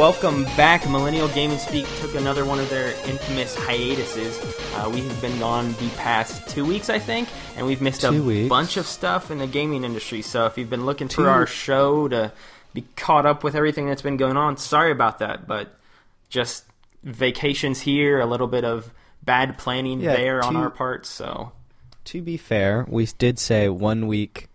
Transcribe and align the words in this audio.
Welcome 0.00 0.44
back. 0.56 0.88
Millennial 0.88 1.28
Gaming 1.28 1.58
Speak 1.58 1.84
took 1.98 2.14
another 2.14 2.46
one 2.46 2.58
of 2.58 2.70
their 2.70 2.92
infamous 3.06 3.54
hiatuses. 3.54 4.34
Uh, 4.74 4.88
we 4.90 5.02
have 5.02 5.20
been 5.20 5.38
gone 5.38 5.74
the 5.74 5.90
past 5.98 6.48
two 6.48 6.64
weeks, 6.64 6.88
I 6.88 6.98
think, 6.98 7.28
and 7.54 7.66
we've 7.66 7.82
missed 7.82 8.02
a 8.04 8.10
weeks. 8.10 8.48
bunch 8.48 8.78
of 8.78 8.86
stuff 8.86 9.30
in 9.30 9.36
the 9.36 9.46
gaming 9.46 9.84
industry. 9.84 10.22
So 10.22 10.46
if 10.46 10.56
you've 10.56 10.70
been 10.70 10.86
looking 10.86 11.08
Two- 11.08 11.24
for 11.24 11.28
our 11.28 11.46
show 11.46 12.08
to 12.08 12.32
be 12.72 12.86
caught 12.96 13.26
up 13.26 13.44
with 13.44 13.54
everything 13.54 13.88
that's 13.88 14.00
been 14.00 14.16
going 14.16 14.38
on, 14.38 14.56
sorry 14.56 14.90
about 14.90 15.18
that. 15.18 15.46
But 15.46 15.78
just 16.30 16.64
vacations 17.04 17.82
here, 17.82 18.20
a 18.20 18.26
little 18.26 18.46
bit 18.46 18.64
of 18.64 18.94
bad 19.22 19.58
planning 19.58 20.00
Yeah, 20.00 20.16
there 20.16 20.42
on 20.42 20.56
our 20.56 20.70
part. 20.70 21.04
So 21.04 21.52
To 22.06 22.22
be 22.22 22.38
fair, 22.38 22.86
we 22.88 23.04
did 23.18 23.38
say 23.38 23.68
one 23.68 24.06
week 24.06 24.48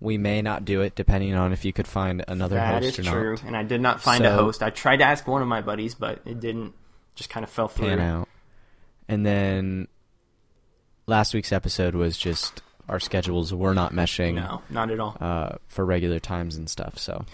we 0.00 0.18
may 0.18 0.42
not 0.42 0.64
do 0.64 0.82
it, 0.82 0.94
depending 0.94 1.34
on 1.34 1.52
if 1.52 1.64
you 1.64 1.72
could 1.72 1.86
find 1.88 2.22
another 2.28 2.56
that 2.56 2.82
host 2.82 2.98
is 2.98 3.06
or 3.08 3.10
true. 3.10 3.30
not. 3.36 3.42
And 3.44 3.56
I 3.56 3.62
did 3.62 3.80
not 3.80 4.00
find 4.02 4.24
a 4.26 4.32
host. 4.32 4.62
I 4.62 4.70
tried 4.70 4.98
to 4.98 5.04
ask 5.04 5.26
one 5.26 5.40
of 5.42 5.48
my 5.48 5.60
buddies, 5.62 5.94
but 5.94 6.20
it 6.26 6.40
didn't. 6.40 6.74
Just 7.14 7.30
kind 7.30 7.44
of 7.44 7.48
fell 7.50 7.68
through. 7.68 7.88
Pan 7.88 8.00
out. 8.00 8.28
And 9.08 9.24
then 9.24 9.88
last 11.06 11.32
week's 11.32 11.50
episode 11.52 11.94
was 11.94 12.18
just 12.18 12.62
our 12.88 13.00
schedules 13.00 13.54
were 13.54 13.72
not 13.74 13.92
meshing 13.92 14.34
No, 14.34 14.60
not 14.68 14.90
at 14.90 15.00
all. 15.00 15.16
uh, 15.18 15.56
for 15.66 15.84
regular 15.86 16.18
times 16.20 16.56
and 16.56 16.68
stuff. 16.68 16.98
So 16.98 17.24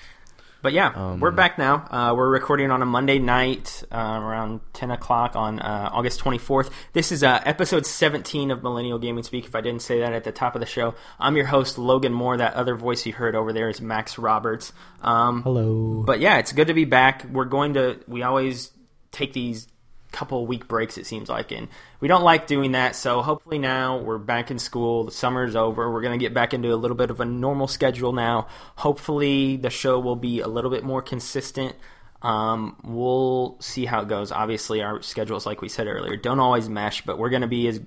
But 0.63 0.73
yeah, 0.73 0.93
Um, 0.95 1.19
we're 1.19 1.33
back 1.33 1.59
now. 1.59 1.75
Uh, 1.91 2.15
we're 2.15 2.31
recording 2.31 2.71
on 2.71 2.83
a 2.83 2.87
Monday 2.87 3.19
night 3.19 3.83
uh, 3.91 3.97
around 3.97 4.61
10 4.75 4.93
o'clock 4.93 5.35
on 5.35 5.59
uh, 5.59 5.91
August 5.93 6.21
24th. 6.21 6.71
This 6.93 7.11
is 7.11 7.25
uh, 7.25 7.41
episode 7.45 7.85
17 7.85 8.53
of 8.53 8.63
Millennial 8.63 9.01
Gaming 9.01 9.25
Speak, 9.25 9.45
if 9.47 9.57
I 9.57 9.61
didn't 9.61 9.83
say 9.83 9.99
that 10.01 10.13
at 10.13 10.23
the 10.23 10.31
top 10.31 10.55
of 10.55 10.61
the 10.61 10.67
show. 10.67 10.95
I'm 11.19 11.35
your 11.37 11.47
host, 11.47 11.79
Logan 11.79 12.13
Moore. 12.13 12.37
That 12.37 12.55
other 12.55 12.77
voice 12.77 13.05
you 13.05 13.13
heard 13.13 13.35
over 13.35 13.53
there 13.53 13.69
is 13.71 13.81
Max 13.81 14.19
Roberts. 14.19 14.73
Um, 15.01 15.43
hello. 15.43 16.05
but 16.07 16.21
yeah, 16.21 16.39
it's 16.39 16.53
good 16.53 16.69
to 16.69 16.75
be 16.75 16.85
back. 16.85 17.25
We're 17.25 17.45
going 17.45 17.75
to, 17.75 17.99
we 18.07 18.23
always 18.23 18.71
take 19.11 19.33
these 19.33 19.67
couple 20.13 20.47
week 20.47 20.69
breaks, 20.69 20.99
it 20.99 21.07
seems 21.07 21.29
like, 21.29 21.51
and 21.51 21.69
we 22.01 22.09
don't 22.09 22.23
like 22.23 22.47
doing 22.47 22.73
that. 22.73 22.95
So 22.95 23.23
hopefully 23.23 23.59
now 23.59 23.99
we're 23.99 24.19
back 24.19 24.51
in 24.51 24.59
school. 24.59 25.05
The 25.05 25.11
summer's 25.11 25.57
over. 25.57 25.91
We're 25.91 26.03
going 26.03 26.19
to 26.19 26.23
get 26.23 26.35
back 26.35 26.55
into 26.55 26.73
a 26.73 26.77
little 26.77 26.97
bit 26.97 27.11
of 27.11 27.21
a 27.21 27.25
normal 27.25 27.67
schedule 27.67 28.13
now. 28.13 28.47
Hopefully 28.77 29.57
the 29.57 29.71
show 29.71 29.99
will 29.99 30.17
be 30.17 30.41
a 30.41 30.49
little 30.49 30.71
bit 30.71 30.85
more 30.85 31.03
consistent. 31.03 31.75
Um, 32.23 32.77
we'll 32.85 33.57
see 33.61 33.85
how 33.85 34.03
it 34.03 34.09
goes. 34.09 34.31
Obviously, 34.31 34.81
our 34.83 35.03
schedules, 35.03 35.45
like 35.45 35.61
we 35.61 35.69
said 35.69 35.89
earlier, 35.89 36.17
don't 36.17 36.39
always 36.39 36.69
mesh, 36.69 37.03
but 37.05 37.19
we're 37.19 37.31
going 37.31 37.43
to 37.43 37.49
be 37.49 37.67
as 37.67 37.81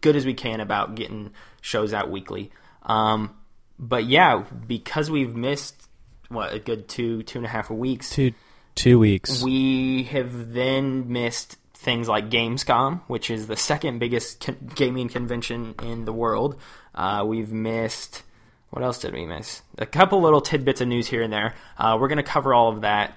good 0.00 0.16
as 0.16 0.24
we 0.24 0.34
can 0.34 0.60
about 0.60 0.94
getting 0.94 1.32
shows 1.60 1.92
out 1.92 2.10
weekly. 2.10 2.50
Um, 2.82 3.36
but 3.78 4.04
yeah, 4.04 4.44
because 4.66 5.10
we've 5.10 5.34
missed 5.34 5.88
what 6.28 6.52
a 6.52 6.58
good 6.58 6.88
two 6.88 7.22
two 7.22 7.38
and 7.38 7.46
a 7.46 7.48
half 7.48 7.70
weeks, 7.70 8.10
two 8.10 8.32
two 8.76 9.00
weeks. 9.00 9.42
we 9.42 10.04
have 10.04 10.52
then 10.52 11.10
missed 11.10 11.56
things 11.74 12.08
like 12.08 12.30
Gamescom, 12.30 13.00
which 13.08 13.30
is 13.30 13.48
the 13.48 13.56
second 13.56 13.98
biggest 13.98 14.40
con- 14.40 14.70
gaming 14.74 15.08
convention 15.08 15.74
in 15.82 16.04
the 16.04 16.12
world. 16.12 16.60
Uh, 16.94 17.24
we've 17.26 17.52
missed. 17.52 18.22
What 18.70 18.82
else 18.82 18.98
did 18.98 19.14
we 19.14 19.26
miss? 19.26 19.62
A 19.78 19.86
couple 19.86 20.20
little 20.20 20.40
tidbits 20.40 20.80
of 20.80 20.88
news 20.88 21.08
here 21.08 21.22
and 21.22 21.32
there. 21.32 21.54
Uh, 21.78 21.96
we're 22.00 22.08
going 22.08 22.16
to 22.18 22.22
cover 22.22 22.52
all 22.54 22.68
of 22.68 22.82
that 22.82 23.14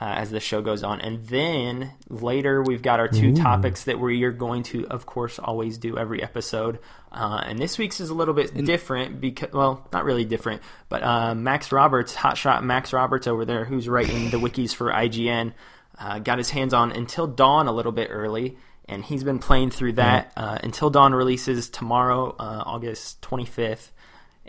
uh, 0.00 0.14
as 0.16 0.30
the 0.30 0.40
show 0.40 0.62
goes 0.62 0.82
on. 0.82 1.00
And 1.00 1.22
then 1.26 1.90
later, 2.08 2.62
we've 2.62 2.80
got 2.80 3.00
our 3.00 3.08
two 3.08 3.34
topics 3.34 3.84
that 3.84 4.00
we 4.00 4.22
are 4.24 4.32
going 4.32 4.62
to, 4.64 4.86
of 4.88 5.04
course, 5.04 5.38
always 5.38 5.76
do 5.76 5.98
every 5.98 6.22
episode. 6.22 6.78
Uh, 7.12 7.42
and 7.44 7.58
this 7.58 7.76
week's 7.76 8.00
is 8.00 8.08
a 8.08 8.14
little 8.14 8.32
bit 8.32 8.54
different 8.64 9.20
because, 9.20 9.52
well, 9.52 9.86
not 9.92 10.04
really 10.04 10.24
different, 10.24 10.62
but 10.88 11.02
uh, 11.02 11.34
Max 11.34 11.70
Roberts, 11.70 12.14
hotshot 12.14 12.62
Max 12.62 12.92
Roberts 12.94 13.26
over 13.26 13.44
there, 13.44 13.64
who's 13.66 13.88
writing 13.88 14.30
the 14.30 14.38
wikis 14.38 14.74
for 14.74 14.90
IGN, 14.90 15.52
uh, 15.98 16.18
got 16.18 16.38
his 16.38 16.48
hands 16.48 16.72
on 16.72 16.92
Until 16.92 17.26
Dawn 17.26 17.66
a 17.66 17.72
little 17.72 17.92
bit 17.92 18.08
early. 18.10 18.56
And 18.88 19.04
he's 19.04 19.22
been 19.22 19.38
playing 19.38 19.70
through 19.70 19.92
that. 19.94 20.32
Uh, 20.36 20.58
Until 20.62 20.90
Dawn 20.90 21.12
releases 21.14 21.68
tomorrow, 21.68 22.34
uh, 22.38 22.62
August 22.66 23.20
25th. 23.20 23.90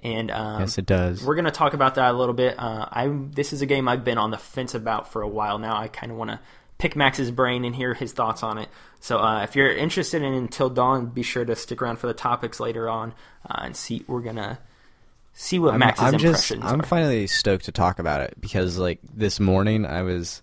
And 0.03 0.31
um, 0.31 0.61
yes, 0.61 0.77
it 0.77 0.85
does. 0.85 1.23
we're 1.23 1.35
going 1.35 1.45
to 1.45 1.51
talk 1.51 1.73
about 1.73 1.95
that 1.95 2.11
a 2.11 2.17
little 2.17 2.33
bit. 2.33 2.57
Uh, 2.57 2.87
I 2.89 3.07
this 3.07 3.53
is 3.53 3.61
a 3.61 3.65
game 3.65 3.87
I've 3.87 4.03
been 4.03 4.17
on 4.17 4.31
the 4.31 4.37
fence 4.37 4.73
about 4.73 5.11
for 5.11 5.21
a 5.21 5.27
while 5.27 5.59
now. 5.59 5.77
I 5.77 5.87
kind 5.87 6.11
of 6.11 6.17
want 6.17 6.31
to 6.31 6.39
pick 6.79 6.95
Max's 6.95 7.29
brain 7.29 7.63
and 7.63 7.75
hear 7.75 7.93
his 7.93 8.11
thoughts 8.11 8.41
on 8.41 8.57
it. 8.57 8.67
So 8.99 9.19
uh, 9.19 9.43
if 9.43 9.55
you're 9.55 9.71
interested 9.71 10.23
in 10.23 10.33
Until 10.33 10.69
Dawn, 10.69 11.07
be 11.07 11.21
sure 11.21 11.45
to 11.45 11.55
stick 11.55 11.81
around 11.81 11.97
for 11.97 12.07
the 12.07 12.13
topics 12.13 12.59
later 12.59 12.89
on 12.89 13.13
uh, 13.47 13.61
and 13.63 13.75
see. 13.75 14.03
We're 14.07 14.21
gonna 14.21 14.59
see 15.33 15.59
what 15.59 15.73
I'm, 15.73 15.79
Max's 15.79 16.03
I'm 16.03 16.17
just 16.17 16.51
I'm 16.51 16.81
are. 16.81 16.83
finally 16.83 17.27
stoked 17.27 17.65
to 17.65 17.71
talk 17.71 17.99
about 17.99 18.21
it 18.21 18.35
because 18.39 18.77
like 18.77 18.99
this 19.13 19.39
morning 19.39 19.85
I 19.85 20.01
was 20.01 20.41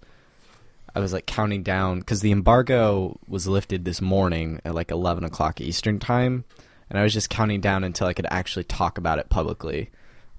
I 0.95 1.01
was 1.01 1.13
like 1.13 1.27
counting 1.27 1.63
down 1.63 2.01
because 2.01 2.21
the 2.21 2.33
embargo 2.33 3.19
was 3.29 3.47
lifted 3.47 3.85
this 3.85 4.01
morning 4.01 4.61
at 4.65 4.75
like 4.75 4.91
11 4.91 5.25
o'clock 5.25 5.61
Eastern 5.61 5.99
time, 5.99 6.45
and 6.91 6.99
I 6.99 7.03
was 7.03 7.13
just 7.13 7.31
counting 7.31 7.61
down 7.61 7.85
until 7.85 8.07
I 8.07 8.13
could 8.15 8.27
actually 8.31 8.65
talk 8.65 8.99
about 8.99 9.19
it 9.19 9.29
publicly 9.29 9.91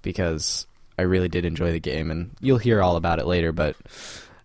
because 0.01 0.67
I 0.97 1.03
really 1.03 1.29
did 1.29 1.45
enjoy 1.45 1.71
the 1.71 1.79
game, 1.79 2.11
and 2.11 2.31
you'll 2.41 2.57
hear 2.57 2.81
all 2.81 2.95
about 2.95 3.19
it 3.19 3.25
later. 3.25 3.51
But 3.51 3.75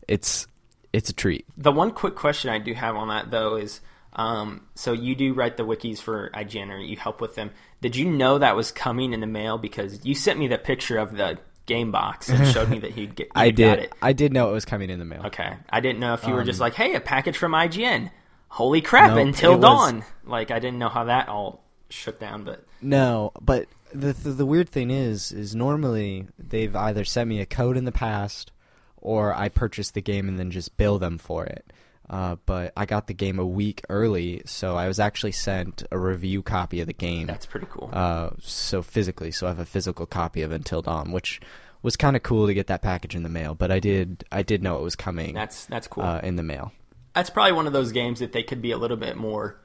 it's 0.08 0.46
it's 0.92 1.10
a 1.10 1.12
treat. 1.12 1.44
The 1.56 1.72
one 1.72 1.90
quick 1.90 2.14
question 2.14 2.50
I 2.50 2.58
do 2.58 2.74
have 2.74 2.94
on 2.96 3.08
that 3.08 3.30
though 3.30 3.56
is, 3.56 3.80
um, 4.12 4.66
so 4.74 4.92
you 4.92 5.14
do 5.14 5.34
write 5.34 5.56
the 5.56 5.64
wikis 5.64 5.98
for 5.98 6.30
IGN 6.34 6.70
or 6.70 6.78
you 6.78 6.96
help 6.96 7.20
with 7.20 7.34
them. 7.34 7.50
Did 7.80 7.96
you 7.96 8.06
know 8.10 8.38
that 8.38 8.56
was 8.56 8.70
coming 8.70 9.12
in 9.12 9.20
the 9.20 9.26
mail 9.26 9.58
because 9.58 10.04
you 10.06 10.14
sent 10.14 10.38
me 10.38 10.46
the 10.48 10.58
picture 10.58 10.98
of 10.98 11.16
the 11.16 11.38
game 11.66 11.90
box 11.90 12.28
and 12.28 12.46
showed 12.52 12.68
me 12.68 12.78
that 12.80 12.92
he'd 12.92 13.16
get. 13.16 13.28
I 13.34 13.50
did 13.50 13.78
it. 13.80 13.92
I 14.00 14.12
did 14.12 14.32
know 14.32 14.50
it 14.50 14.52
was 14.52 14.64
coming 14.64 14.90
in 14.90 14.98
the 14.98 15.04
mail. 15.04 15.22
Okay, 15.26 15.56
I 15.70 15.80
didn't 15.80 15.98
know 15.98 16.14
if 16.14 16.26
you 16.26 16.34
were 16.34 16.44
just 16.44 16.60
Um, 16.60 16.64
like, 16.66 16.74
"Hey, 16.74 16.94
a 16.94 17.00
package 17.00 17.36
from 17.36 17.52
IGN." 17.52 18.10
Holy 18.48 18.80
crap! 18.80 19.10
Nope, 19.10 19.18
until 19.26 19.52
it 19.54 19.56
was- 19.56 19.62
dawn. 19.62 20.04
Like 20.24 20.50
I 20.52 20.60
didn't 20.60 20.78
know 20.78 20.88
how 20.88 21.04
that 21.04 21.28
all 21.28 21.63
shook 21.90 22.18
down, 22.20 22.44
but 22.44 22.64
No, 22.82 23.32
but 23.40 23.66
the, 23.92 24.12
the 24.12 24.30
the 24.30 24.46
weird 24.46 24.68
thing 24.68 24.90
is, 24.90 25.32
is 25.32 25.54
normally 25.54 26.26
they've 26.38 26.74
either 26.74 27.04
sent 27.04 27.28
me 27.28 27.40
a 27.40 27.46
code 27.46 27.76
in 27.76 27.84
the 27.84 27.92
past, 27.92 28.52
or 28.96 29.34
I 29.34 29.48
purchase 29.48 29.90
the 29.90 30.02
game 30.02 30.28
and 30.28 30.38
then 30.38 30.50
just 30.50 30.76
bill 30.76 30.98
them 30.98 31.18
for 31.18 31.44
it. 31.44 31.72
Uh, 32.08 32.36
but 32.44 32.70
I 32.76 32.84
got 32.84 33.06
the 33.06 33.14
game 33.14 33.38
a 33.38 33.46
week 33.46 33.80
early, 33.88 34.42
so 34.44 34.76
I 34.76 34.88
was 34.88 35.00
actually 35.00 35.32
sent 35.32 35.84
a 35.90 35.98
review 35.98 36.42
copy 36.42 36.80
of 36.80 36.86
the 36.86 36.92
game. 36.92 37.26
that's 37.26 37.46
pretty 37.46 37.66
cool. 37.70 37.88
uh, 37.92 38.30
so 38.40 38.82
physically, 38.82 39.30
so 39.30 39.46
I 39.46 39.50
have 39.50 39.58
a 39.58 39.64
physical 39.64 40.04
copy 40.04 40.42
of 40.42 40.52
Until 40.52 40.82
Dawn, 40.82 41.12
which 41.12 41.40
was 41.80 41.96
kind 41.96 42.14
of 42.14 42.22
cool 42.22 42.46
to 42.46 42.52
get 42.52 42.66
that 42.66 42.82
package 42.82 43.14
in 43.14 43.22
the 43.22 43.30
mail. 43.30 43.54
But 43.54 43.70
I 43.70 43.78
did 43.78 44.24
I 44.30 44.42
did 44.42 44.62
know 44.62 44.76
it 44.76 44.82
was 44.82 44.96
coming 44.96 45.34
that's 45.34 45.64
that's 45.66 45.86
cool. 45.86 46.02
uh, 46.02 46.20
in 46.20 46.36
the 46.36 46.42
mail. 46.42 46.72
that's 47.14 47.30
probably 47.30 47.52
one 47.52 47.66
of 47.66 47.72
those 47.72 47.90
games 47.92 48.20
that 48.20 48.32
they 48.32 48.42
could 48.42 48.60
be 48.60 48.70
a 48.70 48.76
little 48.78 48.96
bit 48.98 49.16
more 49.16 49.58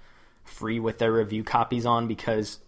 free 0.49 0.79
with 0.79 0.97
their 0.97 1.11
review 1.13 1.43
copies 1.43 1.85
on 1.85 2.07
because 2.07 2.59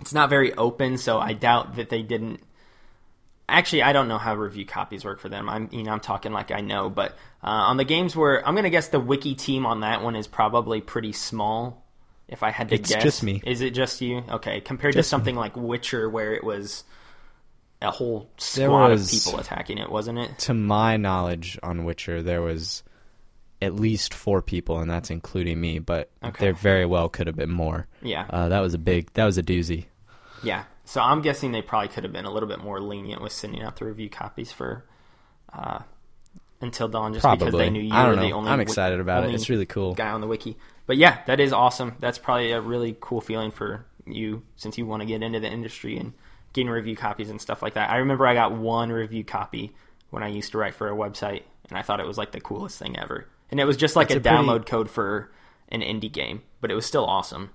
it's 0.00 0.12
not 0.12 0.30
very 0.30 0.52
open. 0.54 0.98
So 0.98 1.18
I 1.18 1.32
doubt 1.32 1.76
that 1.76 1.88
they 1.90 2.02
didn't. 2.02 2.40
Actually, 3.50 3.82
I 3.82 3.92
don't 3.94 4.08
know 4.08 4.18
how 4.18 4.34
review 4.34 4.66
copies 4.66 5.04
work 5.06 5.20
for 5.20 5.30
them. 5.30 5.48
I'm, 5.48 5.68
you 5.72 5.82
know, 5.82 5.92
I'm 5.92 6.00
talking 6.00 6.32
like 6.32 6.50
I 6.50 6.60
know, 6.60 6.90
but 6.90 7.12
uh, 7.42 7.46
on 7.46 7.78
the 7.78 7.84
games 7.84 8.14
where 8.14 8.46
I'm 8.46 8.54
gonna 8.54 8.68
guess 8.68 8.88
the 8.88 9.00
wiki 9.00 9.34
team 9.34 9.64
on 9.64 9.80
that 9.80 10.02
one 10.02 10.16
is 10.16 10.26
probably 10.26 10.80
pretty 10.82 11.12
small. 11.12 11.84
If 12.28 12.42
I 12.42 12.50
had 12.50 12.68
to 12.68 12.74
It's 12.74 12.90
guess, 12.92 13.02
just 13.02 13.22
me. 13.22 13.40
Is 13.46 13.62
it 13.62 13.70
just 13.70 14.02
you? 14.02 14.22
Okay, 14.28 14.60
compared 14.60 14.92
to 14.92 14.98
Just 14.98 15.08
something 15.08 15.34
like 15.34 15.56
Witcher, 15.56 16.10
where 16.10 16.34
it 16.34 16.44
was 16.44 16.84
a 17.80 17.90
whole 17.90 18.28
squad 18.36 18.88
was- 18.90 19.10
of 19.14 19.24
people 19.24 19.40
attacking 19.40 19.78
it, 19.78 19.88
wasn't 19.90 20.18
it? 20.18 20.38
To 20.40 20.52
my 20.52 20.98
knowledge, 20.98 21.58
on 21.62 21.86
Witcher, 21.86 22.22
there 22.22 22.42
was 22.42 22.82
at 23.60 23.74
least 23.74 24.14
four 24.14 24.40
people, 24.42 24.78
and 24.78 24.90
that's 24.90 25.10
including 25.10 25.60
me. 25.60 25.78
But 25.78 26.10
Okay. 26.22 26.44
there 26.46 26.52
very 26.54 26.86
well 26.86 27.08
could 27.08 27.26
have 27.26 27.36
been 27.36 27.50
more. 27.50 27.86
Yeah. 28.02 28.26
Uh, 28.30 28.48
that 28.48 28.60
was 28.60 28.74
a 28.74 28.78
big. 28.78 29.12
That 29.14 29.24
was 29.24 29.38
a 29.38 29.42
doozy. 29.42 29.86
Yeah. 30.42 30.64
So 30.84 31.00
I'm 31.02 31.20
guessing 31.22 31.52
they 31.52 31.60
probably 31.62 31.88
could 31.88 32.04
have 32.04 32.12
been 32.12 32.24
a 32.24 32.30
little 32.30 32.48
bit 32.48 32.60
more 32.60 32.80
lenient 32.80 33.20
with 33.20 33.32
sending 33.32 33.62
out 33.62 33.76
the 33.76 33.84
review 33.84 34.08
copies 34.08 34.50
for 34.52 34.84
uh, 35.52 35.80
Until 36.60 36.88
Dawn, 36.88 37.12
just 37.12 37.26
because 37.30 37.52
they 37.52 37.68
knew 37.70 37.80
you 37.82 37.92
I 37.92 38.08
were 38.08 38.14
don't 38.14 38.24
the 38.24 38.30
know. 38.30 38.36
only. 38.36 38.50
I'm 38.50 38.60
excited 38.60 38.98
about 39.00 39.24
it. 39.24 39.34
It's 39.34 39.50
really 39.50 39.66
cool. 39.66 39.94
Guy 39.94 40.08
on 40.10 40.20
the 40.22 40.26
wiki, 40.26 40.56
but 40.86 40.96
yeah, 40.96 41.18
that 41.26 41.40
is 41.40 41.52
awesome. 41.52 41.94
That's 42.00 42.18
probably 42.18 42.52
a 42.52 42.60
really 42.60 42.96
cool 43.00 43.20
feeling 43.20 43.50
for 43.50 43.84
you 44.06 44.42
since 44.56 44.78
you 44.78 44.86
want 44.86 45.02
to 45.02 45.06
get 45.06 45.22
into 45.22 45.40
the 45.40 45.48
industry 45.50 45.98
and 45.98 46.14
getting 46.54 46.70
review 46.70 46.96
copies 46.96 47.28
and 47.28 47.40
stuff 47.40 47.60
like 47.62 47.74
that. 47.74 47.90
I 47.90 47.98
remember 47.98 48.26
I 48.26 48.32
got 48.34 48.52
one 48.52 48.90
review 48.90 49.24
copy 49.24 49.74
when 50.10 50.22
I 50.22 50.28
used 50.28 50.52
to 50.52 50.58
write 50.58 50.74
for 50.74 50.88
a 50.88 50.96
website, 50.96 51.42
and 51.68 51.76
I 51.78 51.82
thought 51.82 52.00
it 52.00 52.06
was 52.06 52.16
like 52.16 52.32
the 52.32 52.40
coolest 52.40 52.78
thing 52.78 52.98
ever. 52.98 53.26
And 53.50 53.60
it 53.60 53.64
was 53.64 53.76
just 53.76 53.96
like 53.96 54.10
a, 54.10 54.16
a 54.16 54.20
pretty- 54.20 54.28
download 54.36 54.66
code 54.66 54.90
for 54.90 55.30
an 55.68 55.80
indie 55.80 56.12
game, 56.12 56.42
but 56.60 56.70
it 56.70 56.74
was 56.74 56.86
still 56.86 57.04
awesome. 57.04 57.50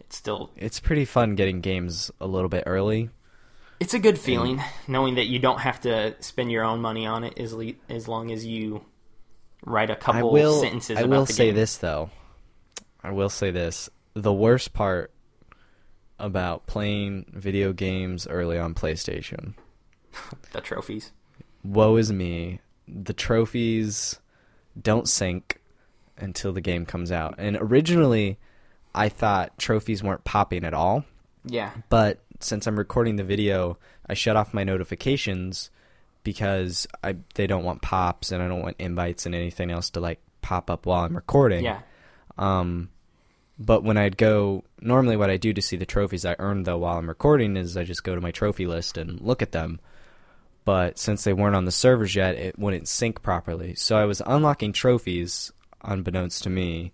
It's 0.00 0.16
still 0.16 0.50
It's 0.56 0.78
pretty 0.80 1.04
fun 1.04 1.34
getting 1.34 1.60
games 1.60 2.10
a 2.20 2.26
little 2.26 2.48
bit 2.48 2.64
early. 2.66 3.10
It's 3.80 3.92
a 3.92 3.98
good 3.98 4.18
feeling 4.18 4.62
knowing 4.88 5.16
that 5.16 5.26
you 5.26 5.38
don't 5.38 5.60
have 5.60 5.80
to 5.82 6.14
spend 6.22 6.50
your 6.50 6.64
own 6.64 6.80
money 6.80 7.06
on 7.06 7.24
it 7.24 7.38
as 7.38 7.52
le- 7.52 7.72
as 7.88 8.08
long 8.08 8.30
as 8.30 8.46
you 8.46 8.84
write 9.64 9.90
a 9.90 9.96
couple 9.96 10.32
will. 10.32 10.60
sentences. 10.60 10.96
I 10.96 11.02
will 11.04 11.26
say 11.26 11.46
game. 11.46 11.56
this 11.56 11.76
though. 11.76 12.10
I 13.02 13.10
will 13.10 13.28
say 13.28 13.50
this: 13.50 13.90
the 14.14 14.32
worst 14.32 14.72
part 14.72 15.12
about 16.18 16.66
playing 16.66 17.26
video 17.32 17.72
games 17.72 18.26
early 18.26 18.58
on 18.58 18.74
PlayStation. 18.74 19.54
the 20.52 20.60
trophies. 20.60 21.12
Woe 21.62 21.96
is 21.96 22.10
me. 22.12 22.60
the 22.88 23.12
trophies 23.12 24.20
don't 24.80 25.08
sync 25.08 25.60
until 26.18 26.52
the 26.52 26.60
game 26.60 26.86
comes 26.86 27.12
out. 27.12 27.34
And 27.38 27.56
originally, 27.60 28.38
I 28.94 29.08
thought 29.08 29.58
trophies 29.58 30.02
weren't 30.02 30.24
popping 30.24 30.64
at 30.64 30.74
all. 30.74 31.04
Yeah. 31.44 31.72
But 31.88 32.20
since 32.40 32.66
I'm 32.66 32.78
recording 32.78 33.16
the 33.16 33.24
video, 33.24 33.78
I 34.08 34.14
shut 34.14 34.36
off 34.36 34.54
my 34.54 34.64
notifications 34.64 35.70
because 36.24 36.86
I 37.04 37.16
they 37.34 37.46
don't 37.46 37.64
want 37.64 37.82
pops 37.82 38.32
and 38.32 38.42
I 38.42 38.48
don't 38.48 38.62
want 38.62 38.76
invites 38.78 39.26
and 39.26 39.34
anything 39.34 39.70
else 39.70 39.90
to 39.90 40.00
like 40.00 40.20
pop 40.42 40.70
up 40.70 40.86
while 40.86 41.04
I'm 41.04 41.14
recording. 41.14 41.64
Yeah. 41.64 41.80
Um, 42.38 42.90
but 43.58 43.84
when 43.84 43.96
I'd 43.96 44.16
go, 44.16 44.64
normally 44.80 45.16
what 45.16 45.30
I 45.30 45.36
do 45.36 45.52
to 45.52 45.62
see 45.62 45.76
the 45.76 45.86
trophies 45.86 46.24
I 46.24 46.36
earned 46.38 46.66
though 46.66 46.78
while 46.78 46.98
I'm 46.98 47.08
recording 47.08 47.56
is 47.56 47.76
I 47.76 47.84
just 47.84 48.04
go 48.04 48.14
to 48.14 48.20
my 48.20 48.30
trophy 48.30 48.66
list 48.66 48.98
and 48.98 49.20
look 49.20 49.40
at 49.40 49.52
them. 49.52 49.80
But 50.66 50.98
since 50.98 51.22
they 51.24 51.32
weren't 51.32 51.54
on 51.56 51.64
the 51.64 51.70
servers 51.70 52.14
yet, 52.16 52.34
it 52.34 52.58
wouldn't 52.58 52.88
sync 52.88 53.22
properly. 53.22 53.76
So 53.76 53.96
I 53.96 54.04
was 54.04 54.20
unlocking 54.26 54.72
trophies, 54.72 55.52
unbeknownst 55.82 56.42
to 56.42 56.50
me. 56.50 56.92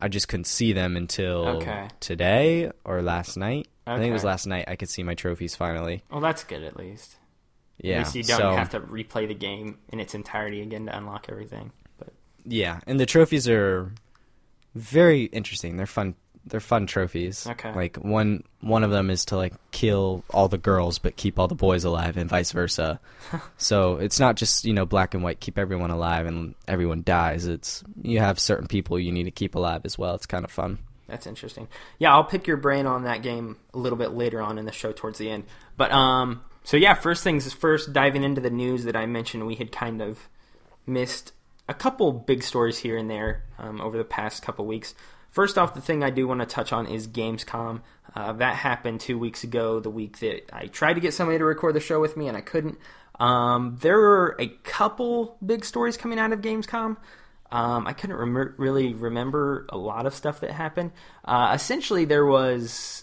I 0.00 0.08
just 0.08 0.26
couldn't 0.28 0.44
see 0.48 0.72
them 0.72 0.96
until 0.96 1.46
Okay. 1.62 1.88
today 2.00 2.72
or 2.84 3.00
last 3.02 3.36
night. 3.36 3.68
I 3.86 3.98
think 3.98 4.10
it 4.10 4.14
was 4.14 4.24
last 4.24 4.46
night 4.46 4.64
I 4.66 4.74
could 4.76 4.88
see 4.88 5.04
my 5.04 5.14
trophies 5.14 5.54
finally. 5.54 6.02
Well, 6.10 6.20
that's 6.20 6.42
good 6.42 6.64
at 6.64 6.76
least. 6.76 7.16
Yeah. 7.78 8.00
At 8.00 8.14
least 8.14 8.14
you 8.16 8.22
don't 8.24 8.38
so, 8.38 8.56
have 8.56 8.70
to 8.70 8.80
replay 8.80 9.28
the 9.28 9.34
game 9.34 9.78
in 9.90 10.00
its 10.00 10.14
entirety 10.14 10.60
again 10.60 10.86
to 10.86 10.96
unlock 10.96 11.26
everything. 11.28 11.70
But 11.98 12.08
Yeah, 12.44 12.80
and 12.86 12.98
the 12.98 13.06
trophies 13.06 13.48
are 13.48 13.92
very 14.74 15.24
interesting. 15.26 15.76
They're 15.76 15.86
fun. 15.86 16.16
They're 16.46 16.60
fun 16.60 16.86
trophies. 16.86 17.46
Okay. 17.46 17.72
Like 17.72 17.96
one 17.96 18.44
one 18.60 18.84
of 18.84 18.90
them 18.90 19.10
is 19.10 19.24
to 19.26 19.36
like 19.36 19.54
kill 19.70 20.24
all 20.30 20.48
the 20.48 20.58
girls 20.58 20.98
but 20.98 21.16
keep 21.16 21.38
all 21.38 21.48
the 21.48 21.54
boys 21.54 21.84
alive, 21.84 22.16
and 22.16 22.28
vice 22.28 22.52
versa. 22.52 23.00
so 23.56 23.96
it's 23.96 24.20
not 24.20 24.36
just 24.36 24.64
you 24.64 24.72
know 24.72 24.86
black 24.86 25.14
and 25.14 25.22
white, 25.22 25.40
keep 25.40 25.58
everyone 25.58 25.90
alive 25.90 26.26
and 26.26 26.54
everyone 26.68 27.02
dies. 27.02 27.46
It's 27.46 27.82
you 28.02 28.18
have 28.20 28.38
certain 28.38 28.66
people 28.66 28.98
you 28.98 29.12
need 29.12 29.24
to 29.24 29.30
keep 29.30 29.54
alive 29.54 29.82
as 29.84 29.98
well. 29.98 30.14
It's 30.14 30.26
kind 30.26 30.44
of 30.44 30.50
fun. 30.50 30.78
That's 31.06 31.26
interesting. 31.26 31.68
Yeah, 31.98 32.14
I'll 32.14 32.24
pick 32.24 32.46
your 32.46 32.56
brain 32.56 32.86
on 32.86 33.04
that 33.04 33.22
game 33.22 33.56
a 33.72 33.78
little 33.78 33.98
bit 33.98 34.12
later 34.12 34.40
on 34.40 34.58
in 34.58 34.64
the 34.64 34.72
show 34.72 34.92
towards 34.92 35.18
the 35.18 35.30
end. 35.30 35.44
But 35.76 35.92
um 35.92 36.42
so 36.62 36.76
yeah, 36.76 36.94
first 36.94 37.22
things 37.22 37.50
first 37.52 37.92
diving 37.92 38.22
into 38.22 38.40
the 38.40 38.50
news 38.50 38.84
that 38.84 38.96
I 38.96 39.06
mentioned 39.06 39.46
we 39.46 39.54
had 39.54 39.72
kind 39.72 40.02
of 40.02 40.28
missed 40.86 41.32
a 41.68 41.74
couple 41.74 42.12
big 42.12 42.42
stories 42.42 42.78
here 42.78 42.96
and 42.96 43.10
there 43.10 43.44
um, 43.58 43.80
over 43.80 43.96
the 43.96 44.04
past 44.04 44.42
couple 44.42 44.66
weeks. 44.66 44.94
First 45.34 45.58
off, 45.58 45.74
the 45.74 45.80
thing 45.80 46.04
I 46.04 46.10
do 46.10 46.28
want 46.28 46.42
to 46.42 46.46
touch 46.46 46.72
on 46.72 46.86
is 46.86 47.08
Gamescom. 47.08 47.80
Uh, 48.14 48.34
that 48.34 48.54
happened 48.54 49.00
two 49.00 49.18
weeks 49.18 49.42
ago, 49.42 49.80
the 49.80 49.90
week 49.90 50.20
that 50.20 50.48
I 50.52 50.68
tried 50.68 50.94
to 50.94 51.00
get 51.00 51.12
somebody 51.12 51.38
to 51.38 51.44
record 51.44 51.74
the 51.74 51.80
show 51.80 52.00
with 52.00 52.16
me 52.16 52.28
and 52.28 52.36
I 52.36 52.40
couldn't. 52.40 52.78
Um, 53.18 53.76
there 53.80 53.98
were 53.98 54.36
a 54.38 54.46
couple 54.62 55.36
big 55.44 55.64
stories 55.64 55.96
coming 55.96 56.20
out 56.20 56.32
of 56.32 56.40
Gamescom. 56.40 56.98
Um, 57.50 57.84
I 57.84 57.94
couldn't 57.94 58.14
rem- 58.14 58.54
really 58.58 58.94
remember 58.94 59.66
a 59.70 59.76
lot 59.76 60.06
of 60.06 60.14
stuff 60.14 60.38
that 60.38 60.52
happened. 60.52 60.92
Uh, 61.24 61.50
essentially, 61.52 62.04
there 62.04 62.24
was 62.24 63.02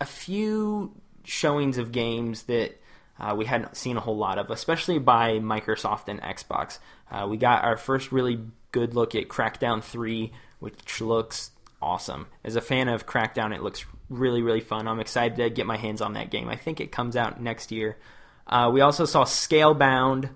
a 0.00 0.06
few 0.06 0.94
showings 1.24 1.78
of 1.78 1.90
games 1.90 2.44
that 2.44 2.80
uh, 3.18 3.34
we 3.36 3.46
hadn't 3.46 3.76
seen 3.76 3.96
a 3.96 4.00
whole 4.00 4.16
lot 4.16 4.38
of, 4.38 4.52
especially 4.52 5.00
by 5.00 5.40
Microsoft 5.40 6.06
and 6.06 6.22
Xbox. 6.22 6.78
Uh, 7.10 7.26
we 7.28 7.36
got 7.36 7.64
our 7.64 7.76
first 7.76 8.12
really 8.12 8.38
good 8.70 8.94
look 8.94 9.16
at 9.16 9.26
Crackdown 9.26 9.82
3, 9.82 10.30
which 10.60 11.00
looks 11.00 11.50
awesome. 11.82 12.26
As 12.44 12.56
a 12.56 12.60
fan 12.60 12.88
of 12.88 13.06
Crackdown, 13.06 13.54
it 13.54 13.62
looks 13.62 13.84
really, 14.08 14.42
really 14.42 14.60
fun. 14.60 14.86
I'm 14.86 15.00
excited 15.00 15.36
to 15.36 15.50
get 15.50 15.66
my 15.66 15.76
hands 15.76 16.00
on 16.00 16.14
that 16.14 16.30
game. 16.30 16.48
I 16.48 16.56
think 16.56 16.80
it 16.80 16.92
comes 16.92 17.16
out 17.16 17.40
next 17.40 17.72
year. 17.72 17.98
Uh, 18.46 18.70
we 18.72 18.80
also 18.80 19.04
saw 19.04 19.24
Scalebound. 19.24 20.30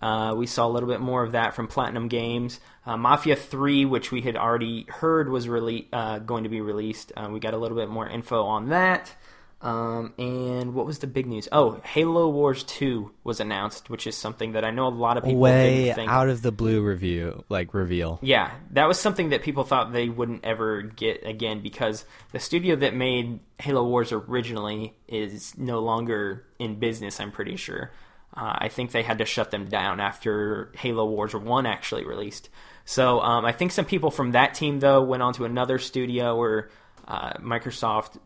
Uh, 0.00 0.34
we 0.34 0.46
saw 0.46 0.66
a 0.66 0.70
little 0.70 0.88
bit 0.88 1.00
more 1.00 1.22
of 1.22 1.32
that 1.32 1.54
from 1.54 1.68
Platinum 1.68 2.08
Games. 2.08 2.58
Uh, 2.86 2.96
Mafia 2.96 3.36
3, 3.36 3.84
which 3.84 4.10
we 4.10 4.22
had 4.22 4.36
already 4.36 4.86
heard 4.88 5.28
was 5.28 5.46
rele- 5.46 5.86
uh, 5.92 6.18
going 6.20 6.44
to 6.44 6.50
be 6.50 6.60
released. 6.60 7.12
Uh, 7.16 7.28
we 7.30 7.38
got 7.38 7.52
a 7.52 7.58
little 7.58 7.76
bit 7.76 7.88
more 7.88 8.08
info 8.08 8.44
on 8.44 8.70
that. 8.70 9.14
Um, 9.62 10.14
and 10.16 10.74
what 10.74 10.86
was 10.86 11.00
the 11.00 11.06
big 11.06 11.26
news? 11.26 11.46
Oh, 11.52 11.80
Halo 11.84 12.30
Wars 12.30 12.64
2 12.64 13.10
was 13.24 13.40
announced, 13.40 13.90
which 13.90 14.06
is 14.06 14.16
something 14.16 14.52
that 14.52 14.64
I 14.64 14.70
know 14.70 14.86
a 14.86 14.88
lot 14.88 15.18
of 15.18 15.24
people 15.24 15.38
Way 15.40 15.92
think. 15.92 16.10
out 16.10 16.30
of 16.30 16.40
the 16.40 16.50
blue 16.50 16.80
review, 16.82 17.44
like 17.50 17.74
reveal. 17.74 18.18
Yeah, 18.22 18.52
that 18.70 18.88
was 18.88 18.98
something 18.98 19.30
that 19.30 19.42
people 19.42 19.64
thought 19.64 19.92
they 19.92 20.08
wouldn't 20.08 20.44
ever 20.46 20.82
get 20.82 21.26
again 21.26 21.60
because 21.60 22.06
the 22.32 22.38
studio 22.38 22.74
that 22.76 22.94
made 22.94 23.40
Halo 23.58 23.86
Wars 23.86 24.12
originally 24.12 24.94
is 25.06 25.56
no 25.58 25.80
longer 25.80 26.46
in 26.58 26.78
business, 26.78 27.20
I'm 27.20 27.30
pretty 27.30 27.56
sure. 27.56 27.90
Uh, 28.34 28.56
I 28.60 28.68
think 28.68 28.92
they 28.92 29.02
had 29.02 29.18
to 29.18 29.26
shut 29.26 29.50
them 29.50 29.66
down 29.66 30.00
after 30.00 30.72
Halo 30.76 31.04
Wars 31.04 31.34
1 31.34 31.66
actually 31.66 32.06
released. 32.06 32.48
So 32.86 33.20
um, 33.20 33.44
I 33.44 33.52
think 33.52 33.72
some 33.72 33.84
people 33.84 34.10
from 34.10 34.32
that 34.32 34.54
team, 34.54 34.80
though, 34.80 35.02
went 35.02 35.22
on 35.22 35.34
to 35.34 35.44
another 35.44 35.78
studio 35.78 36.34
where 36.36 36.70
uh, 37.06 37.34
Microsoft 37.34 38.18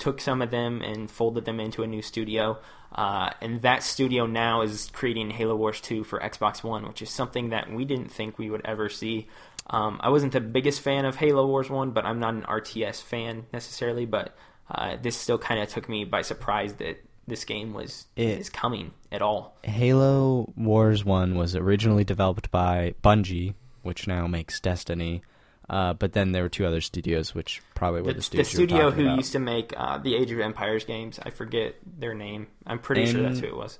took 0.00 0.20
some 0.20 0.42
of 0.42 0.50
them 0.50 0.82
and 0.82 1.08
folded 1.10 1.44
them 1.44 1.60
into 1.60 1.82
a 1.82 1.86
new 1.86 2.02
studio. 2.02 2.58
Uh, 2.92 3.30
and 3.40 3.62
that 3.62 3.84
studio 3.84 4.26
now 4.26 4.62
is 4.62 4.90
creating 4.92 5.30
Halo 5.30 5.54
Wars 5.54 5.80
2 5.80 6.02
for 6.02 6.18
Xbox 6.18 6.64
One, 6.64 6.88
which 6.88 7.02
is 7.02 7.10
something 7.10 7.50
that 7.50 7.70
we 7.72 7.84
didn't 7.84 8.10
think 8.10 8.36
we 8.38 8.50
would 8.50 8.62
ever 8.64 8.88
see. 8.88 9.28
Um, 9.68 10.00
I 10.02 10.08
wasn't 10.08 10.32
the 10.32 10.40
biggest 10.40 10.80
fan 10.80 11.04
of 11.04 11.14
Halo 11.14 11.46
Wars 11.46 11.70
1, 11.70 11.92
but 11.92 12.04
I'm 12.04 12.18
not 12.18 12.34
an 12.34 12.42
RTS 12.42 13.00
fan 13.02 13.46
necessarily. 13.52 14.06
But 14.06 14.34
uh, 14.68 14.96
this 15.00 15.16
still 15.16 15.38
kind 15.38 15.60
of 15.60 15.68
took 15.68 15.88
me 15.88 16.04
by 16.04 16.22
surprise 16.22 16.72
that 16.74 17.04
this 17.28 17.44
game 17.44 17.72
was 17.74 18.06
It- 18.16 18.40
is 18.40 18.50
coming 18.50 18.90
at 19.12 19.22
all. 19.22 19.56
Halo 19.62 20.52
Wars 20.56 21.04
1 21.04 21.36
was 21.36 21.54
originally 21.54 22.02
developed 22.02 22.50
by 22.50 22.94
Bungie, 23.04 23.54
which 23.82 24.08
now 24.08 24.26
makes 24.26 24.58
Destiny. 24.58 25.22
Uh, 25.70 25.92
but 25.94 26.12
then 26.14 26.32
there 26.32 26.42
were 26.42 26.48
two 26.48 26.66
other 26.66 26.80
studios, 26.80 27.32
which 27.32 27.62
probably 27.76 28.00
were 28.02 28.08
The, 28.08 28.14
the, 28.14 28.16
the 28.18 28.22
studios 28.24 28.52
you 28.52 28.66
studio 28.66 28.90
who 28.90 29.02
about. 29.04 29.16
used 29.18 29.30
to 29.32 29.38
make 29.38 29.72
uh, 29.76 29.98
the 29.98 30.16
Age 30.16 30.32
of 30.32 30.40
Empires 30.40 30.82
games, 30.84 31.20
I 31.24 31.30
forget 31.30 31.76
their 31.86 32.12
name. 32.12 32.48
I'm 32.66 32.80
pretty 32.80 33.06
sure 33.06 33.22
that's 33.22 33.38
who 33.38 33.46
it 33.46 33.56
was. 33.56 33.78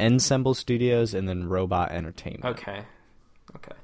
Ensemble 0.00 0.54
Studios 0.54 1.12
and 1.12 1.28
then 1.28 1.46
Robot 1.46 1.92
Entertainment. 1.92 2.58
Okay, 2.58 2.84
okay, 3.54 3.74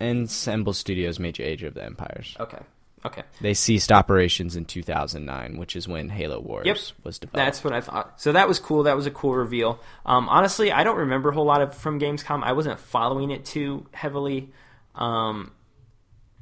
Ensemble 0.00 0.72
Studios 0.74 1.18
made 1.18 1.40
Age 1.40 1.62
of 1.62 1.72
the 1.74 1.82
Empires. 1.84 2.36
okay, 2.38 2.58
okay. 3.06 3.22
They 3.40 3.54
ceased 3.54 3.90
operations 3.90 4.54
in 4.56 4.64
2009, 4.66 5.56
which 5.56 5.74
is 5.76 5.88
when 5.88 6.08
Halo 6.10 6.38
Wars 6.40 6.66
Yep. 6.66 6.76
was 7.04 7.18
developed. 7.18 7.36
That's 7.46 7.64
what 7.64 7.72
I 7.72 7.80
thought. 7.80 8.20
So 8.20 8.32
that 8.32 8.46
was 8.46 8.58
cool. 8.58 8.82
That 8.82 8.94
was 8.96 9.06
a 9.06 9.10
cool 9.10 9.34
reveal. 9.34 9.80
Um, 10.04 10.28
honestly, 10.28 10.70
I 10.70 10.84
don't 10.84 10.98
remember 10.98 11.30
a 11.30 11.34
whole 11.34 11.46
lot 11.46 11.62
of 11.62 11.74
from 11.74 11.98
Gamescom. 11.98 12.42
I 12.42 12.52
wasn't 12.52 12.78
following 12.78 13.30
it 13.30 13.44
too 13.46 13.86
heavily. 13.94 14.50
Um, 14.94 15.52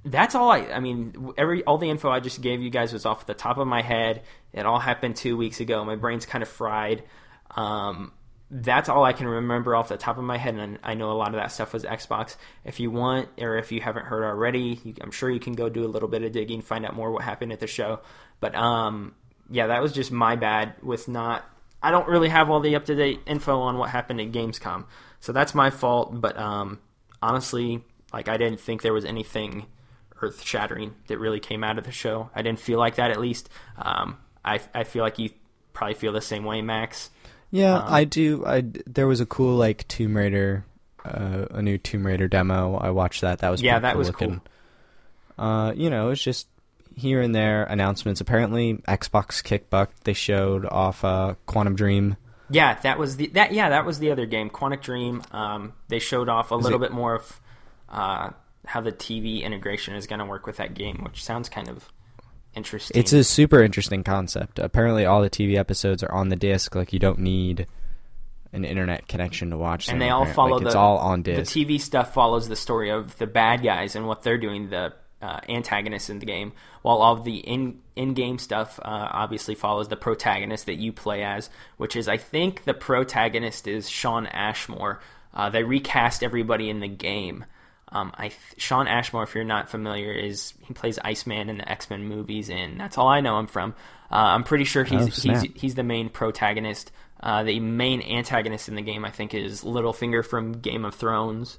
that's 0.04 0.34
all 0.34 0.50
I. 0.50 0.60
I 0.66 0.80
mean, 0.80 1.32
every 1.36 1.62
all 1.64 1.78
the 1.78 1.90
info 1.90 2.10
I 2.10 2.20
just 2.20 2.40
gave 2.40 2.62
you 2.62 2.70
guys 2.70 2.92
was 2.92 3.04
off 3.04 3.26
the 3.26 3.34
top 3.34 3.58
of 3.58 3.66
my 3.66 3.82
head. 3.82 4.22
It 4.52 4.64
all 4.64 4.78
happened 4.78 5.16
two 5.16 5.36
weeks 5.36 5.60
ago. 5.60 5.84
My 5.84 5.96
brain's 5.96 6.26
kind 6.26 6.42
of 6.42 6.48
fried. 6.48 7.02
Um, 7.50 8.12
that's 8.50 8.88
all 8.88 9.04
I 9.04 9.12
can 9.12 9.28
remember 9.28 9.76
off 9.76 9.88
the 9.88 9.96
top 9.96 10.18
of 10.18 10.24
my 10.24 10.38
head, 10.38 10.54
and 10.54 10.78
I 10.82 10.94
know 10.94 11.12
a 11.12 11.14
lot 11.14 11.28
of 11.28 11.34
that 11.34 11.52
stuff 11.52 11.72
was 11.72 11.84
Xbox. 11.84 12.36
If 12.64 12.80
you 12.80 12.90
want, 12.90 13.28
or 13.38 13.58
if 13.58 13.70
you 13.70 13.80
haven't 13.80 14.06
heard 14.06 14.24
already, 14.24 14.80
you, 14.82 14.94
I'm 15.00 15.10
sure 15.10 15.30
you 15.30 15.38
can 15.38 15.52
go 15.52 15.68
do 15.68 15.84
a 15.84 15.86
little 15.86 16.08
bit 16.08 16.22
of 16.22 16.32
digging, 16.32 16.62
find 16.62 16.84
out 16.86 16.96
more 16.96 17.12
what 17.12 17.22
happened 17.22 17.52
at 17.52 17.60
the 17.60 17.66
show. 17.66 18.00
But 18.40 18.54
um, 18.54 19.14
yeah, 19.50 19.68
that 19.68 19.82
was 19.82 19.92
just 19.92 20.10
my 20.10 20.34
bad 20.34 20.74
with 20.82 21.08
not. 21.08 21.44
I 21.82 21.90
don't 21.90 22.08
really 22.08 22.28
have 22.28 22.50
all 22.50 22.60
the 22.60 22.74
up 22.74 22.86
to 22.86 22.94
date 22.94 23.20
info 23.26 23.60
on 23.60 23.78
what 23.78 23.90
happened 23.90 24.20
at 24.20 24.32
Gamescom, 24.32 24.86
so 25.20 25.32
that's 25.32 25.54
my 25.54 25.70
fault. 25.70 26.20
But 26.20 26.38
um, 26.38 26.80
honestly, 27.22 27.84
like 28.12 28.28
I 28.28 28.38
didn't 28.38 28.60
think 28.60 28.82
there 28.82 28.94
was 28.94 29.04
anything 29.04 29.66
earth 30.22 30.42
shattering 30.42 30.94
that 31.08 31.18
really 31.18 31.40
came 31.40 31.62
out 31.64 31.78
of 31.78 31.84
the 31.84 31.92
show. 31.92 32.30
I 32.34 32.42
didn't 32.42 32.60
feel 32.60 32.78
like 32.78 32.96
that 32.96 33.10
at 33.10 33.20
least. 33.20 33.48
Um, 33.78 34.18
I 34.44 34.60
I 34.74 34.84
feel 34.84 35.02
like 35.02 35.18
you 35.18 35.30
probably 35.72 35.94
feel 35.94 36.12
the 36.12 36.20
same 36.20 36.44
way, 36.44 36.62
Max. 36.62 37.10
yeah, 37.50 37.74
um, 37.78 37.84
I 37.92 38.04
do. 38.04 38.44
I 38.46 38.64
there 38.86 39.06
was 39.06 39.20
a 39.20 39.26
cool 39.26 39.56
like 39.56 39.86
Tomb 39.88 40.16
Raider, 40.16 40.64
uh, 41.04 41.46
a 41.50 41.62
new 41.62 41.78
Tomb 41.78 42.06
Raider 42.06 42.28
demo. 42.28 42.76
I 42.76 42.90
watched 42.90 43.20
that. 43.22 43.38
That 43.40 43.50
was 43.50 43.62
Yeah, 43.62 43.78
that 43.78 43.92
cool 43.92 43.98
was 43.98 44.08
looking. 44.08 44.40
Uh, 45.38 45.72
you 45.74 45.88
know, 45.90 46.10
it's 46.10 46.22
just 46.22 46.48
here 46.96 47.20
and 47.22 47.34
there 47.34 47.64
announcements. 47.64 48.20
Apparently, 48.20 48.74
Xbox 48.88 49.42
kicked 49.42 49.70
buck. 49.70 49.90
They 50.04 50.12
showed 50.12 50.66
off 50.66 51.04
uh, 51.04 51.34
Quantum 51.46 51.74
Dream. 51.74 52.16
Yeah, 52.50 52.74
that 52.80 52.98
was 52.98 53.16
the 53.16 53.28
that 53.28 53.52
yeah 53.52 53.68
that 53.70 53.86
was 53.86 54.00
the 54.00 54.10
other 54.10 54.26
game, 54.26 54.50
Quantic 54.50 54.82
Dream. 54.82 55.22
Um, 55.30 55.72
they 55.88 55.98
showed 56.00 56.28
off 56.28 56.50
a 56.50 56.56
Is 56.56 56.64
little 56.64 56.82
it- 56.82 56.88
bit 56.88 56.92
more 56.92 57.14
of 57.14 57.40
uh, 57.88 58.30
how 58.66 58.80
the 58.80 58.92
TV 58.92 59.42
integration 59.42 59.94
is 59.94 60.06
going 60.06 60.18
to 60.18 60.24
work 60.24 60.46
with 60.46 60.56
that 60.58 60.74
game, 60.74 61.00
which 61.02 61.24
sounds 61.24 61.48
kind 61.48 61.68
of 61.68 61.90
interesting. 62.54 62.98
It's 62.98 63.12
a 63.12 63.24
super 63.24 63.62
interesting 63.62 64.04
concept. 64.04 64.58
Apparently, 64.58 65.04
all 65.04 65.22
the 65.22 65.30
TV 65.30 65.56
episodes 65.56 66.02
are 66.02 66.12
on 66.12 66.28
the 66.28 66.36
disc. 66.36 66.74
Like 66.74 66.92
you 66.92 66.98
don't 66.98 67.18
need 67.20 67.66
an 68.52 68.64
internet 68.64 69.06
connection 69.08 69.50
to 69.50 69.56
watch 69.56 69.86
them. 69.86 69.94
and 69.94 70.02
they 70.02 70.10
all 70.10 70.22
apparent- 70.22 70.36
follow 70.36 70.54
like, 70.56 70.62
the 70.62 70.66
it's 70.66 70.74
all 70.74 70.98
on 70.98 71.22
disc. 71.22 71.52
the. 71.52 71.64
TV 71.64 71.80
stuff 71.80 72.12
follows 72.12 72.48
the 72.48 72.56
story 72.56 72.90
of 72.90 73.16
the 73.18 73.26
bad 73.26 73.62
guys 73.62 73.94
and 73.94 74.06
what 74.06 74.22
they're 74.22 74.38
doing, 74.38 74.70
the 74.70 74.92
uh, 75.22 75.38
antagonists 75.48 76.08
in 76.10 76.18
the 76.18 76.26
game, 76.26 76.52
while 76.82 76.96
all 76.98 77.14
of 77.14 77.24
the 77.24 77.36
in 77.36 77.78
in 77.94 78.14
game 78.14 78.38
stuff 78.38 78.80
uh, 78.80 79.08
obviously 79.12 79.54
follows 79.54 79.88
the 79.88 79.96
protagonist 79.96 80.66
that 80.66 80.76
you 80.76 80.92
play 80.92 81.22
as, 81.22 81.50
which 81.76 81.94
is 81.94 82.08
I 82.08 82.16
think 82.16 82.64
the 82.64 82.74
protagonist 82.74 83.68
is 83.68 83.88
Shawn 83.88 84.26
Ashmore. 84.26 85.00
Uh, 85.32 85.50
they 85.50 85.62
recast 85.62 86.22
everybody 86.24 86.70
in 86.70 86.80
the 86.80 86.88
game. 86.88 87.44
Um, 87.92 88.12
I 88.16 88.30
Shawn 88.56 88.86
Ashmore, 88.86 89.24
if 89.24 89.34
you're 89.34 89.42
not 89.44 89.68
familiar, 89.68 90.12
is 90.12 90.54
he 90.66 90.74
plays 90.74 90.98
Iceman 91.04 91.48
in 91.48 91.58
the 91.58 91.68
X 91.70 91.90
Men 91.90 92.04
movies, 92.04 92.48
and 92.48 92.78
that's 92.78 92.96
all 92.98 93.08
I 93.08 93.20
know 93.20 93.38
him 93.38 93.46
from. 93.48 93.74
Uh, 94.10 94.14
I'm 94.34 94.44
pretty 94.44 94.64
sure 94.64 94.84
he's 94.84 95.02
Oh, 95.26 95.30
he's 95.32 95.42
he's 95.56 95.74
the 95.74 95.82
main 95.82 96.08
protagonist. 96.08 96.92
Uh, 97.22 97.42
the 97.42 97.60
main 97.60 98.00
antagonist 98.02 98.68
in 98.68 98.76
the 98.76 98.82
game, 98.82 99.04
I 99.04 99.10
think, 99.10 99.34
is 99.34 99.62
Littlefinger 99.64 100.24
from 100.24 100.52
Game 100.60 100.84
of 100.84 100.94
Thrones. 100.94 101.58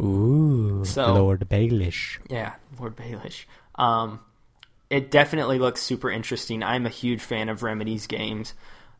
Ooh, 0.00 0.84
So- 0.84 1.14
Lord 1.14 1.46
Baelish. 1.48 2.18
Yeah, 2.28 2.54
Lord 2.78 2.96
Baelish. 2.96 3.44
Um, 3.76 4.20
it 4.90 5.10
definitely 5.10 5.58
looks 5.58 5.82
super 5.82 6.10
interesting. 6.10 6.62
I'm 6.62 6.86
a 6.86 6.90
huge 6.90 7.20
fan 7.22 7.48
of 7.48 7.62
Remedy's 7.62 8.06
games. 8.06 8.54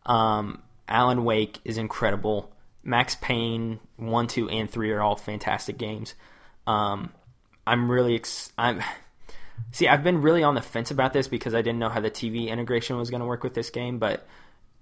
Um, 0.04 0.62
Alan 0.88 1.25
Wake 1.25 1.59
is 1.64 1.78
incredible. 1.78 2.52
Max 2.85 3.16
Payne 3.16 3.80
one, 3.97 4.26
two, 4.28 4.49
and 4.49 4.71
three 4.71 4.92
are 4.92 5.02
all 5.02 5.16
fantastic 5.16 5.76
games. 5.78 6.14
Um, 6.66 7.12
I'm 7.66 7.90
really 7.90 8.14
ex- 8.14 8.52
I'm 8.58 8.82
see. 9.73 9.88
I've 9.88 10.04
been 10.04 10.23
really 10.23 10.42
on 10.42 10.54
the 10.54 10.62
fence 10.62 10.90
about 10.90 11.12
this 11.12 11.28
because 11.28 11.54
I 11.54 11.62
didn't 11.62 11.78
know 11.78 11.88
how 11.88 12.00
the 12.00 12.11
TV 12.11 12.49
integration 12.49 12.96
was 12.96 13.11
going 13.11 13.20
to 13.20 13.26
work 13.26 13.42
with 13.42 13.54
this 13.54 13.70
game, 13.70 13.99
but 13.99 14.26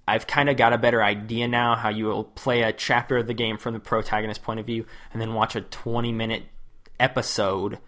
I've 0.07 0.27
kind 0.27 0.49
of 0.49 0.57
got 0.57 0.73
a 0.73 0.79
better 0.79 1.03
idea 1.03 1.49
now 1.49 1.77
how 1.77 1.89
you 1.89 2.07
will 2.07 2.25
play 2.25 2.63
a 2.63 2.73
chapter 2.73 3.17
of 3.17 3.27
the 3.27 3.35
game 3.35 3.57
from 3.57 3.75
the 3.75 3.81
protagonist 3.81 4.43
point 4.43 4.61
of 4.61 4.67
view 4.67 4.85
and 5.13 5.21
then 5.21 5.33
watch 5.35 5.57
a 5.57 5.63
20 5.63 6.13
minute 6.13 6.45
episode 7.01 7.79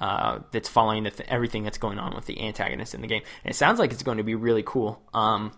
uh, 0.00 0.40
that's 0.50 0.68
following 0.68 1.04
th- 1.04 1.20
everything 1.28 1.62
that's 1.62 1.78
going 1.78 1.98
on 1.98 2.14
with 2.14 2.26
the 2.26 2.40
antagonist 2.40 2.94
in 2.94 3.02
the 3.02 3.06
game. 3.06 3.22
And 3.44 3.52
it 3.52 3.54
sounds 3.54 3.78
like 3.78 3.92
it's 3.92 4.02
going 4.02 4.18
to 4.18 4.24
be 4.24 4.34
really 4.34 4.64
cool. 4.64 5.00
Um, 5.14 5.52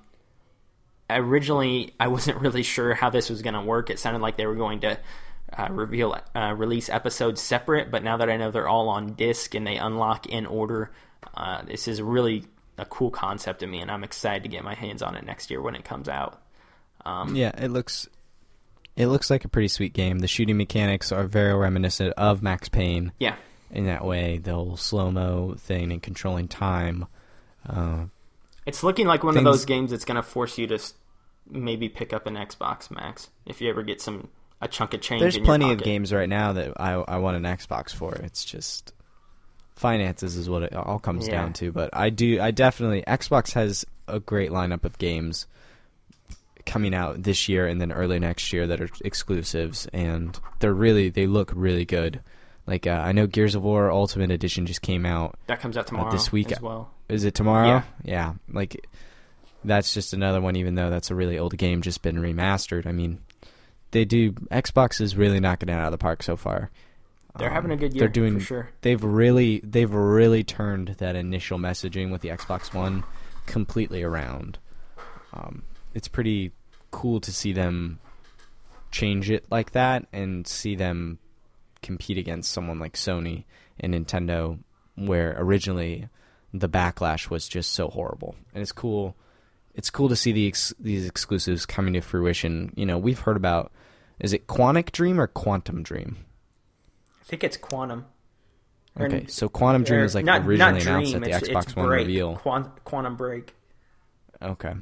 originally, 1.09 1.95
I 1.99 2.09
wasn't 2.09 2.41
really 2.41 2.63
sure 2.63 2.95
how 2.95 3.09
this 3.09 3.31
was 3.31 3.41
going 3.41 3.55
to 3.55 3.63
work. 3.63 3.89
It 3.89 3.99
sounded 3.99 4.21
like 4.21 4.37
they 4.37 4.47
were 4.47 4.55
going 4.55 4.81
to 4.81 4.99
uh, 5.57 5.69
reveal 5.71 6.17
uh, 6.35 6.55
release 6.57 6.89
episodes 6.89 7.41
separate, 7.41 7.91
but 7.91 8.03
now 8.03 8.17
that 8.17 8.31
I 8.31 8.37
know 8.37 8.51
they're 8.51 8.69
all 8.69 8.89
on 8.89 9.15
disc 9.15 9.55
and 9.55 9.67
they 9.67 9.77
unlock 9.77 10.27
in 10.27 10.47
order, 10.47 10.91
uh, 11.35 11.63
this 11.63 11.89
is 11.89 12.01
really 12.03 12.45
a 12.79 12.85
cool 12.87 13.11
concept 13.11 13.61
to 13.61 13.67
me, 13.67 13.81
and 13.81 13.91
I'm 13.91 14.05
excited 14.05 14.43
to 14.45 14.49
get 14.49 14.65
my 14.65 14.75
hands 14.75 15.03
on 15.03 15.15
it 15.15 15.25
next 15.25 15.51
year 15.51 15.61
when 15.61 15.75
it 15.75 15.85
comes 15.85 16.09
out. 16.09 16.41
Um, 17.05 17.35
Yeah, 17.37 17.51
it 17.59 17.69
looks 17.71 18.09
it 18.97 19.07
looks 19.07 19.31
like 19.31 19.45
a 19.45 19.49
pretty 19.49 19.69
sweet 19.69 19.93
game. 19.95 20.19
The 20.19 20.29
shooting 20.29 20.57
mechanics 20.57 21.13
are 21.13 21.25
very 21.25 21.55
reminiscent 21.55 22.13
of 22.17 22.43
Max 22.43 22.69
Payne 22.69 23.13
yeah, 23.19 23.37
in 23.71 23.87
that 23.87 24.05
way. 24.05 24.39
The 24.39 24.53
whole 24.55 24.77
slow 24.77 25.11
mo 25.11 25.55
thing 25.59 25.93
and 25.93 26.03
controlling 26.03 26.49
time. 26.49 27.07
Uh, 27.69 28.05
it's 28.67 28.83
looking 28.83 29.07
like 29.07 29.25
one 29.25 29.35
Things- 29.35 29.47
of 29.47 29.53
those 29.53 29.65
games 29.65 29.91
that's 29.91 30.05
going 30.05 30.17
to 30.17 30.23
force 30.23 30.59
you 30.59 30.67
to 30.69 30.79
maybe 31.51 31.89
pick 31.89 32.13
up 32.13 32.27
an 32.27 32.35
Xbox 32.37 32.91
Max 32.91 33.31
if 33.47 33.61
you 33.61 33.69
ever 33.69 33.83
get 33.83 34.01
some 34.01 34.29
a 34.63 34.69
chunk 34.69 34.95
of 34.95 35.01
change. 35.03 35.21
there's 35.21 35.39
plenty 35.39 35.73
of 35.73 35.83
games 35.83 36.13
right 36.13 36.29
now 36.29 36.53
that 36.55 36.81
I 36.81 36.93
I 36.95 37.19
want 37.19 37.37
an 37.37 37.43
Xbox 37.43 37.91
for. 37.91 38.15
It's 38.15 38.45
just 38.45 38.93
finances 39.77 40.37
is 40.37 40.49
what 40.49 40.63
it 40.63 40.75
all 40.75 40.99
comes 40.99 41.27
Yeah. 41.27 41.35
down 41.35 41.53
to. 41.55 41.73
But 41.73 41.91
I 41.93 42.11
do 42.11 42.41
I 42.41 42.51
definitely 42.53 43.03
Xbox 43.07 43.53
has 43.53 43.85
a 44.09 44.21
great 44.21 44.51
lineup 44.51 44.85
of 44.85 44.97
games 44.99 45.47
coming 46.65 46.95
out 46.95 47.23
this 47.23 47.49
year 47.49 47.67
and 47.67 47.81
then 47.81 47.91
early 47.91 48.19
next 48.21 48.53
year 48.53 48.67
that 48.69 48.81
are 48.81 48.89
exclusives 49.05 49.87
and 49.93 50.39
they're 50.61 50.73
really 50.73 51.09
they 51.09 51.27
look 51.27 51.53
really 51.55 51.85
good. 51.85 52.21
Like 52.67 52.87
uh, 52.87 52.91
I 52.91 53.11
know 53.11 53.27
Gears 53.27 53.57
of 53.57 53.65
War 53.65 53.91
Ultimate 53.91 54.31
Edition 54.31 54.67
just 54.67 54.83
came 54.83 55.05
out. 55.05 55.37
That 55.49 55.61
comes 55.61 55.77
out 55.77 55.89
tomorrow 55.89 56.13
this 56.13 56.31
week- 56.31 56.53
as 56.53 56.61
well. 56.61 56.91
Is 57.09 57.25
it 57.25 57.35
tomorrow? 57.35 57.67
Yeah. 57.67 57.83
yeah. 58.05 58.33
Like 58.53 58.87
that's 59.65 59.93
just 59.93 60.13
another 60.15 60.41
one. 60.41 60.55
Even 60.57 60.77
though 60.77 60.89
that's 60.89 61.11
a 61.11 61.15
really 61.17 61.39
old 61.39 61.57
game, 61.59 61.83
just 61.83 62.03
been 62.03 62.17
remastered. 62.17 62.87
I 62.87 62.93
mean, 62.93 63.19
they 63.93 64.05
do. 64.05 64.33
Xbox 64.33 65.01
is 65.01 65.17
really 65.17 65.41
knocking 65.41 65.69
it 65.69 65.73
out 65.73 65.87
of 65.87 65.93
the 65.93 65.99
park 65.99 66.23
so 66.23 66.37
far. 66.37 66.71
They're 67.39 67.49
Um, 67.49 67.55
having 67.55 67.71
a 67.71 67.77
good 67.77 67.95
year 67.95 68.01
They're 68.01 68.09
doing. 68.09 68.35
for 68.35 68.45
sure. 68.45 68.69
They've 68.83 69.03
really, 69.03 69.61
they've 69.65 69.93
really 69.93 70.45
turned 70.45 70.89
that 70.99 71.17
initial 71.17 71.59
messaging 71.59 72.11
with 72.13 72.21
the 72.21 72.29
Xbox 72.29 72.75
One 72.75 73.05
completely 73.47 74.03
around. 74.03 74.59
Um, 75.33 75.63
it's 75.95 76.09
pretty 76.09 76.53
cool 76.91 77.21
to 77.21 77.33
see 77.33 77.53
them 77.55 78.01
change 78.91 79.31
it 79.31 79.47
like 79.51 79.71
that 79.73 80.07
and 80.13 80.47
see 80.47 80.75
them 80.77 81.19
compete 81.81 82.19
against 82.19 82.53
someone 82.53 82.79
like 82.79 82.93
Sony 82.95 83.45
and 83.81 83.95
Nintendo, 83.95 84.59
where 84.97 85.35
originally 85.39 86.09
the 86.53 86.69
backlash 86.69 87.31
was 87.31 87.49
just 87.49 87.73
so 87.73 87.89
horrible. 87.89 88.37
And 88.55 88.61
it's 88.61 88.73
cool. 88.73 89.17
It's 89.75 89.89
cool 89.89 90.11
to 90.11 90.17
see 90.17 90.33
the 90.33 90.47
ex- 90.49 90.75
these 90.79 91.07
exclusives 91.07 91.65
coming 91.65 91.95
to 91.95 92.03
fruition. 92.03 92.73
You 92.77 92.85
know, 92.85 92.99
we've 92.99 93.21
heard 93.21 93.39
about 93.39 93.73
is 94.23 94.33
it 94.33 94.47
Quantic 94.47 94.93
Dream 94.93 95.21
or 95.21 95.27
Quantum 95.27 95.83
Dream? 95.83 96.17
I 97.21 97.25
think 97.25 97.45
it's 97.45 97.57
Quantum. 97.59 98.07
Or- 98.97 99.07
Okay, 99.07 99.27
so 99.27 99.49
Quantum 99.49 99.85
Dream 99.85 100.01
was 100.03 100.15
like 100.15 100.25
not, 100.25 100.43
originally 100.47 100.59
not 100.59 100.83
announced 100.83 101.15
at 101.15 101.23
the 101.23 101.31
it's, 101.31 101.49
Xbox 101.49 101.63
it's 101.65 101.77
One 101.77 101.87
Break. 101.87 102.07
reveal. 102.07 102.37
Quan- 102.37 102.73
Quantum 102.85 103.17
Break. 103.17 103.55
Okay. 104.41 104.75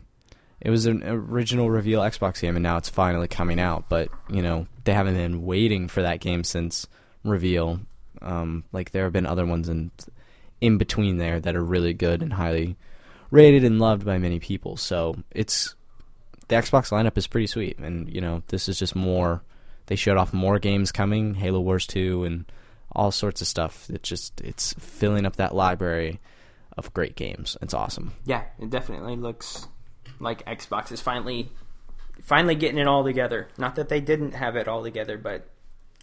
It 0.61 0.69
was 0.71 0.87
an 0.87 1.03
original 1.05 1.71
reveal 1.71 2.01
Xbox 2.01 2.41
game, 2.41 2.55
and 2.57 2.63
now 2.63 2.77
it's 2.77 2.89
finally 2.89 3.29
coming 3.29 3.59
out. 3.61 3.89
But 3.89 4.09
you 4.29 4.43
know, 4.43 4.67
they 4.85 4.93
haven't 4.93 5.15
been 5.15 5.43
waiting 5.47 5.89
for 5.89 6.03
that 6.03 6.21
game 6.21 6.45
since 6.45 6.87
reveal. 7.25 7.81
Um, 8.21 8.65
like 8.73 8.91
there 8.91 9.05
have 9.05 9.13
been 9.13 9.27
other 9.27 9.47
ones 9.47 9.69
in 9.69 9.91
in 10.61 10.77
between 10.77 11.17
there 11.17 11.41
that 11.41 11.57
are 11.57 11.65
really 11.65 11.95
good 11.95 12.21
and 12.23 12.33
highly 12.35 12.77
rated 13.31 13.65
and 13.65 13.79
loved 13.79 14.05
by 14.05 14.19
many 14.19 14.39
people. 14.41 14.77
So 14.77 15.17
it's 15.31 15.75
the 16.51 16.57
Xbox 16.57 16.91
lineup 16.91 17.17
is 17.17 17.29
pretty 17.29 17.47
sweet, 17.47 17.79
and 17.79 18.13
you 18.13 18.21
know, 18.21 18.43
this 18.49 18.69
is 18.69 18.79
just 18.79 18.97
more. 18.97 19.41
They 19.87 19.95
showed 19.95 20.17
off 20.17 20.33
more 20.33 20.59
games 20.59 20.91
coming, 20.91 21.35
Halo 21.35 21.61
Wars 21.61 21.87
two, 21.87 22.25
and 22.25 22.45
all 22.93 23.13
sorts 23.13 23.41
of 23.41 23.47
stuff. 23.47 23.89
It 23.89 24.03
just 24.03 24.41
it's 24.41 24.75
filling 24.75 25.27
up 25.27 25.37
that 25.37 25.55
library 25.55 26.21
of 26.77 26.93
great 26.93 27.15
games. 27.15 27.57
It's 27.63 27.73
awesome. 27.73 28.15
Yeah, 28.27 28.45
it 28.59 28.69
definitely 28.69 29.15
looks 29.15 29.69
like 30.19 30.45
Xbox 30.45 30.91
is 30.91 31.01
finally 31.01 31.53
finally 32.21 32.57
getting 32.57 32.79
it 32.79 32.89
all 32.89 33.05
together. 33.05 33.49
Not 33.57 33.77
that 33.77 33.89
they 33.89 34.01
didn't 34.01 34.33
have 34.33 34.57
it 34.57 34.67
all 34.67 34.83
together, 34.83 35.17
but 35.17 35.49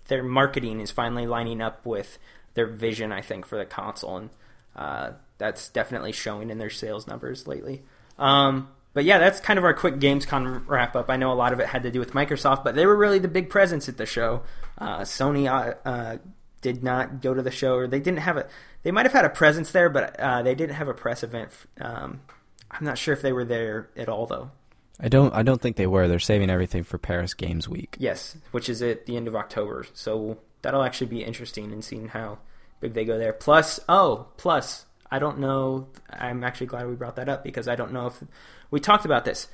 their 0.07 0.23
marketing 0.23 0.79
is 0.79 0.91
finally 0.91 1.27
lining 1.27 1.61
up 1.61 1.85
with 1.85 2.17
their 2.53 2.67
vision. 2.67 3.11
I 3.11 3.21
think 3.21 3.45
for 3.45 3.57
the 3.57 3.65
console, 3.65 4.15
and 4.15 4.29
uh, 4.77 5.11
that's 5.39 5.67
definitely 5.67 6.13
showing 6.13 6.49
in 6.49 6.57
their 6.57 6.69
sales 6.69 7.05
numbers 7.05 7.47
lately. 7.47 7.83
Um, 8.17 8.69
but 8.97 9.05
yeah, 9.05 9.19
that's 9.19 9.39
kind 9.39 9.59
of 9.59 9.63
our 9.63 9.75
quick 9.75 9.97
Gamescom 9.97 10.63
wrap 10.65 10.95
up. 10.95 11.07
I 11.07 11.17
know 11.17 11.31
a 11.31 11.35
lot 11.35 11.53
of 11.53 11.59
it 11.59 11.67
had 11.67 11.83
to 11.83 11.91
do 11.91 11.99
with 11.99 12.13
Microsoft, 12.13 12.63
but 12.63 12.73
they 12.73 12.87
were 12.87 12.97
really 12.97 13.19
the 13.19 13.27
big 13.27 13.47
presence 13.47 13.87
at 13.87 13.97
the 13.97 14.07
show. 14.07 14.41
Uh, 14.75 15.01
Sony 15.01 15.47
uh, 15.47 15.75
uh, 15.87 16.17
did 16.61 16.83
not 16.83 17.21
go 17.21 17.35
to 17.35 17.43
the 17.43 17.51
show, 17.51 17.75
or 17.75 17.85
they 17.85 17.99
didn't 17.99 18.21
have 18.21 18.37
a. 18.37 18.47
They 18.81 18.89
might 18.89 19.05
have 19.05 19.13
had 19.13 19.23
a 19.23 19.29
presence 19.29 19.71
there, 19.71 19.87
but 19.87 20.19
uh, 20.19 20.41
they 20.41 20.55
didn't 20.55 20.77
have 20.77 20.87
a 20.87 20.95
press 20.95 21.21
event. 21.21 21.51
Um, 21.79 22.21
I'm 22.71 22.83
not 22.83 22.97
sure 22.97 23.13
if 23.13 23.21
they 23.21 23.31
were 23.31 23.45
there 23.45 23.87
at 23.95 24.09
all, 24.09 24.25
though. 24.25 24.49
I 24.99 25.09
don't. 25.09 25.31
I 25.31 25.43
don't 25.43 25.61
think 25.61 25.75
they 25.75 25.85
were. 25.85 26.07
They're 26.07 26.17
saving 26.17 26.49
everything 26.49 26.83
for 26.83 26.97
Paris 26.97 27.35
Games 27.35 27.69
Week. 27.69 27.97
Yes, 27.99 28.35
which 28.49 28.67
is 28.67 28.81
at 28.81 29.05
the 29.05 29.15
end 29.15 29.27
of 29.27 29.35
October. 29.35 29.85
So 29.93 30.39
that'll 30.63 30.81
actually 30.81 31.05
be 31.05 31.23
interesting 31.23 31.71
in 31.71 31.83
seeing 31.83 32.07
how 32.07 32.39
big 32.79 32.95
they 32.95 33.05
go 33.05 33.19
there. 33.19 33.33
Plus, 33.33 33.79
oh, 33.87 34.29
plus, 34.37 34.87
I 35.09 35.19
don't 35.19 35.39
know. 35.39 35.87
I'm 36.09 36.43
actually 36.43 36.67
glad 36.67 36.87
we 36.87 36.95
brought 36.95 37.15
that 37.15 37.29
up 37.29 37.43
because 37.43 37.67
I 37.67 37.75
don't 37.75 37.93
know 37.93 38.07
if 38.07 38.23
we 38.71 38.79
talked 38.79 39.05
about 39.05 39.25
this. 39.25 39.47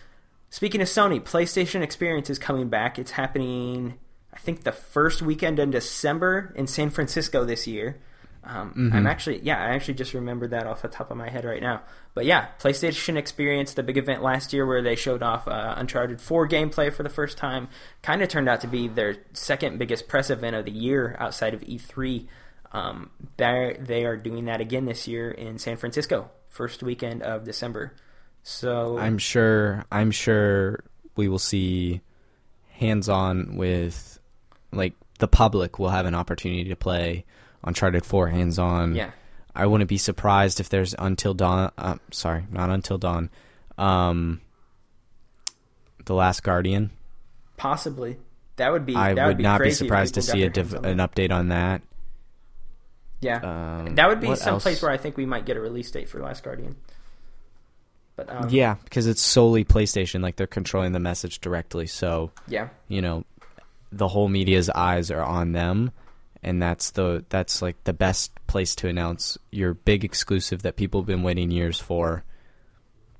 Speaking 0.49 0.81
of 0.81 0.87
Sony, 0.87 1.19
PlayStation 1.19 1.81
Experience 1.81 2.29
is 2.29 2.37
coming 2.37 2.69
back. 2.69 2.99
It's 2.99 3.11
happening, 3.11 3.95
I 4.33 4.37
think, 4.37 4.63
the 4.63 4.71
first 4.71 5.21
weekend 5.21 5.59
in 5.59 5.71
December 5.71 6.53
in 6.55 6.67
San 6.67 6.89
Francisco 6.89 7.43
this 7.43 7.67
year. 7.67 7.97
Um, 8.45 8.91
I'm 8.93 9.07
actually, 9.07 9.39
yeah, 9.41 9.57
I 9.57 9.69
actually 9.69 9.93
just 9.93 10.13
remembered 10.13 10.51
that 10.51 10.67
off 10.67 10.81
the 10.81 10.89
top 10.89 11.09
of 11.11 11.17
my 11.17 11.29
head 11.29 11.45
right 11.45 11.61
now. 11.61 11.81
But 12.13 12.25
yeah, 12.25 12.47
PlayStation 12.59 13.15
Experience, 13.15 13.73
the 13.73 13.83
big 13.83 13.97
event 13.97 14.21
last 14.21 14.51
year 14.51 14.65
where 14.65 14.81
they 14.81 14.95
showed 14.95 15.23
off 15.23 15.47
uh, 15.47 15.75
Uncharted 15.77 16.19
4 16.19 16.47
gameplay 16.49 16.91
for 16.91 17.03
the 17.03 17.09
first 17.09 17.37
time, 17.37 17.69
kind 18.01 18.21
of 18.21 18.27
turned 18.27 18.49
out 18.49 18.59
to 18.61 18.67
be 18.67 18.89
their 18.89 19.15
second 19.31 19.79
biggest 19.79 20.09
press 20.09 20.29
event 20.29 20.57
of 20.57 20.65
the 20.65 20.71
year 20.71 21.15
outside 21.19 21.53
of 21.53 21.61
E3. 21.61 22.27
Um, 22.73 23.11
they 23.37 23.77
they 23.79 24.05
are 24.05 24.17
doing 24.17 24.45
that 24.45 24.59
again 24.59 24.85
this 24.85 25.07
year 25.07 25.29
in 25.31 25.59
San 25.59 25.77
Francisco, 25.77 26.29
first 26.49 26.81
weekend 26.83 27.21
of 27.21 27.43
December. 27.43 27.93
So 28.41 28.97
I'm 28.97 29.17
sure. 29.19 29.85
I'm 29.91 30.11
sure 30.11 30.83
we 31.15 31.27
will 31.27 31.39
see 31.39 32.01
hands-on 32.71 33.55
with, 33.55 34.19
like 34.71 34.93
the 35.19 35.27
public 35.27 35.77
will 35.77 35.89
have 35.89 36.05
an 36.07 36.15
opportunity 36.15 36.65
to 36.69 36.75
play 36.75 37.25
Uncharted 37.63 38.05
Four 38.05 38.27
hands-on. 38.27 38.95
yeah, 38.95 39.11
I 39.55 39.67
wouldn't 39.67 39.87
be 39.89 39.97
surprised 39.99 40.59
if 40.59 40.69
there's 40.69 40.95
Until 40.97 41.33
Dawn. 41.35 41.71
Uh, 41.77 41.97
sorry, 42.11 42.45
not 42.51 42.69
Until 42.71 42.97
Dawn. 42.97 43.29
Um, 43.77 44.41
the 46.05 46.15
Last 46.15 46.43
Guardian. 46.43 46.89
possibly 47.55 48.17
that 48.57 48.71
would 48.71 48.85
be. 48.85 48.95
I 48.95 49.13
that 49.13 49.27
would 49.27 49.37
be 49.37 49.43
not 49.43 49.61
be 49.61 49.71
surprised 49.71 50.15
to 50.15 50.21
see 50.21 50.43
a 50.43 50.49
div- 50.49 50.73
an 50.73 50.97
update 50.97 51.31
on 51.31 51.49
that. 51.49 51.81
Yeah, 53.23 53.37
Um, 53.85 53.95
that 53.95 54.07
would 54.09 54.19
be 54.19 54.35
some 54.35 54.59
place 54.59 54.81
where 54.81 54.91
I 54.91 54.97
think 54.97 55.17
we 55.17 55.25
might 55.25 55.45
get 55.45 55.57
a 55.57 55.61
release 55.61 55.89
date 55.91 56.09
for 56.09 56.19
Last 56.19 56.43
Guardian. 56.43 56.75
But 58.15 58.29
um, 58.29 58.49
yeah, 58.49 58.75
because 58.83 59.07
it's 59.07 59.21
solely 59.21 59.63
PlayStation. 59.65 60.21
Like 60.21 60.35
they're 60.35 60.45
controlling 60.45 60.91
the 60.91 60.99
message 60.99 61.39
directly. 61.39 61.87
So 61.87 62.31
yeah, 62.47 62.69
you 62.87 63.01
know, 63.01 63.23
the 63.91 64.07
whole 64.07 64.27
media's 64.27 64.69
eyes 64.69 65.09
are 65.09 65.23
on 65.23 65.51
them, 65.53 65.91
and 66.43 66.61
that's 66.61 66.91
the 66.91 67.25
that's 67.29 67.61
like 67.63 67.83
the 67.85 67.93
best 67.93 68.31
place 68.45 68.75
to 68.75 68.87
announce 68.87 69.37
your 69.51 69.73
big 69.73 70.03
exclusive 70.05 70.61
that 70.61 70.75
people 70.75 71.01
have 71.01 71.07
been 71.07 71.23
waiting 71.23 71.49
years 71.49 71.79
for 71.79 72.23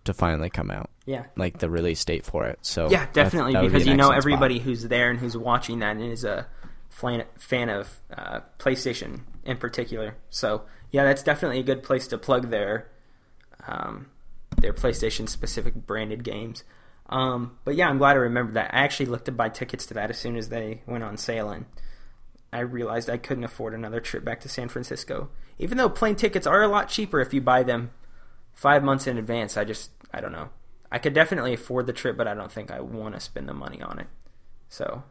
to 0.06 0.14
finally 0.14 0.50
come 0.52 0.70
out. 0.70 0.92
Yeah. 1.06 1.26
Like 1.36 1.58
the 1.58 1.70
release 1.70 2.04
date 2.06 2.26
for 2.26 2.46
it. 2.46 2.60
So 2.62 2.90
Yeah, 2.90 3.08
definitely, 3.14 3.54
that 3.54 3.62
be 3.62 3.68
because 3.70 3.84
an 3.84 3.90
you 3.90 3.98
know 3.98 4.12
excellent 4.12 4.22
spot. 4.24 4.32
everybody 4.34 4.60
who's 4.60 4.84
there 4.84 5.10
and 5.10 5.20
who's 5.20 5.36
watching 5.36 5.80
that 5.80 5.96
and 5.96 6.04
is 6.12 6.24
a 6.24 6.46
fan 6.90 7.24
fan 7.40 7.70
of 7.70 8.00
uh, 8.16 8.42
PlayStation 8.60 9.22
in 9.46 9.58
particular. 9.58 10.16
So 10.30 10.64
yeah, 10.92 11.04
that's 11.04 11.24
definitely 11.24 11.60
a 11.60 11.64
good 11.64 11.84
place 11.84 12.08
to 12.08 12.18
plug 12.18 12.50
their 12.50 12.90
um, 13.68 14.08
their 14.58 14.74
PlayStation 14.74 15.28
specific 15.28 15.74
branded 15.74 16.24
games. 16.24 16.64
Um, 17.10 17.58
but 17.66 17.76
yeah, 17.76 17.90
I'm 17.90 17.98
glad 17.98 18.16
I 18.16 18.20
remembered 18.20 18.56
that. 18.56 18.74
I 18.74 18.80
actually 18.80 19.08
looked 19.08 19.26
to 19.26 19.32
buy 19.32 19.50
tickets 19.50 19.86
to 19.88 19.94
that 19.96 20.10
as 20.10 20.18
soon 20.18 20.36
as 20.36 20.50
they 20.50 20.82
went 20.88 21.04
on 21.04 21.18
sale, 21.18 21.50
and 21.50 21.66
I 22.52 22.60
realized 22.60 23.10
I 23.10 23.18
couldn't 23.18 23.44
afford 23.44 23.74
another 23.74 24.00
trip 24.00 24.24
back 24.24 24.40
to 24.42 24.50
San 24.50 24.70
Francisco. 24.70 25.30
Even 25.60 25.78
though 25.78 25.90
plane 25.90 26.16
tickets 26.16 26.48
are 26.48 26.64
a 26.64 26.68
lot 26.68 26.90
cheaper 26.90 27.20
if 27.20 27.34
you 27.34 27.42
buy 27.42 27.64
them 27.64 27.92
five 28.54 28.84
months 28.84 29.08
in 29.08 29.18
advance, 29.18 29.58
I 29.58 29.64
just 29.64 29.92
I 30.14 30.22
don't 30.22 30.32
know. 30.32 30.50
I 30.92 31.00
could 31.00 31.14
definitely 31.14 31.54
afford 31.54 31.88
the 31.88 31.94
trip, 31.94 32.16
but 32.16 32.28
I 32.28 32.36
don't 32.36 32.52
think 32.52 32.70
I 32.72 32.80
want 32.80 33.16
to 33.16 33.20
spend 33.20 33.50
the 33.50 33.54
money 33.54 33.82
on 33.82 34.00
it. 34.00 34.08
So 34.70 35.04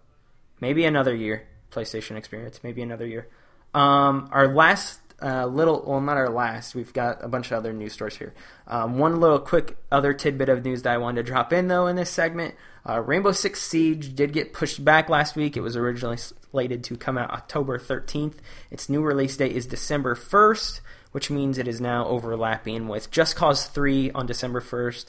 maybe 0.60 0.84
another 0.84 1.14
year 1.14 1.48
PlayStation 1.72 2.16
experience. 2.16 2.60
Maybe 2.62 2.82
another 2.82 3.06
year. 3.06 3.28
Um, 3.74 4.28
our 4.32 4.48
last 4.48 5.00
uh, 5.22 5.46
little, 5.46 5.84
well, 5.86 6.00
not 6.00 6.16
our 6.16 6.28
last. 6.28 6.74
We've 6.74 6.92
got 6.92 7.24
a 7.24 7.28
bunch 7.28 7.46
of 7.46 7.52
other 7.52 7.72
news 7.72 7.92
stories 7.92 8.16
here. 8.16 8.34
Um, 8.66 8.98
one 8.98 9.20
little 9.20 9.38
quick 9.38 9.76
other 9.90 10.12
tidbit 10.12 10.48
of 10.48 10.64
news 10.64 10.82
that 10.82 10.94
I 10.94 10.98
wanted 10.98 11.24
to 11.24 11.30
drop 11.30 11.52
in 11.52 11.68
though 11.68 11.86
in 11.86 11.96
this 11.96 12.10
segment. 12.10 12.54
Uh, 12.88 13.00
Rainbow 13.00 13.30
Six 13.30 13.62
Siege 13.62 14.14
did 14.14 14.32
get 14.32 14.52
pushed 14.52 14.84
back 14.84 15.08
last 15.08 15.36
week. 15.36 15.56
It 15.56 15.60
was 15.60 15.76
originally 15.76 16.16
slated 16.16 16.82
to 16.84 16.96
come 16.96 17.16
out 17.16 17.30
October 17.30 17.78
13th. 17.78 18.34
Its 18.70 18.88
new 18.88 19.00
release 19.02 19.36
date 19.36 19.54
is 19.54 19.66
December 19.66 20.16
1st, 20.16 20.80
which 21.12 21.30
means 21.30 21.58
it 21.58 21.68
is 21.68 21.80
now 21.80 22.06
overlapping 22.06 22.88
with 22.88 23.10
Just 23.12 23.36
Cause 23.36 23.66
3 23.66 24.10
on 24.10 24.26
December 24.26 24.60
1st. 24.60 25.06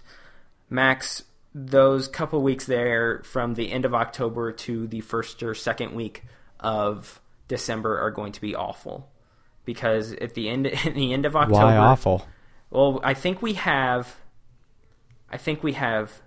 Max, 0.70 1.24
those 1.56 2.08
couple 2.08 2.44
weeks 2.44 2.68
there 2.68 3.24
from 3.24 3.56
the 3.56 3.72
end 3.72 3.86
of 3.86 3.96
October 3.96 4.52
to 4.52 4.86
the 4.86 5.02
first 5.02 5.42
or 5.42 5.56
second 5.56 5.96
week 5.96 6.24
of 6.60 7.20
December 7.58 8.00
are 8.00 8.10
going 8.10 8.32
to 8.32 8.42
be 8.42 8.56
awful 8.56 9.12
because 9.64 10.14
at 10.14 10.34
the 10.34 10.50
end 10.50 10.66
at 10.88 10.96
the 10.96 11.14
end 11.14 11.26
of 11.26 11.36
October, 11.36 11.66
Why 11.66 11.78
awful? 11.78 12.28
well, 12.72 13.00
I 13.04 13.14
think 13.14 13.42
we 13.44 13.54
have, 13.54 14.16
I 15.30 15.38
think 15.38 15.62
we 15.62 15.74
have 15.74 16.22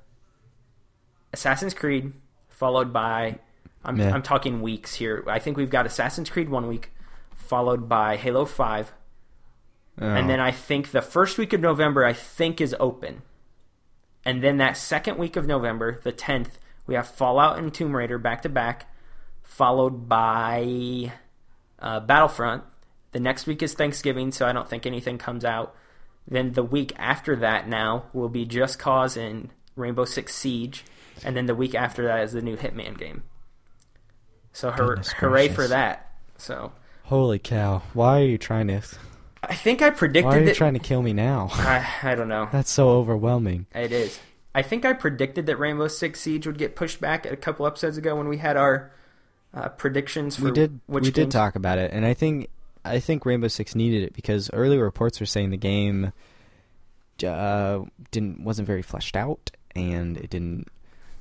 Assassin's 1.32 1.74
Creed 1.74 2.12
followed 2.48 2.92
by, 2.92 3.38
I'm 3.84 3.96
Yeah. 3.98 4.14
I'm 4.14 4.22
talking 4.22 4.62
weeks 4.62 4.94
here. 4.94 5.24
I 5.26 5.38
think 5.38 5.56
we've 5.56 5.70
got 5.70 5.84
Assassin's 5.86 6.30
Creed 6.30 6.48
one 6.48 6.66
week, 6.68 6.92
followed 7.34 7.88
by 7.88 8.16
Halo 8.16 8.44
Five, 8.44 8.92
and 9.98 10.24
Oh. 10.24 10.28
then 10.28 10.40
I 10.40 10.50
think 10.52 10.90
the 10.92 11.02
first 11.02 11.38
week 11.38 11.52
of 11.52 11.60
November 11.60 12.04
I 12.04 12.12
think 12.12 12.60
is 12.60 12.74
open, 12.78 13.22
and 14.24 14.42
then 14.42 14.56
that 14.58 14.76
second 14.76 15.18
week 15.18 15.36
of 15.36 15.46
November, 15.46 16.00
the 16.04 16.12
tenth, 16.12 16.58
we 16.86 16.94
have 16.94 17.08
Fallout 17.08 17.58
and 17.58 17.74
Tomb 17.74 17.94
Raider 17.96 18.18
back 18.18 18.42
to 18.42 18.48
back, 18.48 18.86
followed 19.46 20.08
by 20.08 21.12
uh, 21.78 22.00
Battlefront. 22.00 22.64
The 23.12 23.20
next 23.20 23.46
week 23.46 23.62
is 23.62 23.72
Thanksgiving, 23.72 24.32
so 24.32 24.46
I 24.46 24.52
don't 24.52 24.68
think 24.68 24.84
anything 24.84 25.16
comes 25.16 25.44
out. 25.44 25.74
Then 26.28 26.52
the 26.52 26.62
week 26.62 26.92
after 26.96 27.36
that 27.36 27.68
now 27.68 28.06
will 28.12 28.28
be 28.28 28.44
Just 28.44 28.78
Cause 28.78 29.16
and 29.16 29.50
Rainbow 29.76 30.04
Six 30.04 30.34
Siege, 30.34 30.84
and 31.24 31.36
then 31.36 31.46
the 31.46 31.54
week 31.54 31.74
after 31.74 32.04
that 32.04 32.24
is 32.24 32.32
the 32.32 32.42
new 32.42 32.56
Hitman 32.56 32.98
game. 32.98 33.22
So 34.52 34.70
hur- 34.70 34.96
hooray 35.18 35.48
for 35.48 35.68
that! 35.68 36.12
So 36.36 36.72
Holy 37.04 37.38
cow! 37.38 37.82
Why 37.94 38.20
are 38.20 38.24
you 38.24 38.38
trying 38.38 38.66
to? 38.68 38.82
I 39.42 39.54
think 39.54 39.80
I 39.80 39.90
predicted 39.90 40.24
Why 40.24 40.36
are 40.36 40.40
you 40.40 40.46
that. 40.46 40.56
trying 40.56 40.74
to 40.74 40.80
kill 40.80 41.02
me 41.02 41.12
now? 41.12 41.48
I, 41.52 41.86
I 42.02 42.14
don't 42.16 42.28
know. 42.28 42.48
That's 42.50 42.70
so 42.70 42.88
overwhelming. 42.88 43.66
It 43.74 43.92
is. 43.92 44.18
I 44.54 44.62
think 44.62 44.84
I 44.84 44.94
predicted 44.94 45.46
that 45.46 45.58
Rainbow 45.58 45.88
Six 45.88 46.20
Siege 46.20 46.46
would 46.46 46.58
get 46.58 46.74
pushed 46.74 47.00
back 47.00 47.24
a 47.24 47.36
couple 47.36 47.66
episodes 47.66 47.96
ago 47.98 48.16
when 48.16 48.26
we 48.26 48.38
had 48.38 48.56
our 48.56 48.90
uh, 49.56 49.70
predictions 49.70 50.36
for 50.36 50.44
we 50.44 50.50
did 50.50 50.80
which 50.86 51.04
we 51.04 51.10
did 51.10 51.30
talk 51.30 51.56
about 51.56 51.78
it, 51.78 51.90
and 51.92 52.04
I 52.04 52.14
think 52.14 52.48
I 52.84 53.00
think 53.00 53.24
Rainbow 53.24 53.48
Six 53.48 53.74
needed 53.74 54.04
it 54.04 54.12
because 54.12 54.50
early 54.52 54.76
reports 54.76 55.18
were 55.18 55.26
saying 55.26 55.50
the 55.50 55.56
game 55.56 56.12
uh, 57.24 57.80
didn't 58.10 58.44
wasn't 58.44 58.66
very 58.66 58.82
fleshed 58.82 59.16
out, 59.16 59.50
and 59.74 60.18
it 60.18 60.30
didn't 60.30 60.68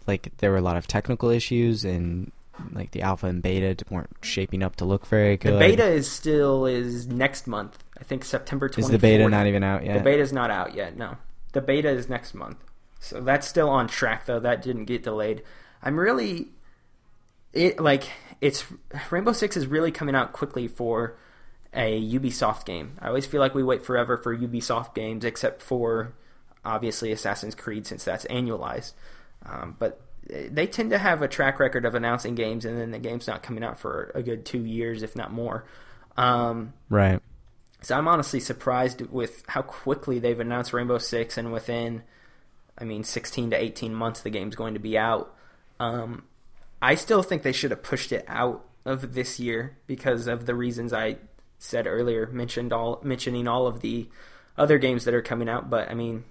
like 0.06 0.32
there 0.38 0.52
were 0.52 0.58
a 0.58 0.62
lot 0.62 0.76
of 0.76 0.86
technical 0.86 1.30
issues, 1.30 1.86
and 1.86 2.32
like 2.74 2.92
the 2.92 3.02
alpha 3.02 3.28
and 3.28 3.42
beta 3.42 3.84
weren't 3.90 4.10
shaping 4.22 4.62
up 4.62 4.76
to 4.78 4.86
look 4.86 5.06
very 5.08 5.38
good. 5.38 5.54
The 5.54 5.60
beta 5.60 5.86
is 5.86 6.12
still 6.12 6.66
is 6.66 7.08
next 7.08 7.48
month. 7.48 7.84
I 7.98 8.04
think 8.04 8.26
September 8.26 8.68
24th. 8.68 8.80
is 8.80 8.90
the 8.90 9.00
beta 9.00 9.30
not 9.30 9.48
even 9.48 9.64
out 9.64 9.86
yet? 9.86 9.98
The 9.98 10.04
beta 10.04 10.22
is 10.22 10.34
not 10.34 10.52
out 10.52 10.76
yet. 10.76 10.98
No, 10.98 11.16
the 11.54 11.62
beta 11.62 11.90
is 11.90 12.10
next 12.10 12.34
month. 12.34 12.58
So 13.00 13.22
that's 13.22 13.48
still 13.48 13.70
on 13.70 13.88
track 13.88 14.26
though. 14.26 14.42
That 14.42 14.62
didn't 14.62 14.86
get 14.86 15.04
delayed. 15.04 15.42
I'm 15.82 15.98
really 15.98 16.50
it 17.54 17.80
like 17.80 18.10
it's 18.42 18.66
Rainbow 19.12 19.34
Six 19.34 19.58
is 19.58 19.68
really 19.68 19.92
coming 19.92 20.16
out 20.16 20.34
quickly 20.34 20.68
for 20.68 21.18
a 21.74 22.02
Ubisoft 22.02 22.66
game. 22.66 22.98
I 23.02 23.08
always 23.08 23.26
feel 23.26 23.42
like 23.42 23.54
we 23.54 23.64
wait 23.64 23.84
forever 23.84 24.18
for 24.18 24.36
Ubisoft 24.36 24.96
games, 24.96 25.26
except 25.26 25.62
for 25.62 26.14
obviously 26.64 27.12
Assassin's 27.12 27.56
Creed 27.56 27.86
since 27.86 28.04
that's 28.04 28.26
annualized. 28.26 28.94
Um, 29.46 29.76
but 29.78 30.02
they 30.28 30.66
tend 30.66 30.90
to 30.90 30.98
have 30.98 31.22
a 31.22 31.28
track 31.28 31.60
record 31.60 31.86
of 31.86 31.94
announcing 31.94 32.34
games 32.34 32.66
and 32.66 32.80
then 32.80 32.92
the 32.92 33.00
game's 33.00 33.28
not 33.28 33.44
coming 33.44 33.64
out 33.64 33.80
for 33.80 34.12
a 34.16 34.24
good 34.24 34.46
two 34.46 34.66
years, 34.66 35.04
if 35.04 35.16
not 35.16 35.32
more. 35.32 35.66
Um, 36.18 36.74
right. 36.90 37.20
so 37.82 37.96
I'm 37.98 38.08
honestly 38.08 38.40
surprised 38.40 39.02
with 39.02 39.44
how 39.48 39.62
quickly 39.62 40.18
they've 40.18 40.40
announced 40.40 40.74
Rainbow 40.74 40.98
Six, 40.98 41.38
and 41.38 41.52
within, 41.52 42.04
I 42.78 42.86
mean, 42.86 43.04
16 43.04 43.52
to 43.52 43.62
18 43.62 43.94
months, 43.94 44.22
the 44.22 44.30
game's 44.30 44.56
going 44.56 44.76
to 44.76 44.80
be 44.80 44.98
out. 44.98 45.36
Um, 45.80 46.24
I 46.86 46.94
still 46.94 47.24
think 47.24 47.42
they 47.42 47.52
should 47.52 47.72
have 47.72 47.82
pushed 47.82 48.12
it 48.12 48.24
out 48.28 48.64
of 48.86 49.16
this 49.16 49.40
year 49.40 49.80
because 49.88 50.28
of 50.28 50.46
the 50.46 50.54
reasons 50.54 50.94
I 50.94 51.18
said 51.58 51.88
earlier, 51.88 52.28
mentioned 52.28 52.72
all 52.72 53.02
mentioning 53.04 53.48
all 53.48 53.66
of 53.66 53.82
the 53.82 54.08
other 54.56 54.78
games 54.78 55.06
that 55.06 55.16
are 55.16 55.24
coming 55.24 55.50
out. 55.50 55.68
But 55.68 55.90
I 55.90 55.96
mean, 55.96 56.26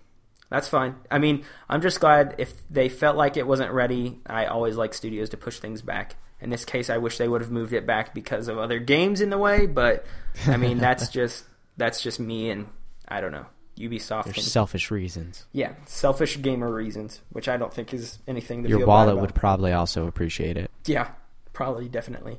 that's 0.50 0.68
fine. 0.68 0.94
I 1.10 1.18
mean, 1.18 1.44
I'm 1.68 1.82
just 1.82 1.98
glad 1.98 2.36
if 2.38 2.52
they 2.70 2.88
felt 2.88 3.16
like 3.16 3.36
it 3.36 3.48
wasn't 3.48 3.72
ready. 3.72 4.20
I 4.26 4.46
always 4.46 4.76
like 4.76 4.94
studios 4.94 5.30
to 5.30 5.36
push 5.36 5.58
things 5.58 5.82
back. 5.82 6.14
In 6.40 6.50
this 6.50 6.64
case, 6.64 6.88
I 6.88 6.98
wish 6.98 7.18
they 7.18 7.26
would 7.26 7.40
have 7.40 7.50
moved 7.50 7.72
it 7.72 7.84
back 7.84 8.14
because 8.14 8.46
of 8.46 8.56
other 8.56 8.78
games 8.78 9.20
in 9.20 9.30
the 9.30 9.38
way. 9.38 9.66
But 9.66 10.06
I 10.46 10.56
mean, 10.56 10.78
that's 10.78 11.08
just 11.18 11.46
that's 11.76 12.00
just 12.00 12.20
me, 12.20 12.50
and 12.50 12.68
I 13.08 13.20
don't 13.20 13.32
know. 13.32 13.46
Ubisoft, 13.78 14.24
There's 14.24 14.50
selfish 14.50 14.90
reasons. 14.90 15.46
yeah, 15.52 15.72
selfish 15.87 16.40
gamer 16.40 16.72
reasons, 16.72 17.20
which 17.30 17.48
I 17.48 17.56
don't 17.56 17.72
think 17.74 17.92
is 17.92 18.18
anything 18.28 18.62
to 18.62 18.68
Your 18.68 18.87
wallet 18.87 19.16
would 19.16 19.34
probably 19.34 19.72
also 19.72 20.06
appreciate 20.06 20.56
it. 20.56 20.70
Yeah, 20.87 21.08
probably, 21.52 21.88
definitely. 21.88 22.38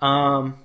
Um, 0.00 0.58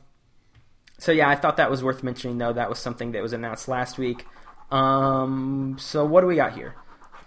so 0.97 1.11
yeah, 1.11 1.29
I 1.29 1.35
thought 1.35 1.57
that 1.57 1.71
was 1.71 1.83
worth 1.83 2.03
mentioning, 2.03 2.37
though. 2.37 2.53
That 2.53 2.69
was 2.69 2.79
something 2.79 3.13
that 3.13 3.21
was 3.21 3.33
announced 3.33 3.67
last 3.67 3.97
week. 3.97 4.25
Um, 4.69 5.77
so 5.79 6.05
what 6.05 6.21
do 6.21 6.27
we 6.27 6.35
got 6.35 6.53
here? 6.53 6.75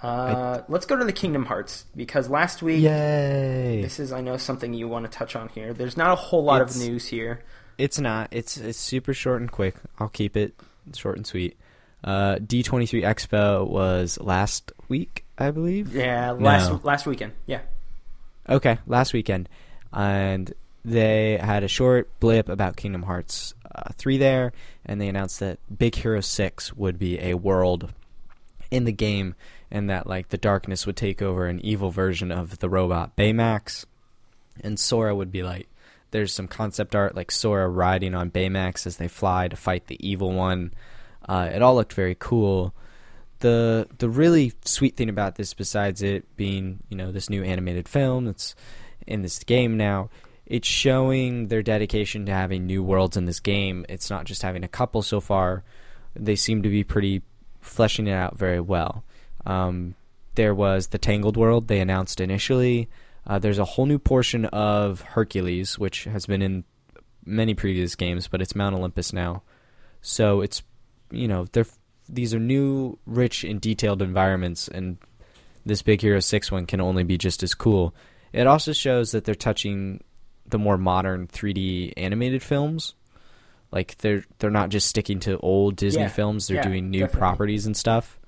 Uh, 0.02 0.60
let's 0.68 0.84
go 0.84 0.96
to 0.96 1.04
the 1.04 1.12
Kingdom 1.12 1.46
Hearts 1.46 1.86
because 1.96 2.28
last 2.28 2.62
week 2.62 2.82
Yay! 2.82 3.80
this 3.80 3.98
is 3.98 4.12
I 4.12 4.20
know 4.20 4.36
something 4.36 4.74
you 4.74 4.86
want 4.86 5.10
to 5.10 5.10
touch 5.10 5.34
on 5.34 5.48
here. 5.48 5.72
There's 5.72 5.96
not 5.96 6.10
a 6.10 6.14
whole 6.16 6.44
lot 6.44 6.60
It's- 6.60 6.76
of 6.76 6.82
news 6.82 7.06
here. 7.06 7.42
It's 7.78 7.98
not. 7.98 8.28
It's 8.30 8.56
it's 8.56 8.78
super 8.78 9.12
short 9.14 9.40
and 9.40 9.50
quick. 9.50 9.74
I'll 9.98 10.08
keep 10.10 10.36
it 10.36 10.54
short 10.94 11.16
and 11.16 11.26
sweet. 11.26 11.56
Uh, 12.04 12.36
D23 12.36 13.02
Expo 13.02 13.66
was 13.66 14.18
last 14.20 14.72
week, 14.88 15.24
I 15.38 15.50
believe. 15.50 15.94
Yeah, 15.94 16.32
last 16.32 16.68
No. 16.70 16.80
last 16.84 17.06
weekend. 17.06 17.32
Yeah, 17.46 17.60
Okay, 18.46 18.76
last 18.86 19.14
weekend, 19.14 19.48
and 19.90 20.52
they 20.84 21.38
had 21.38 21.64
a 21.64 21.68
short 21.68 22.10
blip 22.20 22.50
about 22.50 22.76
Kingdom 22.76 23.04
Hearts 23.04 23.54
uh, 23.74 23.90
three 23.96 24.18
there, 24.18 24.52
and 24.84 25.00
they 25.00 25.08
announced 25.08 25.40
that 25.40 25.58
Big 25.78 25.94
Hero 25.94 26.20
Six 26.20 26.74
would 26.74 26.98
be 26.98 27.18
a 27.20 27.34
world 27.34 27.90
in 28.70 28.84
the 28.84 28.92
game, 28.92 29.34
and 29.70 29.88
that 29.88 30.06
like 30.06 30.28
the 30.28 30.36
darkness 30.36 30.84
would 30.86 30.96
take 30.96 31.22
over 31.22 31.46
an 31.46 31.58
evil 31.64 31.90
version 31.90 32.30
of 32.30 32.58
the 32.58 32.68
robot 32.68 33.16
Baymax, 33.16 33.86
and 34.60 34.78
Sora 34.78 35.14
would 35.14 35.32
be 35.32 35.42
like. 35.42 35.68
There's 36.10 36.32
some 36.32 36.46
concept 36.46 36.94
art 36.94 37.16
like 37.16 37.32
Sora 37.32 37.68
riding 37.68 38.14
on 38.14 38.30
Baymax 38.30 38.86
as 38.86 38.98
they 38.98 39.08
fly 39.08 39.48
to 39.48 39.56
fight 39.56 39.88
the 39.88 39.98
evil 40.06 40.30
one. 40.30 40.72
Uh, 41.28 41.50
it 41.52 41.62
all 41.62 41.74
looked 41.74 41.92
very 41.92 42.16
cool 42.18 42.74
the 43.44 43.86
the 43.98 44.08
really 44.08 44.54
sweet 44.64 44.96
thing 44.96 45.10
about 45.10 45.34
this, 45.34 45.52
besides 45.52 46.00
it 46.00 46.34
being 46.34 46.82
you 46.88 46.96
know 46.96 47.12
this 47.12 47.28
new 47.28 47.44
animated 47.44 47.86
film 47.86 48.24
that's 48.24 48.54
in 49.06 49.20
this 49.20 49.38
game 49.44 49.76
now, 49.76 50.08
it's 50.46 50.66
showing 50.66 51.48
their 51.48 51.62
dedication 51.62 52.24
to 52.24 52.32
having 52.32 52.64
new 52.64 52.82
worlds 52.82 53.18
in 53.18 53.26
this 53.26 53.40
game. 53.40 53.84
It's 53.86 54.08
not 54.08 54.24
just 54.24 54.40
having 54.40 54.64
a 54.64 54.68
couple 54.68 55.02
so 55.02 55.20
far; 55.20 55.62
they 56.14 56.36
seem 56.36 56.62
to 56.62 56.70
be 56.70 56.84
pretty 56.84 57.20
fleshing 57.60 58.06
it 58.06 58.14
out 58.14 58.38
very 58.38 58.60
well. 58.60 59.04
Um, 59.44 59.94
there 60.36 60.54
was 60.54 60.86
the 60.86 60.98
Tangled 60.98 61.36
world 61.36 61.68
they 61.68 61.80
announced 61.80 62.22
initially. 62.22 62.88
Uh, 63.26 63.38
there's 63.38 63.58
a 63.58 63.64
whole 63.64 63.84
new 63.84 63.98
portion 63.98 64.46
of 64.46 65.02
Hercules, 65.02 65.78
which 65.78 66.04
has 66.04 66.24
been 66.24 66.40
in 66.40 66.64
many 67.26 67.52
previous 67.52 67.94
games, 67.94 68.26
but 68.26 68.40
it's 68.40 68.54
Mount 68.54 68.74
Olympus 68.74 69.12
now. 69.12 69.42
So 70.00 70.40
it's 70.40 70.62
you 71.10 71.28
know 71.28 71.46
they're 71.52 71.66
these 72.08 72.34
are 72.34 72.38
new, 72.40 72.98
rich, 73.06 73.44
and 73.44 73.60
detailed 73.60 74.02
environments, 74.02 74.68
and 74.68 74.98
this 75.64 75.80
Big 75.82 76.00
Hero 76.02 76.20
Six 76.20 76.50
one 76.52 76.66
can 76.66 76.80
only 76.80 77.04
be 77.04 77.16
just 77.18 77.42
as 77.42 77.54
cool. 77.54 77.94
It 78.32 78.46
also 78.46 78.72
shows 78.72 79.12
that 79.12 79.24
they're 79.24 79.34
touching 79.34 80.02
the 80.46 80.58
more 80.58 80.76
modern 80.76 81.26
3D 81.28 81.94
animated 81.96 82.42
films. 82.42 82.94
Like 83.70 83.96
they're 83.98 84.24
they're 84.38 84.50
not 84.50 84.68
just 84.68 84.86
sticking 84.88 85.18
to 85.20 85.38
old 85.38 85.76
Disney 85.76 86.02
Yeah. 86.02 86.08
films; 86.08 86.46
they're 86.48 86.58
Yeah, 86.58 86.62
doing 86.68 86.90
new 86.90 87.00
definitely. 87.00 87.18
properties 87.18 87.66
and 87.66 87.76
stuff. 87.76 88.18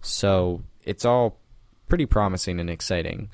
So 0.00 0.62
it's 0.84 1.04
all 1.04 1.38
pretty 1.88 2.06
promising 2.06 2.58
and 2.60 2.70
exciting. 2.70 3.28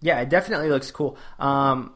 Yeah, 0.00 0.20
it 0.20 0.28
definitely 0.28 0.68
looks 0.68 0.90
cool. 0.90 1.16
Um, 1.38 1.94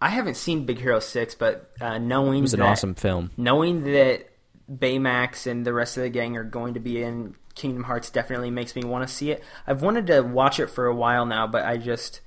I 0.00 0.08
haven't 0.08 0.36
seen 0.36 0.66
Big 0.66 0.78
Hero 0.80 0.98
Six, 1.00 1.34
but 1.34 1.70
uh, 1.80 1.98
knowing 1.98 2.38
It 2.38 2.42
was 2.42 2.54
an 2.54 2.60
that, 2.60 2.66
awesome 2.66 2.94
film. 2.94 3.30
knowing 3.36 3.84
that 3.84 4.28
Baymax 4.70 5.46
and 5.46 5.66
the 5.66 5.72
rest 5.72 5.96
of 5.96 6.02
the 6.02 6.10
gang 6.10 6.36
are 6.36 6.44
going 6.44 6.74
to 6.74 6.80
be 6.80 7.02
in 7.02 7.34
Kingdom 7.54 7.84
Hearts 7.84 8.10
definitely 8.10 8.50
makes 8.50 8.74
me 8.74 8.82
want 8.82 9.06
to 9.06 9.12
see 9.14 9.30
it. 9.30 9.42
I've 9.66 9.82
wanted 9.82 10.06
to 10.08 10.22
watch 10.22 10.58
it 10.58 10.68
for 10.68 10.86
a 10.86 10.94
while 10.94 11.26
now, 11.26 11.46
but 11.46 11.64
I 11.64 11.76
just 11.76 12.20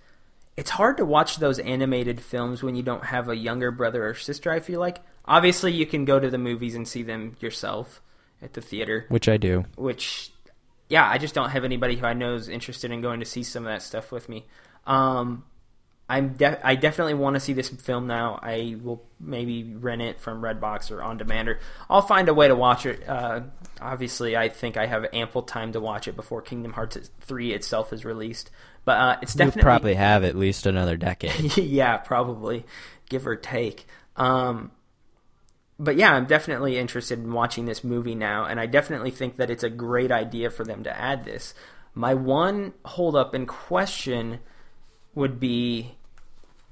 it's 0.56 0.72
hard 0.72 0.98
to 0.98 1.06
watch 1.06 1.38
those 1.38 1.60
animated 1.60 2.20
films 2.22 2.64
when 2.64 2.76
you 2.76 2.82
don't 2.84 3.06
have 3.06 3.30
a 3.30 3.36
younger 3.36 3.70
brother 3.72 4.08
or 4.08 4.14
sister, 4.16 4.52
I 4.52 4.60
feel 4.60 4.80
like. 4.80 5.00
Obviously, 5.26 5.72
you 5.74 5.86
can 5.86 6.06
go 6.06 6.20
to 6.20 6.30
the 6.30 6.38
movies 6.38 6.74
and 6.76 6.88
see 6.88 7.04
them 7.04 7.36
yourself 7.40 8.02
at 8.42 8.54
the 8.54 8.62
theater, 8.62 9.06
Which 9.10 9.28
I 9.28 9.38
do. 9.38 9.66
which 9.76 10.32
yeah, 10.90 11.08
I 11.10 11.18
just 11.18 11.36
don't 11.36 11.50
have 11.50 11.66
anybody 11.66 11.98
who 11.98 12.06
I 12.06 12.14
know 12.14 12.36
is 12.36 12.48
interested 12.48 12.92
in 12.92 13.02
going 13.02 13.20
to 13.20 13.26
see 13.26 13.44
some 13.44 13.66
of 13.66 13.72
that 13.74 13.82
stuff 13.82 14.12
with 14.12 14.30
me. 14.30 14.46
Um, 14.86 15.44
I'm 16.10 16.34
de- 16.34 16.66
I 16.66 16.76
definitely 16.76 17.16
want 17.16 17.36
to 17.36 17.40
see 17.40 17.54
this 17.54 17.70
film 17.70 18.08
now. 18.08 18.40
I 18.42 18.78
will 18.82 19.04
maybe 19.20 19.64
rent 19.64 20.02
it 20.02 20.22
from 20.22 20.42
Redbox 20.42 20.90
or 20.90 21.04
on 21.04 21.18
demand, 21.18 21.50
or 21.50 21.60
I'll 21.90 22.02
find 22.02 22.30
a 22.30 22.34
way 22.34 22.48
to 22.48 22.56
watch 22.56 22.86
it. 22.86 23.08
Uh, 23.08 23.42
obviously, 23.82 24.38
I 24.38 24.48
think 24.48 24.78
I 24.78 24.86
have 24.86 25.06
ample 25.12 25.42
time 25.42 25.74
to 25.74 25.82
watch 25.82 26.08
it 26.08 26.16
before 26.16 26.42
Kingdom 26.42 26.74
Hearts 26.74 26.98
three 27.20 27.52
itself 27.52 27.92
is 27.92 28.06
released. 28.06 28.52
But 28.86 28.98
uh, 28.98 29.18
it's 29.22 29.34
definitely 29.34 29.64
probably 29.64 29.94
have 29.96 30.24
at 30.24 30.38
least 30.38 30.66
another 30.66 30.96
decade. 30.96 31.58
yeah, 31.58 31.98
probably, 31.98 32.66
give 33.10 33.28
or 33.28 33.36
take. 33.36 33.86
Um, 34.16 34.72
but 35.78 35.98
yeah, 35.98 36.14
I'm 36.14 36.26
definitely 36.26 36.78
interested 36.78 37.20
in 37.20 37.34
watching 37.34 37.66
this 37.66 37.84
movie 37.84 38.16
now, 38.16 38.46
and 38.46 38.62
I 38.62 38.66
definitely 38.66 39.12
think 39.12 39.36
that 39.36 39.50
it's 39.50 39.64
a 39.64 39.70
great 39.70 40.12
idea 40.12 40.50
for 40.50 40.64
them 40.64 40.86
to 40.86 40.98
add 40.98 41.26
this. 41.26 41.54
My 41.94 42.14
one 42.14 42.74
holdup 42.86 43.36
in 43.36 43.46
question 43.46 44.40
would 45.14 45.40
be, 45.40 45.97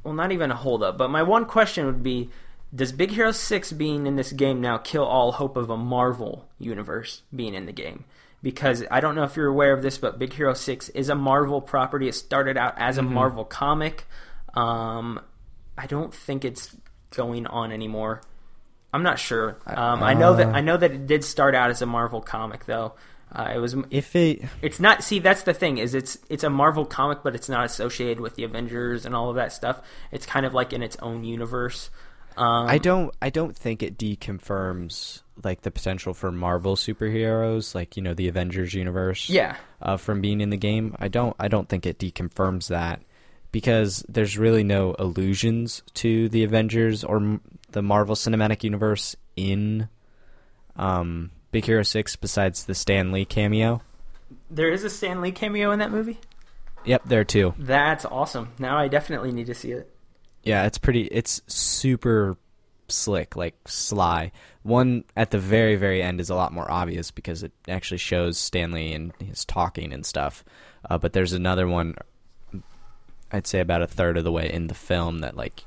well, 0.05 0.13
not 0.13 0.31
even 0.31 0.51
a 0.51 0.55
holdup, 0.55 0.97
but 0.97 1.09
my 1.09 1.23
one 1.23 1.45
question 1.45 1.87
would 1.87 2.03
be, 2.03 2.29
does 2.73 2.91
Big 2.91 3.11
Hero 3.11 3.31
Six 3.31 3.71
being 3.71 4.05
in 4.05 4.15
this 4.15 4.31
game 4.31 4.61
now 4.61 4.77
kill 4.77 5.03
all 5.03 5.33
hope 5.33 5.57
of 5.57 5.69
a 5.69 5.77
Marvel 5.77 6.47
universe 6.59 7.23
being 7.35 7.55
in 7.55 7.65
the 7.65 7.71
game? 7.71 8.05
Because 8.43 8.83
I 8.91 8.99
don't 8.99 9.15
know 9.15 9.23
if 9.23 9.35
you're 9.35 9.47
aware 9.47 9.73
of 9.73 9.81
this, 9.81 9.97
but 9.97 10.19
Big 10.19 10.33
Hero 10.33 10.53
Six 10.53 10.89
is 10.89 11.09
a 11.09 11.15
Marvel 11.15 11.59
property. 11.59 12.07
It 12.07 12.13
started 12.13 12.55
out 12.55 12.75
as 12.77 12.99
a 12.99 13.01
Marvel 13.01 13.43
comic. 13.43 14.05
Um, 14.53 15.19
I 15.77 15.87
don't 15.87 16.13
think 16.13 16.45
it's 16.45 16.75
going 17.09 17.47
on 17.47 17.71
anymore. 17.71 18.21
I'm 18.93 19.03
not 19.03 19.17
sure. 19.17 19.57
Um, 19.65 20.03
I 20.03 20.13
know 20.13 20.35
that 20.35 20.55
I 20.55 20.61
know 20.61 20.77
that 20.77 20.91
it 20.91 21.07
did 21.07 21.23
start 21.23 21.55
out 21.55 21.71
as 21.71 21.81
a 21.81 21.85
Marvel 21.85 22.21
comic, 22.21 22.65
though. 22.65 22.93
Uh, 23.35 23.51
it 23.55 23.57
was. 23.59 23.75
if 23.91 24.15
it 24.15 24.43
It's 24.61 24.79
not. 24.79 25.03
See, 25.03 25.19
that's 25.19 25.43
the 25.43 25.53
thing 25.53 25.77
is 25.77 25.93
it's 25.93 26.17
it's 26.29 26.43
a 26.43 26.49
Marvel 26.49 26.85
comic, 26.85 27.19
but 27.21 27.35
it's 27.35 27.49
not 27.49 27.65
associated 27.65 28.21
with 28.21 28.35
the 28.35 28.45
Avengers 28.45 29.05
and 29.05 29.13
all 29.13 29.29
of 29.29 29.35
that 29.35 29.51
stuff. 29.51 29.81
It's 30.11 30.25
kind 30.25 30.45
of 30.45 30.53
like 30.53 30.71
in 30.71 30.81
its 30.81 30.95
own 30.97 31.25
universe. 31.25 31.89
Um, 32.37 32.67
I 32.67 32.77
don't 32.77 33.13
I 33.21 33.29
don't 33.29 33.55
think 33.55 33.83
it 33.83 33.97
deconfirms 33.97 35.21
like 35.43 35.61
the 35.61 35.71
potential 35.71 36.13
for 36.13 36.31
Marvel 36.31 36.75
superheroes, 36.75 37.75
like 37.75 37.97
you 37.97 38.03
know 38.03 38.13
the 38.13 38.27
Avengers 38.27 38.73
universe. 38.73 39.29
Yeah, 39.29 39.57
uh, 39.81 39.97
from 39.97 40.21
being 40.21 40.39
in 40.39 40.49
the 40.49 40.57
game. 40.57 40.95
I 40.99 41.09
don't 41.09 41.35
I 41.39 41.49
don't 41.49 41.67
think 41.67 41.85
it 41.85 41.99
deconfirms 41.99 42.69
that 42.69 43.01
because 43.51 44.03
there's 44.07 44.37
really 44.37 44.63
no 44.63 44.95
allusions 44.99 45.83
to 45.95 46.29
the 46.29 46.43
Avengers 46.43 47.03
or 47.03 47.17
m- 47.17 47.41
the 47.71 47.81
Marvel 47.81 48.15
Cinematic 48.15 48.63
Universe 48.63 49.15
in 49.35 49.87
um, 50.75 51.31
Big 51.55 51.63
Hero 51.67 51.83
Six 51.83 52.17
besides 52.17 52.65
the 52.65 52.75
Stan 52.75 53.13
Lee 53.13 53.23
cameo. 53.23 53.81
there 54.51 54.69
is 54.69 54.83
a 54.83 54.89
Stan 54.89 55.21
Lee 55.21 55.31
cameo 55.31 55.71
in 55.71 55.79
that 55.79 55.89
movie. 55.89 56.19
Yep, 56.83 57.03
there 57.05 57.23
too. 57.23 57.53
That's 57.57 58.03
awesome. 58.03 58.51
Now 58.59 58.77
I 58.77 58.89
definitely 58.89 59.31
need 59.31 59.45
to 59.45 59.53
see 59.53 59.71
it. 59.71 59.89
Yeah, 60.43 60.65
it's 60.65 60.77
pretty. 60.77 61.03
It's 61.03 61.41
super 61.47 62.35
slick, 62.89 63.37
like 63.37 63.55
sly. 63.65 64.33
One 64.63 65.05
at 65.15 65.31
the 65.31 65.39
very, 65.39 65.77
very 65.77 66.03
end 66.03 66.19
is 66.19 66.29
a 66.29 66.35
lot 66.35 66.51
more 66.51 66.69
obvious 66.69 67.09
because 67.09 67.41
it 67.41 67.53
actually 67.69 67.99
shows 67.99 68.37
Stan 68.37 68.73
Lee 68.73 68.91
and 68.91 69.13
his 69.23 69.45
talking 69.45 69.93
and 69.93 70.05
stuff. 70.05 70.43
Uh, 70.89 70.97
but 70.97 71.13
there's 71.13 71.31
another 71.31 71.69
one. 71.69 71.95
I'd 73.31 73.47
say 73.47 73.61
about 73.61 73.81
a 73.81 73.87
third 73.87 74.17
of 74.17 74.25
the 74.25 74.31
way 74.33 74.51
in 74.51 74.67
the 74.67 74.73
film 74.73 75.19
that 75.19 75.37
like 75.37 75.63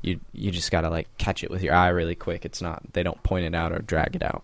you 0.00 0.20
you 0.32 0.50
just 0.50 0.70
gotta 0.70 0.88
like 0.88 1.18
catch 1.18 1.44
it 1.44 1.50
with 1.50 1.62
your 1.62 1.74
eye 1.74 1.88
really 1.88 2.14
quick. 2.14 2.46
It's 2.46 2.62
not 2.62 2.94
they 2.94 3.02
don't 3.02 3.22
point 3.22 3.44
it 3.44 3.54
out 3.54 3.72
or 3.72 3.80
drag 3.80 4.16
it 4.16 4.22
out. 4.22 4.42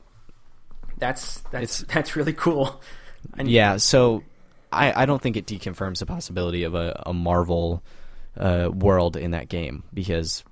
That's 1.04 1.40
that's 1.50 1.80
It's- 1.80 1.94
that's 1.94 2.16
really 2.16 2.32
cool. 2.32 2.80
And 3.38 3.48
Yeah, 3.48 3.78
so 3.78 4.22
I, 4.70 5.02
I 5.02 5.06
don't 5.06 5.20
think 5.22 5.36
it 5.38 5.46
deconfirms 5.46 5.98
the 6.00 6.04
possibility 6.06 6.62
of 6.64 6.74
a, 6.74 7.02
a 7.06 7.14
Marvel 7.14 7.82
uh, 8.38 8.68
world 8.70 9.16
in 9.16 9.30
that 9.30 9.48
game 9.48 9.82
because 9.94 10.44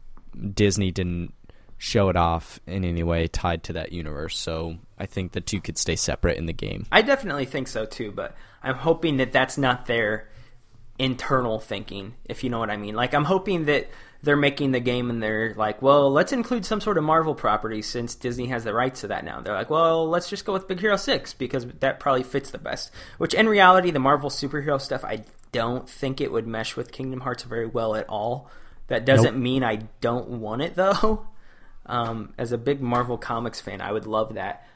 Disney 0.55 0.91
didn't 0.91 1.35
show 1.77 2.09
it 2.09 2.17
off 2.17 2.61
in 2.67 2.85
any 2.85 3.03
way 3.03 3.27
tied 3.29 3.63
to 3.65 3.75
that 3.75 3.93
universe. 3.93 4.39
So 4.39 4.79
I 4.99 5.05
think 5.05 5.33
the 5.33 5.43
two 5.43 5.61
could 5.61 5.77
stay 5.77 5.97
separate 5.97 6.39
in 6.39 6.47
the 6.47 6.55
game. 6.55 6.87
I 6.91 7.03
definitely 7.03 7.45
think 7.45 7.69
so 7.69 7.85
too, 7.85 8.11
but 8.11 8.35
I'm 8.63 8.77
hoping 8.77 9.19
that 9.19 9.33
that's 9.33 9.59
not 9.59 9.85
their 9.87 10.29
internal 11.03 11.59
thinking, 11.59 12.15
if 12.25 12.45
you 12.45 12.51
know 12.51 12.61
what 12.61 12.71
I 12.71 12.77
mean. 12.77 12.95
Like, 12.95 13.13
I'm 13.13 13.25
hoping 13.25 13.65
that 13.65 13.91
they're 14.23 14.37
making 14.37 14.71
the 14.71 14.79
game 14.79 15.11
and 15.11 15.21
they're 15.21 15.53
like, 15.57 15.83
well, 15.83 16.13
let's 16.13 16.33
include 16.33 16.65
some 16.65 16.81
sort 16.81 16.97
of 16.97 17.03
Marvel 17.03 17.35
property 17.35 17.83
since 17.83 18.15
Disney 18.15 18.47
has 18.47 18.63
the 18.63 18.73
rights 18.73 19.01
to 19.01 19.09
that 19.09 19.25
now. 19.25 19.41
They're 19.41 19.55
like, 19.55 19.69
well, 19.69 20.09
let's 20.09 20.31
just 20.31 20.45
go 20.45 20.53
with 20.53 20.69
Big 20.69 20.79
Hero 20.79 20.95
6 20.97 21.35
because 21.35 21.67
that 21.81 21.99
probably 21.99 22.23
fits 22.23 22.53
the 22.53 22.59
best. 22.59 22.93
Which, 23.19 23.35
in 23.35 23.49
reality, 23.49 23.91
the 23.91 23.99
Marvel 23.99 24.31
superhero 24.31 24.81
stuff, 24.81 25.05
I 25.05 25.25
don't 25.51 25.89
think 25.89 26.21
it 26.21 26.31
would 26.31 26.47
mesh 26.47 26.77
with 26.77 26.93
Kingdom 26.93 27.23
Hearts 27.23 27.43
very 27.43 27.67
well 27.67 27.97
at 27.97 28.09
all. 28.09 28.49
That 28.87 29.05
doesn't 29.05 29.35
Nope. 29.35 29.43
mean 29.43 29.65
I 29.65 29.77
don't 30.01 30.29
want 30.41 30.63
it, 30.63 30.75
though. 30.77 31.27
Um, 31.85 32.33
as 32.39 32.53
a 32.53 32.59
big 32.59 32.81
Marvel 32.81 33.19
Comics 33.19 33.61
fan, 33.61 33.81
I 33.81 33.91
would 33.91 34.07
love 34.07 34.35
that 34.35 34.67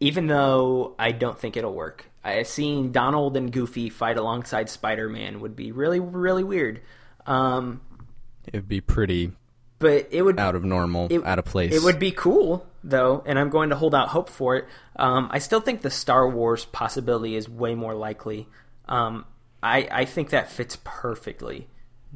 even 0.00 0.28
though 0.28 0.94
I 0.96 1.10
don't 1.10 1.36
think 1.36 1.56
it'll 1.56 1.74
work. 1.74 2.08
I 2.36 2.42
seeing 2.44 2.92
Donald 2.92 3.36
and 3.36 3.52
Goofy 3.52 3.88
fight 3.90 4.16
alongside 4.16 4.68
Spider-Man 4.68 5.40
would 5.40 5.56
be 5.56 5.72
really, 5.72 6.00
really 6.00 6.44
weird. 6.44 6.80
Um, 7.26 7.80
It 8.46 8.54
would 8.54 8.68
be 8.68 8.80
pretty 8.80 9.32
but 9.78 10.08
it 10.10 10.22
would 10.22 10.38
out 10.40 10.54
of 10.56 10.64
normal, 10.64 11.06
it- 11.10 11.24
out 11.24 11.38
of 11.38 11.44
place. 11.44 11.72
It 11.72 11.82
would 11.82 11.98
be 11.98 12.10
cool 12.10 12.66
though, 12.82 13.22
and 13.26 13.38
I'm 13.38 13.50
going 13.50 13.70
to 13.70 13.76
hold 13.76 13.94
out 13.94 14.08
hope 14.08 14.28
for 14.28 14.56
it. 14.56 14.64
Um, 14.96 15.28
I 15.30 15.38
still 15.38 15.60
think 15.60 15.82
the 15.82 15.90
Star 15.90 16.28
Wars 16.28 16.64
possibility 16.64 17.36
is 17.36 17.48
way 17.48 17.74
more 17.74 17.94
likely. 17.94 18.48
Um, 18.88 19.24
I 19.62 19.88
I 19.90 20.04
think 20.04 20.30
that 20.30 20.50
fits 20.50 20.78
perfectly. 20.82 21.68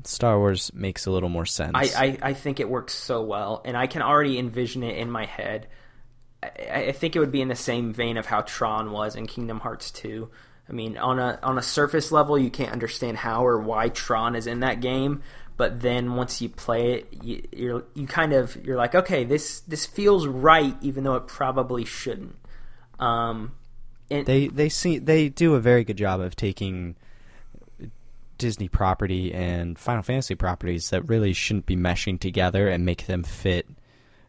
Star 0.05 0.39
Wars 0.39 0.73
makes 0.75 1.07
a 1.07 1.11
little 1.11 1.29
more 1.29 1.45
sense. 1.47 1.73
I, 1.75 1.91
I, 2.05 2.19
I 2.31 2.33
think 2.33 2.61
it 2.61 2.69
works 2.69 2.95
so 2.95 3.23
well, 3.23 3.61
and 3.65 3.77
I 3.77 3.87
can 3.87 4.01
already 4.03 4.39
envision 4.39 4.83
it 4.83 4.97
in 4.97 5.11
my 5.11 5.27
head. 5.27 5.69
I, 6.43 6.49
I 6.89 6.93
think 6.93 7.17
it 7.17 7.21
would 7.21 7.33
be 7.33 7.41
in 7.41 7.49
the 7.49 7.55
same 7.55 7.93
vein 7.93 8.17
of 8.17 8.27
how 8.27 8.43
Tron 8.43 8.93
was 8.93 9.17
in 9.17 9.27
Kingdom 9.27 9.61
Hearts 9.61 9.91
2. 9.91 10.29
I 10.69 10.73
mean, 10.73 10.97
on 10.97 11.19
a 11.19 11.39
on 11.43 11.59
a 11.59 11.63
surface 11.63 12.13
level, 12.13 12.39
you 12.39 12.51
can't 12.51 12.73
understand 12.73 13.19
how 13.19 13.45
or 13.45 13.59
why 13.59 13.89
Tron 13.89 14.35
is 14.37 14.47
in 14.47 14.61
that 14.61 14.81
game, 14.81 15.23
but 15.57 15.81
then 15.81 16.15
once 16.15 16.41
you 16.41 16.49
play 16.49 16.95
it, 16.95 17.09
you, 17.23 17.43
you're 17.53 17.85
you 17.95 18.07
kind 18.07 18.33
of 18.33 18.57
you're 18.65 18.77
like, 18.77 18.95
okay, 18.95 19.25
this 19.25 19.61
this 19.61 19.87
feels 19.87 20.27
right, 20.27 20.77
even 20.81 21.05
though 21.05 21.17
it 21.17 21.27
probably 21.27 21.85
shouldn't. 21.85 22.37
Um, 22.99 23.53
and, 24.11 24.25
they 24.25 24.47
they 24.47 24.69
see 24.69 24.99
they 24.99 25.29
do 25.29 25.55
a 25.55 25.61
very 25.61 25.85
good 25.85 25.97
job 25.97 26.21
of 26.21 26.37
taking 26.37 26.95
Disney 28.39 28.69
property 28.69 29.33
and 29.33 29.79
Final 29.79 30.03
Fantasy 30.03 30.35
properties 30.35 30.91
that 30.91 31.09
really 31.09 31.33
shouldn't 31.33 31.67
be 31.67 31.77
meshing 31.77 32.19
together 32.19 32.69
and 32.69 32.85
make 32.85 33.07
them 33.07 33.25
fit 33.25 33.67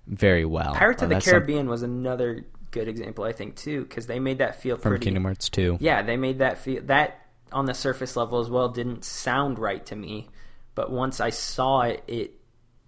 very 0.08 0.46
well. 0.46 0.74
Pirates 0.76 1.02
Uh, 1.02 1.06
of 1.06 1.10
the 1.10 1.16
that's 1.16 1.26
some- 1.26 1.32
Caribbean 1.34 1.68
was 1.68 1.84
another 1.84 2.46
good 2.72 2.88
example, 2.88 3.24
I 3.24 3.32
think, 3.32 3.56
too, 3.56 3.84
because 3.84 4.08
they 4.08 4.20
made 4.20 4.40
that 4.40 4.62
feel 4.62 4.78
from 4.78 4.92
pretty. 4.92 5.06
Kingdom 5.06 5.24
Hearts 5.24 5.50
2. 5.50 5.78
yeah, 5.80 6.02
they 6.02 6.18
made 6.18 6.40
that 6.40 6.58
feel 6.58 6.82
that 6.86 7.20
on 7.52 7.66
the 7.66 7.74
surface 7.74 8.16
level 8.16 8.40
as 8.40 8.50
well 8.50 8.70
didn't 8.70 9.06
sound 9.06 9.60
right 9.60 9.86
to 9.86 9.96
me, 9.96 10.28
but 10.76 10.92
once 10.92 11.20
I 11.20 11.30
saw 11.30 11.82
it, 11.82 12.04
it 12.08 12.32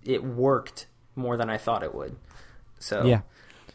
it 0.04 0.24
worked 0.24 0.88
more 1.16 1.36
than 1.38 1.50
I 1.50 1.58
thought 1.58 1.84
it 1.84 1.94
would. 1.96 2.16
So 2.80 3.06
Yeah. 3.06 3.22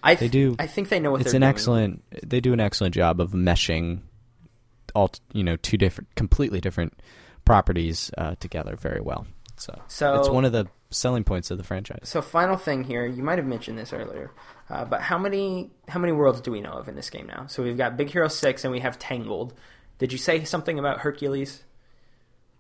I 0.03 0.15
They 0.15 0.29
do- 0.29 0.55
I 0.59 0.67
think 0.67 0.89
they 0.89 0.99
know 1.01 1.11
what 1.11 1.21
It's 1.23 1.35
an 1.35 1.41
doing. 1.43 1.49
excellent 1.51 2.03
they 2.29 2.41
do 2.41 2.53
an 2.53 2.61
excellent 2.61 2.95
job 2.95 3.21
of 3.21 3.33
meshing 3.33 4.01
all 4.95 5.11
you 5.33 5.45
know 5.45 5.57
two 5.57 5.77
different 5.77 6.13
completely 6.17 6.61
different 6.61 7.01
properties 7.45 8.11
uh, 8.19 8.35
together 8.41 8.77
very 8.77 9.01
well. 9.01 9.27
So, 9.61 9.81
So- 9.89 10.15
it's 10.19 10.29
one 10.29 10.45
of 10.45 10.53
the 10.53 10.67
selling 10.91 11.23
points 11.23 11.51
of 11.51 11.59
the 11.59 11.65
franchise. 11.65 12.01
So 12.09 12.21
final 12.23 12.57
thing 12.57 12.83
here, 12.85 13.05
you 13.07 13.23
might 13.23 13.39
have 13.39 13.47
mentioned 13.47 13.79
this 13.79 13.93
earlier, 13.93 14.33
uh, 14.69 14.85
but 14.85 15.03
how 15.03 15.19
many 15.19 15.71
how 15.89 16.01
many 16.01 16.13
worlds 16.13 16.41
do 16.41 16.51
we 16.51 16.61
know 16.61 16.73
of 16.73 16.89
in 16.89 16.97
this 16.97 17.11
game 17.11 17.27
now? 17.27 17.47
So 17.47 17.63
we've 17.63 17.77
got 17.77 17.97
Big 17.97 18.11
Hero 18.11 18.27
Six 18.29 18.65
and 18.65 18.73
we 18.73 18.81
have 18.81 18.99
Tangled. 18.99 19.55
Did 19.99 20.13
you 20.13 20.19
say 20.19 20.43
something 20.45 20.79
about 20.79 21.01
Hercules? 21.01 21.63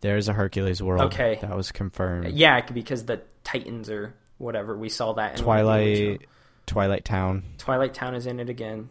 There's 0.02 0.28
a 0.28 0.32
Hercules 0.32 0.82
world. 0.82 1.12
Okay. 1.12 1.38
that 1.42 1.56
was 1.56 1.72
confirmed. 1.72 2.28
Yeah, 2.34 2.60
because 2.60 3.06
the 3.06 3.20
Titans 3.44 3.90
or 3.90 4.14
whatever 4.38 4.76
we 4.76 4.88
saw 4.88 5.12
that 5.14 5.40
in 5.40 5.44
one 5.46 5.58
of 5.60 5.66
the 5.66 5.72
original- 5.72 6.16
Twilight, 6.16 6.28
Twilight 6.66 7.04
Town. 7.04 7.42
Twilight 7.58 7.94
Town 7.94 8.14
is 8.14 8.26
in 8.26 8.38
it 8.40 8.48
again. 8.48 8.88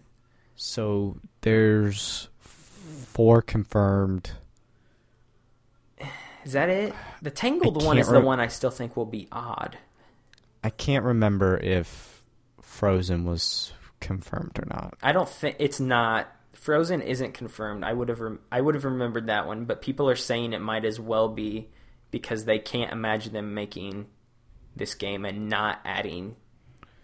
So 0.55 1.17
there's 1.41 2.27
four 2.41 3.41
confirmed. 3.41 4.31
Is 6.49 6.53
that 6.53 6.69
it? 6.69 6.95
The 7.21 7.29
Tangled 7.29 7.83
one 7.83 7.99
is 7.99 8.07
the 8.07 8.19
one 8.19 8.39
I 8.39 8.47
still 8.47 8.71
think 8.71 8.97
will 8.97 9.05
be 9.05 9.27
odd. 9.31 9.77
I 10.63 10.71
can't 10.71 11.05
remember 11.05 11.59
if 11.59 12.23
Frozen 12.59 13.23
was 13.23 13.71
confirmed 13.99 14.57
or 14.57 14.65
not. 14.65 14.97
I 15.03 15.11
don't 15.11 15.29
think 15.29 15.57
it's 15.59 15.79
not. 15.79 16.27
Frozen 16.53 17.03
isn't 17.03 17.35
confirmed. 17.35 17.83
I 17.83 17.93
would 17.93 18.09
have 18.09 18.19
rem- 18.19 18.39
I 18.51 18.61
would 18.61 18.73
have 18.73 18.83
remembered 18.83 19.27
that 19.27 19.45
one, 19.45 19.65
but 19.65 19.83
people 19.83 20.09
are 20.09 20.15
saying 20.15 20.53
it 20.53 20.59
might 20.59 20.85
as 20.85 20.99
well 20.99 21.29
be 21.29 21.69
because 22.09 22.45
they 22.45 22.57
can't 22.57 22.91
imagine 22.91 23.33
them 23.33 23.53
making 23.53 24.07
this 24.75 24.95
game 24.95 25.25
and 25.25 25.49
not 25.49 25.79
adding 25.85 26.35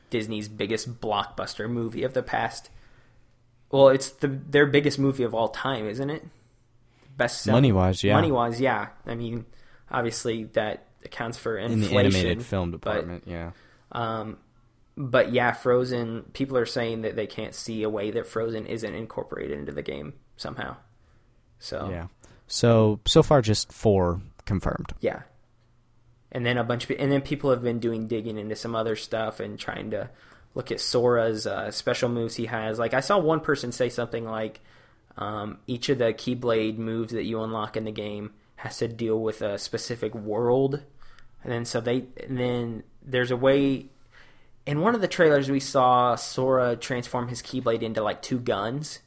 Disney's 0.10 0.48
biggest 0.48 1.00
blockbuster 1.00 1.70
movie 1.70 2.02
of 2.02 2.16
the 2.16 2.24
past. 2.24 2.72
Well, 3.70 3.90
it's 3.90 4.10
the 4.10 4.28
their 4.28 4.66
biggest 4.66 4.98
movie 4.98 5.22
of 5.22 5.36
all 5.36 5.50
time, 5.50 5.88
isn't 5.88 6.10
it? 6.10 6.26
Best 7.18 7.48
Money 7.48 7.72
wise, 7.72 8.04
yeah. 8.04 8.14
Money 8.16 8.32
wise, 8.32 8.60
yeah. 8.60 8.90
I 9.06 9.16
mean, 9.16 9.46
obviously 9.90 10.46
that 10.54 10.88
accounts 11.04 11.38
for 11.38 11.58
inflation. 11.58 11.84
in 11.84 11.90
the 11.90 12.00
animated 12.00 12.46
film 12.46 12.72
but- 12.72 12.82
department, 12.82 13.24
yeah. 13.28 13.52
Um, 13.92 14.38
but 14.98 15.32
yeah, 15.34 15.52
Frozen. 15.54 16.24
People 16.34 16.58
are 16.58 16.66
saying 16.66 17.02
that 17.04 17.16
they 17.16 17.28
can't 17.28 17.54
see 17.54 17.84
a 17.84 17.90
way 17.90 18.12
that 18.12 18.28
Frozen 18.28 18.66
isn't 18.66 18.94
incorporated 18.96 19.58
into 19.58 19.72
the 19.72 19.82
game 19.82 20.14
somehow. 20.38 20.78
So 21.60 21.90
Yeah. 21.90 22.08
So 22.48 23.00
so 23.06 23.24
far, 23.24 23.42
just 23.42 23.72
four 23.74 24.22
confirmed. 24.46 24.94
yeah. 25.02 25.24
And 26.32 26.46
then 26.46 26.58
a 26.58 26.64
bunch 26.64 26.90
of 26.90 26.98
and 27.00 27.12
then 27.12 27.22
people 27.22 27.50
have 27.52 27.64
been 27.64 27.80
doing 27.80 28.08
digging 28.08 28.38
into 28.38 28.56
some 28.56 28.76
other 28.76 28.96
stuff 28.98 29.40
and 29.40 29.58
trying 29.58 29.92
to 29.92 30.10
look 30.54 30.72
at 30.72 30.80
Sora's 30.82 31.48
uh, 31.48 31.72
special 31.72 32.10
moves 32.10 32.36
he 32.36 32.46
has. 32.46 32.78
Like 32.80 32.94
I 32.94 33.00
saw 33.00 33.18
one 33.18 33.40
person 33.40 33.72
say 33.72 33.90
something 33.90 34.26
like 34.26 34.60
um, 35.18 35.60
each 35.68 35.90
of 35.90 35.98
the 35.98 36.14
Keyblade 36.14 36.78
moves 36.78 37.14
that 37.14 37.24
you 37.24 37.42
unlock 37.42 37.78
in 37.78 37.86
the 37.86 37.92
game 37.92 38.34
has 38.58 38.78
to 38.78 38.88
deal 38.88 39.20
with 39.20 39.42
a 39.42 39.58
specific 39.58 40.14
world, 40.16 40.82
and 41.44 41.52
then 41.52 41.66
so 41.66 41.80
they 41.82 42.06
and 42.26 42.38
then 42.38 42.84
there's 43.04 43.32
a 43.32 43.38
way. 43.38 43.88
In 44.66 44.82
one 44.82 44.96
of 44.96 45.02
the 45.02 45.08
trailers, 45.08 45.50
we 45.52 45.60
saw 45.60 46.16
Sora 46.16 46.76
transform 46.76 47.28
his 47.28 47.42
Keyblade 47.44 47.84
into 47.84 48.02
like 48.02 48.22
two 48.24 48.40
guns, 48.40 49.00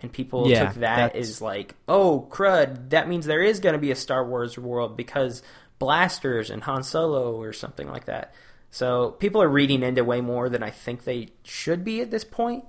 and 0.00 0.12
people 0.12 0.50
Yeah, 0.50 0.66
took 0.66 0.74
that 0.80 0.96
that's- 0.96 1.28
as 1.28 1.40
like, 1.40 1.76
oh 1.86 2.26
crud, 2.30 2.90
that 2.90 3.08
means 3.08 3.24
there 3.26 3.42
is 3.42 3.60
going 3.60 3.74
to 3.74 3.78
be 3.78 3.92
a 3.92 3.96
Star 3.96 4.26
Wars 4.26 4.58
world 4.58 4.96
because 4.96 5.42
blasters 5.78 6.50
and 6.50 6.62
Han 6.64 6.82
Solo 6.82 7.40
or 7.40 7.52
something 7.52 7.88
like 7.88 8.06
that. 8.06 8.34
So 8.70 9.12
people 9.12 9.40
are 9.40 9.48
reading 9.48 9.84
into 9.84 10.02
way 10.02 10.20
more 10.20 10.48
than 10.48 10.62
I 10.64 10.70
think 10.70 11.04
they 11.04 11.28
should 11.44 11.84
be 11.84 12.00
at 12.00 12.10
this 12.10 12.24
point. 12.24 12.64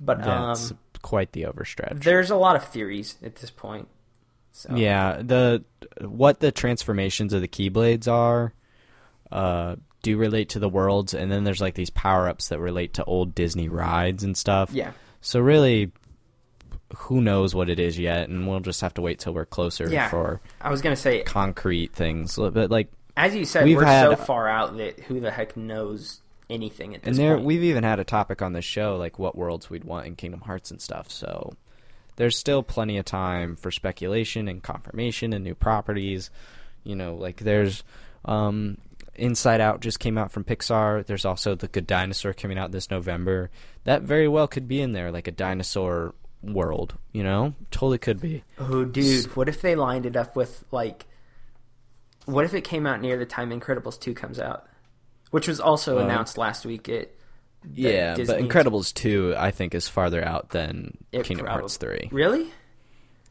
But 0.00 0.26
um, 0.26 0.78
quite 1.04 1.30
the 1.32 1.42
overstretch. 1.42 2.02
there's 2.02 2.30
a 2.30 2.36
lot 2.36 2.56
of 2.56 2.64
theories 2.64 3.16
at 3.22 3.36
this 3.36 3.50
point. 3.50 3.86
So 4.50 4.74
Yeah, 4.74 5.20
the 5.22 5.62
what 6.00 6.40
the 6.40 6.50
transformations 6.50 7.32
of 7.32 7.40
the 7.42 7.48
Keyblades 7.48 8.08
are 8.08 8.52
uh, 9.30 9.76
do 10.02 10.16
relate 10.16 10.48
to 10.50 10.58
the 10.58 10.68
worlds, 10.68 11.12
and 11.14 11.30
then 11.30 11.44
there's 11.44 11.60
like 11.60 11.74
these 11.74 11.90
power 11.90 12.28
ups 12.28 12.48
that 12.48 12.58
relate 12.58 12.94
to 12.94 13.04
old 13.04 13.34
Disney 13.34 13.68
rides 13.68 14.22
and 14.24 14.36
stuff. 14.36 14.70
yeah, 14.72 14.92
So 15.20 15.40
really, 15.40 15.90
who 16.96 17.20
knows 17.20 17.54
what 17.54 17.68
it 17.68 17.78
is 17.80 17.98
yet, 17.98 18.28
and 18.28 18.46
we'll 18.46 18.60
just 18.60 18.80
have 18.80 18.94
to 18.94 19.02
wait 19.02 19.18
till 19.18 19.34
we're 19.34 19.44
closer 19.46 19.88
Yeah. 19.88 20.08
for 20.08 20.40
I 20.60 20.70
was 20.70 20.80
gonna 20.82 20.96
say, 20.96 21.22
concrete 21.22 21.92
things. 21.92 22.36
But 22.36 22.70
like, 22.70 22.88
as 23.16 23.34
you 23.34 23.44
said, 23.44 23.64
We've 23.64 23.76
we're 23.76 23.84
had- 23.84 24.10
so 24.10 24.16
far 24.16 24.48
out 24.48 24.76
that 24.76 25.00
who 25.00 25.20
the 25.20 25.30
heck 25.30 25.56
knows 25.56 26.20
anything 26.54 26.94
at 26.94 27.02
this 27.02 27.08
and 27.10 27.18
there 27.18 27.34
point. 27.34 27.46
we've 27.46 27.64
even 27.64 27.84
had 27.84 28.00
a 28.00 28.04
topic 28.04 28.40
on 28.40 28.52
the 28.52 28.62
show 28.62 28.96
like 28.96 29.18
what 29.18 29.36
worlds 29.36 29.68
we'd 29.68 29.84
want 29.84 30.06
in 30.06 30.16
Kingdom 30.16 30.40
Hearts 30.42 30.70
and 30.70 30.80
stuff. 30.80 31.10
So 31.10 31.54
there's 32.16 32.38
still 32.38 32.62
plenty 32.62 32.96
of 32.96 33.04
time 33.04 33.56
for 33.56 33.70
speculation 33.70 34.48
and 34.48 34.62
confirmation 34.62 35.32
and 35.32 35.44
new 35.44 35.54
properties. 35.54 36.30
You 36.84 36.96
know, 36.96 37.14
like 37.14 37.38
there's 37.38 37.82
um, 38.24 38.78
Inside 39.16 39.60
Out 39.60 39.80
just 39.80 40.00
came 40.00 40.18
out 40.18 40.32
from 40.32 40.44
Pixar. 40.44 41.06
There's 41.06 41.24
also 41.24 41.54
The 41.54 41.68
Good 41.68 41.86
Dinosaur 41.86 42.32
coming 42.32 42.58
out 42.58 42.72
this 42.72 42.90
November. 42.90 43.50
That 43.84 44.02
very 44.02 44.28
well 44.28 44.48
could 44.48 44.66
be 44.66 44.80
in 44.80 44.92
there, 44.92 45.12
like 45.12 45.28
a 45.28 45.32
dinosaur 45.32 46.14
world. 46.42 46.94
You 47.12 47.22
know, 47.22 47.54
totally 47.70 47.98
could 47.98 48.20
be. 48.20 48.44
Oh, 48.58 48.84
dude, 48.84 49.36
what 49.36 49.48
if 49.48 49.60
they 49.62 49.76
lined 49.76 50.06
it 50.06 50.16
up 50.16 50.36
with 50.36 50.64
like, 50.70 51.06
what 52.26 52.44
if 52.44 52.54
it 52.54 52.62
came 52.62 52.86
out 52.86 53.00
near 53.00 53.16
the 53.16 53.26
time 53.26 53.50
Incredibles 53.50 54.00
two 54.00 54.14
comes 54.14 54.38
out, 54.38 54.66
which 55.34 55.48
was 55.48 55.58
also 55.58 55.98
Uh, 55.98 56.02
announced 56.02 56.38
last 56.38 56.64
week 56.64 56.84
the 56.84 57.08
Yeah, 57.72 58.14
Disney- 58.14 58.34
but 58.34 58.42
Incredibles 58.48 58.94
two, 58.94 59.34
I 59.36 59.50
think, 59.50 59.74
is 59.74 59.88
farther 59.88 60.24
out 60.24 60.50
than 60.50 60.96
It 61.10 61.24
Kingdom 61.24 61.46
Hearts 61.48 61.76
three. 61.76 62.08
Really? 62.12 62.52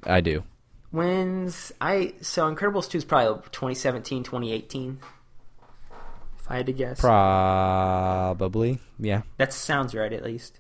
I 0.04 0.20
do. 0.20 0.44
When's 0.92 1.72
I 1.80 2.13
so 2.22 2.54
Incredibles 2.54 2.89
two 2.89 2.98
is 2.98 3.06
probably 3.06 3.42
2017, 3.52 4.24
2018. 4.24 5.00
If 6.39 6.52
I 6.52 6.58
had 6.58 6.66
to 6.66 6.74
guess, 6.74 7.00
Probably, 7.00 8.80
yeah. 9.00 9.22
that 9.38 9.54
sounds 9.54 9.96
right 9.96 10.12
at 10.12 10.24
least. 10.26 10.60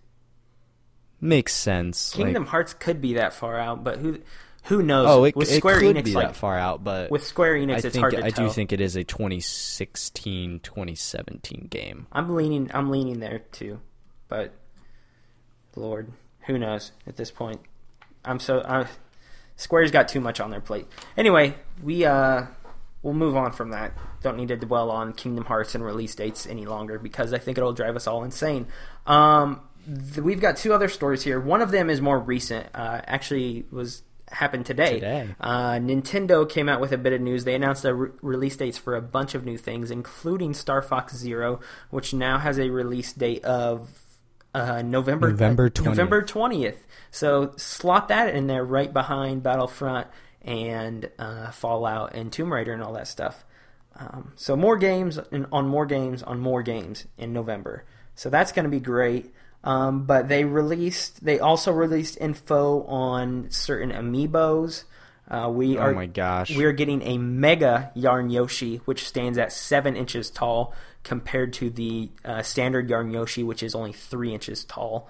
Makes 1.19 1.53
sense. 1.53 2.15
like- 2.17 2.25
Kingdom 2.27 2.45
Hearts 2.45 2.73
could 2.73 3.01
be 3.01 3.15
that 3.15 3.33
far 3.33 3.59
out, 3.59 3.83
but 3.83 3.99
who 3.99 4.19
who 4.63 4.81
knows? 4.81 5.07
Oh, 5.09 5.23
it, 5.25 5.35
with 5.35 5.51
it 5.51 5.57
Square 5.57 5.79
could 5.79 5.95
Enix, 5.95 6.05
be 6.05 6.13
like 6.13 6.27
that 6.27 6.35
far 6.35 6.57
out, 6.57 6.83
but 6.83 7.11
with 7.11 7.25
Square 7.25 7.55
Enix, 7.55 7.71
I 7.71 7.75
it's 7.75 7.83
think 7.87 7.95
hard 7.97 8.13
to 8.13 8.23
I 8.25 8.29
tell. 8.29 8.47
do 8.47 8.53
think 8.53 8.71
it 8.71 8.79
is 8.81 8.95
a 8.95 9.03
2016, 9.03 10.59
2017 10.61 11.67
game. 11.69 12.07
I'm 12.11 12.35
leaning. 12.35 12.71
I'm 12.73 12.89
leaning 12.89 13.19
there 13.19 13.39
too, 13.51 13.79
but 14.27 14.53
Lord, 15.75 16.11
who 16.41 16.57
knows 16.57 16.91
at 17.07 17.15
this 17.17 17.31
point? 17.31 17.61
I'm 18.25 18.39
so. 18.39 18.59
Uh, 18.59 18.87
Square's 19.55 19.91
got 19.91 20.07
too 20.07 20.19
much 20.19 20.39
on 20.39 20.49
their 20.49 20.61
plate. 20.61 20.87
Anyway, 21.17 21.55
we 21.83 22.05
uh, 22.05 22.45
we'll 23.01 23.13
move 23.13 23.35
on 23.35 23.51
from 23.51 23.71
that. 23.71 23.93
Don't 24.21 24.37
need 24.37 24.47
to 24.47 24.55
dwell 24.57 24.89
on 24.89 25.13
Kingdom 25.13 25.45
Hearts 25.45 25.75
and 25.75 25.83
release 25.83 26.15
dates 26.15 26.47
any 26.47 26.65
longer 26.65 26.97
because 26.97 27.33
I 27.33 27.37
think 27.37 27.57
it'll 27.57 27.73
drive 27.73 27.95
us 27.95 28.07
all 28.07 28.23
insane. 28.23 28.67
Um, 29.05 29.59
th- 29.85 30.19
we've 30.19 30.39
got 30.39 30.57
two 30.57 30.73
other 30.73 30.87
stories 30.89 31.21
here. 31.23 31.39
One 31.39 31.61
of 31.61 31.71
them 31.71 31.89
is 31.89 31.99
more 32.01 32.17
recent. 32.19 32.67
Uh, 32.73 33.01
actually, 33.05 33.65
was 33.71 34.01
happened 34.33 34.65
today. 34.65 34.95
Today. 34.95 35.35
Uh, 35.39 35.73
Nintendo 35.73 36.47
came 36.47 36.67
out 36.67 36.81
with 36.81 36.91
a 36.91 36.97
bit 36.97 37.13
of 37.13 37.21
news. 37.21 37.45
They 37.45 37.55
announced 37.55 37.83
the 37.83 37.93
re- 37.93 38.09
release 38.21 38.55
dates 38.55 38.77
for 38.77 38.95
a 38.95 39.01
bunch 39.01 39.35
of 39.35 39.45
new 39.45 39.57
things, 39.57 39.91
including 39.91 40.53
Star 40.53 40.81
Fox 40.81 41.15
Zero, 41.15 41.59
which 41.89 42.13
now 42.13 42.37
has 42.37 42.59
a 42.59 42.69
release 42.69 43.13
date 43.13 43.43
of 43.45 43.89
uh, 44.53 44.81
November 44.81 45.29
November 45.29 45.65
uh, 45.65 45.69
20th. 45.69 45.85
November 45.85 46.21
twentieth. 46.21 46.87
So 47.11 47.53
slot 47.57 48.07
that 48.09 48.33
in 48.33 48.47
there 48.47 48.63
right 48.63 48.91
behind 48.91 49.43
Battlefront 49.43 50.07
and 50.41 51.09
uh, 51.17 51.51
Fallout 51.51 52.13
and 52.15 52.31
Tomb 52.31 52.51
Raider 52.51 52.73
and 52.73 52.83
all 52.83 52.93
that 52.93 53.07
stuff. 53.07 53.45
Um, 53.95 54.33
so 54.35 54.55
more 54.55 54.77
games 54.77 55.19
and 55.31 55.45
on 55.51 55.67
more 55.67 55.85
games 55.85 56.23
on 56.23 56.39
more 56.39 56.63
games 56.63 57.05
in 57.17 57.33
November. 57.33 57.85
So 58.15 58.29
that's 58.29 58.51
going 58.51 58.65
to 58.65 58.69
be 58.69 58.79
great. 58.79 59.33
Um, 59.63 60.05
but 60.05 60.27
they 60.27 60.43
released. 60.43 61.23
They 61.23 61.39
also 61.39 61.71
released 61.71 62.17
info 62.19 62.83
on 62.83 63.49
certain 63.49 63.91
amiibos. 63.91 64.83
Uh, 65.29 65.49
we 65.49 65.77
Oh 65.77 65.81
are 65.83 65.93
my 65.93 66.05
gosh. 66.05 66.55
we 66.55 66.65
are 66.65 66.73
getting 66.73 67.01
a 67.03 67.17
mega 67.17 67.91
Yarn 67.95 68.29
Yoshi, 68.29 68.77
which 68.85 69.07
stands 69.07 69.37
at 69.37 69.53
seven 69.53 69.95
inches 69.95 70.29
tall, 70.29 70.73
compared 71.03 71.53
to 71.53 71.69
the 71.69 72.09
uh, 72.25 72.41
standard 72.41 72.89
Yarn 72.89 73.09
Yoshi, 73.11 73.41
which 73.43 73.63
is 73.63 73.73
only 73.73 73.93
three 73.93 74.33
inches 74.33 74.65
tall. 74.65 75.09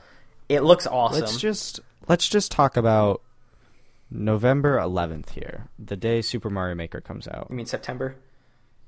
It 0.49 0.61
looks 0.61 0.85
awesome. 0.85 1.21
Let's 1.21 1.37
just 1.37 1.79
let's 2.07 2.29
just 2.29 2.51
talk 2.51 2.77
about 2.77 3.21
November 4.11 4.77
11th 4.77 5.31
here, 5.31 5.67
the 5.79 5.95
day 5.95 6.21
Super 6.21 6.51
Mario 6.51 6.75
Maker 6.75 7.01
comes 7.01 7.27
out. 7.27 7.47
I 7.49 7.53
mean 7.53 7.65
September. 7.65 8.15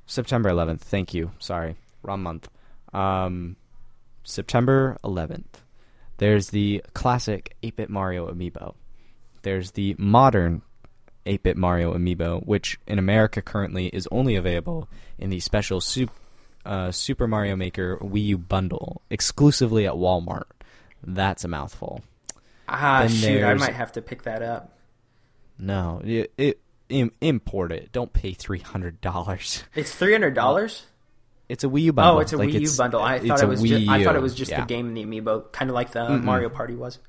September 0.06 0.50
11th. 0.50 0.82
Thank 0.82 1.16
you. 1.16 1.32
Sorry, 1.40 1.76
wrong 2.04 2.22
month. 2.22 2.48
Um, 2.94 3.56
September 4.26 4.98
11th. 5.04 5.46
There's 6.18 6.50
the 6.50 6.84
classic 6.94 7.56
8-bit 7.64 7.90
Mario 7.90 8.30
amiibo. 8.32 8.76
There's 9.44 9.72
the 9.72 9.96
modern 9.98 10.62
8-bit 11.26 11.56
Mario 11.58 11.94
amiibo, 11.94 12.46
which 12.46 12.80
in 12.88 13.00
America 13.00 13.42
currently 13.42 13.88
is 13.88 14.08
only 14.12 14.36
available 14.36 14.90
in 15.18 15.30
the 15.30 15.40
special 15.40 15.80
Sup- 15.82 16.10
uh, 16.66 16.92
Super 16.92 17.28
Mario 17.28 17.56
Maker 17.56 17.98
Wii 17.98 18.26
U 18.28 18.38
bundle, 18.38 19.02
exclusively 19.10 19.86
at 19.86 19.94
Walmart. 19.94 20.46
That's 21.04 21.44
a 21.44 21.48
mouthful. 21.48 22.02
Ah, 22.68 23.02
Then 23.02 23.10
shoot! 23.10 23.44
I 23.44 23.54
might 23.54 23.74
have 23.74 23.92
to 23.94 24.02
pick 24.02 24.24
that 24.24 24.42
up. 24.42 24.72
No, 25.60 26.02
it, 26.04 26.34
it 26.38 26.60
Im- 26.90 27.12
import 27.22 27.72
it. 27.72 27.92
Don't 27.92 28.12
pay 28.12 28.34
three 28.34 28.60
hundred 28.60 29.02
dollars. 29.02 29.64
It's 29.76 29.94
three 29.94 30.12
hundred 30.14 30.34
dollars. 30.34 30.86
It's 31.48 31.64
a 31.64 31.68
Wii 31.68 31.82
U 31.84 31.94
bundle. 31.94 32.18
Oh, 32.18 32.20
it's 32.20 32.34
a 32.34 32.38
Like, 32.38 32.50
Wii 32.50 32.62
U 32.72 32.78
bundle. 32.78 33.02
I 33.02 33.20
thought 33.20 33.42
it 33.42 33.48
was. 33.48 33.62
Just, 33.62 33.88
I 33.90 34.04
thought 34.04 34.16
it 34.16 34.22
was 34.22 34.34
just 34.36 34.52
Yeah. 34.52 34.62
the 34.62 34.66
game 34.68 34.88
and 34.88 34.98
the 34.98 35.04
amiibo, 35.06 35.52
kind 35.52 35.70
of 35.70 35.76
like 35.76 35.92
the 35.92 36.10
Mario 36.10 36.50
Party 36.50 36.76
was. 36.76 37.00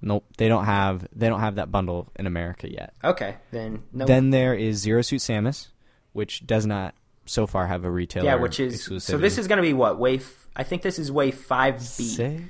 Nope, 0.00 0.24
they 0.36 0.48
don't 0.48 0.64
have 0.64 1.06
they 1.14 1.28
don't 1.28 1.40
have 1.40 1.54
that 1.56 1.70
bundle 1.70 2.08
in 2.16 2.26
America 2.26 2.68
yet. 2.70 2.92
Okay, 3.04 3.36
then 3.52 3.82
no. 3.92 4.04
Then 4.06 4.30
there 4.30 4.54
is 4.54 4.78
Zero 4.78 5.00
Suit 5.02 5.20
Samus, 5.20 5.68
which 6.12 6.44
does 6.46 6.66
not 6.66 6.94
so 7.24 7.46
far 7.46 7.66
have 7.68 7.84
a 7.84 7.90
retailer. 7.90 8.26
yeah, 8.26 8.34
which 8.34 8.58
is 8.58 8.84
so. 8.98 9.16
This 9.16 9.38
is 9.38 9.46
going 9.46 9.58
to 9.58 9.62
be 9.62 9.72
what 9.74 9.98
wave? 10.00 10.48
I 10.56 10.64
think 10.64 10.82
this 10.82 10.98
is 10.98 11.12
wave 11.12 11.36
five 11.36 11.80
B. 11.98 12.40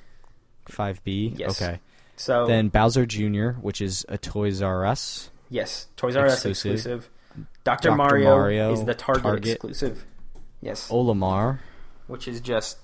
five 0.69 1.05
B. 1.05 1.35
Yes. 1.37 1.61
Okay. 1.61 1.81
So 2.17 2.47
Then 2.47 2.69
Bowser 2.69 3.05
Jr., 3.05 3.51
which 3.61 3.81
is 3.83 4.07
a 4.09 4.17
Toys 4.17 4.62
R 4.62 4.87
Us. 4.87 5.31
yes, 5.51 5.88
Toys 5.97 6.15
R 6.17 6.27
Us 6.27 6.35
Exclusive. 6.47 6.73
exclusive. 6.73 7.11
Doctor 7.65 7.88
Dr. 7.88 7.97
Mario, 7.97 8.25
Mario, 8.31 8.73
is 8.73 8.85
the 8.85 8.95
Target, 8.95 9.23
Target. 9.23 9.47
exclusive. 9.53 10.07
Yes, 10.62 10.88
Olimar, 10.88 11.59
which 12.07 12.27
is 12.27 12.40
just 12.40 12.79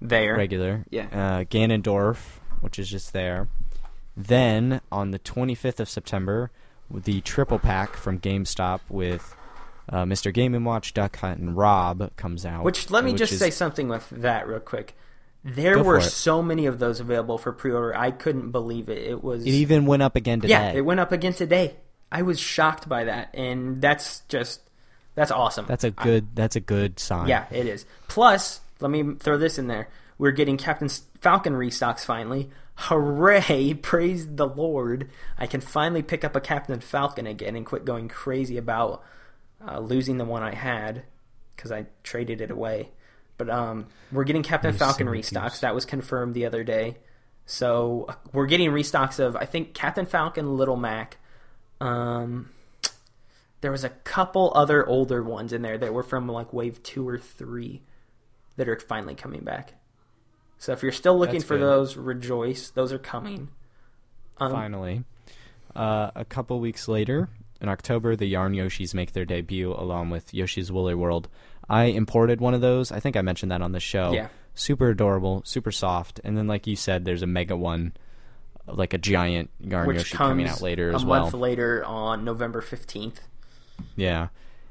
there. 0.00 0.36
regular. 0.36 0.84
Yeah. 0.90 1.06
Uh, 1.10 1.44
Ganondorf, 1.44 2.18
which 2.60 2.78
is 2.78 2.88
just 2.88 3.12
there. 3.12 3.48
Then 4.16 4.80
on 4.92 5.10
the 5.10 5.18
25th 5.18 5.80
of 5.80 5.88
September, 5.88 6.50
the 6.90 7.20
triple 7.22 7.58
pack 7.58 7.96
from 7.96 8.18
GameStop 8.20 8.80
with 8.90 9.34
uh, 9.88 10.04
Mr. 10.04 10.32
Game 10.32 10.54
and 10.54 10.66
Watch, 10.66 10.92
Duck 10.94 11.16
Hunt, 11.16 11.40
and 11.40 11.56
Rob 11.56 12.14
comes 12.16 12.44
out. 12.44 12.62
Which 12.64 12.90
let 12.90 13.02
me 13.04 13.12
which 13.12 13.20
just 13.20 13.32
is- 13.32 13.38
say 13.38 13.50
something 13.50 13.88
with 13.88 14.08
that 14.10 14.46
real 14.46 14.60
quick. 14.60 14.94
There 15.44 15.74
Go 15.74 15.82
were 15.82 16.00
so 16.00 16.40
many 16.40 16.66
of 16.66 16.78
those 16.78 17.00
available 17.00 17.36
for 17.36 17.50
pre-order. 17.52 17.96
I 17.96 18.12
couldn't 18.12 18.52
believe 18.52 18.88
it. 18.88 18.98
It 18.98 19.24
was 19.24 19.44
It 19.44 19.50
even 19.50 19.86
went 19.86 20.00
up 20.02 20.14
again 20.14 20.40
today. 20.40 20.52
yeah, 20.52 20.70
it 20.72 20.82
went 20.82 21.00
up 21.00 21.10
again 21.10 21.32
today. 21.32 21.74
I 22.12 22.22
was 22.22 22.38
shocked 22.38 22.88
by 22.88 23.04
that, 23.04 23.30
and 23.34 23.80
that's 23.82 24.20
just 24.28 24.60
that's 25.14 25.30
awesome. 25.30 25.66
That's 25.66 25.84
a 25.84 25.90
good. 25.90 26.34
That's 26.34 26.56
a 26.56 26.60
good 26.60 26.98
sign. 26.98 27.28
Yeah, 27.28 27.46
it 27.50 27.66
is. 27.66 27.84
Plus, 28.08 28.60
let 28.80 28.90
me 28.90 29.14
throw 29.18 29.38
this 29.38 29.58
in 29.58 29.66
there. 29.66 29.88
We're 30.18 30.30
getting 30.30 30.56
Captain 30.56 30.88
Falcon 31.20 31.54
restocks 31.54 32.04
finally. 32.04 32.50
Hooray! 32.76 33.74
Praise 33.82 34.26
the 34.34 34.46
Lord. 34.46 35.10
I 35.38 35.46
can 35.46 35.60
finally 35.60 36.02
pick 36.02 36.24
up 36.24 36.34
a 36.36 36.40
Captain 36.40 36.80
Falcon 36.80 37.26
again 37.26 37.56
and 37.56 37.66
quit 37.66 37.84
going 37.84 38.08
crazy 38.08 38.56
about 38.56 39.02
uh, 39.66 39.78
losing 39.78 40.18
the 40.18 40.24
one 40.24 40.42
I 40.42 40.54
had 40.54 41.02
because 41.56 41.70
I 41.72 41.86
traded 42.02 42.40
it 42.40 42.50
away. 42.50 42.90
But 43.38 43.50
um, 43.50 43.86
we're 44.10 44.24
getting 44.24 44.42
Captain 44.42 44.72
Falcon 44.72 45.06
silly 45.06 45.20
restocks. 45.20 45.50
goose. 45.52 45.60
That 45.60 45.74
was 45.74 45.84
confirmed 45.84 46.34
the 46.34 46.46
other 46.46 46.64
day. 46.64 46.96
So 47.46 48.06
uh, 48.08 48.14
we're 48.32 48.46
getting 48.46 48.70
restocks 48.70 49.18
of 49.18 49.36
I 49.36 49.44
think 49.44 49.74
Captain 49.74 50.06
Falcon, 50.06 50.56
Little 50.56 50.76
Mac. 50.76 51.18
Um, 51.80 52.50
there 53.62 53.70
was 53.70 53.84
a 53.84 53.88
couple 53.88 54.52
other 54.54 54.86
older 54.86 55.22
ones 55.22 55.52
in 55.52 55.62
there 55.62 55.78
that 55.78 55.94
were 55.94 56.02
from 56.02 56.28
like 56.28 56.52
wave 56.52 56.82
two 56.82 57.08
or 57.08 57.18
three 57.18 57.82
that 58.56 58.68
are 58.68 58.78
finally 58.78 59.14
coming 59.14 59.42
back. 59.42 59.74
So 60.58 60.72
if 60.72 60.82
you're 60.82 60.92
still 60.92 61.18
looking 61.18 61.36
That's 61.36 61.44
for 61.44 61.56
good. 61.56 61.66
those, 61.66 61.96
rejoice. 61.96 62.70
Those 62.70 62.92
are 62.92 62.98
coming. 62.98 63.48
Um, 64.38 64.52
Finally, 64.52 65.04
uh, 65.74 66.10
a 66.14 66.24
couple 66.24 66.60
weeks 66.60 66.86
later, 66.86 67.28
in 67.60 67.68
October, 67.68 68.14
the 68.16 68.26
Yarn 68.26 68.52
Yoshis 68.52 68.94
make 68.94 69.12
their 69.12 69.24
debut 69.24 69.72
along 69.72 70.10
with 70.10 70.34
Yoshi's 70.34 70.70
Woolly 70.70 70.94
World. 70.94 71.28
I 71.68 71.84
imported 71.84 72.40
one 72.40 72.54
of 72.54 72.60
those. 72.60 72.92
I 72.92 73.00
think 73.00 73.16
I 73.16 73.22
mentioned 73.22 73.52
that 73.52 73.62
on 73.62 73.72
the 73.72 73.80
show. 73.80 74.12
Yeah. 74.12 74.28
Super 74.54 74.90
adorable, 74.90 75.42
super 75.46 75.72
soft, 75.72 76.20
and 76.24 76.36
then 76.36 76.46
like 76.46 76.66
you 76.66 76.76
said, 76.76 77.04
there's 77.04 77.22
a 77.22 77.26
mega 77.26 77.56
one, 77.56 77.94
like 78.66 78.92
a 78.92 78.98
giant 78.98 79.50
Yarn 79.60 79.86
which 79.86 79.98
Yoshi 79.98 80.16
coming 80.16 80.46
out 80.46 80.60
later 80.60 80.94
as 80.94 81.04
well. 81.04 81.20
A 81.20 81.22
month 81.22 81.34
later 81.34 81.84
on 81.84 82.24
November 82.24 82.60
fifteenth. 82.60 83.28
Yeah. 83.96 84.28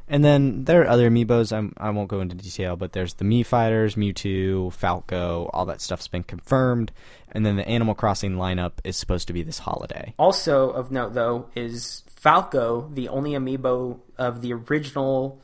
And 0.08 0.26
then 0.26 0.66
there 0.66 0.82
are 0.82 0.88
other 0.88 1.10
amiibos. 1.10 1.56
I'm, 1.56 1.74
I 1.78 1.90
won't 1.92 2.10
go 2.10 2.20
into 2.20 2.36
detail, 2.36 2.76
but 2.76 2.92
there's 2.92 3.14
the 3.14 3.24
Mii 3.24 3.46
Fighters, 3.46 3.96
Mewtwo, 3.96 4.74
Falco. 4.74 5.50
All 5.54 5.66
that 5.68 5.80
stuff's 5.80 6.10
been 6.10 6.24
confirmed. 6.24 6.92
And 7.32 7.46
then 7.46 7.56
the 7.56 7.66
Animal 7.66 7.96
Crossing 7.96 8.36
lineup 8.36 8.74
is 8.84 8.98
supposed 8.98 9.28
to 9.28 9.34
be 9.34 9.42
this 9.42 9.60
holiday. 9.60 10.14
Also 10.20 10.70
of 10.70 10.92
note, 10.92 11.14
though, 11.14 11.48
is 11.56 12.04
Falco 12.08 12.90
the 12.94 13.08
only 13.08 13.32
amiibo 13.32 14.00
of 14.18 14.42
the 14.42 14.52
original 14.52 15.42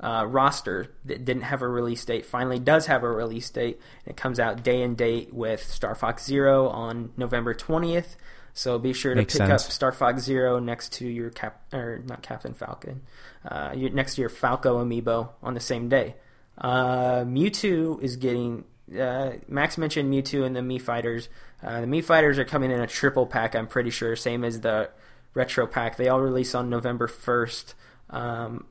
uh, 0.00 0.24
roster 0.26 0.88
that 1.04 1.24
didn't 1.24 1.42
have 1.42 1.62
a 1.62 1.68
release 1.68 2.04
date. 2.04 2.26
Finally, 2.26 2.58
does 2.58 2.86
have 2.86 3.04
a 3.04 3.08
release 3.08 3.48
date. 3.50 3.78
It 4.06 4.16
comes 4.16 4.40
out 4.40 4.64
day 4.64 4.82
and 4.82 4.96
date 4.96 5.32
with 5.32 5.62
Star 5.62 5.94
Fox 5.94 6.24
Zero 6.24 6.68
on 6.68 7.12
November 7.16 7.54
twentieth. 7.54 8.16
So 8.52 8.78
be 8.78 8.92
sure 8.92 9.14
to 9.14 9.20
Makes 9.20 9.34
pick 9.34 9.46
sense. 9.46 9.66
up 9.66 9.72
Star 9.72 9.92
Fox 9.92 10.22
Zero 10.22 10.58
next 10.58 10.92
to 10.94 11.06
your 11.06 11.30
cap 11.30 11.62
or 11.72 12.02
not 12.06 12.22
Captain 12.22 12.52
Falcon, 12.54 13.02
uh, 13.48 13.72
your, 13.76 13.90
next 13.90 14.16
to 14.16 14.20
your 14.20 14.30
Falco 14.30 14.84
amiibo 14.84 15.30
on 15.42 15.54
the 15.54 15.60
same 15.60 15.88
day. 15.88 16.16
Uh, 16.58 17.24
Mewtwo 17.24 18.00
is 18.02 18.16
getting. 18.16 18.64
Uh, 18.98 19.32
Max 19.48 19.78
mentioned 19.78 20.12
Mewtwo 20.12 20.44
and 20.44 20.54
the 20.56 20.60
Mii 20.60 20.80
Fighters. 20.80 21.28
Uh, 21.62 21.80
the 21.82 21.86
Mii 21.86 22.02
Fighters 22.02 22.38
are 22.38 22.44
coming 22.44 22.70
in 22.70 22.80
a 22.80 22.86
triple 22.86 23.26
pack. 23.26 23.54
I'm 23.54 23.66
pretty 23.66 23.90
sure, 23.90 24.16
same 24.16 24.44
as 24.44 24.60
the 24.60 24.90
retro 25.34 25.66
pack. 25.66 25.96
They 25.96 26.08
all 26.08 26.20
release 26.20 26.54
on 26.54 26.68
November 26.68 27.06
1st. 27.06 27.74
Um, 28.10 28.66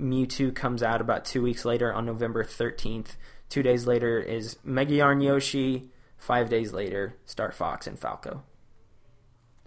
Mewtwo 0.00 0.54
comes 0.54 0.82
out 0.82 1.00
about 1.00 1.24
two 1.24 1.42
weeks 1.42 1.64
later 1.64 1.92
on 1.92 2.04
November 2.06 2.42
13th. 2.42 3.16
Two 3.48 3.62
days 3.62 3.86
later 3.86 4.18
is 4.18 4.56
Mega 4.64 4.94
Yarn 4.94 5.20
Yoshi. 5.20 5.90
Five 6.16 6.50
days 6.50 6.72
later, 6.72 7.16
Star 7.24 7.52
Fox 7.52 7.86
and 7.86 7.98
Falco. 7.98 8.42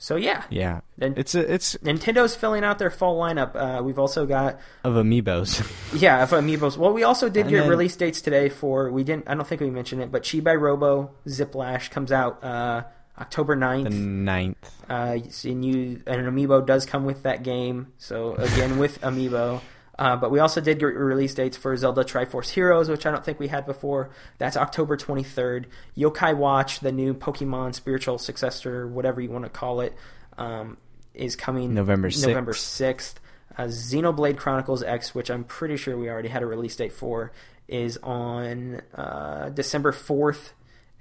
So 0.04 0.18
yeah, 0.18 0.44
Yeah. 0.50 0.82
Then- 0.98 1.14
it's 1.16 1.34
a, 1.34 1.54
it's 1.54 1.78
Nintendo's 1.78 2.36
filling 2.36 2.66
out 2.66 2.78
their 2.78 2.92
full 2.92 3.18
lineup. 3.18 3.56
Uh, 3.56 3.82
we've 3.82 3.98
also 3.98 4.26
got 4.26 4.60
of 4.84 4.96
amiibos. 4.96 5.64
yeah, 6.02 6.22
of 6.24 6.32
amiibos. 6.32 6.76
Well, 6.76 6.92
we 6.92 7.04
also 7.04 7.30
did 7.30 7.44
And 7.44 7.50
get 7.52 7.62
then- 7.62 7.70
release 7.70 7.96
dates 7.96 8.20
today 8.20 8.50
for 8.50 8.92
we 8.92 9.06
didn't. 9.06 9.30
I 9.30 9.34
don't 9.34 9.48
think 9.48 9.62
we 9.62 9.70
mentioned 9.70 10.02
it, 10.02 10.12
but 10.12 10.24
Chibi 10.24 10.60
Robo 10.60 11.12
Ziplash 11.26 11.90
comes 11.90 12.12
out 12.12 12.44
uh, 12.44 12.84
October 13.18 13.56
9th. 13.56 13.84
the 13.86 13.90
ninth. 13.92 14.72
Uh, 14.90 15.20
and 15.46 15.64
you 15.64 16.02
and 16.06 16.20
an 16.20 16.30
amiibo 16.36 16.66
does 16.66 16.86
come 16.86 17.06
with 17.06 17.24
that 17.24 17.42
game. 17.44 17.94
So 17.98 18.36
again 18.36 18.80
with 18.80 19.00
amiibo. 19.00 19.62
Uh, 20.00 20.16
but 20.16 20.32
we 20.32 20.40
also 20.40 20.60
did 20.60 20.80
get 20.80 20.86
release 20.88 21.34
dates 21.36 21.56
for 21.56 21.76
Zelda 21.78 22.04
Triforce 22.04 22.50
Heroes, 22.50 22.90
which 22.90 23.06
I 23.06 23.12
don't 23.12 23.24
think 23.24 23.40
we 23.40 23.48
had 23.48 23.66
before. 23.66 24.10
That's 24.40 24.58
October 24.58 24.98
23rd. 24.98 25.66
Yokai 25.96 26.36
Watch, 26.36 26.80
the 26.80 26.92
new 26.92 27.14
Pokemon 27.14 27.76
spiritual 27.76 28.18
successor, 28.18 28.88
whatever 28.88 29.22
you 29.22 29.30
want 29.30 29.44
to 29.46 29.50
call 29.52 29.82
it, 29.82 29.94
um, 30.38 30.78
is 31.14 31.36
coming 31.36 31.74
November 31.76 32.10
6th. 32.10 32.28
November 32.28 32.54
6th. 32.54 33.14
Uh, 33.56 33.64
Xenoblade 33.66 34.38
Chronicles 34.38 34.82
X, 34.82 35.14
which 35.14 35.30
I'm 35.30 35.44
pretty 35.44 35.78
sure 35.78 35.96
we 35.96 36.10
already 36.10 36.30
had 36.30 36.42
a 36.42 36.48
release 36.48 36.76
date 36.76 36.92
for, 36.92 37.32
is 37.68 37.98
on 38.02 38.82
uh, 38.96 39.50
December 39.50 39.92
4th. 39.92 40.54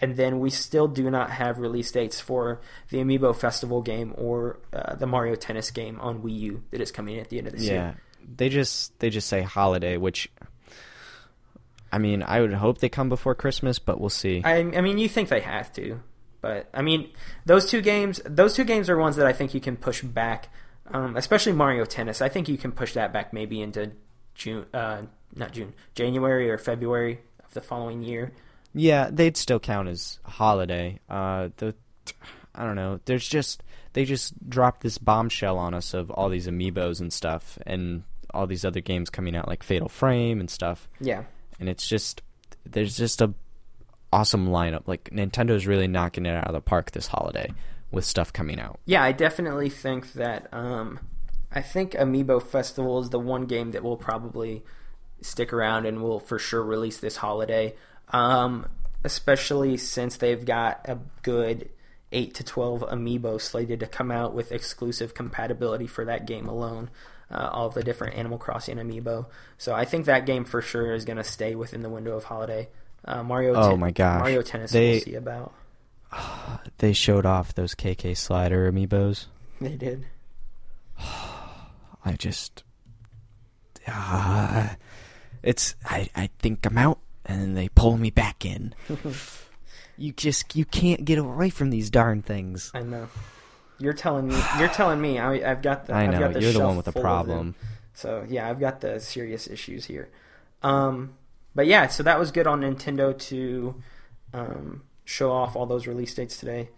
And 0.02 0.16
then 0.16 0.38
we 0.40 0.50
still 0.50 0.88
do 0.88 1.10
not 1.10 1.30
have 1.30 1.58
release 1.60 1.90
dates 1.92 2.20
for 2.20 2.60
the 2.90 2.98
Amiibo 2.98 3.34
Festival 3.36 3.80
game 3.82 4.12
or 4.18 4.58
uh, 4.72 4.96
the 4.96 5.06
Mario 5.06 5.34
Tennis 5.36 5.70
game 5.70 5.98
on 6.00 6.22
Wii 6.22 6.38
U 6.40 6.62
that 6.72 6.80
is 6.82 6.90
coming 6.90 7.18
at 7.18 7.30
the 7.30 7.38
end 7.38 7.46
of 7.46 7.52
this 7.54 7.62
Yeah. 7.62 7.72
year. 7.72 7.96
They 8.36 8.48
just 8.48 8.98
they 8.98 9.10
just 9.10 9.28
say 9.28 9.42
holiday, 9.42 9.96
which 9.96 10.30
I 11.92 11.98
mean, 11.98 12.22
I 12.22 12.40
would 12.40 12.54
hope 12.54 12.78
they 12.78 12.88
come 12.88 13.10
before 13.10 13.34
Christmas, 13.34 13.78
but 13.78 14.00
we'll 14.00 14.08
see. 14.08 14.40
I, 14.44 14.56
I 14.56 14.80
mean, 14.80 14.96
you 14.96 15.08
think 15.08 15.28
they 15.28 15.40
have 15.40 15.70
to, 15.74 16.00
but 16.40 16.68
I 16.72 16.80
mean, 16.80 17.10
those 17.44 17.66
two 17.70 17.82
games, 17.82 18.20
those 18.24 18.54
two 18.54 18.64
games 18.64 18.88
are 18.88 18.96
ones 18.96 19.16
that 19.16 19.26
I 19.26 19.34
think 19.34 19.52
you 19.52 19.60
can 19.60 19.76
push 19.76 20.00
back, 20.00 20.48
um, 20.86 21.16
especially 21.16 21.52
Mario 21.52 21.84
Tennis. 21.84 22.22
I 22.22 22.30
think 22.30 22.48
you 22.48 22.56
can 22.56 22.72
push 22.72 22.94
that 22.94 23.12
back 23.12 23.34
maybe 23.34 23.60
into 23.60 23.92
June, 24.34 24.64
uh, 24.72 25.02
not 25.36 25.52
June, 25.52 25.74
January 25.94 26.50
or 26.50 26.56
February 26.56 27.20
of 27.44 27.52
the 27.52 27.60
following 27.60 28.02
year. 28.02 28.32
Yeah, 28.74 29.10
they'd 29.12 29.36
still 29.36 29.60
count 29.60 29.88
as 29.88 30.18
holiday. 30.24 30.98
Uh, 31.10 31.50
the 31.58 31.74
I 32.54 32.64
don't 32.64 32.76
know. 32.76 33.00
There's 33.04 33.28
just 33.28 33.62
they 33.92 34.06
just 34.06 34.48
dropped 34.48 34.80
this 34.80 34.96
bombshell 34.96 35.58
on 35.58 35.74
us 35.74 35.92
of 35.92 36.10
all 36.10 36.30
these 36.30 36.48
amiibos 36.48 37.00
and 37.00 37.12
stuff, 37.12 37.58
and 37.66 38.04
all 38.34 38.46
these 38.46 38.64
other 38.64 38.80
games 38.80 39.10
coming 39.10 39.36
out 39.36 39.48
like 39.48 39.62
Fatal 39.62 39.88
Frame 39.88 40.40
and 40.40 40.50
stuff. 40.50 40.88
Yeah, 41.00 41.24
And 41.60 41.68
it's 41.68 41.86
just 41.86 42.22
there's 42.64 42.96
just 42.96 43.20
a 43.20 43.32
awesome 44.12 44.48
lineup. 44.48 44.82
Like 44.86 45.10
Nintendo's 45.10 45.66
really 45.66 45.88
knocking 45.88 46.26
it 46.26 46.34
out 46.34 46.46
of 46.46 46.52
the 46.52 46.60
park 46.60 46.90
this 46.92 47.06
holiday 47.08 47.52
with 47.90 48.04
stuff 48.04 48.32
coming 48.32 48.58
out. 48.58 48.80
yeah, 48.86 49.02
I 49.02 49.12
definitely 49.12 49.68
think 49.70 50.12
that. 50.14 50.48
Um, 50.52 51.00
I 51.54 51.60
think 51.60 51.92
Amiibo 51.92 52.42
Festival 52.42 52.98
is 53.00 53.10
the 53.10 53.18
one 53.18 53.44
game 53.44 53.72
that 53.72 53.82
will 53.82 53.98
probably 53.98 54.62
stick 55.20 55.52
around 55.52 55.84
and 55.84 56.02
will 56.02 56.18
for 56.18 56.38
sure 56.38 56.62
release 56.62 56.98
this 56.98 57.16
holiday. 57.16 57.74
Um, 58.08 58.66
especially 59.04 59.76
since 59.76 60.16
they've 60.16 60.44
got 60.44 60.80
a 60.88 60.98
good 61.22 61.68
eight 62.10 62.34
to 62.34 62.44
twelve 62.44 62.80
amiibo 62.82 63.40
slated 63.40 63.80
to 63.80 63.86
come 63.86 64.10
out 64.10 64.34
with 64.34 64.52
exclusive 64.52 65.14
compatibility 65.14 65.86
for 65.86 66.04
that 66.04 66.26
game 66.26 66.46
alone. 66.48 66.90
Uh, 67.32 67.48
all 67.50 67.70
the 67.70 67.82
different 67.82 68.14
Animal 68.16 68.36
Crossing 68.36 68.76
amiibo. 68.76 69.24
So 69.56 69.74
I 69.74 69.86
think 69.86 70.04
that 70.04 70.26
game 70.26 70.44
for 70.44 70.60
sure 70.60 70.92
is 70.92 71.04
going 71.06 71.16
to 71.16 71.24
stay 71.24 71.54
within 71.54 71.80
the 71.82 71.88
window 71.88 72.14
of 72.16 72.24
holiday. 72.24 72.68
Uh, 73.04 73.22
Mario. 73.22 73.54
Oh 73.54 73.70
Ten- 73.70 73.80
my 73.80 73.90
gosh. 73.90 74.20
Mario 74.20 74.42
Tennis. 74.42 74.70
They- 74.72 74.90
we'll 74.92 75.00
see 75.00 75.14
about. 75.14 75.54
They 76.78 76.92
showed 76.92 77.24
off 77.24 77.54
those 77.54 77.74
KK 77.74 78.16
Slider 78.16 78.70
amiibos. 78.70 79.26
They 79.60 79.76
did. 79.76 80.04
I 82.04 82.12
just, 82.18 82.64
uh, 83.86 84.68
it's 85.42 85.74
I 85.84 86.10
I 86.14 86.28
think 86.40 86.66
I'm 86.66 86.76
out, 86.78 86.98
and 87.24 87.40
then 87.40 87.54
they 87.54 87.68
pull 87.68 87.96
me 87.96 88.10
back 88.10 88.44
in. 88.44 88.74
you 89.96 90.12
just 90.12 90.56
you 90.56 90.64
can't 90.64 91.04
get 91.04 91.18
away 91.18 91.50
from 91.50 91.70
these 91.70 91.90
darn 91.90 92.22
things. 92.22 92.70
I 92.74 92.80
know. 92.82 93.08
You're 93.82 93.92
telling 93.92 94.28
me. 94.28 94.40
You're 94.58 94.68
telling 94.68 95.00
me. 95.00 95.18
I, 95.18 95.50
I've 95.50 95.62
got 95.62 95.86
the. 95.86 95.94
I 95.94 96.04
I've 96.04 96.12
know 96.12 96.18
got 96.20 96.32
the 96.34 96.40
you're 96.40 96.52
the 96.52 96.60
one 96.60 96.76
with 96.76 96.86
the 96.86 96.92
full 96.92 97.06
of 97.06 97.26
them. 97.26 97.54
problem. 97.54 97.54
So 97.94 98.24
yeah, 98.28 98.48
I've 98.48 98.60
got 98.60 98.80
the 98.80 99.00
serious 99.00 99.46
issues 99.46 99.86
here. 99.86 100.08
Um, 100.62 101.14
but 101.54 101.66
yeah, 101.66 101.88
so 101.88 102.02
that 102.02 102.18
was 102.18 102.30
good 102.30 102.46
on 102.46 102.60
Nintendo 102.62 103.18
to 103.28 103.82
um, 104.32 104.84
show 105.04 105.32
off 105.32 105.56
all 105.56 105.66
those 105.66 105.86
release 105.86 106.14
dates 106.14 106.38
today. 106.38 106.70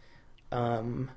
Um, 0.50 1.10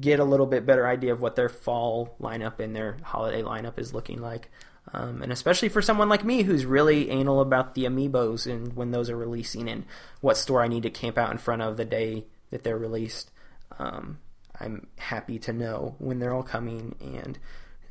get 0.00 0.18
a 0.18 0.24
little 0.24 0.46
bit 0.46 0.66
better 0.66 0.86
idea 0.88 1.12
of 1.12 1.20
what 1.20 1.36
their 1.36 1.48
fall 1.48 2.16
lineup 2.20 2.58
and 2.58 2.74
their 2.74 2.96
holiday 3.02 3.42
lineup 3.42 3.78
is 3.78 3.94
looking 3.94 4.20
like. 4.20 4.50
Um, 4.92 5.22
and 5.22 5.30
especially 5.30 5.68
for 5.68 5.82
someone 5.82 6.08
like 6.08 6.24
me 6.24 6.42
who's 6.42 6.66
really 6.66 7.10
anal 7.10 7.40
about 7.40 7.74
the 7.74 7.84
amiibos 7.84 8.50
and 8.50 8.74
when 8.74 8.90
those 8.90 9.08
are 9.10 9.16
releasing 9.16 9.68
and 9.68 9.84
what 10.20 10.36
store 10.36 10.62
I 10.62 10.68
need 10.68 10.82
to 10.82 10.90
camp 10.90 11.16
out 11.18 11.30
in 11.30 11.38
front 11.38 11.62
of 11.62 11.76
the 11.76 11.84
day 11.84 12.24
that 12.50 12.64
they're 12.64 12.78
released. 12.78 13.30
Um, 13.78 14.18
I'm 14.60 14.86
happy 14.98 15.38
to 15.40 15.52
know 15.52 15.94
when 15.98 16.18
they're 16.18 16.34
all 16.34 16.42
coming 16.42 16.94
and 17.00 17.38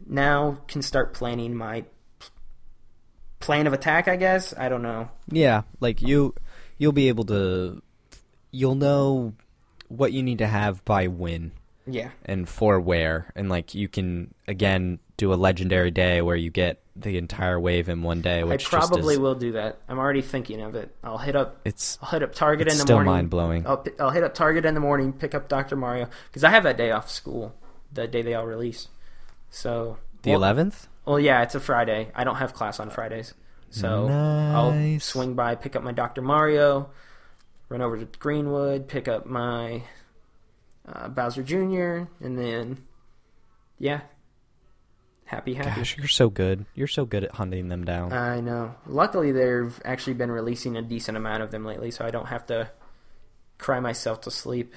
now 0.07 0.59
can 0.67 0.81
start 0.81 1.13
planning 1.13 1.55
my 1.55 1.83
plan 3.39 3.67
of 3.67 3.73
attack, 3.73 4.07
I 4.07 4.15
guess. 4.15 4.53
I 4.57 4.69
don't 4.69 4.81
know. 4.81 5.09
Yeah, 5.31 5.63
like 5.79 6.01
you, 6.01 6.35
you'll 6.77 6.91
be 6.91 7.07
able 7.07 7.25
to, 7.25 7.81
you'll 8.51 8.75
know 8.75 9.33
what 9.87 10.13
you 10.13 10.21
need 10.23 10.37
to 10.39 10.47
have 10.47 10.83
by 10.85 11.07
when 11.07 11.51
Yeah. 11.87 12.11
and 12.25 12.47
for 12.47 12.79
where, 12.79 13.31
and 13.35 13.49
like 13.49 13.73
you 13.73 13.87
can 13.87 14.33
again 14.47 14.99
do 15.17 15.33
a 15.33 15.35
legendary 15.35 15.91
day 15.91 16.21
where 16.21 16.35
you 16.35 16.49
get 16.51 16.81
the 17.01 17.17
entire 17.17 17.59
wave 17.59 17.89
in 17.89 18.01
one 18.03 18.21
day. 18.21 18.39
I 18.39 18.43
Which 18.43 18.65
probably 18.65 19.15
is, 19.15 19.19
will 19.19 19.35
do 19.35 19.53
that. 19.53 19.79
I'm 19.87 19.97
already 19.99 20.21
thinking 20.21 20.61
of 20.61 20.75
it. 20.75 20.93
I'll 21.03 21.17
hit 21.17 21.35
up 21.35 21.61
It's 21.65 21.97
I'll 22.01 22.09
hit 22.09 22.23
up 22.23 22.33
Target 22.33 22.67
in 22.67 22.77
the 22.77 22.77
morning, 22.77 22.85
still 22.85 22.95
morning. 22.97 23.13
mind-blowing. 23.13 23.67
I'll, 23.67 23.85
I'll 23.99 24.09
hit 24.11 24.23
up 24.23 24.33
Target 24.33 24.65
in 24.65 24.73
the 24.73 24.79
morning, 24.79 25.13
pick 25.13 25.33
up 25.33 25.47
Dr. 25.47 25.75
Mario 25.75 26.09
because 26.27 26.43
I 26.43 26.49
have 26.49 26.63
that 26.63 26.77
day 26.77 26.91
off 26.91 27.09
school, 27.09 27.55
the 27.91 28.07
day 28.07 28.21
they 28.21 28.33
all 28.33 28.45
release. 28.45 28.87
So 29.49 29.97
the 30.21 30.31
well, 30.31 30.39
eleventh. 30.39 30.87
Well, 31.05 31.19
yeah, 31.19 31.41
it's 31.41 31.55
a 31.55 31.59
Friday. 31.59 32.11
I 32.13 32.23
don't 32.23 32.35
have 32.35 32.53
class 32.53 32.79
on 32.79 32.89
Fridays, 32.89 33.33
so 33.71 34.07
I'll 34.07 34.99
swing 34.99 35.33
by, 35.33 35.55
pick 35.55 35.75
up 35.75 35.81
my 35.81 35.91
Dr. 35.91 36.21
Mario, 36.21 36.91
run 37.67 37.81
over 37.81 37.97
to 37.97 38.05
Greenwood, 38.19 38.87
pick 38.87 39.07
up 39.07 39.25
my 39.25 39.83
uh, 40.87 41.07
Bowser 41.07 41.41
Jr., 41.41 42.09
and 42.23 42.37
then 42.37 42.83
yeah, 43.79 44.01
happy, 45.29 45.53
happy. 45.53 45.81
Gosh, 45.81 45.95
you're 45.95 46.07
so 46.07 46.29
good. 46.29 46.65
You're 46.73 46.87
so 46.87 47.05
good 47.05 47.23
at 47.23 47.31
hunting 47.31 47.69
them 47.69 47.85
down. 47.85 48.11
I 48.11 48.39
know. 48.39 48.73
Luckily, 48.87 49.31
they've 49.31 49.79
actually 49.85 50.15
been 50.15 50.31
releasing 50.31 50.75
a 50.75 50.81
decent 50.81 51.17
amount 51.17 51.43
of 51.43 51.51
them 51.51 51.63
lately, 51.65 51.91
so 51.91 52.03
I 52.03 52.09
don't 52.09 52.27
have 52.27 52.47
to 52.47 52.71
cry 53.59 53.79
myself 53.79 54.21
to 54.21 54.31
sleep. 54.31 54.73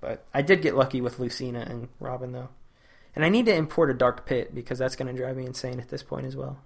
But 0.00 0.24
I 0.32 0.42
did 0.42 0.62
get 0.62 0.76
lucky 0.76 1.00
with 1.00 1.18
Lucina 1.18 1.66
and 1.68 1.88
Robin, 1.98 2.30
though. 2.30 2.50
And 3.16 3.24
I 3.24 3.30
need 3.30 3.46
to 3.46 3.54
import 3.54 3.90
a 3.90 3.94
Dark 3.94 4.26
Pit 4.26 4.54
because 4.54 4.78
that's 4.78 4.94
going 4.94 5.12
to 5.12 5.20
drive 5.20 5.36
me 5.36 5.44
insane 5.44 5.80
at 5.80 5.88
this 5.88 6.04
point 6.04 6.26
as 6.26 6.36
well. 6.36 6.60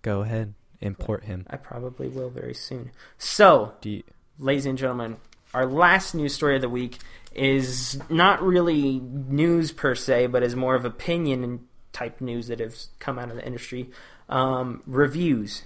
Go 0.00 0.22
ahead, 0.22 0.54
import 0.80 1.24
him. 1.24 1.46
I 1.50 1.58
probably 1.58 2.08
will 2.08 2.30
very 2.30 2.54
soon. 2.54 2.90
So, 3.18 3.74
you, 3.82 4.02
ladies 4.38 4.64
and 4.64 4.78
gentlemen, 4.78 5.18
our 5.54 5.66
last 5.66 6.14
news 6.14 6.34
story 6.34 6.56
of 6.56 6.62
the 6.62 6.68
week 6.68 6.98
is 7.34 8.00
not 8.08 8.42
really 8.42 9.00
news 9.00 9.72
per 9.72 9.94
se, 9.94 10.28
but 10.28 10.42
is 10.42 10.56
more 10.56 10.74
of 10.74 10.84
opinion 10.84 11.44
and 11.44 11.66
type 11.92 12.20
news 12.20 12.48
that 12.48 12.60
has 12.60 12.88
come 12.98 13.18
out 13.18 13.30
of 13.30 13.36
the 13.36 13.44
industry. 13.44 13.90
Um, 14.28 14.82
reviews. 14.86 15.64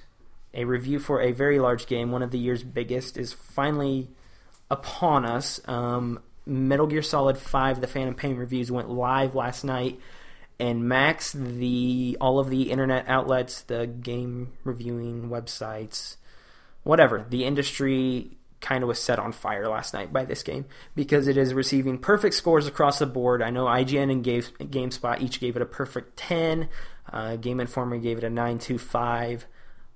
A 0.53 0.64
review 0.64 0.99
for 0.99 1.20
a 1.20 1.32
very 1.32 1.59
large 1.59 1.87
game, 1.87 2.12
one 2.12 2.22
of 2.22 2.30
the 2.30 2.39
year's 2.39 2.62
biggest, 2.62 3.16
is 3.16 3.32
finally 3.32 4.09
upon 4.70 5.24
us. 5.24 5.61
Um, 5.66 6.20
Metal 6.47 6.87
Gear 6.87 7.03
Solid 7.03 7.39
5, 7.39 7.80
the 7.80 7.87
Phantom 7.87 8.14
Pain 8.14 8.37
reviews 8.37 8.70
went 8.70 8.91
live 8.91 9.35
last 9.35 9.64
night, 9.64 9.99
and 10.59 10.89
Max, 10.89 11.32
the 11.32 12.16
all 12.20 12.39
of 12.39 12.51
the 12.51 12.70
internet 12.70 13.09
outlets, 13.09 13.62
the 13.62 13.87
game 13.87 14.53
reviewing 14.62 15.28
websites, 15.28 16.16
whatever, 16.82 17.24
the 17.28 17.45
industry 17.45 18.37
kind 18.65 18.83
of 18.83 18.89
was 18.89 18.99
set 18.99 19.19
on 19.19 19.31
fire 19.31 19.69
last 19.69 19.93
night 19.93 20.11
by 20.11 20.25
this 20.25 20.43
game 20.43 20.65
because 20.95 21.29
it 21.29 21.37
is 21.37 21.53
receiving 21.53 21.99
perfect 21.99 22.35
scores 22.35 22.67
across 22.67 22.99
the 22.99 23.07
board. 23.07 23.43
I 23.43 23.51
know 23.51 23.67
IGN 23.67 24.11
and 24.11 24.25
Game, 24.25 24.43
GameSpot 24.59 25.21
each 25.21 25.39
gave 25.39 25.55
it 25.55 25.62
a 25.62 25.67
perfect 25.67 26.17
10. 26.17 26.69
Uh, 27.12 27.37
Game 27.37 27.61
Informer 27.61 27.99
gave 27.99 28.17
it 28.17 28.25
a 28.25 28.29
9.25. 28.29 29.45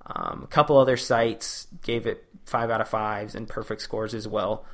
Um, 0.05 0.41
a 0.43 0.47
couple 0.47 0.77
other 0.77 0.97
sites 0.97 1.67
gave 1.81 2.05
it 2.05 2.25
5 2.45 2.69
out 2.69 2.79
of 2.79 2.89
5s 2.89 3.33
and 3.33 3.47
perfect 3.47 3.81
scores 3.81 4.13
as 4.13 4.27
well. 4.27 4.65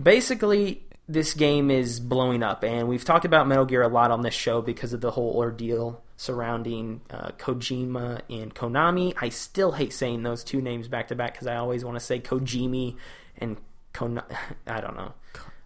Basically, 0.00 0.82
this 1.10 1.34
game 1.34 1.70
is 1.70 2.00
blowing 2.00 2.42
up, 2.42 2.62
and 2.62 2.88
we've 2.88 3.04
talked 3.04 3.24
about 3.24 3.48
Metal 3.48 3.64
Gear 3.64 3.82
a 3.82 3.88
lot 3.88 4.10
on 4.10 4.22
this 4.22 4.34
show 4.34 4.62
because 4.62 4.92
of 4.92 5.00
the 5.00 5.10
whole 5.10 5.32
ordeal 5.36 6.02
surrounding 6.16 7.00
uh, 7.10 7.30
Kojima 7.38 8.20
and 8.28 8.54
Konami. 8.54 9.14
I 9.20 9.30
still 9.30 9.72
hate 9.72 9.92
saying 9.92 10.22
those 10.22 10.44
two 10.44 10.60
names 10.60 10.88
back 10.88 11.08
to 11.08 11.14
back 11.14 11.34
because 11.34 11.46
I 11.46 11.56
always 11.56 11.84
want 11.84 11.96
to 11.98 12.04
say 12.04 12.20
Kojimi 12.20 12.96
and 13.38 13.56
Kon. 13.92 14.22
I 14.66 14.80
don't 14.80 14.96
know. 14.96 15.14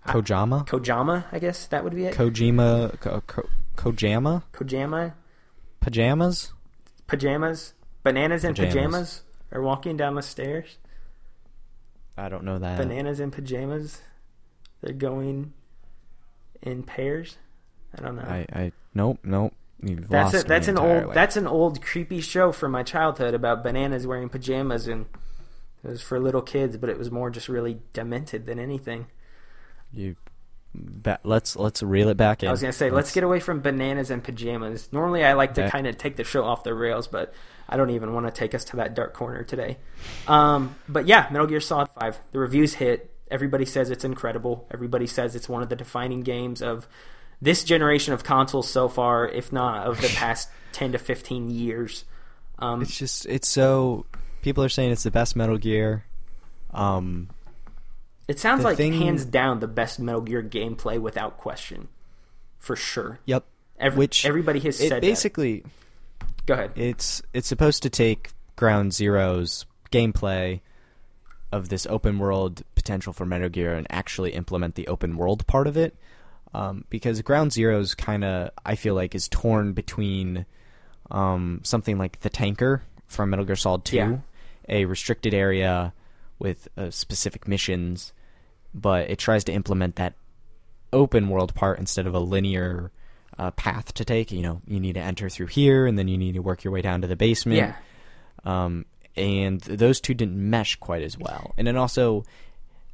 Kojama? 0.06 0.66
Kojama, 0.66 1.24
I 1.32 1.38
guess 1.38 1.66
that 1.68 1.82
would 1.82 1.94
be 1.94 2.06
it. 2.06 2.14
Kojima? 2.14 3.00
Ko, 3.00 3.22
ko, 3.26 3.48
Kojama? 3.76 4.42
Kojama, 4.52 5.14
Pajamas? 5.80 6.52
pajamas, 7.06 7.72
bananas 8.02 8.44
and 8.44 8.56
Pajamas. 8.56 8.74
pajamas 8.74 9.22
are 9.52 9.62
walking 9.62 9.96
down 9.96 10.14
the 10.14 10.22
stairs. 10.22 10.78
I 12.16 12.28
don't 12.28 12.44
know 12.44 12.58
that. 12.58 12.78
Bananas 12.78 13.20
and 13.20 13.32
pajamas, 13.32 14.00
they're 14.84 14.94
going 14.94 15.52
in 16.62 16.82
pairs. 16.82 17.38
I 17.96 18.02
don't 18.02 18.16
know. 18.16 18.22
I, 18.22 18.46
I 18.52 18.72
nope, 18.94 19.20
nope. 19.24 19.54
You've 19.82 20.08
That's 20.08 20.34
it. 20.34 20.46
That's 20.46 20.68
an 20.68 20.78
old. 20.78 21.14
That's 21.14 21.36
an 21.36 21.46
old 21.46 21.82
creepy 21.82 22.20
show 22.20 22.52
from 22.52 22.72
my 22.72 22.82
childhood 22.82 23.34
about 23.34 23.62
bananas 23.62 24.06
wearing 24.06 24.28
pajamas, 24.28 24.86
and 24.86 25.06
it 25.82 25.88
was 25.88 26.02
for 26.02 26.20
little 26.20 26.42
kids, 26.42 26.76
but 26.76 26.90
it 26.90 26.98
was 26.98 27.10
more 27.10 27.30
just 27.30 27.48
really 27.48 27.80
demented 27.92 28.46
than 28.46 28.58
anything. 28.58 29.06
you. 29.92 30.16
Ba- 30.76 31.20
let's 31.22 31.54
let's 31.54 31.84
reel 31.84 32.08
it 32.08 32.16
back 32.16 32.42
in. 32.42 32.48
I 32.48 32.50
was 32.50 32.60
gonna 32.60 32.72
say, 32.72 32.90
let's 32.90 33.12
get 33.12 33.22
away 33.22 33.38
from 33.38 33.60
bananas 33.60 34.10
and 34.10 34.24
pajamas. 34.24 34.88
Normally, 34.92 35.24
I 35.24 35.34
like 35.34 35.54
to 35.54 35.70
kind 35.70 35.86
of 35.86 35.96
take 35.96 36.16
the 36.16 36.24
show 36.24 36.44
off 36.44 36.64
the 36.64 36.74
rails, 36.74 37.06
but 37.06 37.32
I 37.68 37.76
don't 37.76 37.90
even 37.90 38.12
want 38.12 38.26
to 38.26 38.32
take 38.32 38.56
us 38.56 38.64
to 38.66 38.76
that 38.76 38.94
dark 38.94 39.14
corner 39.14 39.44
today. 39.44 39.76
Um, 40.26 40.74
but 40.88 41.06
yeah, 41.06 41.28
Metal 41.30 41.46
Gear 41.46 41.60
Solid 41.60 41.90
Five. 41.98 42.18
The 42.32 42.40
reviews 42.40 42.74
hit. 42.74 43.13
Everybody 43.30 43.64
says 43.64 43.90
it's 43.90 44.04
incredible. 44.04 44.66
Everybody 44.72 45.06
says 45.06 45.34
it's 45.34 45.48
one 45.48 45.62
of 45.62 45.68
the 45.68 45.76
defining 45.76 46.20
games 46.22 46.60
of 46.62 46.86
this 47.40 47.64
generation 47.64 48.12
of 48.14 48.22
consoles 48.24 48.68
so 48.68 48.88
far, 48.88 49.26
if 49.28 49.52
not 49.52 49.86
of 49.86 50.00
the 50.00 50.08
past 50.08 50.48
ten 50.72 50.92
to 50.92 50.98
fifteen 50.98 51.50
years. 51.50 52.04
Um, 52.58 52.82
It's 52.82 52.96
just 52.96 53.26
it's 53.26 53.48
so 53.48 54.06
people 54.42 54.62
are 54.62 54.68
saying 54.68 54.92
it's 54.92 55.02
the 55.02 55.10
best 55.10 55.34
Metal 55.36 55.58
Gear. 55.58 56.04
Um, 56.72 57.30
It 58.28 58.38
sounds 58.38 58.62
like 58.64 58.76
thing- 58.76 58.92
hands 58.94 59.24
down 59.24 59.60
the 59.60 59.66
best 59.68 59.98
Metal 59.98 60.20
Gear 60.20 60.42
gameplay 60.42 61.00
without 61.00 61.36
question, 61.36 61.88
for 62.58 62.76
sure. 62.76 63.18
yep. 63.24 63.44
Every, 63.78 63.98
Which 63.98 64.24
everybody 64.24 64.60
has 64.60 64.80
It 64.80 64.88
said 64.88 65.00
basically 65.02 65.60
that. 66.18 66.36
Go 66.46 66.54
ahead. 66.54 66.72
it's 66.76 67.22
it's 67.32 67.48
supposed 67.48 67.82
to 67.82 67.90
take 67.90 68.30
Ground 68.54 68.92
Zeroes' 68.92 69.64
gameplay 69.90 70.60
of 71.50 71.68
this 71.70 71.84
open 71.86 72.18
world 72.20 72.62
potential 72.84 73.12
for 73.14 73.24
Metal 73.24 73.48
Gear 73.48 73.74
and 73.74 73.86
actually 73.88 74.32
implement 74.32 74.74
the 74.74 74.86
open 74.88 75.16
world 75.16 75.46
part 75.46 75.66
of 75.66 75.76
it. 75.76 75.96
Um, 76.52 76.84
because 76.90 77.20
Ground 77.22 77.50
Zeroes 77.50 77.96
kind 77.96 78.22
of 78.22 78.50
I 78.64 78.76
feel 78.76 78.94
like 78.94 79.14
is 79.14 79.26
torn 79.28 79.72
between 79.72 80.46
um, 81.10 81.60
something 81.64 81.98
like 81.98 82.20
the 82.20 82.30
tanker 82.30 82.82
from 83.08 83.30
Metal 83.30 83.44
Gear 83.44 83.56
Solid 83.56 83.84
Two, 83.84 83.96
Yeah. 83.96 84.16
a 84.68 84.84
restricted 84.84 85.34
area 85.34 85.92
with 86.38 86.68
uh, 86.76 86.90
specific 86.90 87.48
missions, 87.48 88.12
but 88.74 89.10
it 89.10 89.18
tries 89.18 89.44
to 89.44 89.52
implement 89.52 89.96
that 89.96 90.14
open 90.92 91.28
world 91.28 91.54
part 91.54 91.78
instead 91.80 92.06
of 92.06 92.14
a 92.14 92.20
linear 92.20 92.92
uh, 93.38 93.50
path 93.52 93.92
to 93.94 94.04
take. 94.04 94.30
You 94.30 94.42
know, 94.42 94.62
you 94.66 94.78
need 94.78 94.94
to 94.94 95.00
enter 95.00 95.28
through 95.28 95.48
here, 95.48 95.86
and 95.86 95.98
then 95.98 96.06
you 96.06 96.16
need 96.18 96.34
to 96.34 96.42
work 96.42 96.62
your 96.62 96.72
way 96.72 96.82
down 96.82 97.00
to 97.00 97.08
the 97.08 97.16
basement. 97.16 97.58
Yeah. 97.58 97.74
Um, 98.44 98.84
and 99.16 99.60
those 99.60 100.00
two 100.00 100.14
didn't 100.14 100.36
mesh 100.36 100.76
quite 100.76 101.02
as 101.02 101.16
well. 101.18 101.52
And 101.56 101.66
it 101.68 101.76
also, 101.76 102.24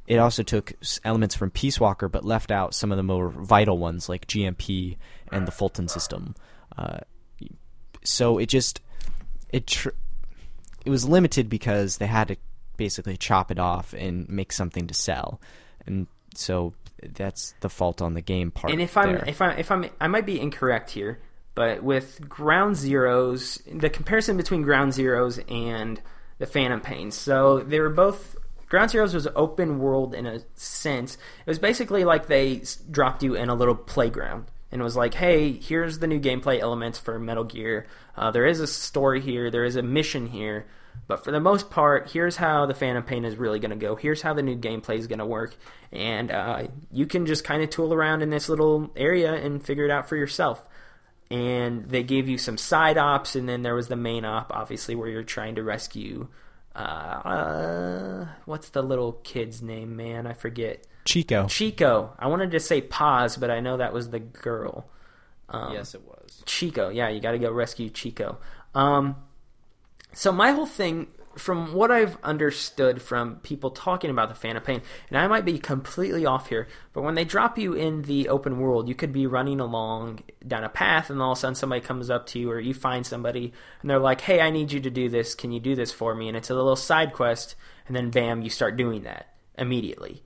it 0.07 0.17
also 0.17 0.43
took 0.43 0.73
elements 1.03 1.35
from 1.35 1.51
Peace 1.51 1.79
Walker, 1.79 2.09
but 2.09 2.25
left 2.25 2.51
out 2.51 2.73
some 2.73 2.91
of 2.91 2.97
the 2.97 3.03
more 3.03 3.29
vital 3.29 3.77
ones 3.77 4.09
like 4.09 4.27
GMP 4.27 4.97
and 5.31 5.47
the 5.47 5.51
Fulton 5.51 5.87
system. 5.87 6.35
Uh, 6.77 6.99
so 8.03 8.37
it 8.37 8.47
just, 8.47 8.81
it 9.49 9.67
tr- 9.67 9.89
it 10.85 10.89
was 10.89 11.07
limited 11.07 11.49
because 11.49 11.97
they 11.97 12.07
had 12.07 12.27
to 12.29 12.37
basically 12.77 13.17
chop 13.17 13.51
it 13.51 13.59
off 13.59 13.93
and 13.93 14.27
make 14.27 14.51
something 14.51 14.87
to 14.87 14.93
sell, 14.93 15.39
and 15.85 16.07
so 16.33 16.73
that's 17.03 17.53
the 17.61 17.69
fault 17.69 18.01
on 18.01 18.13
the 18.13 18.21
game 18.21 18.51
part. 18.51 18.71
And 18.71 18.81
if 18.81 18.97
I'm 18.97 19.13
there. 19.13 19.23
if 19.27 19.41
I'm 19.41 19.57
if 19.57 19.71
I'm 19.71 19.85
I 19.99 20.07
might 20.07 20.25
be 20.25 20.39
incorrect 20.39 20.91
here. 20.91 21.19
But 21.53 21.83
with 21.83 22.27
Ground 22.29 22.75
Zeroes, 22.77 23.61
the 23.79 23.89
comparison 23.89 24.37
between 24.37 24.61
Ground 24.61 24.93
Zeroes 24.93 25.43
and 25.51 26.01
the 26.37 26.45
Phantom 26.45 26.79
Pain. 26.79 27.11
So 27.11 27.59
they 27.59 27.79
were 27.79 27.89
both. 27.89 28.35
Ground 28.71 28.89
Zeroes 28.89 29.13
was 29.13 29.27
open 29.35 29.79
world 29.79 30.15
in 30.15 30.25
a 30.25 30.39
sense. 30.55 31.15
It 31.15 31.49
was 31.49 31.59
basically 31.59 32.05
like 32.05 32.27
they 32.27 32.63
dropped 32.89 33.21
you 33.21 33.35
in 33.35 33.49
a 33.49 33.53
little 33.53 33.75
playground 33.75 34.45
and 34.71 34.81
was 34.81 34.95
like, 34.95 35.15
hey, 35.15 35.51
here's 35.51 35.99
the 35.99 36.07
new 36.07 36.21
gameplay 36.21 36.57
elements 36.61 36.97
for 36.97 37.19
Metal 37.19 37.43
Gear. 37.43 37.85
Uh, 38.15 38.31
there 38.31 38.45
is 38.45 38.61
a 38.61 38.67
story 38.67 39.19
here, 39.19 39.51
there 39.51 39.65
is 39.65 39.75
a 39.75 39.81
mission 39.81 40.27
here. 40.27 40.67
But 41.05 41.21
for 41.21 41.31
the 41.31 41.41
most 41.41 41.69
part, 41.69 42.11
here's 42.11 42.37
how 42.37 42.65
the 42.65 42.73
Phantom 42.73 43.03
Pain 43.03 43.25
is 43.25 43.35
really 43.35 43.59
going 43.59 43.71
to 43.71 43.75
go. 43.75 43.97
Here's 43.97 44.21
how 44.21 44.33
the 44.33 44.41
new 44.41 44.55
gameplay 44.55 44.97
is 44.97 45.07
going 45.07 45.19
to 45.19 45.25
work. 45.25 45.57
And 45.91 46.31
uh, 46.31 46.67
you 46.93 47.07
can 47.07 47.25
just 47.25 47.43
kind 47.43 47.61
of 47.61 47.69
tool 47.69 47.93
around 47.93 48.21
in 48.21 48.29
this 48.29 48.47
little 48.47 48.89
area 48.95 49.33
and 49.33 49.61
figure 49.61 49.83
it 49.83 49.91
out 49.91 50.07
for 50.07 50.15
yourself 50.15 50.63
and 51.29 51.85
they 51.85 52.03
gave 52.03 52.27
you 52.27 52.37
some 52.37 52.57
side 52.57 52.97
ops, 52.97 53.37
and 53.37 53.47
then 53.47 53.61
there 53.61 53.73
was 53.73 53.87
the 53.87 53.95
main 53.95 54.25
op, 54.25 54.53
obviously, 54.53 54.95
where 54.95 55.07
you're 55.07 55.23
trying 55.23 55.55
to 55.55 55.63
rescue. 55.63 56.27
Uh, 56.75 56.77
uh, 56.79 58.27
what's 58.45 58.69
the 58.69 58.81
little 58.81 59.13
kid's 59.23 59.61
name, 59.61 59.95
man? 59.95 60.25
I 60.25 60.33
forget. 60.33 60.87
Chico. 61.05 61.47
Chico. 61.47 62.13
I 62.17 62.27
wanted 62.27 62.51
to 62.51 62.59
say 62.59 62.81
Paz, 62.81 63.37
but 63.37 63.51
I 63.51 63.59
know 63.59 63.77
that 63.77 63.93
was 63.93 64.09
the 64.09 64.19
girl. 64.19 64.89
Um, 65.49 65.73
yes, 65.73 65.95
it 65.95 66.01
was. 66.05 66.43
Chico. 66.45 66.89
Yeah, 66.89 67.09
you 67.09 67.19
got 67.19 67.31
to 67.31 67.39
go 67.39 67.51
rescue 67.51 67.89
Chico. 67.89 68.37
Um, 68.73 69.15
so 70.13 70.31
my 70.31 70.51
whole 70.51 70.65
thing, 70.65 71.07
from 71.35 71.73
what 71.73 71.91
I've 71.91 72.17
understood 72.23 73.01
from 73.01 73.37
people 73.37 73.71
talking 73.71 74.09
about 74.09 74.29
the 74.29 74.35
Phantom 74.35 74.63
Pain, 74.63 74.81
and 75.09 75.17
I 75.17 75.27
might 75.27 75.45
be 75.45 75.59
completely 75.59 76.25
off 76.25 76.49
here, 76.49 76.67
but 76.93 77.01
when 77.01 77.15
they 77.15 77.25
drop 77.25 77.57
you 77.57 77.73
in 77.73 78.03
the 78.03 78.29
open 78.29 78.59
world, 78.59 78.87
you 78.87 78.95
could 78.95 79.11
be 79.13 79.27
running 79.27 79.59
along 79.59 80.23
down 80.47 80.63
a 80.63 80.69
path, 80.69 81.09
and 81.09 81.21
all 81.21 81.31
of 81.31 81.37
a 81.37 81.41
sudden 81.41 81.55
somebody 81.55 81.81
comes 81.81 82.09
up 82.09 82.25
to 82.27 82.39
you, 82.39 82.51
or 82.51 82.59
you 82.59 82.73
find 82.73 83.05
somebody, 83.05 83.53
and 83.81 83.89
they're 83.89 83.99
like, 83.99 84.21
"Hey, 84.21 84.41
I 84.41 84.49
need 84.49 84.71
you 84.71 84.79
to 84.81 84.89
do 84.89 85.09
this. 85.09 85.35
Can 85.35 85.51
you 85.51 85.59
do 85.59 85.75
this 85.75 85.91
for 85.91 86.15
me?" 86.15 86.27
And 86.27 86.37
it's 86.37 86.49
a 86.49 86.55
little 86.55 86.75
side 86.75 87.13
quest, 87.13 87.55
and 87.87 87.95
then 87.95 88.09
bam, 88.09 88.41
you 88.41 88.49
start 88.49 88.77
doing 88.77 89.03
that 89.03 89.33
immediately. 89.57 90.23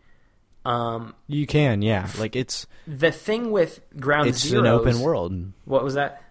Um, 0.66 1.14
You 1.28 1.46
can, 1.46 1.82
yeah. 1.82 2.10
Like 2.18 2.36
it's 2.36 2.66
the 2.88 3.12
thing 3.12 3.52
with 3.52 3.82
Ground 4.00 4.30
it's 4.30 4.44
Zeroes, 4.44 4.60
an 4.60 4.66
open 4.68 5.00
world. 5.00 5.52
What 5.66 5.84
was 5.84 5.94
that? 5.94 6.24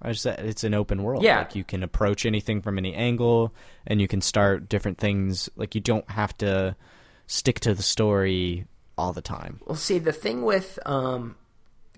I 0.00 0.10
just 0.10 0.22
said 0.22 0.40
it's 0.40 0.64
an 0.64 0.74
open 0.74 1.02
world. 1.02 1.22
Yeah. 1.22 1.38
Like 1.38 1.56
you 1.56 1.64
can 1.64 1.82
approach 1.82 2.24
anything 2.24 2.62
from 2.62 2.78
any 2.78 2.94
angle 2.94 3.52
and 3.86 4.00
you 4.00 4.08
can 4.08 4.20
start 4.20 4.68
different 4.68 4.98
things. 4.98 5.48
Like 5.56 5.74
you 5.74 5.80
don't 5.80 6.08
have 6.10 6.36
to 6.38 6.76
stick 7.26 7.60
to 7.60 7.74
the 7.74 7.82
story 7.82 8.66
all 8.96 9.12
the 9.12 9.22
time. 9.22 9.60
Well, 9.66 9.76
see, 9.76 9.98
the 9.98 10.12
thing 10.12 10.42
with 10.42 10.78
um, 10.86 11.36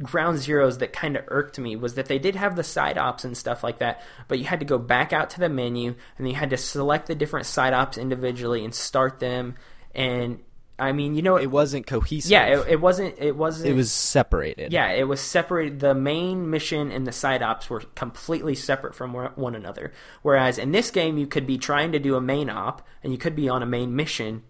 Ground 0.02 0.38
Zeroes 0.38 0.78
that 0.78 0.92
kind 0.92 1.16
of 1.16 1.24
irked 1.28 1.58
me 1.58 1.76
was 1.76 1.94
that 1.94 2.06
they 2.06 2.18
did 2.18 2.36
have 2.36 2.56
the 2.56 2.64
side 2.64 2.96
ops 2.96 3.24
and 3.24 3.36
stuff 3.36 3.62
like 3.62 3.78
that, 3.78 4.02
but 4.28 4.38
you 4.38 4.44
had 4.44 4.60
to 4.60 4.66
go 4.66 4.78
back 4.78 5.12
out 5.12 5.30
to 5.30 5.40
the 5.40 5.48
menu 5.48 5.94
and 6.16 6.28
you 6.28 6.34
had 6.34 6.50
to 6.50 6.56
select 6.56 7.06
the 7.06 7.14
different 7.14 7.46
side 7.46 7.74
ops 7.74 7.98
individually 7.98 8.64
and 8.64 8.74
start 8.74 9.18
them. 9.20 9.56
And 9.94 10.40
I 10.80 10.92
mean, 10.92 11.14
you 11.14 11.22
know, 11.22 11.36
It 11.36 11.50
wasn't 11.50 11.86
cohesive. 11.86 12.30
yeah, 12.30 12.46
it, 12.46 12.66
it 12.68 12.80
wasn't. 12.80 13.14
It 13.18 13.36
wasn't. 13.36 13.68
it 13.70 13.74
was 13.74 13.92
separated. 13.92 14.72
Yeah, 14.72 14.90
it 14.92 15.06
was 15.06 15.20
separated. 15.20 15.80
The 15.80 15.94
main 15.94 16.50
mission 16.50 16.90
and 16.90 17.06
the 17.06 17.12
side 17.12 17.42
ops 17.42 17.68
were 17.68 17.80
completely 17.94 18.54
separate 18.54 18.94
from 18.94 19.12
one 19.14 19.54
another. 19.54 19.92
Whereas 20.22 20.58
in 20.58 20.72
this 20.72 20.90
game, 20.90 21.18
you 21.18 21.26
could 21.26 21.46
be 21.46 21.58
trying 21.58 21.92
to 21.92 21.98
do 21.98 22.16
a 22.16 22.20
main 22.20 22.48
op 22.50 22.86
and 23.02 23.12
you 23.12 23.18
could 23.18 23.36
be 23.36 23.48
on 23.48 23.62
a 23.62 23.66
main 23.66 23.94
mission, 23.94 24.42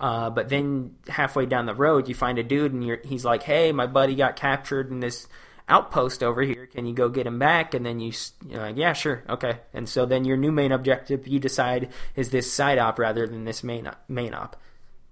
uh, 0.00 0.30
but 0.30 0.48
then 0.48 0.96
halfway 1.08 1.46
down 1.46 1.66
the 1.66 1.74
road, 1.74 2.08
you 2.08 2.14
find 2.14 2.38
a 2.38 2.42
dude 2.42 2.72
and 2.72 2.84
you're, 2.84 3.00
he's 3.04 3.24
like, 3.24 3.42
"Hey, 3.44 3.70
my 3.72 3.86
buddy 3.86 4.14
got 4.14 4.36
captured 4.36 4.90
in 4.90 5.00
this 5.00 5.28
outpost 5.68 6.22
over 6.22 6.42
here. 6.42 6.66
Can 6.66 6.84
you 6.86 6.94
go 6.94 7.08
get 7.08 7.26
him 7.26 7.38
back?" 7.38 7.74
And 7.74 7.84
then 7.86 8.00
you, 8.00 8.12
you're 8.48 8.60
like, 8.60 8.76
"Yeah, 8.76 8.92
sure, 8.92 9.22
okay." 9.28 9.60
And 9.72 9.88
so 9.88 10.04
then 10.06 10.24
your 10.24 10.36
new 10.36 10.52
main 10.52 10.72
objective, 10.72 11.26
you 11.28 11.38
decide, 11.38 11.90
is 12.16 12.30
this 12.30 12.52
side 12.52 12.78
op 12.78 12.98
rather 12.98 13.26
than 13.26 13.44
this 13.44 13.62
main 13.62 13.90
main 14.08 14.34
op 14.34 14.56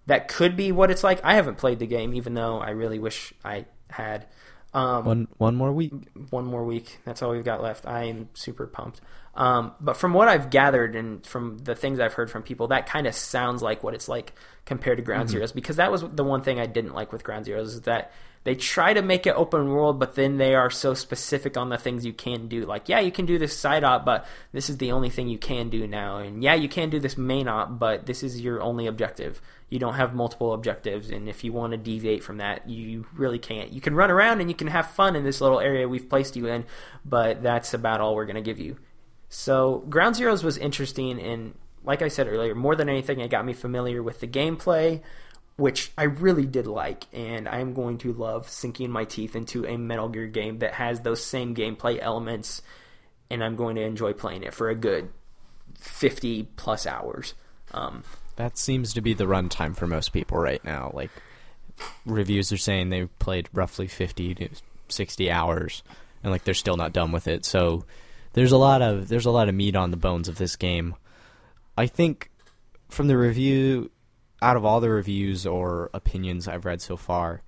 that 0.07 0.28
could 0.28 0.57
be 0.57 0.72
what 0.72 0.90
it's 0.90 1.05
like. 1.05 1.20
I 1.24 1.34
haven't 1.34 1.59
played 1.59 1.78
the 1.78 1.86
game, 1.86 2.14
even 2.14 2.34
though 2.34 2.59
I 2.59 2.70
really 2.70 2.98
wish 2.98 3.32
I 3.44 3.66
had. 3.90 4.26
Um, 4.74 5.05
One 5.05 5.28
one 5.36 5.55
more 5.55 5.70
week. 5.72 5.92
one 6.30 6.44
more 6.46 6.64
week. 6.64 6.98
That's 7.05 7.22
all 7.22 7.30
we've 7.32 7.44
got 7.44 7.62
left. 7.62 7.86
I 7.86 8.05
am 8.05 8.30
super 8.34 8.66
pumped. 8.66 9.00
Um, 9.34 9.72
but 9.80 9.96
from 9.96 10.12
what 10.14 10.28
I've 10.28 10.50
gathered 10.50 10.94
and 10.96 11.24
from 11.26 11.59
the 11.59 11.74
things 11.74 12.00
I've 12.00 12.14
heard 12.14 12.30
from 12.30 12.42
people, 12.42 12.68
that 12.68 12.86
kind 12.86 13.07
of 13.07 13.14
sounds 13.14 13.62
like 13.62 13.82
what 13.82 13.94
it's 13.94 14.09
like 14.09 14.34
compared 14.64 14.98
to 14.98 15.03
Ground 15.03 15.28
Zeroes. 15.28 15.55
Because 15.55 15.76
that 15.76 15.90
was 15.90 16.03
the 16.03 16.24
one 16.24 16.42
thing 16.42 16.59
I 16.59 16.66
didn't 16.66 16.94
like 16.94 17.12
with 17.12 17.22
Ground 17.24 17.46
Zeroes 17.46 17.66
is 17.66 17.80
that 17.82 18.12
they 18.45 18.55
try 18.55 18.93
to 18.93 19.03
make 19.03 19.26
it 19.26 19.34
open 19.36 19.68
world, 19.68 20.01
but 20.01 20.14
then 20.14 20.36
they 20.36 20.55
are 20.55 20.70
so 20.70 20.95
specific 20.95 21.57
on 21.57 21.68
the 21.68 21.78
things 21.78 22.05
you 22.05 22.12
can 22.12 22.49
do. 22.49 22.64
Like, 22.66 22.88
yeah, 22.88 22.99
you 22.99 23.12
can 23.12 23.24
do 23.24 23.38
this 23.38 23.57
side 23.57 23.84
op, 23.84 24.05
but 24.05 24.26
this 24.53 24.68
is 24.68 24.78
the 24.78 24.93
only 24.93 25.11
thing 25.11 25.28
you 25.28 25.38
can 25.38 25.68
do 25.68 25.86
now. 25.86 26.18
And 26.18 26.43
yeah, 26.43 26.55
you 26.55 26.68
can 26.68 26.90
do 26.90 26.99
this 26.99 27.16
main 27.16 27.47
op, 27.47 27.78
but 27.78 28.07
this 28.07 28.22
is 28.22 28.40
your 28.40 28.61
only 28.61 28.86
objective. 28.86 29.40
You 29.68 29.78
don't 29.78 29.95
have 29.95 30.14
multiple 30.14 30.53
objectives, 30.53 31.11
and 31.11 31.28
if 31.28 31.45
you 31.45 31.53
want 31.53 31.70
to 31.70 31.76
deviate 31.76 32.24
from 32.24 32.38
that, 32.38 32.68
you 32.68 33.07
really 33.14 33.38
can't. 33.38 33.72
You 33.72 33.80
can 33.80 33.95
run 33.95 34.11
around 34.11 34.40
and 34.40 34.51
you 34.51 34.57
can 34.57 34.66
have 34.66 34.90
fun 34.90 35.16
in 35.16 35.24
this 35.24 35.40
little 35.40 35.61
area 35.61 35.88
we've 35.88 36.09
placed 36.09 36.36
you 36.36 36.47
in, 36.47 36.64
but 37.05 37.43
that's 37.43 37.72
about 37.72 38.01
all 38.01 38.14
we're 38.14 38.26
going 38.26 38.36
to 38.36 38.43
give 38.43 38.59
you. 38.59 38.76
So, 39.28 39.78
Ground 39.88 40.16
Zeroes 40.16 40.45
was 40.45 40.59
interesting, 40.59 41.18
and 41.18 41.55
like 41.84 42.03
I 42.03 42.09
said 42.09 42.26
earlier, 42.26 42.55
more 42.55 42.76
than 42.76 42.88
anything, 42.88 43.20
it 43.20 43.30
got 43.30 43.47
me 43.47 43.55
familiar 43.55 44.03
with 44.03 44.20
the 44.20 44.26
gameplay, 44.26 45.01
which 45.57 45.92
I 45.96 46.05
really 46.05 46.46
did 46.46 46.66
like, 46.66 47.07
and 47.12 47.48
I'm 47.48 47.74
going 47.74 47.98
to 47.98 48.12
love 48.12 48.48
sinking 48.48 48.90
my 48.90 49.05
teeth 49.05 49.36
into 49.36 49.66
a 49.66 49.76
Metal 49.76 50.09
Gear 50.09 50.26
game 50.26 50.59
that 50.61 50.74
has 50.74 51.00
those 51.00 51.24
same 51.24 51.55
gameplay 51.55 51.98
elements, 52.00 52.62
and 53.30 53.44
I'm 53.44 53.57
going 53.57 53.76
to 53.76 53.82
enjoy 53.82 54.12
playing 54.12 54.42
it 54.42 54.55
for 54.55 54.70
a 54.70 54.74
good 54.74 55.11
50 55.78 56.44
plus 56.57 56.86
hours. 56.86 57.34
Um, 57.72 58.05
That 58.36 58.57
seems 58.57 58.92
to 58.94 59.00
be 59.00 59.14
the 59.14 59.24
runtime 59.24 59.76
for 59.76 59.86
most 59.86 60.12
people 60.12 60.38
right 60.38 60.64
now. 60.64 60.90
Like 60.94 61.11
reviews 62.07 62.53
are 62.53 62.57
saying 62.59 62.90
they've 62.90 63.18
played 63.18 63.48
roughly 63.53 63.86
50 63.86 64.34
to 64.36 64.48
60 64.88 65.30
hours 65.30 65.82
and 66.22 66.32
like 66.32 66.44
they're 66.44 66.55
still 66.55 66.76
not 66.76 66.92
done 66.92 67.12
with 67.12 67.28
it. 67.28 67.44
So 67.44 67.84
there's 68.32 68.53
a 68.53 68.59
lot 68.59 68.82
of 68.82 69.09
there's 69.09 69.26
a 69.26 69.30
lot 69.30 69.48
of 69.48 69.55
meat 69.55 69.76
on 69.76 69.90
the 69.90 69.96
bones 69.96 70.28
of 70.28 70.36
this 70.36 70.57
game. 70.57 70.94
I 71.76 71.86
think 71.86 72.30
from 72.88 73.07
the 73.07 73.16
review 73.16 73.90
out 74.43 74.57
of 74.57 74.64
all 74.64 74.80
the 74.80 74.90
reviews 74.90 75.47
or 75.47 75.88
opinions 75.95 76.49
I've 76.49 76.64
read 76.64 76.82
so 76.82 76.97
far, 76.97 77.43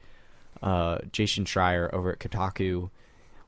uh, 0.63 0.99
Jason 1.13 1.45
Schreier 1.45 1.93
over 1.93 2.13
at 2.13 2.21
Kotaku, 2.21 2.91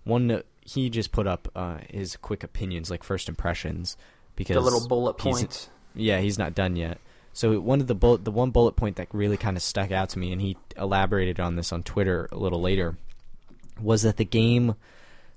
one 0.04 0.42
he 0.60 0.90
just 0.90 1.12
put 1.12 1.26
up 1.26 1.48
uh, 1.54 1.78
his 1.88 2.16
quick 2.16 2.42
opinions, 2.42 2.90
like 2.90 3.04
first 3.04 3.28
impressions, 3.28 3.96
because 4.34 4.56
the 4.56 4.60
little 4.60 4.86
bullet 4.86 5.16
points. 5.16 5.70
yeah, 5.94 6.18
he's 6.20 6.38
not 6.38 6.54
done 6.54 6.76
yet. 6.76 6.98
So 7.32 7.60
one 7.60 7.80
of 7.80 7.86
the 7.86 7.94
bullet, 7.94 8.24
the 8.24 8.30
one 8.30 8.50
bullet 8.50 8.76
point 8.76 8.96
that 8.96 9.08
really 9.12 9.36
kind 9.36 9.56
of 9.56 9.62
stuck 9.62 9.92
out 9.92 10.08
to 10.10 10.18
me, 10.18 10.32
and 10.32 10.40
he 10.40 10.56
elaborated 10.76 11.38
on 11.38 11.56
this 11.56 11.72
on 11.72 11.82
Twitter 11.82 12.28
a 12.32 12.36
little 12.36 12.60
later, 12.60 12.96
was 13.80 14.02
that 14.02 14.16
the 14.16 14.24
game 14.24 14.74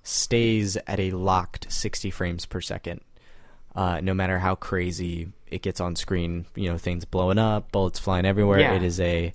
stays 0.02 0.78
at 0.88 1.00
a 1.00 1.12
locked 1.12 1.72
60 1.72 2.10
frames 2.10 2.46
per 2.46 2.62
second. 2.62 3.02
Uh, 3.76 4.02
no 4.02 4.14
matter 4.14 4.40
how 4.40 4.56
crazy 4.56 5.32
it 5.52 5.62
gets 5.62 5.80
on 5.80 5.96
screen, 5.96 6.46
you 6.56 6.70
know, 6.70 6.78
things 6.78 7.06
blowing 7.06 7.38
up, 7.38 7.72
bullets 7.72 8.00
flying 8.00 8.26
everywhere. 8.26 8.60
Yeah. 8.60 8.74
It 8.74 8.84
is 8.84 9.00
a 9.00 9.34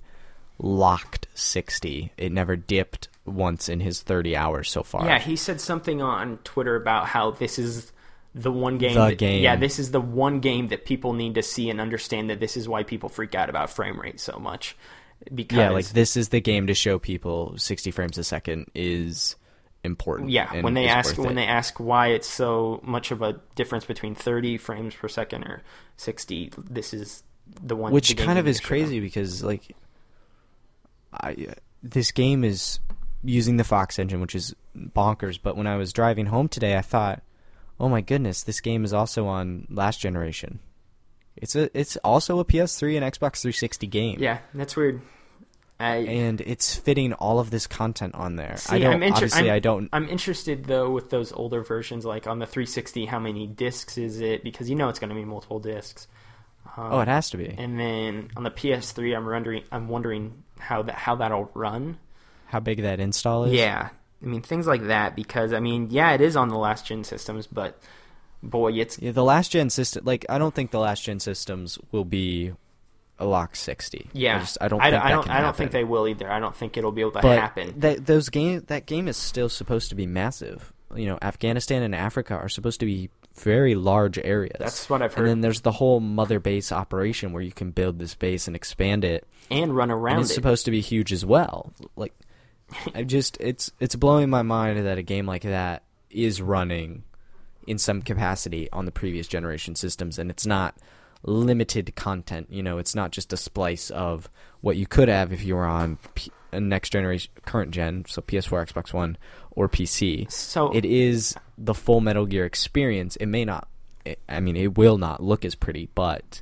locked 0.59 1.27
60. 1.33 2.11
It 2.17 2.31
never 2.31 2.55
dipped 2.55 3.09
once 3.25 3.69
in 3.69 3.79
his 3.79 4.01
30 4.01 4.35
hours 4.35 4.69
so 4.69 4.83
far. 4.83 5.05
Yeah, 5.05 5.19
he 5.19 5.35
said 5.35 5.59
something 5.59 6.01
on 6.01 6.37
Twitter 6.43 6.75
about 6.75 7.07
how 7.07 7.31
this 7.31 7.59
is 7.59 7.91
the 8.33 8.51
one 8.51 8.77
game. 8.77 8.93
The 8.93 9.07
that- 9.07 9.17
game. 9.17 9.43
Yeah, 9.43 9.55
this 9.55 9.79
is 9.79 9.91
the 9.91 10.01
one 10.01 10.39
game 10.39 10.67
that 10.67 10.85
people 10.85 11.13
need 11.13 11.35
to 11.35 11.43
see 11.43 11.69
and 11.69 11.81
understand 11.81 12.29
that 12.29 12.39
this 12.39 12.57
is 12.57 12.67
why 12.67 12.83
people 12.83 13.09
freak 13.09 13.35
out 13.35 13.49
about 13.49 13.69
frame 13.69 13.99
rate 13.99 14.19
so 14.19 14.37
much. 14.37 14.75
Because 15.33 15.57
yeah, 15.57 15.69
like 15.69 15.87
this 15.89 16.17
is 16.17 16.29
the 16.29 16.41
game 16.41 16.67
to 16.67 16.73
show 16.73 16.99
people 16.99 17.57
60 17.57 17.89
frames 17.91 18.17
a 18.17 18.23
second 18.23 18.67
is 18.75 19.37
important. 19.85 20.29
yeah, 20.29 20.61
when 20.61 20.73
they 20.73 20.87
ask 20.87 21.17
when 21.17 21.31
it. 21.31 21.35
they 21.35 21.45
ask 21.45 21.79
why 21.79 22.07
it's 22.07 22.27
so 22.27 22.81
much 22.83 23.11
of 23.11 23.21
a 23.21 23.39
difference 23.55 23.85
between 23.85 24.15
30 24.15 24.57
frames 24.57 24.95
per 24.95 25.07
second 25.07 25.43
or 25.43 25.63
60, 25.97 26.51
this 26.57 26.93
is 26.93 27.23
the 27.61 27.75
one. 27.75 27.91
which 27.91 28.15
game 28.15 28.25
kind 28.25 28.39
of 28.39 28.47
is 28.47 28.59
crazy 28.59 28.99
because 28.99 29.43
like 29.43 29.75
I 31.13 31.47
this 31.83 32.11
game 32.11 32.43
is 32.43 32.79
using 33.23 33.57
the 33.57 33.63
Fox 33.63 33.99
engine, 33.99 34.21
which 34.21 34.35
is 34.35 34.55
bonkers. 34.75 35.39
But 35.41 35.55
when 35.57 35.67
I 35.67 35.77
was 35.77 35.93
driving 35.93 36.27
home 36.27 36.47
today, 36.47 36.77
I 36.77 36.81
thought, 36.81 37.21
oh 37.79 37.89
my 37.89 38.01
goodness, 38.01 38.43
this 38.43 38.61
game 38.61 38.83
is 38.83 38.93
also 38.93 39.27
on 39.27 39.67
last 39.69 39.99
generation. 39.99 40.59
It's 41.35 41.55
a 41.55 41.69
it's 41.77 41.97
also 41.97 42.39
a 42.39 42.45
PS3 42.45 42.97
and 42.97 43.05
Xbox 43.05 43.41
360 43.41 43.87
game. 43.87 44.17
Yeah, 44.19 44.39
that's 44.53 44.75
weird. 44.75 45.01
I, 45.79 45.95
And 45.97 46.39
it's 46.41 46.73
fitting 46.75 47.11
all 47.13 47.39
of 47.39 47.49
this 47.51 47.67
content 47.67 48.15
on 48.15 48.37
there. 48.37 48.55
See, 48.57 48.75
I 48.77 48.79
don't 48.79 48.93
I'm 48.93 49.03
inter- 49.03 49.15
obviously 49.15 49.49
I'm- 49.49 49.55
I 49.55 49.59
don't 49.59 49.89
I'm 49.91 50.07
interested 50.07 50.65
though 50.65 50.89
with 50.89 51.09
those 51.09 51.33
older 51.33 51.61
versions, 51.63 52.05
like 52.05 52.27
on 52.27 52.39
the 52.39 52.45
360. 52.45 53.05
How 53.05 53.19
many 53.19 53.45
discs 53.47 53.97
is 53.97 54.21
it? 54.21 54.43
Because 54.43 54.69
you 54.69 54.75
know 54.75 54.87
it's 54.89 54.99
going 54.99 55.09
to 55.09 55.15
be 55.15 55.25
multiple 55.25 55.59
discs. 55.59 56.07
Um, 56.77 56.93
Oh, 56.93 56.99
it 57.01 57.07
has 57.09 57.29
to 57.31 57.37
be. 57.37 57.53
And 57.57 57.79
then 57.79 58.29
on 58.37 58.43
the 58.43 58.51
PS3, 58.51 59.15
I'm 59.15 59.25
wondering, 59.25 59.63
I'm 59.71 59.87
wondering 59.89 60.43
how 60.59 60.81
that 60.83 60.95
how 60.95 61.15
that'll 61.15 61.51
run. 61.53 61.97
How 62.47 62.59
big 62.61 62.81
that 62.83 62.99
install 63.01 63.43
is? 63.45 63.53
Yeah, 63.53 63.89
I 64.21 64.25
mean, 64.25 64.41
things 64.41 64.67
like 64.67 64.83
that. 64.87 65.15
Because 65.15 65.51
I 65.51 65.59
mean, 65.59 65.89
yeah, 65.91 66.13
it 66.13 66.21
is 66.21 66.35
on 66.37 66.47
the 66.49 66.57
last 66.57 66.85
gen 66.85 67.03
systems, 67.03 67.47
but 67.47 67.77
boy, 68.41 68.71
it's 68.73 68.97
Yeah, 68.99 69.11
the 69.11 69.23
last 69.25 69.51
gen 69.51 69.69
system. 69.69 70.05
Like, 70.05 70.25
I 70.29 70.37
don't 70.37 70.55
think 70.55 70.71
the 70.71 70.79
last 70.79 71.03
gen 71.03 71.19
systems 71.19 71.77
will 71.91 72.05
be 72.05 72.53
a 73.19 73.25
lock 73.25 73.55
sixty. 73.55 74.09
yeah. 74.13 74.37
I, 74.37 74.39
just, 74.39 74.57
I 74.61 74.67
don't. 74.67 74.81
I, 74.81 74.91
think 74.91 75.03
I 75.03 75.09
don't. 75.11 75.29
I 75.29 75.41
don't 75.41 75.55
think 75.55 75.71
they 75.71 75.83
will 75.83 76.07
either. 76.07 76.29
I 76.29 76.39
don't 76.39 76.55
think 76.55 76.77
it'll 76.77 76.91
be 76.91 77.01
able 77.01 77.11
to 77.11 77.21
But 77.21 77.39
happen. 77.39 77.79
that 77.79 78.05
those 78.05 78.29
game 78.29 78.63
that 78.67 78.85
game 78.85 79.07
is 79.07 79.17
still 79.17 79.49
supposed 79.49 79.89
to 79.89 79.95
be 79.95 80.05
massive. 80.05 80.73
You 80.95 81.07
know, 81.07 81.17
Afghanistan 81.21 81.81
and 81.83 81.95
Africa 81.95 82.35
are 82.35 82.49
supposed 82.49 82.79
to 82.81 82.85
be 82.85 83.09
very 83.35 83.75
large 83.75 84.17
areas. 84.17 84.55
That's 84.59 84.89
what 84.89 85.01
I've 85.01 85.13
heard. 85.13 85.23
And 85.23 85.29
then 85.29 85.41
there's 85.41 85.61
the 85.61 85.71
whole 85.71 85.99
mother 85.99 86.39
base 86.39 86.71
operation 86.71 87.33
where 87.33 87.41
you 87.43 87.51
can 87.51 87.71
build 87.71 87.99
this 87.99 88.15
base 88.15 88.47
and 88.47 88.55
expand 88.55 89.03
it, 89.03 89.27
And, 89.51 89.75
run 89.75 89.91
around 89.91 90.15
and 90.17 90.21
it's 90.21 90.31
it. 90.31 90.35
supposed 90.35 90.63
to 90.65 90.71
be 90.71 90.79
huge 90.79 91.11
as 91.11 91.25
well. 91.25 91.73
Like, 91.97 92.13
I 92.93 93.03
just 93.05 93.37
it's 93.41 93.71
it's 93.79 93.95
blowing 93.95 94.29
my 94.29 94.41
mind 94.41 94.85
that 94.85 94.97
a 94.97 95.03
game 95.03 95.25
like 95.25 95.41
that 95.43 95.83
is 96.09 96.41
running 96.41 97.03
in 97.67 97.77
some 97.77 98.01
capacity 98.01 98.69
on 98.71 98.85
the 98.85 98.91
previous 98.91 99.27
generation 99.27 99.75
systems, 99.75 100.17
and 100.19 100.29
it's 100.29 100.45
not 100.45 100.75
limited 101.25 101.95
content. 101.95 102.47
You 102.49 102.63
know, 102.63 102.77
it's 102.77 102.95
not 102.95 103.11
just 103.11 103.33
a 103.33 103.37
splice 103.37 103.89
of 103.89 104.29
what 104.61 104.77
you 104.77 104.85
could 104.87 105.07
have 105.09 105.31
if 105.33 105.43
you 105.43 105.55
were 105.55 105.65
on 105.65 105.97
P- 106.15 106.31
a 106.51 106.59
next 106.59 106.91
generation, 106.91 107.31
current 107.45 107.71
gen, 107.71 108.05
so 108.07 108.21
PS4, 108.21 108.71
Xbox 108.71 108.93
One, 108.93 109.17
or 109.51 109.67
PC. 109.67 110.31
so 110.31 110.71
It 110.71 110.85
is 110.85 111.35
the 111.57 111.73
full 111.73 111.99
Metal 112.01 112.25
Gear 112.25 112.45
experience. 112.45 113.15
It 113.17 113.25
may 113.25 113.43
not, 113.45 113.67
I 114.29 114.39
mean, 114.39 114.55
it 114.55 114.77
will 114.77 114.97
not 114.97 115.21
look 115.21 115.43
as 115.43 115.55
pretty, 115.55 115.89
but 115.95 116.39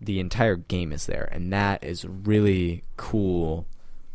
the 0.00 0.20
entire 0.20 0.56
game 0.56 0.92
is 0.92 1.06
there, 1.06 1.28
and 1.32 1.52
that 1.52 1.82
is 1.84 2.04
really 2.06 2.82
cool 2.96 3.66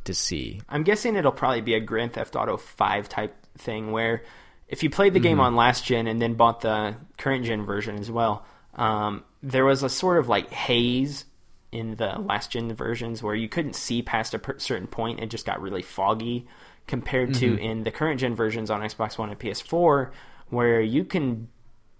to 0.06 0.14
see. 0.14 0.62
I'm 0.70 0.84
guessing 0.84 1.16
it'll 1.16 1.32
probably 1.32 1.62
be 1.62 1.74
a 1.76 1.80
Grand 1.80 2.14
Theft 2.14 2.36
Auto 2.36 2.58
5 2.58 3.08
type 3.10 3.36
thing 3.58 3.92
where 3.92 4.24
if 4.68 4.82
you 4.84 4.89
played 4.89 5.14
the 5.14 5.20
game 5.20 5.34
Mm-hmm. 5.38 5.42
on 5.46 5.56
last 5.56 5.86
gen 5.86 6.08
and 6.08 6.20
then 6.22 6.34
bought 6.36 6.62
the 6.62 6.96
current 7.18 7.46
gen 7.46 7.66
version 7.66 7.98
as 7.98 8.10
well, 8.10 8.46
um, 8.76 9.24
there 9.44 9.66
was 9.66 9.84
a 9.84 9.89
sort 9.89 10.18
of 10.20 10.30
like 10.30 10.52
haze 10.52 11.26
in 11.72 11.96
the 11.96 12.20
last 12.20 12.52
gen 12.52 12.74
versions 12.74 13.24
where 13.24 13.36
you 13.36 13.48
couldn't 13.50 13.76
see 13.76 14.02
past 14.02 14.34
a 14.34 14.39
per- 14.39 14.60
certain 14.60 14.88
point. 14.88 15.20
It 15.20 15.30
just 15.30 15.46
got 15.46 15.62
really 15.62 15.82
foggy 15.82 16.46
compared 16.88 17.34
to 17.36 17.52
Mm-hmm. 17.52 17.60
in 17.60 17.84
the 17.84 17.92
current 17.92 18.20
gen 18.20 18.36
versions 18.36 18.70
on 18.70 18.82
Xbox 18.82 19.18
One 19.18 19.30
and 19.30 19.39
PS4 19.39 20.12
where 20.50 20.82
you 20.82 21.06
can 21.06 21.48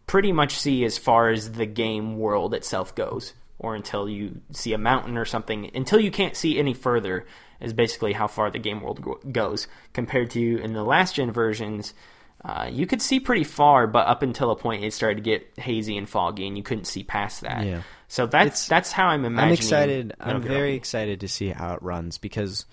pretty 0.08 0.32
much 0.34 0.60
see 0.60 0.84
as 0.84 0.98
far 0.98 1.30
as 1.30 1.54
the 1.54 1.66
game 1.66 2.18
world 2.18 2.54
itself 2.54 2.94
goes, 2.96 3.34
or 3.60 3.76
until 3.76 4.10
you 4.10 4.42
see 4.52 4.74
a 4.74 4.78
mountain 4.78 5.18
or 5.18 5.24
something. 5.24 5.72
Until 5.74 6.02
you 6.02 6.12
can't 6.12 6.36
see 6.36 6.60
any 6.60 6.74
further 6.74 7.26
is 7.62 7.72
basically 7.72 8.12
how 8.12 8.28
far 8.28 8.52
the 8.52 8.60
game 8.60 8.82
world 8.82 9.02
go- 9.02 9.20
goes. 9.32 9.68
Compared 9.94 10.30
to 10.32 10.58
in 10.62 10.74
the 10.74 10.84
last 10.84 11.16
gen 11.16 11.32
versions, 11.32 11.94
uh, 12.44 12.68
you 12.72 12.88
could 12.88 13.02
see 13.02 13.20
pretty 13.20 13.44
far, 13.44 13.86
but 13.88 14.08
up 14.08 14.22
until 14.24 14.50
a 14.52 14.56
point 14.56 14.84
it 14.84 14.94
started 14.94 15.16
to 15.16 15.22
get 15.22 15.48
hazy 15.58 15.98
and 15.98 16.10
foggy, 16.10 16.48
and 16.48 16.58
you 16.58 16.64
couldn't 16.64 16.86
see 16.86 17.04
past 17.04 17.42
that. 17.42 17.66
Yeah. 17.66 17.82
So 18.08 18.26
that's 18.26 18.46
It's- 18.48 18.68
that's 18.68 18.92
how 18.92 19.08
I'm 19.08 19.26
imagining. 19.26 19.48
I'm 19.50 19.54
excited. 19.54 20.14
I'm 20.20 20.42
very 20.42 20.74
excited 20.76 21.20
to 21.22 21.28
see 21.28 21.50
how 21.50 21.74
it 21.76 21.82
runs 21.84 22.18
because 22.18 22.66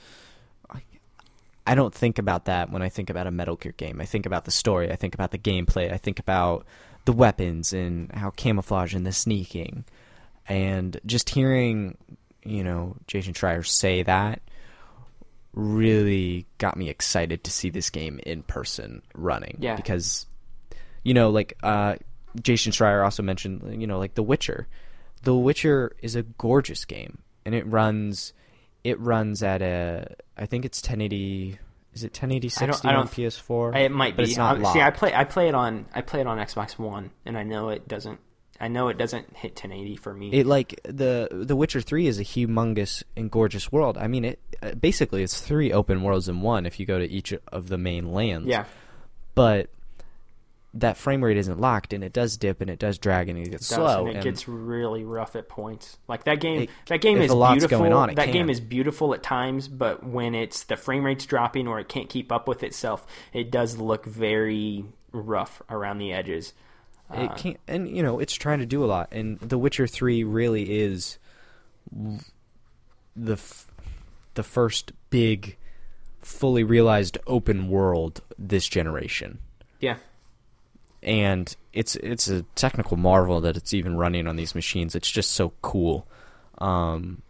I, 0.71 0.83
I 1.67 1.75
don't 1.75 1.95
think 1.95 2.19
about 2.19 2.47
that 2.47 2.71
when 2.71 2.83
I 2.83 2.89
think 2.89 3.11
about 3.11 3.27
a 3.27 3.31
Metal 3.31 3.57
Gear 3.57 3.73
game. 3.77 4.01
I 4.01 4.05
think 4.05 4.27
about 4.27 4.47
the 4.47 4.51
story. 4.51 4.91
I 4.91 4.97
think 4.97 5.15
about 5.15 5.31
the 5.33 5.39
gameplay. 5.39 5.93
I 5.93 5.97
think 5.99 6.19
about 6.19 6.67
the 7.05 7.13
weapons 7.13 7.73
and 7.73 8.11
how 8.13 8.31
camouflage 8.31 8.95
and 8.95 9.07
the 9.07 9.13
sneaking, 9.13 9.85
and 10.49 10.99
just 11.07 11.31
hearing, 11.31 11.97
you 12.43 12.65
know, 12.65 12.97
Jason 13.07 13.33
Schreier 13.35 13.67
say 13.67 14.03
that 14.03 14.41
really 15.59 16.47
got 16.59 16.77
me 16.77 16.89
excited 16.89 17.43
to 17.45 17.51
see 17.51 17.69
this 17.69 17.91
game 17.91 18.21
in 18.25 18.43
person 18.45 19.03
running. 19.15 19.57
Yeah. 19.61 19.75
because 19.77 20.27
you 21.03 21.15
know, 21.15 21.31
like 21.31 21.57
uh, 21.63 21.97
Jason 22.41 22.73
Schreier 22.73 23.03
also 23.05 23.23
mentioned, 23.23 23.81
you 23.81 23.87
know, 23.87 23.99
like 23.99 24.15
The 24.15 24.23
Witcher. 24.23 24.69
The 25.23 25.35
Witcher 25.35 25.93
is 26.01 26.15
a 26.15 26.23
gorgeous 26.23 26.85
game, 26.85 27.19
and 27.45 27.55
it 27.55 27.67
runs. 27.67 28.33
It 28.85 29.01
runs 29.01 29.43
at 29.43 29.63
a. 29.63 30.15
I 30.37 30.47
think 30.47 30.65
it's 30.65 30.81
1080. 30.81 31.59
Is 31.95 32.05
it 32.05 32.13
1080 32.13 32.53
I 32.63 32.67
don't- 32.67 32.85
I 32.85 32.93
don't- 32.93 33.11
PS4? 33.11 33.75
It 33.77 33.91
might 33.91 34.15
but 34.17 34.25
be. 34.25 34.29
It's 34.31 34.39
not 34.39 34.61
Uh, 34.63 34.73
See, 34.73 34.81
I 34.81 34.91
play 34.91 35.13
I 35.13 35.25
play 35.25 35.49
it 35.49 35.55
on 35.55 35.87
I 35.93 36.03
play 36.03 36.21
it 36.21 36.27
on 36.27 36.39
Xbox 36.39 36.79
One, 36.79 37.11
and 37.27 37.37
I 37.37 37.43
know 37.43 37.71
it 37.71 37.89
doesn't. 37.89 38.21
I 38.61 38.69
know 38.69 38.89
it 38.89 38.99
doesn't 38.99 39.37
hit 39.37 39.53
1080 39.53 39.97
for 39.97 40.13
me. 40.13 40.31
It 40.33 40.47
like 40.47 40.81
the 40.85 41.29
The 41.31 41.55
Witcher 41.55 41.81
Three 41.81 42.07
is 42.07 42.19
a 42.19 42.25
humongous 42.25 43.03
and 43.17 43.31
gorgeous 43.31 43.71
world. 43.71 43.97
I 43.97 44.09
mean, 44.09 44.25
it 44.25 44.39
uh, 44.63 44.73
basically 44.75 45.23
it's 45.23 45.41
three 45.41 45.73
open 45.73 46.03
worlds 46.03 46.29
in 46.29 46.41
one 46.41 46.67
if 46.67 46.81
you 46.81 46.87
go 46.87 46.99
to 46.99 47.09
each 47.09 47.33
of 47.53 47.69
the 47.69 47.79
main 47.79 48.13
lands. 48.13 48.49
yeah, 48.49 48.65
but 49.35 49.71
that 50.75 50.97
frame 50.99 51.25
rate 51.25 51.39
isn't 51.39 51.59
locked, 51.59 51.93
and 51.93 52.05
it 52.05 52.13
does 52.13 52.37
dip, 52.37 52.61
and 52.61 52.69
it 52.69 52.79
does 52.79 52.99
drag, 52.99 53.29
and 53.31 53.39
it 53.39 53.51
gets 53.51 53.69
does, 53.69 53.77
slow. 53.77 54.01
and 54.01 54.09
it 54.11 54.15
and 54.17 54.25
gets 54.25 54.47
really 54.47 55.03
rough 55.03 55.35
at 55.35 55.49
points. 55.49 55.97
Like 56.09 56.25
that 56.25 56.41
game, 56.41 56.63
It- 56.63 56.71
that 56.89 57.01
game 57.01 57.19
is 57.23 57.33
beautiful. 57.33 57.79
going 57.79 57.93
on, 57.93 58.11
it 58.11 58.17
that 58.17 58.25
can. 58.27 58.33
game 58.35 58.51
is 58.51 58.61
beautiful 58.61 59.15
at 59.15 59.23
times, 59.23 59.67
but 59.67 60.05
when 60.05 60.35
it's 60.35 60.65
the 60.65 60.77
frame 60.77 61.05
rate's 61.07 61.25
dropping 61.27 61.67
or 61.67 61.81
it 61.81 61.89
can't 61.89 62.09
keep 62.09 62.31
up 62.31 62.47
with 62.47 62.63
itself, 62.63 63.07
it 63.33 63.51
does 63.51 63.79
look 63.79 64.05
very 64.05 64.85
rough 65.13 65.63
around 65.71 65.99
the 65.99 66.13
edges. 66.13 66.53
Uh, 67.11 67.23
it 67.23 67.37
can't, 67.37 67.57
and 67.67 67.89
you 67.89 68.03
know, 68.03 68.19
it's 68.19 68.35
trying 68.35 68.59
to 68.59 68.67
do 68.67 68.85
a 68.85 68.87
lot. 68.87 69.09
And 69.13 69.39
The 69.41 69.59
Witcher 69.59 69.87
Three 69.87 70.25
really 70.25 70.81
is 70.81 71.19
the 73.17 73.33
f- 73.33 73.71
the 74.35 74.43
first 74.43 74.93
big, 75.11 75.57
fully 76.21 76.65
realized 76.65 77.19
open 77.27 77.69
world 77.69 78.21
this 78.39 78.69
generation. 78.69 79.39
Yeah, 79.81 79.97
and 81.03 81.55
it's 81.73 81.97
it's 81.97 82.29
a 82.29 82.43
technical 82.55 82.97
marvel 82.97 83.41
that 83.41 83.57
it's 83.57 83.73
even 83.73 83.97
running 83.97 84.27
on 84.27 84.37
these 84.37 84.55
machines. 84.55 84.95
It's 84.95 85.11
just 85.11 85.31
so 85.33 85.53
cool. 85.63 86.07
Um, 86.59 87.23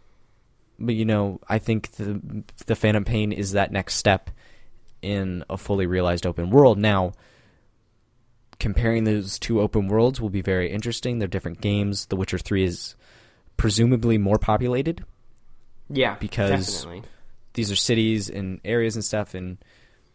but 0.77 0.95
you 0.95 1.05
know, 1.05 1.39
I 1.47 1.59
think 1.59 1.91
the 1.91 2.43
the 2.65 2.75
Phantom 2.75 3.05
Pain 3.05 3.31
is 3.31 3.53
that 3.53 3.71
next 3.71 3.95
step 3.95 4.29
in 5.01 5.45
a 5.49 5.57
fully 5.57 5.85
realized 5.85 6.25
open 6.25 6.49
world. 6.49 6.77
Now, 6.77 7.13
comparing 8.59 9.03
those 9.05 9.39
two 9.39 9.61
open 9.61 9.87
worlds 9.87 10.19
will 10.21 10.29
be 10.29 10.41
very 10.41 10.69
interesting. 10.71 11.19
They're 11.19 11.27
different 11.27 11.61
games. 11.61 12.05
The 12.07 12.15
Witcher 12.15 12.37
Three 12.37 12.63
is 12.65 12.95
presumably 13.57 14.17
more 14.17 14.37
populated. 14.37 15.03
yeah, 15.89 16.15
Because- 16.19 16.83
definitely. 16.83 17.03
These 17.53 17.71
are 17.71 17.75
cities 17.75 18.29
and 18.29 18.61
areas 18.63 18.95
and 18.95 19.03
stuff, 19.03 19.33
and 19.33 19.57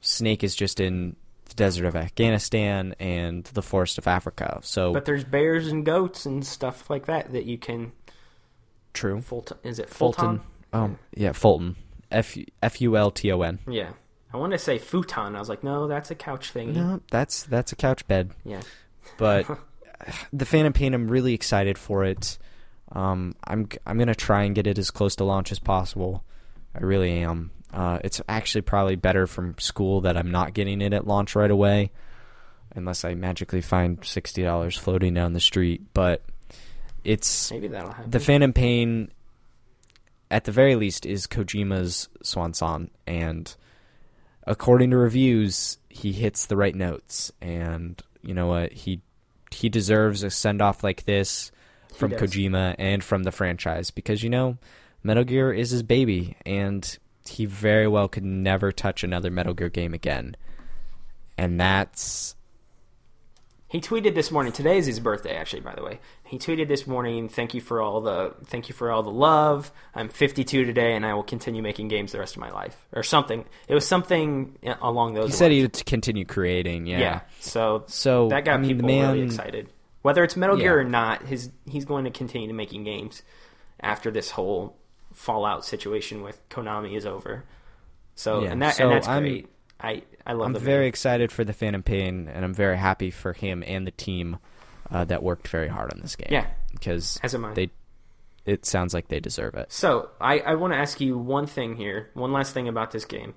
Snake 0.01 0.45
is 0.45 0.55
just 0.55 0.78
in 0.80 1.16
the 1.47 1.55
desert 1.55 1.84
of 1.84 1.97
Afghanistan 1.97 2.95
and 3.01 3.45
the 3.45 3.61
forest 3.61 3.99
of 3.99 4.07
Africa. 4.07 4.61
So 4.62 4.92
But 4.92 5.05
there's 5.05 5.24
bears 5.24 5.66
and 5.66 5.84
goats 5.84 6.24
and 6.26 6.47
stuff 6.47 6.88
like 6.88 7.07
that 7.07 7.32
that 7.32 7.45
you 7.45 7.59
can. 7.59 7.92
true. 8.95 9.20
Fulton, 9.20 9.59
is 9.64 9.78
it 9.80 9.90
Fulton. 9.90 10.38
Fulton? 10.38 10.40
Oh, 10.72 10.97
yeah, 11.16 11.32
Fulton. 11.32 11.76
F 12.11 12.36
F 12.62 12.80
U 12.80 12.97
L 12.97 13.11
T 13.11 13.32
O 13.32 13.42
N. 13.42 13.59
Yeah, 13.68 13.90
I 14.35 14.37
wanted 14.37 14.59
to 14.59 14.64
say 14.64 14.78
futon. 14.78 15.37
I 15.37 15.39
was 15.39 15.49
like, 15.49 15.62
no, 15.62 15.87
that's 15.87 16.11
a 16.11 16.16
couch 16.16 16.53
thingy. 16.53 16.74
No, 16.74 17.01
that's 17.09 17.45
that's 17.45 17.70
a 17.70 17.76
couch 17.76 18.05
bed. 18.09 18.32
Yeah, 18.45 18.62
But 19.16 19.47
the 20.32 20.45
Phantom 20.45 20.72
Pain, 20.72 20.93
I'm 20.93 21.07
really 21.07 21.35
excited 21.35 21.78
for 21.78 22.05
it. 22.05 22.37
Um, 22.91 23.37
I'm 23.45 23.68
I'm 23.87 23.97
gonna 23.97 24.16
try 24.16 24.43
and 24.43 24.53
get 24.53 24.66
it 24.66 24.76
as 24.76 24.91
close 24.91 25.14
to 25.16 25.24
launch 25.24 25.53
as 25.53 25.61
possible. 25.61 26.24
I 26.74 26.80
really 26.80 27.12
am. 27.22 27.53
Uh, 27.72 28.01
it's 28.03 28.20
actually 28.28 28.62
probably 28.62 28.97
better 28.97 29.28
from 29.28 29.57
school 29.59 30.01
that 30.01 30.16
I'm 30.16 30.32
not 30.32 30.53
getting 30.53 30.80
it 30.82 30.93
at 30.93 31.07
launch 31.07 31.37
right 31.37 31.51
away, 31.51 31.93
unless 32.74 33.05
I 33.05 33.14
magically 33.14 33.61
find 33.61 34.05
sixty 34.05 34.43
dollars 34.43 34.76
floating 34.76 35.14
down 35.14 35.32
the 35.32 35.41
street. 35.41 35.80
But 35.95 36.22
it's 37.05 37.53
maybe 37.53 37.68
that'll 37.68 37.93
happen. 37.93 38.11
the 38.11 38.18
Phantom 38.18 38.53
Pain, 38.53 39.12
at 40.28 40.43
the 40.43 40.53
very 40.53 40.74
least, 40.74 41.07
is 41.07 41.28
Kojima's 41.28 42.09
swan 42.20 42.53
song, 42.53 42.91
and 43.07 43.55
according 44.47 44.90
to 44.90 44.97
reviews, 44.97 45.78
he 45.88 46.12
hits 46.12 46.47
the 46.47 46.57
right 46.57 46.74
notes. 46.74 47.32
And 47.40 48.01
you 48.22 48.34
know 48.34 48.47
what? 48.47 48.72
He 48.72 49.01
he 49.51 49.68
deserves 49.68 50.22
a 50.22 50.30
send 50.30 50.61
off 50.61 50.82
like 50.82 51.05
this 51.05 51.53
from. 51.95 52.12
Kojima 52.12 52.74
and 52.78 53.03
from 53.05 53.22
the 53.22 53.32
franchise 53.32 53.90
because 53.90 54.22
you 54.22 54.30
know 54.30 54.59
Metal 55.03 55.24
Gear 55.24 55.53
is 55.53 55.70
his 55.70 55.82
baby, 55.82 56.36
and 56.45 56.99
he 57.28 57.47
very 57.47 57.86
well 57.86 58.09
could 58.09 58.24
never 58.24 58.72
touch 58.72 59.05
another 59.05 59.30
Metal 59.30 59.55
Gear 59.55 59.68
game 59.68 59.95
again. 59.95 60.36
And 61.36 61.61
that's 61.61 62.36
He 63.75 63.81
tweeted 63.81 64.14
this 64.14 64.31
morning. 64.31 64.53
Today 64.53 64.79
is 64.79 64.87
his 64.87 65.01
birthday, 65.01 65.35
actually. 65.35 65.62
By 65.62 65.75
the 65.75 65.83
way, 65.83 65.99
he 66.22 66.39
tweeted 66.39 66.68
this 66.68 66.87
morning. 66.87 67.29
Thank 67.29 67.55
you 67.55 67.61
for 67.61 67.83
all 67.83 68.01
the 68.01 68.33
thank 68.45 68.68
you 68.68 68.72
for 68.72 68.89
all 68.93 69.03
the 69.03 69.11
love. 69.11 69.72
I'm 69.97 70.09
52 70.11 70.64
today, 70.64 70.95
and 70.95 71.05
I 71.05 71.12
will 71.14 71.25
continue 71.25 71.61
making 71.61 71.89
games 71.89 72.12
the 72.12 72.20
rest 72.20 72.37
of 72.37 72.41
my 72.41 72.53
life, 72.53 72.87
or 72.93 73.03
something. 73.03 73.45
It 73.66 73.75
was 73.75 73.85
something 73.85 74.57
uh, 74.64 74.77
along 74.81 75.14
those. 75.14 75.22
Lines. 75.25 75.35
He 75.35 75.39
said 75.39 75.51
he'd 75.51 75.87
continue 75.87 76.25
creating. 76.25 76.87
Yeah. 76.87 77.01
yeah. 77.01 77.20
So 77.41 77.83
So 77.89 78.29
that 78.29 78.45
got 78.45 78.55
I 78.55 78.57
mean, 78.59 78.77
people 78.77 78.87
man, 78.87 79.12
really 79.12 79.25
excited. 79.27 79.68
Whether 80.03 80.22
it's 80.22 80.37
Metal 80.37 80.57
Gear 80.57 80.79
or 80.79 80.85
not, 80.85 81.22
his 81.22 81.51
he's 81.68 81.85
going 81.85 82.05
to 82.05 82.12
continue 82.12 82.55
making 82.55 82.85
games 82.85 83.25
after 83.81 84.12
this 84.12 84.31
whole 84.31 84.77
Fallout 85.14 85.64
situation 85.64 86.22
with 86.22 86.49
Konami 86.49 86.97
is 86.97 87.07
over. 87.07 87.43
So 88.14 88.45
Yeah, 88.45 88.53
and 88.53 88.62
that 88.62 88.77
so 88.77 88.85
and 88.85 88.93
that's 88.93 89.09
I'm- 89.09 89.22
great. 89.25 89.49
I 89.81 90.03
I 90.27 90.33
love. 90.33 90.47
I'm 90.47 90.55
very 90.55 90.79
movie. 90.79 90.89
excited 90.89 91.33
for 91.33 91.45
the 91.45 91.53
Phantom 91.53 91.83
Pain, 91.83 92.29
and 92.33 92.45
I'm 92.45 92.55
very 92.55 92.77
happy 92.79 93.11
for 93.11 93.33
him 93.33 93.62
and 93.66 93.87
the 93.87 93.91
team 93.91 94.39
uh, 94.91 95.05
that 95.05 95.22
worked 95.22 95.49
very 95.49 95.68
hard 95.68 95.93
on 95.93 96.01
this 96.01 96.16
game. 96.16 96.29
Yeah. 96.31 96.47
because 96.72 97.18
As 97.22 97.35
am 97.35 97.45
I. 97.45 97.55
they. 97.55 97.70
It 98.45 98.66
sounds 98.66 98.93
like 98.93 99.09
they 99.09 99.20
deserve 99.20 99.55
it. 99.55 99.72
So 99.72 100.11
I, 100.20 100.41
I 100.41 100.55
want 100.57 100.75
to 100.75 100.79
ask 100.79 101.01
you 101.01 101.16
one 101.16 101.47
thing 101.47 101.77
here, 101.77 102.11
one 102.12 102.31
last 102.31 102.53
thing 102.53 102.68
about 102.68 102.91
this 102.91 103.07
game. 103.07 103.35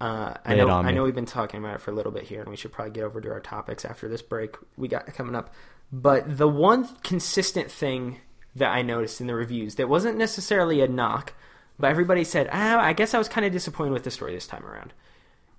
Uh, 0.00 0.34
I 0.44 0.54
know 0.54 0.68
I 0.68 0.92
know 0.92 1.02
we've 1.02 1.14
been 1.14 1.26
talking 1.26 1.60
about 1.60 1.76
it 1.76 1.80
for 1.80 1.90
a 1.90 1.94
little 1.94 2.12
bit 2.12 2.24
here, 2.24 2.40
and 2.40 2.50
we 2.50 2.56
should 2.56 2.72
probably 2.72 2.92
get 2.92 3.04
over 3.04 3.20
to 3.20 3.30
our 3.30 3.40
topics 3.40 3.84
after 3.84 4.08
this 4.08 4.22
break 4.22 4.56
we 4.76 4.88
got 4.88 5.06
coming 5.14 5.34
up. 5.34 5.52
But 5.92 6.38
the 6.38 6.48
one 6.48 6.88
consistent 7.02 7.70
thing 7.70 8.18
that 8.54 8.70
I 8.70 8.82
noticed 8.82 9.20
in 9.20 9.26
the 9.26 9.34
reviews 9.34 9.74
that 9.76 9.88
wasn't 9.88 10.16
necessarily 10.16 10.80
a 10.80 10.88
knock, 10.88 11.34
but 11.78 11.90
everybody 11.90 12.24
said, 12.24 12.48
ah, 12.52 12.80
I 12.80 12.92
guess 12.92 13.14
I 13.14 13.18
was 13.18 13.28
kind 13.28 13.46
of 13.46 13.52
disappointed 13.52 13.92
with 13.92 14.04
the 14.04 14.10
story 14.10 14.34
this 14.34 14.46
time 14.46 14.64
around. 14.64 14.92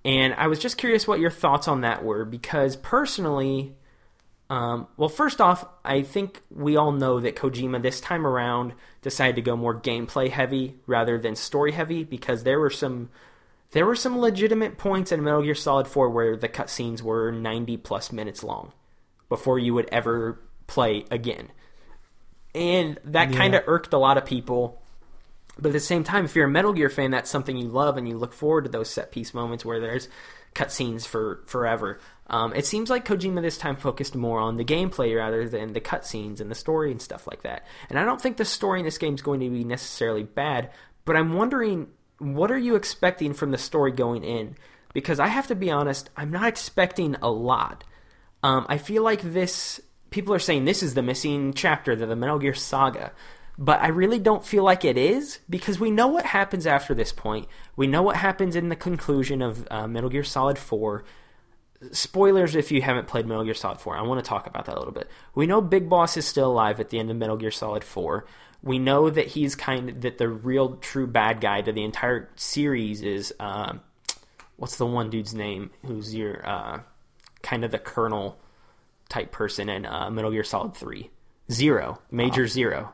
And 0.04 0.34
I 0.34 0.48
was 0.48 0.58
just 0.58 0.78
curious 0.78 1.06
what 1.06 1.20
your 1.20 1.30
thoughts 1.30 1.68
on 1.68 1.82
that 1.82 2.04
were, 2.04 2.24
because 2.24 2.74
personally, 2.76 3.74
um, 4.50 4.88
well, 4.96 5.08
first 5.08 5.40
off, 5.40 5.64
I 5.84 6.02
think 6.02 6.42
we 6.50 6.76
all 6.76 6.92
know 6.92 7.20
that 7.20 7.36
Kojima 7.36 7.80
this 7.82 8.00
time 8.00 8.26
around 8.26 8.72
decided 9.00 9.36
to 9.36 9.42
go 9.42 9.56
more 9.56 9.78
gameplay 9.80 10.28
heavy 10.28 10.76
rather 10.86 11.18
than 11.18 11.36
story 11.36 11.72
heavy 11.72 12.04
because 12.04 12.42
there 12.44 12.58
were 12.60 12.70
some 12.70 13.10
there 13.70 13.86
were 13.86 13.96
some 13.96 14.18
legitimate 14.18 14.76
points 14.76 15.12
in 15.12 15.24
Metal 15.24 15.40
Gear 15.42 15.54
Solid 15.54 15.88
4 15.88 16.10
where 16.10 16.36
the 16.36 16.48
cutscenes 16.48 17.00
were 17.00 17.30
90 17.32 17.78
plus 17.78 18.12
minutes 18.12 18.44
long 18.44 18.72
before 19.30 19.58
you 19.58 19.72
would 19.72 19.88
ever 19.90 20.38
play 20.66 21.06
again. 21.10 21.50
And 22.54 22.98
that 23.04 23.30
Yeah. 23.30 23.38
kind 23.38 23.54
of 23.54 23.62
irked 23.66 23.94
a 23.94 23.98
lot 23.98 24.18
of 24.18 24.26
people. 24.26 24.81
But 25.58 25.68
at 25.68 25.72
the 25.72 25.80
same 25.80 26.04
time, 26.04 26.24
if 26.24 26.34
you're 26.34 26.46
a 26.46 26.50
Metal 26.50 26.72
Gear 26.72 26.88
fan, 26.88 27.10
that's 27.10 27.30
something 27.30 27.56
you 27.56 27.68
love 27.68 27.96
and 27.96 28.08
you 28.08 28.16
look 28.16 28.32
forward 28.32 28.64
to 28.64 28.70
those 28.70 28.90
set 28.90 29.12
piece 29.12 29.34
moments 29.34 29.64
where 29.64 29.80
there's 29.80 30.08
cutscenes 30.54 31.06
for 31.06 31.42
forever. 31.46 31.98
Um, 32.28 32.54
it 32.54 32.66
seems 32.66 32.88
like 32.88 33.06
Kojima 33.06 33.42
this 33.42 33.58
time 33.58 33.76
focused 33.76 34.14
more 34.14 34.40
on 34.40 34.56
the 34.56 34.64
gameplay 34.64 35.16
rather 35.16 35.48
than 35.48 35.72
the 35.72 35.80
cutscenes 35.80 36.40
and 36.40 36.50
the 36.50 36.54
story 36.54 36.90
and 36.90 37.00
stuff 37.00 37.26
like 37.26 37.42
that. 37.42 37.66
And 37.90 37.98
I 37.98 38.04
don't 38.04 38.20
think 38.20 38.36
the 38.36 38.44
story 38.44 38.80
in 38.80 38.84
this 38.84 38.98
game 38.98 39.14
is 39.14 39.22
going 39.22 39.40
to 39.40 39.50
be 39.50 39.64
necessarily 39.64 40.22
bad, 40.22 40.70
but 41.04 41.16
I'm 41.16 41.34
wondering 41.34 41.88
what 42.18 42.50
are 42.50 42.58
you 42.58 42.76
expecting 42.76 43.34
from 43.34 43.50
the 43.50 43.58
story 43.58 43.90
going 43.90 44.22
in? 44.22 44.56
Because 44.94 45.18
I 45.18 45.26
have 45.26 45.48
to 45.48 45.54
be 45.54 45.70
honest, 45.70 46.10
I'm 46.16 46.30
not 46.30 46.48
expecting 46.48 47.16
a 47.16 47.30
lot. 47.30 47.84
Um, 48.42 48.66
I 48.68 48.78
feel 48.78 49.02
like 49.02 49.22
this. 49.22 49.80
People 50.10 50.34
are 50.34 50.38
saying 50.38 50.66
this 50.66 50.82
is 50.82 50.92
the 50.92 51.02
missing 51.02 51.54
chapter 51.54 51.96
to 51.96 52.04
the 52.04 52.14
Metal 52.14 52.38
Gear 52.38 52.52
saga, 52.52 53.12
but 53.62 53.80
I 53.80 53.88
really 53.88 54.18
don't 54.18 54.44
feel 54.44 54.64
like 54.64 54.84
it 54.84 54.98
is 54.98 55.38
because 55.48 55.78
we 55.78 55.92
know 55.92 56.08
what 56.08 56.26
happens 56.26 56.66
after 56.66 56.94
this 56.94 57.12
point. 57.12 57.46
We 57.76 57.86
know 57.86 58.02
what 58.02 58.16
happens 58.16 58.56
in 58.56 58.70
the 58.70 58.76
conclusion 58.76 59.40
of 59.40 59.68
uh, 59.70 59.86
Metal 59.86 60.10
Gear 60.10 60.24
Solid 60.24 60.58
4. 60.58 61.04
Spoilers 61.92 62.56
if 62.56 62.72
you 62.72 62.82
haven't 62.82 63.06
played 63.06 63.24
Metal 63.24 63.44
Gear 63.44 63.54
Solid 63.54 63.78
4. 63.78 63.96
I 63.96 64.02
want 64.02 64.22
to 64.22 64.28
talk 64.28 64.48
about 64.48 64.64
that 64.64 64.74
a 64.74 64.80
little 64.80 64.92
bit. 64.92 65.08
We 65.36 65.46
know 65.46 65.60
Big 65.60 65.88
Boss 65.88 66.16
is 66.16 66.26
still 66.26 66.50
alive 66.50 66.80
at 66.80 66.88
the 66.90 66.98
end 66.98 67.08
of 67.12 67.16
Metal 67.16 67.36
Gear 67.36 67.52
Solid 67.52 67.84
4. 67.84 68.26
We 68.64 68.80
know 68.80 69.08
that 69.10 69.28
he's 69.28 69.54
kind 69.54 69.90
of 69.90 70.00
that 70.00 70.18
the 70.18 70.28
real 70.28 70.74
true 70.78 71.06
bad 71.06 71.40
guy 71.40 71.62
to 71.62 71.70
the 71.70 71.84
entire 71.84 72.30
series 72.34 73.00
is 73.00 73.32
uh, 73.38 73.74
what's 74.56 74.74
the 74.74 74.86
one 74.86 75.08
dude's 75.08 75.34
name 75.34 75.70
who's 75.86 76.12
your 76.12 76.44
uh, 76.44 76.80
kind 77.42 77.64
of 77.64 77.70
the 77.70 77.78
colonel 77.78 78.40
type 79.08 79.30
person 79.30 79.68
in 79.68 79.86
uh, 79.86 80.10
Metal 80.10 80.32
Gear 80.32 80.42
Solid 80.42 80.74
3. 80.74 81.10
Zero, 81.48 82.00
Major 82.10 82.48
Zero. 82.48 82.92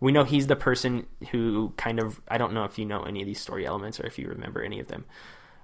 We 0.00 0.12
know 0.12 0.24
he's 0.24 0.46
the 0.46 0.56
person 0.56 1.06
who 1.30 1.72
kind 1.76 2.00
of 2.00 2.20
I 2.26 2.38
don't 2.38 2.54
know 2.54 2.64
if 2.64 2.78
you 2.78 2.86
know 2.86 3.02
any 3.02 3.20
of 3.20 3.26
these 3.26 3.40
story 3.40 3.66
elements 3.66 4.00
or 4.00 4.06
if 4.06 4.18
you 4.18 4.28
remember 4.28 4.62
any 4.62 4.80
of 4.80 4.88
them. 4.88 5.04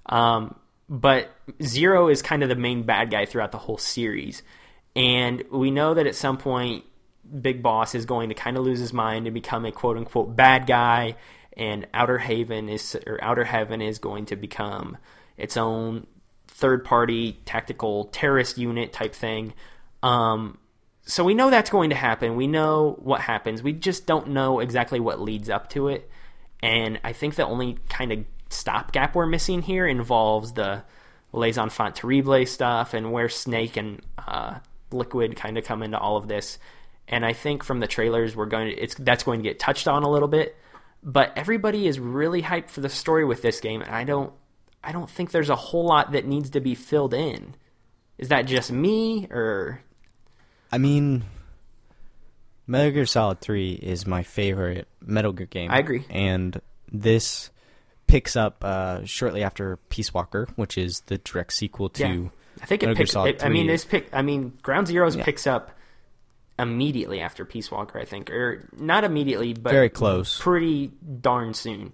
Um, 0.07 0.57
but 0.89 1.31
Zero 1.63 2.09
is 2.09 2.23
kind 2.23 2.43
of 2.43 2.49
the 2.49 2.57
main 2.57 2.85
bad 2.85 3.11
guy 3.11 3.25
throughout 3.25 3.53
the 3.53 3.59
whole 3.59 3.79
series. 3.79 4.43
And 4.95 5.45
we 5.51 5.71
know 5.71 5.95
that 5.95 6.07
at 6.07 6.15
some 6.15 6.39
point 6.39 6.85
Big 7.41 7.63
Boss 7.63 7.95
is 7.95 8.05
going 8.05 8.29
to 8.29 8.35
kind 8.35 8.57
of 8.57 8.65
lose 8.65 8.79
his 8.79 8.93
mind 8.93 9.27
and 9.27 9.35
become 9.35 9.65
a 9.65 9.73
quote 9.73 9.97
unquote 9.97 10.37
bad 10.37 10.67
guy 10.67 11.17
and 11.57 11.87
Outer 11.95 12.19
Haven 12.19 12.69
is 12.69 12.97
or 13.07 13.19
Outer 13.23 13.45
Heaven 13.45 13.81
is 13.81 13.99
going 13.99 14.27
to 14.27 14.37
become 14.37 14.99
its 15.37 15.57
own 15.57 16.07
third 16.49 16.85
party 16.85 17.39
tactical 17.45 18.05
terrorist 18.07 18.59
unit 18.59 18.93
type 18.93 19.15
thing. 19.15 19.55
Um, 20.03 20.59
so 21.07 21.23
we 21.23 21.35
know 21.35 21.51
that's 21.51 21.71
going 21.71 21.91
to 21.91 21.97
happen. 21.97 22.35
We 22.35 22.49
know 22.49 22.99
what 23.01 23.21
happens. 23.21 23.63
We 23.63 23.73
just 23.73 24.07
don't 24.07 24.29
know 24.31 24.59
exactly 24.59 24.99
what 24.99 25.21
leads 25.21 25.49
up 25.49 25.71
to 25.71 25.89
it. 25.89 26.11
And 26.63 26.99
I 27.05 27.13
think 27.13 27.37
the 27.37 27.47
only 27.47 27.79
kind 27.89 28.13
of 28.13 28.25
stopgap 28.51 29.15
we're 29.15 29.27
missing 29.27 29.63
here 29.63 29.87
involves 29.87 30.53
the 30.53 30.83
Les 31.33 31.57
Enfants 31.57 32.01
Terribles 32.01 32.51
stuff 32.51 32.93
and 32.93 33.13
where 33.13 33.29
Snake 33.29 33.77
and 33.77 34.03
uh, 34.19 34.59
Liquid 34.91 35.37
kind 35.37 35.57
of 35.57 35.65
come 35.65 35.85
into 35.85 35.99
all 35.99 36.17
of 36.17 36.27
this. 36.27 36.59
And 37.07 37.25
I 37.25 37.35
think 37.35 37.63
from 37.63 37.79
the 37.79 37.87
trailers, 37.87 38.35
we're 38.35 38.47
going 38.47 38.75
to 38.75 38.83
it's 38.83 38.97
that's 38.97 39.23
going 39.23 39.39
to 39.41 39.49
get 39.49 39.61
touched 39.61 39.87
on 39.87 40.03
a 40.03 40.11
little 40.11 40.29
bit. 40.29 40.57
But 41.05 41.33
everybody 41.37 41.87
is 41.87 42.01
really 42.01 42.43
hyped 42.43 42.71
for 42.71 42.81
the 42.81 42.89
story 42.89 43.25
with 43.25 43.43
this 43.43 43.61
game, 43.61 43.81
and 43.81 43.95
I 43.95 44.03
don't 44.03 44.33
I 44.83 44.91
don't 44.91 45.09
think 45.09 45.31
there's 45.31 45.51
a 45.51 45.57
whole 45.57 45.87
lot 45.87 46.13
that 46.13 46.27
needs 46.27 46.51
to 46.51 46.61
be 46.61 46.75
filled 46.75 47.15
in. 47.15 47.55
Is 48.19 48.29
that 48.31 48.47
just 48.47 48.73
me 48.73 49.29
or 49.31 49.83
I 50.73 50.79
mean, 50.79 51.25
Metal 52.67 52.91
Gear 52.93 53.07
Solid 53.07 53.41
3 53.41 53.73
is 53.75 54.07
my 54.07 54.23
favorite 54.23 54.89
Metal 55.01 55.33
Gear 55.33 55.47
game. 55.47 55.71
I 55.71 55.79
agree. 55.79 56.05
And 56.11 56.61
this 56.91 57.51
picks 58.07 58.37
up 58.37 58.65
uh, 58.65 59.05
shortly 59.05 59.43
after 59.43 59.77
Peace 59.89 60.13
Walker, 60.13 60.49
which 60.57 60.77
is 60.79 61.01
the 61.07 61.19
direct 61.19 61.53
sequel 61.53 61.89
to. 61.91 62.07
Yeah. 62.07 62.29
I 62.63 62.67
think 62.67 62.83
it 62.83 62.87
Metal 62.87 63.25
picks. 63.25 63.43
It, 63.43 63.47
I 63.47 63.49
mean, 63.49 63.67
this 63.67 63.85
pick. 63.85 64.09
I 64.13 64.23
mean, 64.23 64.53
Ground 64.63 64.87
Zeroes 64.87 65.17
Yeah. 65.17 65.25
picks 65.25 65.47
up 65.47 65.73
immediately 66.59 67.21
after 67.21 67.45
Peace 67.45 67.71
Walker. 67.71 67.99
I 67.99 68.05
think, 68.05 68.31
or 68.31 68.69
not 68.79 69.05
immediately, 69.05 69.53
but 69.53 69.73
Very 69.73 69.91
close. 69.91 70.41
pretty 70.41 70.91
darn 71.21 71.53
soon. 71.55 71.93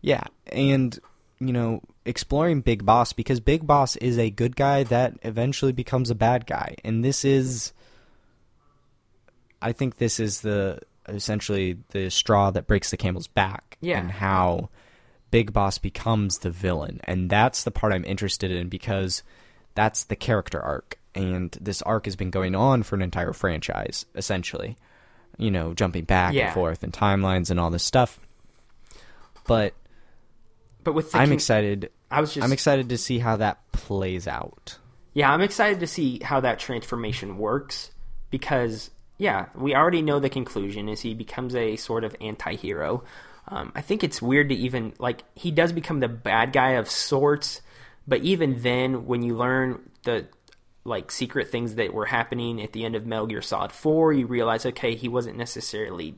Yeah, 0.00 0.24
and 0.48 0.98
you 1.38 1.52
know, 1.52 1.82
exploring 2.04 2.62
Big 2.62 2.84
Boss 2.84 3.12
because 3.12 3.40
Big 3.40 3.66
Boss 3.66 3.94
is 3.96 4.18
a 4.18 4.30
good 4.30 4.56
guy 4.56 4.82
that 4.84 5.14
eventually 5.22 5.72
becomes 5.72 6.10
a 6.10 6.14
bad 6.14 6.46
guy, 6.46 6.74
and 6.84 7.04
this 7.04 7.24
is, 7.24 7.72
I 9.62 9.72
think, 9.72 9.96
this 9.98 10.20
is 10.20 10.40
the 10.42 10.80
essentially 11.08 11.78
the 11.90 12.10
straw 12.10 12.50
that 12.50 12.66
breaks 12.66 12.90
the 12.90 12.96
camel's 12.96 13.28
back, 13.28 13.78
Yeah. 13.80 13.98
and 13.98 14.10
how 14.10 14.70
Big 15.30 15.52
Boss 15.52 15.78
becomes 15.78 16.38
the 16.38 16.50
villain, 16.50 17.00
and 17.04 17.30
that's 17.30 17.64
the 17.64 17.70
part 17.70 17.92
I'm 17.92 18.04
interested 18.04 18.50
in 18.50 18.68
because 18.68 19.22
that's 19.74 20.04
the 20.04 20.16
character 20.16 20.60
arc, 20.60 20.98
and 21.14 21.56
this 21.60 21.80
arc 21.82 22.06
has 22.06 22.16
been 22.16 22.30
going 22.30 22.54
on 22.54 22.82
for 22.82 22.94
an 22.96 23.02
entire 23.02 23.32
franchise, 23.32 24.04
essentially. 24.14 24.76
You 25.38 25.50
know, 25.50 25.74
jumping 25.74 26.04
back 26.04 26.32
Yeah. 26.32 26.46
and 26.46 26.54
forth 26.54 26.82
and 26.82 26.92
timelines 26.92 27.50
and 27.50 27.60
all 27.60 27.70
this 27.70 27.82
stuff. 27.84 28.18
But 29.46 29.74
But 30.82 30.94
with 30.94 31.12
the 31.12 31.18
I'm 31.18 31.30
excited. 31.32 31.90
I 32.10 32.20
was 32.20 32.32
just. 32.32 32.44
I'm 32.44 32.52
excited 32.52 32.88
to 32.88 32.96
see 32.98 33.18
how 33.18 33.36
that 33.36 33.58
plays 33.72 34.26
out. 34.26 34.78
Yeah, 35.12 35.30
I'm 35.32 35.40
excited 35.42 35.80
to 35.80 35.86
see 35.86 36.20
how 36.22 36.40
that 36.40 36.58
transformation 36.58 37.36
works 37.38 37.90
because 38.30 38.90
yeah, 39.18 39.46
we 39.54 39.74
already 39.74 40.02
know 40.02 40.20
the 40.20 40.28
conclusion 40.28 40.88
is 40.88 41.00
he 41.00 41.14
becomes 41.14 41.54
a 41.54 41.76
sort 41.76 42.04
of 42.04 42.14
anti-hero. 42.20 43.04
Um, 43.48 43.72
I 43.74 43.80
think 43.80 44.04
it's 44.04 44.20
weird 44.20 44.48
to 44.50 44.54
even 44.54 44.92
like 44.98 45.22
he 45.34 45.50
does 45.50 45.72
become 45.72 46.00
the 46.00 46.08
bad 46.08 46.52
guy 46.52 46.72
of 46.72 46.90
sorts, 46.90 47.62
but 48.06 48.22
even 48.22 48.62
then, 48.62 49.06
when 49.06 49.22
you 49.22 49.36
learn 49.36 49.88
the 50.04 50.26
like 50.84 51.10
secret 51.10 51.50
things 51.50 51.76
that 51.76 51.92
were 51.92 52.06
happening 52.06 52.62
at 52.62 52.72
the 52.72 52.84
end 52.84 52.94
of 52.94 53.06
Metal 53.06 53.26
Gear 53.26 53.42
Solid 53.42 53.72
4, 53.72 54.12
you 54.12 54.26
realize 54.26 54.66
okay, 54.66 54.94
he 54.94 55.08
wasn't 55.08 55.36
necessarily 55.36 56.16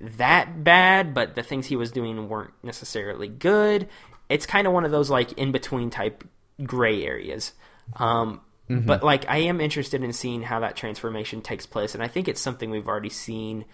that 0.00 0.64
bad, 0.64 1.14
but 1.14 1.34
the 1.34 1.42
things 1.42 1.66
he 1.66 1.76
was 1.76 1.92
doing 1.92 2.28
weren't 2.28 2.54
necessarily 2.62 3.28
good. 3.28 3.88
It's 4.28 4.46
kind 4.46 4.66
of 4.66 4.72
one 4.72 4.84
of 4.84 4.90
those 4.90 5.10
like 5.10 5.32
in 5.34 5.52
between 5.52 5.90
type 5.90 6.24
gray 6.64 7.04
areas. 7.04 7.52
Um, 7.96 8.40
But 8.78 9.02
like, 9.02 9.28
I 9.28 9.38
am 9.38 9.60
interested 9.60 10.04
in 10.04 10.12
seeing 10.12 10.42
how 10.42 10.60
that 10.60 10.76
transformation 10.76 11.42
takes 11.42 11.66
place, 11.66 11.94
and 11.94 12.04
I 12.04 12.08
think 12.08 12.28
it's 12.28 12.40
something 12.40 12.70
we've 12.70 12.88
already 12.88 13.10
seen 13.10 13.64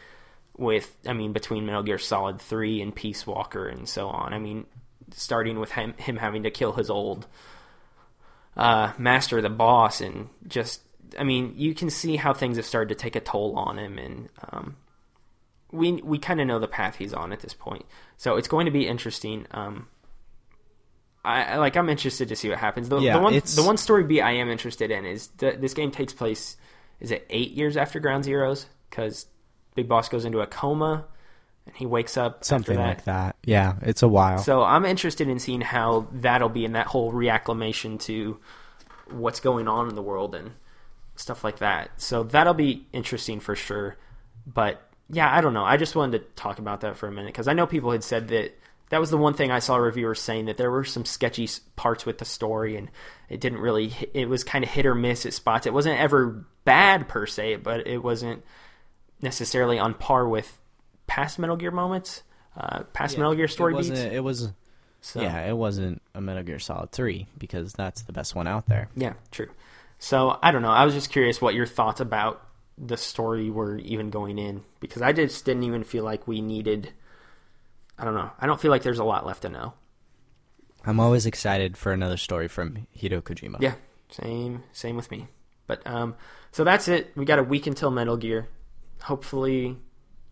with, 0.57 0.97
I 1.07 1.13
mean, 1.13 1.33
between 1.33 1.67
Metal 1.67 1.83
Gear 1.83 1.99
Solid 1.99 2.41
Three 2.41 2.81
and 2.81 2.95
Peace 2.95 3.27
Walker 3.27 3.69
and 3.69 3.87
so 3.89 4.09
on. 4.09 4.33
I 4.33 4.39
mean, 4.39 4.65
starting 5.13 5.61
with 5.61 5.73
him 5.73 5.95
him 5.99 6.17
having 6.17 6.45
to 6.45 6.51
kill 6.51 6.73
his 6.73 6.89
old 6.89 7.27
uh, 8.57 8.93
master, 8.97 9.43
the 9.43 9.51
boss, 9.51 10.01
and 10.01 10.29
just, 10.49 10.81
I 11.19 11.25
mean, 11.25 11.55
you 11.57 11.75
can 11.75 11.91
see 11.91 12.17
how 12.17 12.33
things 12.33 12.57
have 12.57 12.65
started 12.65 12.89
to 12.89 13.03
take 13.03 13.17
a 13.17 13.21
toll 13.21 13.55
on 13.57 13.79
him, 13.79 13.99
and 13.99 14.29
um, 14.51 14.77
we 15.71 15.93
we 15.93 16.19
kind 16.19 16.41
of 16.41 16.47
know 16.47 16.59
the 16.59 16.69
path 16.69 16.97
he's 16.97 17.13
on 17.13 17.33
at 17.33 17.41
this 17.41 17.55
point. 17.55 17.85
So 18.17 18.37
it's 18.37 18.49
going 18.49 18.65
to 18.65 18.73
be 18.73 18.89
interesting. 18.89 19.47
Um, 19.51 19.89
I 21.27 21.57
like. 21.57 21.77
I'm 21.77 21.89
interested 21.89 22.29
to 22.29 22.37
see 22.37 22.49
what 22.49 22.59
happens. 22.59 22.89
The, 22.89 22.99
Yeah, 22.99 23.15
the 23.17 23.23
one 23.23 23.35
it's- 23.35 23.55
the 23.57 23.63
one 23.63 23.77
story 23.77 24.05
beat 24.05 24.23
I 24.23 24.33
am 24.33 24.49
interested 24.49 24.91
in 24.91 25.05
is 25.05 25.29
th- 25.29 25.59
this 25.61 25.75
game 25.75 25.91
takes 25.91 26.13
place. 26.13 26.57
Is 27.01 27.11
it 27.11 27.27
eight 27.31 27.51
years 27.53 27.77
after 27.77 28.01
Ground 28.01 28.25
Zeroes? 28.25 28.67
Because 28.89 29.27
Big 29.75 29.89
Boss 29.89 30.09
goes 30.09 30.25
into 30.25 30.41
a 30.41 30.47
coma, 30.47 31.05
and 31.67 31.75
he 31.77 31.85
wakes 31.85 32.17
up 32.17 32.45
Something 32.45 32.77
that. 32.77 32.87
like 32.87 33.05
that. 33.05 33.37
Yeah, 33.45 33.75
it's 33.83 34.03
a 34.03 34.09
while. 34.09 34.39
So 34.39 34.63
I'm 34.63 34.85
interested 34.85 35.29
in 35.29 35.39
seeing 35.39 35.61
how 35.61 36.07
that'll 36.13 36.49
be 36.49 36.65
in 36.65 36.73
that 36.73 36.87
whole 36.87 37.13
reacclimation 37.13 38.01
to 38.03 38.39
what's 39.11 39.41
going 39.41 39.69
on 39.69 39.89
in 39.89 39.95
the 39.95 40.03
world 40.03 40.35
and 40.35 40.53
stuff 41.17 41.45
like 41.45 41.59
that. 41.59 41.91
So 42.01 42.23
that'll 42.23 42.55
be 42.55 42.87
interesting 42.93 43.41
for 43.41 43.55
sure. 43.55 43.97
But 44.47 44.81
yeah, 45.11 45.33
I 45.35 45.41
don't 45.41 45.55
know. 45.55 45.65
I 45.65 45.77
just 45.77 45.95
wanted 45.97 46.19
to 46.19 46.25
talk 46.41 46.59
about 46.59 46.81
that 46.81 46.97
for 46.97 47.09
a 47.09 47.13
minute 47.13 47.29
because 47.33 47.49
I 47.49 47.53
know 47.53 47.67
people 47.67 47.91
had 47.93 48.03
said 48.05 48.29
that 48.29 48.57
that 48.91 49.01
was 49.01 49.11
the 49.11 49.17
one 49.17 49.35
thing 49.35 49.51
I 49.51 49.59
saw 49.59 49.77
reviewers 49.77 50.21
saying 50.21 50.47
that 50.47 50.57
there 50.57 50.71
were 50.71 50.85
some 50.85 51.05
sketchy 51.05 51.49
parts 51.75 52.07
with 52.07 52.19
the 52.19 52.25
story 52.25 52.77
and 52.77 52.91
it 53.29 53.41
didn't 53.41 53.59
really. 53.59 53.93
It 54.15 54.29
was 54.29 54.45
kind 54.45 54.65
of 54.65 54.71
hit 54.71 54.87
or 54.87 54.95
miss 54.95 55.27
at 55.27 55.33
spots. 55.33 55.67
It 55.67 55.73
wasn't 55.73 55.99
ever 55.99 56.45
bad 56.65 57.09
per 57.09 57.27
se, 57.27 57.57
but 57.57 57.87
it 57.87 58.03
wasn't 58.03 58.45
necessarily 59.21 59.79
on 59.79 59.95
par 59.95 60.29
with 60.29 60.59
past 61.07 61.39
Metal 61.39 61.57
Gear 61.57 61.71
moments, 61.71 62.23
uh, 62.57 62.85
past 62.93 63.19
Metal 63.19 63.35
Gear 63.35 63.49
story 63.49 63.75
it 63.75 63.79
beats. 63.79 63.99
It 63.99 64.23
was 64.23 64.53
So, 65.01 65.21
yeah, 65.21 65.49
it 65.49 65.57
wasn't 65.57 66.03
a 66.15 66.21
Metal 66.21 66.43
Gear 66.43 66.59
Solid 66.59 66.93
Three 66.93 67.27
because 67.39 67.73
that's 67.73 68.03
the 68.03 68.13
best 68.13 68.35
one 68.35 68.47
out 68.47 68.67
there. 68.67 68.89
Yeah, 68.97 69.15
true. 69.31 69.49
So 69.99 70.39
I 70.43 70.51
don't 70.51 70.63
know. 70.63 70.71
I 70.71 70.85
was 70.85 70.95
just 70.95 71.11
curious 71.11 71.41
what 71.41 71.55
your 71.55 71.67
thoughts 71.67 72.01
about 72.01 72.43
the 72.79 72.97
story 72.97 73.51
were 73.51 73.79
even 73.79 74.11
going 74.11 74.39
in 74.39 74.63
because 74.81 75.03
I 75.03 75.13
just 75.13 75.45
didn't 75.45 75.63
even 75.65 75.83
feel 75.83 76.05
like 76.05 76.29
we 76.29 76.41
needed. 76.41 76.93
I 77.99 78.05
don't 78.05 78.15
know. 78.15 78.31
I 78.39 78.47
don't 78.47 78.61
feel 78.61 78.71
like 78.71 78.83
there's 78.83 78.99
a 78.99 79.05
lot 79.05 79.27
left 79.27 79.43
to 79.43 79.49
know. 79.49 79.75
I'm 80.85 81.01
always 81.01 81.27
excited 81.27 81.77
for 81.77 81.93
another 81.93 82.17
story 82.17 82.49
from 82.49 82.87
Hideo 82.97 83.21
Kojima. 83.21 83.61
Yeah, 83.61 83.75
same 84.11 84.63
same 84.73 84.97
with 84.97 85.11
me. 85.11 85.29
But 85.67 85.85
um, 85.87 86.15
so 86.53 86.63
that's 86.63 86.89
it. 86.89 87.11
We 87.17 87.25
got 87.25 87.39
a 87.39 87.43
week 87.43 87.67
until 87.67 87.91
Metal 87.91 88.17
Gear. 88.17 88.49
Hopefully, 89.03 89.77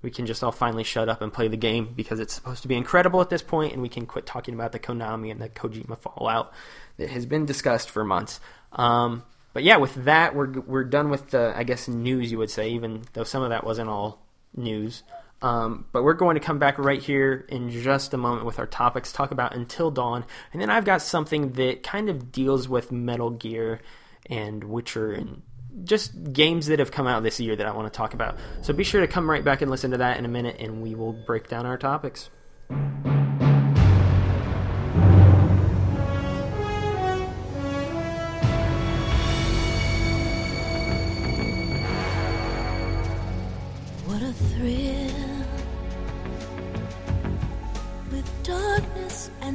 we 0.01 0.11
can 0.11 0.27
just 0.27 0.45
all 0.45 0.53
finally 0.53 0.85
shut 0.85 1.09
up 1.09 1.23
and 1.23 1.33
play 1.33 1.49
the 1.49 1.57
game 1.57 1.93
because 1.97 2.21
it's 2.21 2.35
supposed 2.35 2.63
to 2.63 2.69
be 2.69 2.77
incredible 2.77 3.21
at 3.21 3.31
this 3.31 3.43
point, 3.43 3.73
and 3.73 3.83
we 3.83 3.89
can 3.89 4.07
quit 4.07 4.27
talking 4.27 4.55
about 4.55 4.73
the 4.73 4.79
Konami 4.79 5.31
and 5.31 5.41
the 5.41 5.49
Kojima 5.49 5.99
fallout 5.99 6.53
that 6.99 7.11
has 7.11 7.27
been 7.27 7.47
discussed 7.47 7.91
for 7.91 8.05
months. 8.05 8.39
Um, 8.73 9.25
but 9.53 9.65
yeah, 9.65 9.79
with 9.79 10.05
that, 10.05 10.37
we're 10.37 10.61
we're 10.61 10.85
done 10.85 11.11
with 11.11 11.31
the 11.31 11.53
I 11.57 11.65
guess 11.65 11.89
news 11.89 12.31
you 12.31 12.39
would 12.39 12.51
say, 12.51 12.71
even 12.71 13.03
though 13.15 13.25
some 13.25 13.43
of 13.43 13.51
that 13.51 13.65
wasn't 13.65 13.89
all 13.89 14.25
news. 14.57 15.03
Um, 15.45 15.85
but 15.93 16.05
we're 16.05 16.15
going 16.15 16.37
to 16.37 16.41
come 16.41 16.59
back 16.59 16.79
right 16.79 17.03
here 17.03 17.45
in 17.51 17.69
just 17.69 18.15
a 18.15 18.17
moment 18.17 18.47
with 18.47 18.59
our 18.59 18.67
topics, 18.67 19.13
talk 19.13 19.31
about 19.31 19.55
Until 19.55 19.91
Dawn, 19.91 20.25
and 20.55 20.63
then 20.63 20.71
I've 20.71 20.87
got 20.87 21.03
something 21.03 21.53
that 21.53 21.83
kind 21.83 22.09
of 22.09 22.33
deals 22.33 22.67
with 22.67 22.91
Metal 22.91 23.29
Gear 23.29 23.83
and 24.25 24.65
Witcher 24.65 25.13
and 25.13 25.43
just 25.85 26.33
games 26.33 26.69
that 26.69 26.79
have 26.79 26.91
come 26.91 27.07
out 27.07 27.23
this 27.25 27.41
year 27.41 27.57
that 27.57 27.67
I 27.67 27.73
want 27.73 27.93
to 27.93 27.95
talk 27.95 28.15
about. 28.15 28.39
So 28.63 28.73
be 28.73 28.85
sure 28.85 29.03
to 29.03 29.07
come 29.07 29.29
right 29.29 29.45
back 29.45 29.61
and 29.61 29.71
listen 29.71 29.91
to 29.91 29.99
that 29.99 30.17
in 30.17 30.25
a 30.25 30.29
minute, 30.29 30.57
and 30.61 30.81
we 30.81 30.95
will 30.95 31.13
break 31.13 31.49
down 31.49 31.67
our 31.67 31.77
topics. 31.77 32.31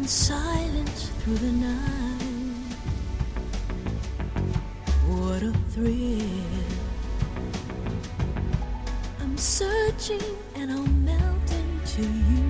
Silence 0.10 1.12
through 1.20 1.36
the 1.36 1.52
night. 1.52 2.74
What 5.08 5.44
a 5.44 5.54
thrill. 5.70 6.26
I'm 9.20 9.38
searching 9.38 10.22
and 10.56 10.72
I'll 10.72 10.88
melt 10.88 11.52
into 11.52 12.02
you. 12.02 12.50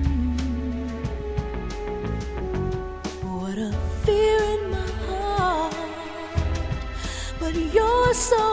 What 3.28 3.58
a 3.58 3.72
fear 4.04 4.38
in 4.54 4.70
my 4.70 4.90
heart 5.06 5.74
but 7.38 7.54
you're 7.54 8.14
so 8.14 8.49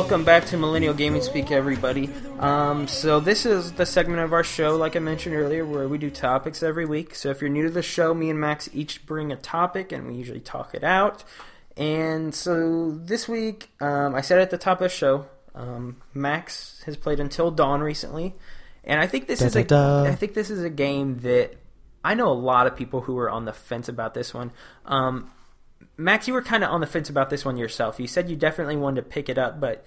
Welcome 0.00 0.24
back 0.24 0.46
to 0.46 0.56
Millennial 0.56 0.94
Gaming 0.94 1.20
Speak, 1.20 1.50
everybody. 1.50 2.08
Um, 2.38 2.88
so 2.88 3.20
this 3.20 3.44
is 3.44 3.72
the 3.72 3.84
segment 3.84 4.20
of 4.20 4.32
our 4.32 4.42
show, 4.42 4.74
like 4.76 4.96
I 4.96 4.98
mentioned 4.98 5.36
earlier, 5.36 5.66
where 5.66 5.86
we 5.88 5.98
do 5.98 6.08
topics 6.10 6.62
every 6.62 6.86
week. 6.86 7.14
So 7.14 7.28
if 7.28 7.42
you're 7.42 7.50
new 7.50 7.64
to 7.64 7.70
the 7.70 7.82
show, 7.82 8.14
me 8.14 8.30
and 8.30 8.40
Max 8.40 8.70
each 8.72 9.04
bring 9.04 9.30
a 9.30 9.36
topic, 9.36 9.92
and 9.92 10.06
we 10.06 10.14
usually 10.14 10.40
talk 10.40 10.74
it 10.74 10.82
out. 10.82 11.22
And 11.76 12.34
so 12.34 12.92
this 12.92 13.28
week, 13.28 13.72
um, 13.82 14.14
I 14.14 14.22
said 14.22 14.40
at 14.40 14.48
the 14.48 14.56
top 14.56 14.78
of 14.78 14.84
the 14.84 14.88
show, 14.88 15.26
um, 15.54 15.98
Max 16.14 16.82
has 16.86 16.96
played 16.96 17.20
Until 17.20 17.50
Dawn 17.50 17.82
recently, 17.82 18.34
and 18.82 19.02
I 19.02 19.06
think 19.06 19.26
this 19.26 19.42
is 19.42 19.54
a 19.54 19.64
Da-da-da. 19.64 20.10
I 20.10 20.14
think 20.14 20.32
this 20.32 20.48
is 20.48 20.64
a 20.64 20.70
game 20.70 21.18
that 21.18 21.56
I 22.02 22.14
know 22.14 22.28
a 22.28 22.32
lot 22.32 22.66
of 22.66 22.74
people 22.74 23.02
who 23.02 23.18
are 23.18 23.28
on 23.28 23.44
the 23.44 23.52
fence 23.52 23.90
about 23.90 24.14
this 24.14 24.32
one. 24.32 24.50
Um, 24.86 25.30
Max, 26.00 26.26
you 26.26 26.34
were 26.34 26.42
kind 26.42 26.64
of 26.64 26.70
on 26.70 26.80
the 26.80 26.86
fence 26.86 27.10
about 27.10 27.30
this 27.30 27.44
one 27.44 27.56
yourself. 27.56 28.00
You 28.00 28.06
said 28.06 28.30
you 28.30 28.36
definitely 28.36 28.76
wanted 28.76 29.02
to 29.02 29.08
pick 29.08 29.28
it 29.28 29.38
up, 29.38 29.60
but 29.60 29.84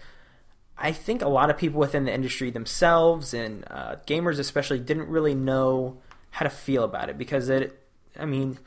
I 0.78 0.92
think 0.92 1.22
a 1.22 1.28
lot 1.28 1.50
of 1.50 1.58
people 1.58 1.80
within 1.80 2.06
the 2.06 2.14
industry 2.14 2.52
themselves 2.52 3.34
and 3.34 3.66
uh, 3.70 3.96
gamers 4.08 4.40
especially 4.40 4.80
didn't 4.80 5.10
really 5.10 5.36
know 5.36 5.98
how 6.32 6.44
to 6.44 6.50
feel 6.50 6.84
about 6.84 7.10
it 7.10 7.18
because 7.18 7.50
it. 7.50 7.80
I 8.18 8.26
mean, 8.26 8.60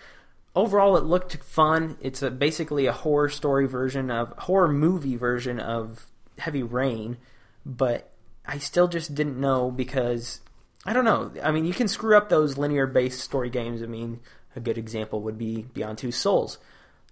overall, 0.56 0.96
it 0.96 1.04
looked 1.04 1.36
fun. 1.44 1.96
It's 2.00 2.22
a, 2.22 2.30
basically 2.30 2.86
a 2.86 2.92
horror 2.92 3.28
story 3.28 3.68
version 3.68 4.10
of 4.10 4.32
horror 4.38 4.68
movie 4.68 5.16
version 5.16 5.60
of 5.60 6.06
Heavy 6.38 6.64
Rain, 6.64 7.16
but 7.64 8.10
I 8.44 8.58
still 8.58 8.88
just 8.88 9.14
didn't 9.14 9.40
know 9.40 9.70
because 9.70 10.40
I 10.84 10.92
don't 10.92 11.04
know. 11.04 11.30
I 11.42 11.52
mean, 11.52 11.64
you 11.64 11.74
can 11.74 11.86
screw 11.86 12.16
up 12.16 12.28
those 12.28 12.58
linear 12.58 12.88
based 12.88 13.20
story 13.20 13.50
games. 13.50 13.82
I 13.82 13.86
mean, 13.86 14.18
a 14.56 14.60
good 14.60 14.78
example 14.78 15.20
would 15.22 15.38
be 15.38 15.62
Beyond 15.74 15.98
Two 15.98 16.12
Souls. 16.12 16.58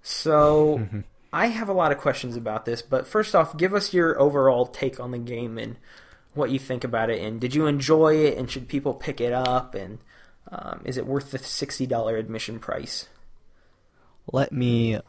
So 0.06 0.86
I 1.32 1.46
have 1.46 1.70
a 1.70 1.72
lot 1.72 1.90
of 1.90 1.98
questions 1.98 2.36
about 2.36 2.66
this, 2.66 2.82
but 2.82 3.06
first 3.06 3.34
off, 3.34 3.56
give 3.56 3.72
us 3.72 3.94
your 3.94 4.20
overall 4.20 4.66
take 4.66 5.00
on 5.00 5.12
the 5.12 5.18
game 5.18 5.56
and 5.56 5.76
what 6.34 6.50
you 6.50 6.58
think 6.58 6.84
about 6.84 7.08
it. 7.08 7.22
And 7.22 7.40
did 7.40 7.54
you 7.54 7.66
enjoy 7.66 8.16
it? 8.16 8.36
And 8.36 8.50
should 8.50 8.68
people 8.68 8.92
pick 8.92 9.18
it 9.18 9.32
up? 9.32 9.74
And 9.74 9.98
um, 10.52 10.82
is 10.84 10.98
it 10.98 11.06
worth 11.06 11.30
the 11.30 11.38
sixty 11.38 11.86
dollar 11.86 12.18
admission 12.18 12.58
price? 12.58 13.08
Let 14.30 14.52
me 14.52 15.00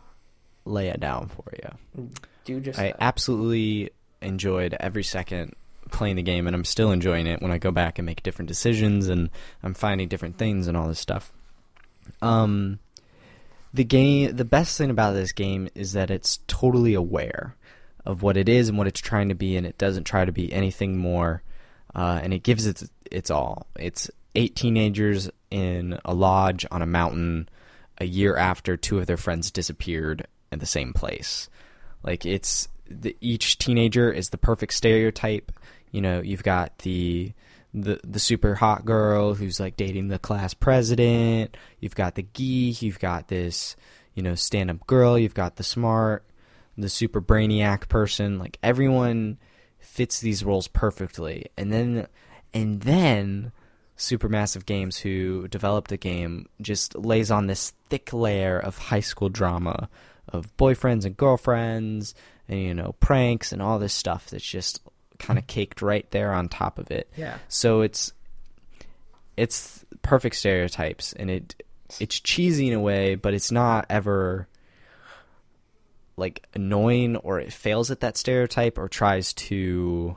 lay 0.64 0.88
it 0.88 1.02
down 1.02 1.28
for 1.28 1.43
you. 1.62 2.10
Do 2.46 2.62
just 2.62 2.80
I 2.80 2.88
that. 2.88 2.98
absolutely 3.02 3.91
enjoyed 4.22 4.78
every 4.80 5.04
second 5.04 5.56
playing 5.91 6.16
the 6.16 6.24
game, 6.24 6.48
and 6.48 6.56
I'm 6.56 6.64
still 6.64 6.91
enjoying 6.91 7.28
it 7.28 7.41
when 7.41 7.52
I 7.52 7.58
go 7.58 7.72
back 7.72 8.00
and 8.00 8.06
make 8.06 8.24
different 8.24 8.48
decisions, 8.48 9.10
and 9.10 9.30
I'm 9.62 9.74
finding 9.74 10.08
different 10.08 10.38
things 10.38 10.68
and 10.68 10.78
all 10.78 10.88
this 10.88 11.00
stuff. 11.00 11.34
Um, 12.22 12.80
the 13.76 13.84
game, 13.84 14.36
the 14.36 14.46
best 14.46 14.78
thing 14.78 14.90
about 14.90 15.14
this 15.14 15.34
game 15.34 15.68
is 15.76 15.94
that 15.94 16.10
it's 16.10 16.40
totally 16.48 16.94
aware 16.94 17.56
of 18.06 18.22
what 18.22 18.38
it 18.38 18.48
is 18.48 18.70
and 18.70 18.78
what 18.78 18.88
it's 18.88 19.02
trying 19.02 19.30
to 19.30 19.36
be, 19.36 19.58
and 19.58 19.68
it 19.68 19.78
doesn't 19.78 20.06
try 20.06 20.24
to 20.24 20.32
be 20.32 20.54
anything 20.54 20.98
more, 20.98 21.44
uh, 21.94 22.20
and 22.24 22.34
it 22.34 22.44
gives 22.44 22.66
it 22.66 22.84
its 23.12 23.30
all. 23.30 23.68
It's 23.78 24.10
eight 24.34 24.56
teenagers 24.56 25.30
in 25.52 26.00
a 26.06 26.14
lodge 26.14 26.66
on 26.72 26.82
a 26.82 26.86
mountain 26.86 27.50
a 27.98 28.06
year 28.06 28.38
after 28.38 28.78
two 28.78 29.00
of 29.00 29.08
their 29.08 29.18
friends 29.18 29.52
disappeared 29.52 30.26
in 30.52 30.60
the 30.60 30.66
same 30.66 30.94
place. 30.94 31.50
Like 32.02 32.26
it's 32.26 32.70
the, 32.90 33.16
each 33.20 33.58
teenager 33.58 34.12
is 34.12 34.30
the 34.30 34.38
perfect 34.38 34.74
stereotype. 34.74 35.52
You 35.92 36.02
know, 36.02 36.22
you've 36.22 36.44
got 36.44 36.78
the 36.80 37.34
the 37.76 38.00
the 38.06 38.20
super 38.20 38.56
hot 38.56 38.86
girl 38.86 39.34
who's 39.34 39.60
like 39.60 39.76
dating 39.76 40.08
the 40.08 40.18
class 40.18 40.54
president. 40.54 41.56
You've 41.80 41.96
got 41.96 42.16
the 42.16 42.24
geek. 42.24 42.82
You've 42.82 43.00
got 43.00 43.28
this 43.28 43.76
you 44.14 44.24
know 44.24 44.36
stand 44.36 44.72
up 44.72 44.88
girl. 44.88 45.20
You've 45.20 45.34
got 45.34 45.58
the 45.58 45.64
smart, 45.64 46.26
the 46.78 46.90
super 46.90 47.22
brainiac 47.22 47.90
person. 47.90 48.40
Like 48.40 48.58
everyone 48.64 49.38
fits 49.78 50.20
these 50.22 50.44
roles 50.44 50.70
perfectly. 50.70 51.48
And 51.58 51.72
then 51.72 52.08
and 52.54 52.82
then 52.82 53.52
Supermassive 53.98 54.66
Games 54.66 54.98
who 54.98 55.48
developed 55.50 55.90
the 55.90 55.98
game 55.98 56.48
just 56.62 56.96
lays 56.96 57.30
on 57.30 57.48
this 57.48 57.74
thick 57.90 58.14
layer 58.14 58.58
of 58.58 58.78
high 58.78 59.02
school 59.02 59.30
drama 59.30 59.90
of 60.30 60.56
boyfriends 60.58 61.06
and 61.06 61.16
girlfriends 61.16 62.16
and 62.48 62.60
you 62.60 62.74
know 62.74 62.96
pranks 63.00 63.52
and 63.52 63.62
all 63.62 63.80
this 63.80 63.94
stuff 63.94 64.30
that's 64.30 64.44
just 64.44 64.82
kind 65.20 65.39
of 65.39 65.47
caked 65.47 65.82
right 65.82 66.09
there 66.11 66.34
on 66.34 66.49
top 66.49 66.80
of 66.80 66.91
it. 66.91 67.09
Yeah. 67.18 67.38
So 67.47 67.82
it's 67.82 68.13
it's 69.38 69.86
perfect 70.01 70.36
stereotypes 70.36 71.13
and 71.13 71.30
it 71.30 71.63
it's 71.99 72.20
cheesy 72.20 72.68
in 72.68 72.74
a 72.74 72.80
way, 72.80 73.16
but 73.16 73.34
it's 73.34 73.51
not 73.51 73.86
ever 73.89 74.47
like 76.18 76.47
annoying 76.53 77.18
or 77.18 77.39
it 77.39 77.51
fails 77.51 77.91
at 77.91 77.99
that 77.99 78.18
stereotype 78.18 78.78
or 78.78 78.88
tries 78.88 79.34
to 79.34 80.16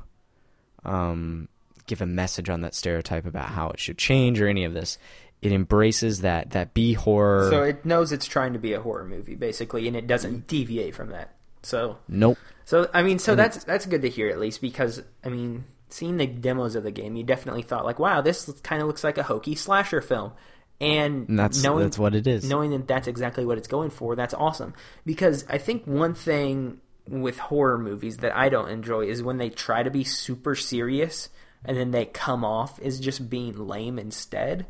um 0.85 1.49
give 1.89 2.01
a 2.01 2.07
message 2.07 2.49
on 2.49 2.61
that 2.61 2.75
stereotype 2.75 3.27
about 3.27 3.49
how 3.49 3.71
it 3.71 3.81
should 3.81 3.99
change 3.99 4.41
or 4.41 4.47
any 4.47 4.65
of 4.65 4.75
this. 4.75 4.99
It 5.43 5.53
embraces 5.53 6.21
that 6.21 6.51
that 6.51 6.75
B 6.75 6.93
horror. 6.93 7.51
So 7.51 7.63
it 7.63 7.85
knows 7.85 8.13
it's 8.13 8.27
trying 8.27 8.53
to 8.53 8.59
be 8.59 8.73
a 8.75 8.81
horror 8.81 9.05
movie, 9.05 9.35
basically, 9.35 9.87
and 9.89 9.97
it 9.97 10.07
doesn't 10.07 10.47
deviate 10.47 10.95
from 10.95 11.11
that. 11.11 11.35
So, 11.63 11.99
nope. 12.09 12.39
So 12.69 12.87
I 12.93 13.03
mean, 13.03 13.19
so 13.19 13.33
And 13.33 13.39
that's 13.39 13.65
that's 13.65 13.87
good 13.87 14.03
to 14.03 14.11
hear 14.11 14.29
at 14.29 14.39
least 14.39 14.61
because 14.61 15.03
I 15.25 15.31
mean, 15.31 15.65
seeing 15.89 16.19
the 16.19 16.27
demos 16.27 16.75
of 16.75 16.83
the 16.83 16.91
game, 16.91 17.17
you 17.17 17.25
definitely 17.25 17.63
thought 17.63 17.87
like, 17.87 17.99
wow, 17.99 18.21
this 18.21 18.45
kind 18.63 18.83
of 18.83 18.89
looks 18.89 19.03
like 19.03 19.17
a 19.17 19.23
hokey 19.23 19.55
slasher 19.55 20.03
film, 20.03 20.33
and, 20.79 21.31
And 21.31 21.39
that's 21.39 21.63
knowing 21.63 21.85
that's 21.85 21.99
what 21.99 22.15
it 22.15 22.27
is. 22.27 22.47
knowing 22.47 22.73
that 22.73 22.87
that's 22.87 23.09
exactly 23.09 23.47
what 23.47 23.57
it's 23.57 23.69
going 23.69 23.89
for, 23.89 24.15
that's 24.15 24.35
awesome. 24.35 24.75
Because 25.07 25.47
I 25.49 25.57
think 25.57 25.87
one 25.87 26.13
thing 26.13 26.83
with 27.09 27.39
horror 27.39 27.79
movies 27.79 28.19
that 28.19 28.37
I 28.37 28.51
don't 28.51 28.69
enjoy 28.69 29.07
is 29.07 29.23
when 29.23 29.39
they 29.39 29.49
try 29.49 29.83
to 29.83 29.91
be 29.91 30.05
super 30.05 30.55
serious 30.55 31.31
and 31.65 31.75
then 31.75 31.91
they 31.91 32.05
come 32.05 32.45
off 32.45 32.79
as 32.83 33.01
just 33.01 33.31
being 33.31 33.67
lame 33.67 33.99
instead. 33.99 34.67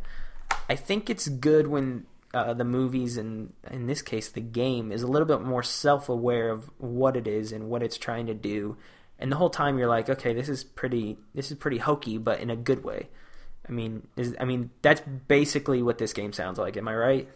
I 0.68 0.76
think 0.76 1.11
it's 1.11 1.26
good 1.26 1.66
when 1.66 2.07
uh, 2.34 2.52
the 2.54 2.64
movies 2.64 3.16
and 3.16 3.52
in 3.70 3.86
this 3.86 4.02
case 4.02 4.28
the 4.28 4.40
game 4.40 4.92
is 4.92 5.02
a 5.02 5.06
little 5.06 5.26
bit 5.26 5.40
more 5.40 5.62
self-aware 5.62 6.50
of 6.50 6.70
what 6.78 7.16
it 7.16 7.26
is 7.26 7.52
and 7.52 7.68
what 7.68 7.82
it's 7.82 7.98
trying 7.98 8.26
to 8.26 8.34
do. 8.34 8.76
And 9.18 9.32
the 9.32 9.36
whole 9.36 9.50
time 9.50 9.78
you're 9.78 9.88
like 9.88 10.08
okay 10.08 10.32
this 10.34 10.48
is 10.48 10.64
pretty 10.64 11.18
this 11.34 11.50
is 11.50 11.56
pretty 11.56 11.78
hokey 11.78 12.18
but 12.18 12.40
in 12.40 12.50
a 12.50 12.56
good 12.56 12.84
way. 12.84 13.08
I 13.68 13.72
mean 13.72 14.06
is 14.16 14.34
i 14.40 14.44
mean 14.44 14.70
that's 14.82 15.02
basically 15.28 15.82
what 15.82 15.98
this 15.98 16.12
game 16.12 16.32
sounds 16.32 16.58
like. 16.58 16.76
Am 16.76 16.88
i 16.88 16.94
right? 16.94 17.28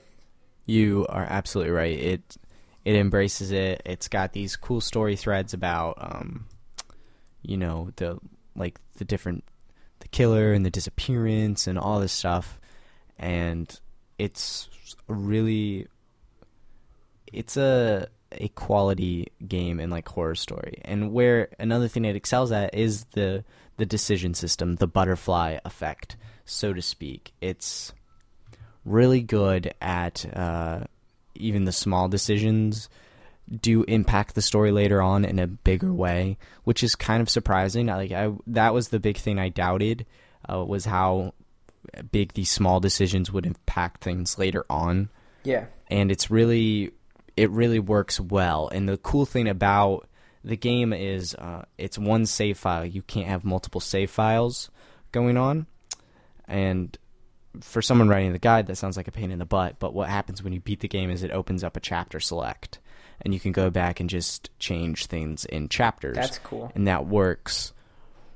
You 0.67 1.07
are 1.09 1.27
absolutely 1.29 1.73
right. 1.73 1.99
It 1.99 2.37
it 2.85 2.97
embraces 2.97 3.51
it. 3.53 3.83
It's 3.85 4.09
got 4.09 4.33
these 4.33 4.57
cool 4.57 4.81
story 4.81 5.17
threads 5.17 5.55
about 5.55 5.97
um 5.99 6.47
you 7.43 7.57
know, 7.57 7.91
the 7.97 8.19
like 8.55 8.79
the 8.97 9.05
different 9.05 9.45
the 10.01 10.09
killer 10.09 10.53
and 10.53 10.65
the 10.65 10.71
disappearance 10.71 11.67
and 11.67 11.79
all 11.79 12.01
this 12.01 12.13
stuff. 12.13 12.59
And 13.19 13.79
it's 14.19 14.69
really 15.09 15.87
it's 17.33 17.57
a 17.57 18.09
a 18.33 18.49
quality 18.49 19.29
game 19.47 19.79
in 19.81 19.91
like 19.91 20.09
horror 20.09 20.35
story. 20.35 20.81
And 20.85 21.13
where 21.13 21.49
another 21.59 21.89
thing 21.89 22.05
it 22.05 22.17
excels 22.17 22.53
at 22.53 22.75
is 22.75 23.05
the 23.13 23.45
the 23.77 23.87
decision 23.87 24.35
system, 24.35 24.77
the 24.77 24.87
butterfly 24.87 25.59
effect, 25.65 26.17
so 26.45 26.73
to 26.73 26.83
speak. 26.83 27.33
It's 27.41 27.93
really 28.85 29.23
good 29.23 29.75
at 29.81 30.27
uh, 30.37 30.85
even 31.35 31.65
the 31.65 31.73
small 31.73 32.09
decisions 32.09 32.89
do 33.61 33.83
impact 33.85 34.35
the 34.35 34.43
story 34.43 34.71
later 34.71 35.03
on 35.03 35.25
in 35.25 35.39
a 35.39 35.47
bigger 35.47 35.93
way, 35.93 36.39
which 36.65 36.83
is 36.83 36.95
kind 36.95 37.21
of 37.21 37.29
surprising. 37.29 37.87
Like 37.87 38.13
I, 38.13 38.33
that 38.47 38.75
was 38.75 38.89
the 38.89 39.01
big 39.01 39.17
thing 39.19 39.39
I 39.39 39.49
doubted 39.49 40.07
uh, 40.51 40.65
was 40.65 40.85
how 40.85 41.35
big 42.11 42.33
these 42.35 42.51
small 42.51 42.81
decisions 42.81 43.33
would 43.33 43.47
impact 43.47 44.03
things 44.03 44.39
later 44.39 44.65
on 44.71 45.09
yeah 45.45 45.67
and 45.89 46.11
it's 46.11 46.31
really 46.31 46.93
it 47.37 47.51
really 47.51 47.79
works 47.79 48.21
well. 48.21 48.69
And 48.69 48.89
the 48.89 48.97
cool 48.99 49.27
thing 49.27 49.49
about 49.49 50.09
the 50.45 50.57
game 50.57 50.93
is 50.93 51.35
uh, 51.35 51.65
it's 51.79 51.99
one 51.99 52.27
save 52.27 52.59
file. 52.59 52.85
You 52.85 53.03
can't 53.03 53.29
have 53.29 53.45
multiple 53.45 53.81
save 53.81 54.11
files 54.11 54.71
going 55.13 55.37
on. 55.37 55.67
And 56.47 56.97
for 57.61 57.83
someone 57.83 58.09
writing 58.09 58.33
the 58.33 58.39
guide, 58.39 58.67
that 58.67 58.77
sounds 58.77 58.97
like 58.97 59.09
a 59.09 59.13
pain 59.13 59.31
in 59.31 59.39
the 59.39 59.45
butt. 59.45 59.79
But 59.79 59.95
what 59.95 60.09
happens 60.09 60.43
when 60.43 60.53
you 60.53 60.61
beat 60.61 60.81
the 60.81 60.89
game 60.89 61.11
is 61.11 61.23
it 61.23 61.31
opens 61.31 61.63
up 61.65 61.77
a 61.77 61.81
chapter 61.81 62.21
select, 62.21 62.81
and 63.21 63.33
you 63.33 63.41
can 63.41 63.53
go 63.53 63.71
back 63.71 64.01
and 64.01 64.11
just 64.11 64.51
change 64.59 65.07
things 65.07 65.45
in 65.45 65.69
chapters. 65.69 66.17
That's 66.17 66.39
cool. 66.39 66.73
and 66.75 66.87
that 66.89 67.07
works 67.07 67.73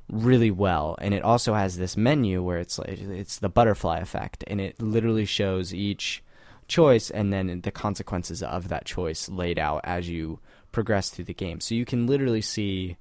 really 0.09 0.51
well. 0.51 0.97
And 1.01 1.13
it 1.15 1.23
also 1.23 1.55
has 1.55 1.77
this 1.77 1.97
menu 1.97 2.43
where 2.43 2.59
it's 2.59 2.79
like 2.79 2.99
it's 3.01 3.39
the 3.39 3.49
butterfly 3.49 3.99
effect, 3.99 4.45
and 4.47 4.61
it 4.61 4.81
literally 4.81 5.25
shows 5.25 5.75
each 5.75 6.23
choice 6.69 7.11
and 7.11 7.33
then 7.33 7.61
the 7.61 7.71
consequences 7.71 8.43
of 8.43 8.69
that 8.69 8.85
choice 8.85 9.29
laid 9.29 9.59
out 9.59 9.81
as 9.85 10.09
you 10.09 10.41
progress 10.73 11.11
through 11.11 11.25
the 11.25 11.35
game. 11.35 11.61
So 11.61 11.75
you 11.75 11.85
can 11.85 12.07
literally 12.07 12.41
see, 12.41 12.97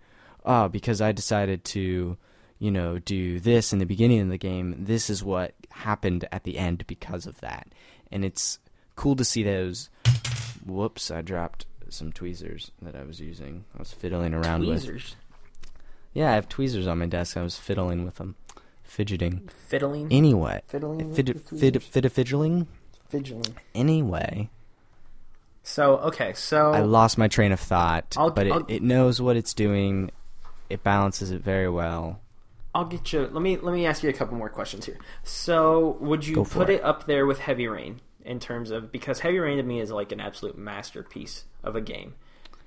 oh, 0.46 0.68
because 0.68 1.02
I 1.02 1.12
decided 1.12 1.64
to, 1.66 2.18
you 2.60 2.72
know, 2.72 3.00
do 3.00 3.40
this 3.40 3.74
in 3.74 3.80
the 3.80 3.86
beginning 3.86 4.22
of 4.22 4.30
the 4.30 4.38
game, 4.38 4.76
this 4.86 5.10
is 5.10 5.24
what 5.24 5.56
happened 5.72 6.28
at 6.32 6.44
the 6.44 6.58
end 6.58 6.86
because 6.88 7.26
of 7.26 7.42
that. 7.42 7.68
And 8.12 8.24
it's 8.24 8.60
cool 8.96 9.16
to 9.16 9.26
see 9.26 9.44
those. 9.44 9.90
Whoops, 10.66 11.12
I 11.12 11.22
dropped 11.22 11.66
some 11.90 12.12
tweezers 12.12 12.72
that 12.82 12.96
I 12.96 13.04
was 13.04 13.20
using. 13.20 13.66
I 13.76 13.80
was 13.80 13.92
fiddling 13.92 14.34
around 14.34 14.66
with. 14.66 15.16
Yeah, 16.16 16.32
I 16.32 16.36
have 16.36 16.50
tweezers 16.50 16.88
on 16.88 16.98
my 16.98 17.06
desk. 17.06 17.38
I 17.38 17.44
was 17.44 17.58
fiddling 17.60 18.04
with 18.06 18.16
them, 18.16 18.36
fidgeting. 18.84 19.48
fiddling 19.68 20.08
Anyway, 20.12 20.62
Fiddling 20.66 21.14
fid, 21.14 21.40
fid, 21.46 21.84
fid, 21.84 22.12
fidgeling. 22.12 22.66
Anyway, 23.76 24.50
so 25.64 25.98
okay 25.98 26.34
so 26.34 26.72
I 26.72 26.82
lost 26.82 27.18
my 27.18 27.28
train 27.28 27.52
of 27.52 27.60
thought, 27.60 28.16
I'll- 28.18 28.32
but 28.32 28.48
it, 28.48 28.54
I'll- 28.54 28.66
it 28.68 28.82
knows 28.82 29.22
what 29.22 29.36
it's 29.36 29.54
doing. 29.54 30.10
It 30.70 30.84
balances 30.84 31.30
it 31.32 31.42
very 31.44 31.70
well. 31.70 32.20
I'll 32.74 32.86
get 32.86 33.14
you. 33.14 33.22
Let 33.28 33.42
me 33.42 33.58
let 33.58 33.74
me 33.74 33.86
ask 33.86 34.04
you 34.04 34.10
a 34.10 34.14
couple 34.14 34.36
more 34.38 34.50
questions 34.50 34.86
here. 34.86 34.98
So, 35.24 35.98
would 36.02 36.26
you 36.28 36.44
put 36.44 36.70
it. 36.70 36.76
it. 36.76 36.84
up 36.84 37.06
there 37.06 37.26
with 37.26 37.40
Heavy 37.40 37.68
Rain 37.68 38.02
in 38.26 38.40
terms 38.40 38.72
of 38.72 38.92
because 38.92 39.20
Heavy 39.20 39.40
Rain 39.40 39.58
to 39.58 39.64
me 39.64 39.80
is 39.80 39.92
like 39.92 40.12
an 40.12 40.20
absolute 40.20 40.58
masterpiece 40.58 41.46
of 41.64 41.76
a 41.76 41.82
game, 41.82 42.16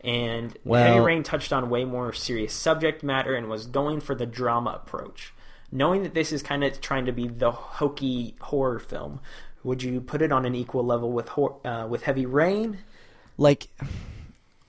and 0.02 0.56
Heavy 0.66 1.00
Rain 1.00 1.22
touched 1.22 1.52
on 1.52 1.70
way 1.70 1.84
more 1.84 2.12
serious 2.12 2.54
subject 2.54 3.02
matter 3.02 3.34
and 3.34 3.48
was 3.48 3.66
going 3.66 4.00
for 4.00 4.14
the 4.14 4.26
drama 4.26 4.80
approach. 4.82 5.32
Knowing 5.70 6.02
that 6.02 6.14
this 6.14 6.32
is 6.32 6.42
kind 6.42 6.64
of 6.64 6.80
trying 6.80 7.04
to 7.06 7.12
be 7.12 7.28
the 7.28 7.50
hokey 7.50 8.34
horror 8.40 8.78
film, 8.78 9.20
would 9.64 9.82
you 9.82 10.00
put 10.00 10.22
it 10.22 10.32
on 10.32 10.46
an 10.46 10.54
equal 10.54 10.84
level 10.84 11.12
with 11.12 11.28
hor- 11.28 11.58
uh, 11.66 11.86
with 11.86 12.04
Heavy 12.04 12.26
Rain? 12.26 12.78
Like, 13.36 13.68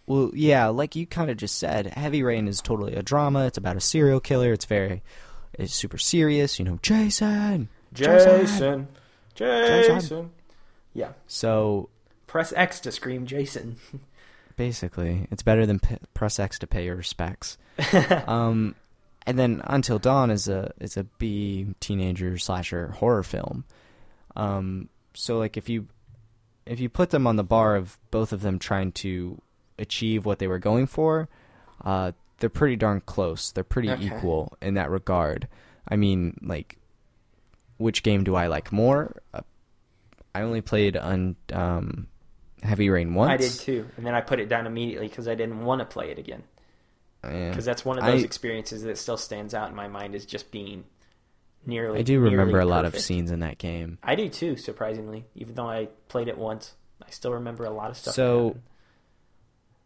well, 0.07 0.31
yeah, 0.33 0.67
like 0.67 0.95
you 0.95 1.05
kind 1.05 1.29
of 1.29 1.37
just 1.37 1.57
said, 1.57 1.87
Heavy 1.87 2.21
Rain 2.23 2.47
is 2.47 2.61
totally 2.61 2.95
a 2.95 3.03
drama. 3.03 3.45
It's 3.45 3.57
about 3.57 3.77
a 3.77 3.81
serial 3.81 4.19
killer. 4.19 4.51
It's 4.51 4.65
very, 4.65 5.01
it's 5.53 5.73
super 5.73 5.97
serious. 5.97 6.59
You 6.59 6.65
know, 6.65 6.79
Jason. 6.81 7.69
Jason. 7.93 8.87
Jason. 9.35 9.99
Jason. 9.99 10.31
Yeah. 10.93 11.13
So 11.27 11.89
Press 12.27 12.51
X 12.55 12.79
to 12.81 12.91
scream 12.91 13.25
Jason. 13.25 13.77
basically, 14.59 15.25
it's 15.31 15.41
better 15.41 15.65
than 15.65 15.79
p- 15.79 15.95
press 16.13 16.37
X 16.37 16.59
to 16.59 16.67
pay 16.67 16.83
your 16.83 16.97
respects. 16.97 17.57
um, 18.27 18.75
and 19.25 19.39
then 19.39 19.61
Until 19.63 19.99
Dawn 19.99 20.29
is 20.29 20.49
a 20.49 20.73
is 20.81 20.97
a 20.97 21.05
B 21.05 21.67
teenager 21.79 22.37
slasher 22.37 22.89
horror 22.89 23.23
film. 23.23 23.63
Um, 24.35 24.89
so 25.13 25.37
like 25.39 25.55
if 25.55 25.69
you 25.69 25.87
if 26.65 26.79
you 26.81 26.89
put 26.89 27.09
them 27.11 27.25
on 27.25 27.37
the 27.37 27.43
bar 27.43 27.77
of 27.77 27.97
both 28.11 28.33
of 28.33 28.41
them 28.41 28.59
trying 28.59 28.91
to 29.03 29.41
achieve 29.79 30.25
what 30.25 30.39
they 30.39 30.47
were 30.47 30.59
going 30.59 30.87
for, 30.87 31.29
uh, 31.85 32.11
they're 32.39 32.49
pretty 32.49 32.75
darn 32.75 33.01
close. 33.01 33.51
They're 33.51 33.63
pretty 33.63 33.89
Okay. 33.89 34.07
equal 34.07 34.57
in 34.61 34.73
that 34.73 34.89
regard. 34.91 35.47
I 35.87 35.95
mean, 35.95 36.37
like, 36.43 36.77
which 37.77 38.03
game 38.03 38.23
do 38.25 38.35
I 38.35 38.47
like 38.47 38.71
more? 38.73 39.15
Uh, 39.33 39.41
I 40.35 40.41
only 40.41 40.61
played 40.61 40.97
on 40.97 41.37
um, 41.53 42.07
Heavy 42.63 42.89
Rain 42.89 43.13
once. 43.13 43.31
I 43.31 43.37
did 43.37 43.51
too, 43.51 43.87
and 43.97 44.05
then 44.05 44.13
I 44.15 44.21
put 44.21 44.39
it 44.39 44.49
down 44.49 44.67
immediately 44.67 45.07
because 45.07 45.27
I 45.27 45.35
didn't 45.35 45.61
want 45.63 45.79
to 45.79 45.85
play 45.85 46.11
it 46.11 46.19
again. 46.19 46.43
Oh, 47.23 47.29
yeah. 47.29 47.49
Because 47.49 47.65
that's 47.65 47.83
one 47.83 47.97
of 47.97 48.05
those 48.05 48.21
I- 48.21 48.25
experiences 48.25 48.83
that 48.83 48.97
still 48.97 49.17
stands 49.17 49.53
out 49.53 49.69
in 49.69 49.75
my 49.75 49.87
mind 49.87 50.15
as 50.15 50.25
just 50.25 50.51
being 50.51 50.85
nearly. 51.65 51.99
I 51.99 52.01
do 52.03 52.19
remember 52.19 52.59
a 52.59 52.65
lot 52.65 52.85
of 52.85 52.97
scenes 52.97 53.31
in 53.31 53.41
that 53.41 53.57
game. 53.57 53.97
I 54.03 54.15
do 54.15 54.29
too, 54.29 54.55
surprisingly. 54.57 55.25
Even 55.35 55.55
though 55.55 55.69
I 55.69 55.89
played 56.07 56.27
it 56.27 56.37
once, 56.37 56.75
I 57.05 57.09
still 57.09 57.33
remember 57.33 57.65
a 57.65 57.71
lot 57.71 57.89
of 57.89 57.97
stuff. 57.97 58.13
So- 58.13 58.57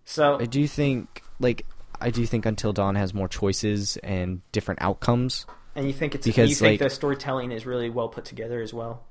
so 0.05 0.39
I 0.39 0.45
do 0.45 0.67
think, 0.67 1.24
like, 1.39 1.65
I 2.01 2.09
do 2.09 2.26
think 2.26 2.45
Until 2.45 2.74
Dawn 2.74 2.95
has 2.95 3.13
more 3.13 3.28
choices 3.28 3.97
and 3.97 4.41
different 4.51 4.82
outcomes. 4.82 5.45
and 5.76 5.88
you 5.88 5.93
think 5.93 6.13
it's 6.13 6.26
because, 6.26 6.49
you 6.49 6.55
think 6.55 6.80
like- 6.82 6.88
the 6.88 6.93
storytelling 6.93 7.51
is 7.51 7.65
really 7.65 7.89
well 7.89 8.07
put 8.09 8.26
together 8.26 8.61
as 8.61 8.74
well. 8.74 9.05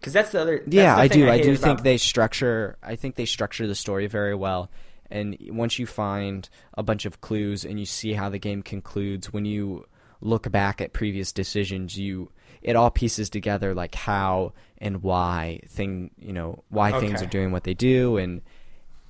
Because 0.00 0.12
that's 0.14 0.32
the 0.32 0.40
other. 0.40 0.62
yeah, 0.66 0.96
the 0.96 1.00
I 1.02 1.08
do. 1.08 1.28
I 1.28 1.36
hate 1.36 1.42
do 1.44 1.50
about- 1.52 1.62
think 1.62 1.82
they 1.82 1.98
structure. 1.98 2.76
I 2.82 2.96
think 2.96 3.16
they 3.16 3.26
structure 3.26 3.66
the 3.66 3.74
story 3.74 4.06
very 4.06 4.34
well, 4.34 4.70
And 5.10 5.36
once 5.50 5.78
you 5.78 5.86
find 5.86 6.48
a 6.74 6.82
bunch 6.82 7.04
of 7.04 7.20
clues 7.20 7.64
and 7.64 7.78
you 7.78 7.84
see 7.86 8.14
how 8.14 8.28
the 8.30 8.38
game 8.38 8.62
concludes, 8.62 9.32
when 9.32 9.44
you 9.44 9.86
look 10.20 10.50
back 10.50 10.80
at 10.80 10.92
previous 10.92 11.32
decisions, 11.32 11.98
you 11.98 12.30
it 12.62 12.76
all 12.76 12.90
pieces 12.90 13.30
together 13.30 13.74
like 13.74 13.94
how 13.94 14.52
and 14.78 15.02
why 15.02 15.60
thing 15.66 16.10
you 16.18 16.32
know 16.32 16.62
why 16.68 16.98
things 17.00 17.22
are 17.22 17.26
doing 17.26 17.52
what 17.52 17.64
they 17.64 17.74
do, 17.74 18.16
and 18.16 18.40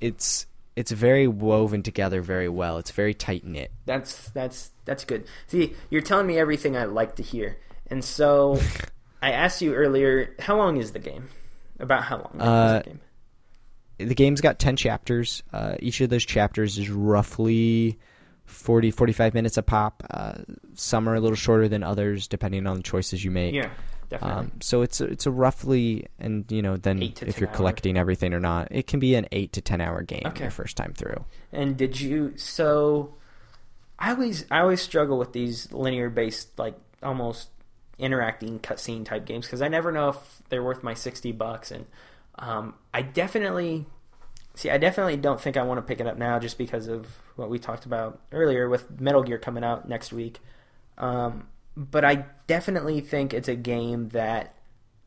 it's 0.00 0.46
it's 0.76 0.90
very 0.92 1.26
woven 1.26 1.82
together 1.82 2.22
very 2.22 2.48
well. 2.48 2.78
It's 2.78 2.90
very 2.92 3.12
tight 3.14 3.44
knit. 3.44 3.70
That's 3.86 4.30
that's 4.30 4.70
that's 4.84 5.04
good. 5.04 5.26
See, 5.48 5.74
you're 5.90 6.00
telling 6.02 6.26
me 6.26 6.38
everything 6.38 6.76
I 6.76 6.84
like 6.84 7.16
to 7.16 7.22
hear, 7.22 7.58
and 7.88 8.04
so 8.04 8.58
I 9.22 9.32
asked 9.32 9.60
you 9.62 9.74
earlier, 9.74 10.34
how 10.38 10.56
long 10.56 10.76
is 10.78 10.92
the 10.92 10.98
game? 10.98 11.28
About 11.78 12.04
how 12.04 12.16
long 12.18 12.40
Uh, 12.40 12.76
is 12.78 12.82
the 12.84 12.90
game? 12.90 13.00
the 14.08 14.14
game's 14.14 14.40
got 14.40 14.58
10 14.58 14.76
chapters. 14.76 15.42
Uh, 15.52 15.74
each 15.80 16.00
of 16.00 16.08
those 16.10 16.24
chapters 16.24 16.78
is 16.78 16.88
roughly 16.90 17.98
40, 18.46 18.90
45 18.90 19.34
minutes 19.34 19.56
a 19.58 19.62
pop. 19.62 20.02
Uh, 20.10 20.34
some 20.74 21.08
are 21.08 21.14
a 21.14 21.20
little 21.20 21.36
shorter 21.36 21.68
than 21.68 21.82
others, 21.82 22.26
depending 22.28 22.66
on 22.66 22.76
the 22.78 22.82
choices 22.82 23.22
you 23.24 23.30
make. 23.30 23.54
Yeah, 23.54 23.68
definitely. 24.08 24.40
Um, 24.40 24.52
so 24.60 24.80
it's 24.82 25.00
a, 25.02 25.04
it's 25.04 25.26
a 25.26 25.30
roughly, 25.30 26.06
and 26.18 26.50
you 26.50 26.62
know, 26.62 26.76
then 26.78 27.02
if 27.02 27.38
you're 27.38 27.48
hour. 27.50 27.56
collecting 27.56 27.96
everything 27.98 28.32
or 28.32 28.40
not, 28.40 28.68
it 28.70 28.86
can 28.86 29.00
be 29.00 29.14
an 29.16 29.26
eight 29.32 29.52
to 29.52 29.60
ten 29.60 29.80
hour 29.82 30.02
game 30.02 30.22
Okay. 30.26 30.44
your 30.44 30.50
first 30.50 30.76
time 30.78 30.94
through. 30.94 31.24
And 31.52 31.76
did 31.76 32.00
you? 32.00 32.32
So, 32.36 33.14
I 33.98 34.10
always 34.12 34.46
I 34.50 34.60
always 34.60 34.80
struggle 34.80 35.18
with 35.18 35.32
these 35.34 35.70
linear 35.72 36.08
based 36.10 36.58
like 36.58 36.74
almost 37.02 37.50
interacting 38.00 38.58
cutscene 38.58 39.04
type 39.04 39.26
games 39.26 39.46
because 39.46 39.62
I 39.62 39.68
never 39.68 39.92
know 39.92 40.10
if 40.10 40.42
they're 40.48 40.62
worth 40.62 40.82
my 40.82 40.94
sixty 40.94 41.32
bucks. 41.32 41.70
And 41.70 41.86
um, 42.38 42.74
I 42.92 43.02
definitely 43.02 43.86
see. 44.54 44.70
I 44.70 44.78
definitely 44.78 45.16
don't 45.16 45.40
think 45.40 45.56
I 45.56 45.62
want 45.62 45.78
to 45.78 45.82
pick 45.82 46.00
it 46.00 46.06
up 46.06 46.18
now 46.18 46.38
just 46.38 46.58
because 46.58 46.88
of 46.88 47.06
what 47.36 47.50
we 47.50 47.58
talked 47.58 47.86
about 47.86 48.20
earlier 48.32 48.68
with 48.68 49.00
Metal 49.00 49.22
Gear 49.22 49.38
coming 49.38 49.64
out 49.64 49.88
next 49.88 50.12
week. 50.12 50.40
Um, 50.98 51.46
but 51.76 52.04
I 52.04 52.26
definitely 52.46 53.00
think 53.00 53.32
it's 53.32 53.48
a 53.48 53.54
game 53.54 54.08
that 54.10 54.54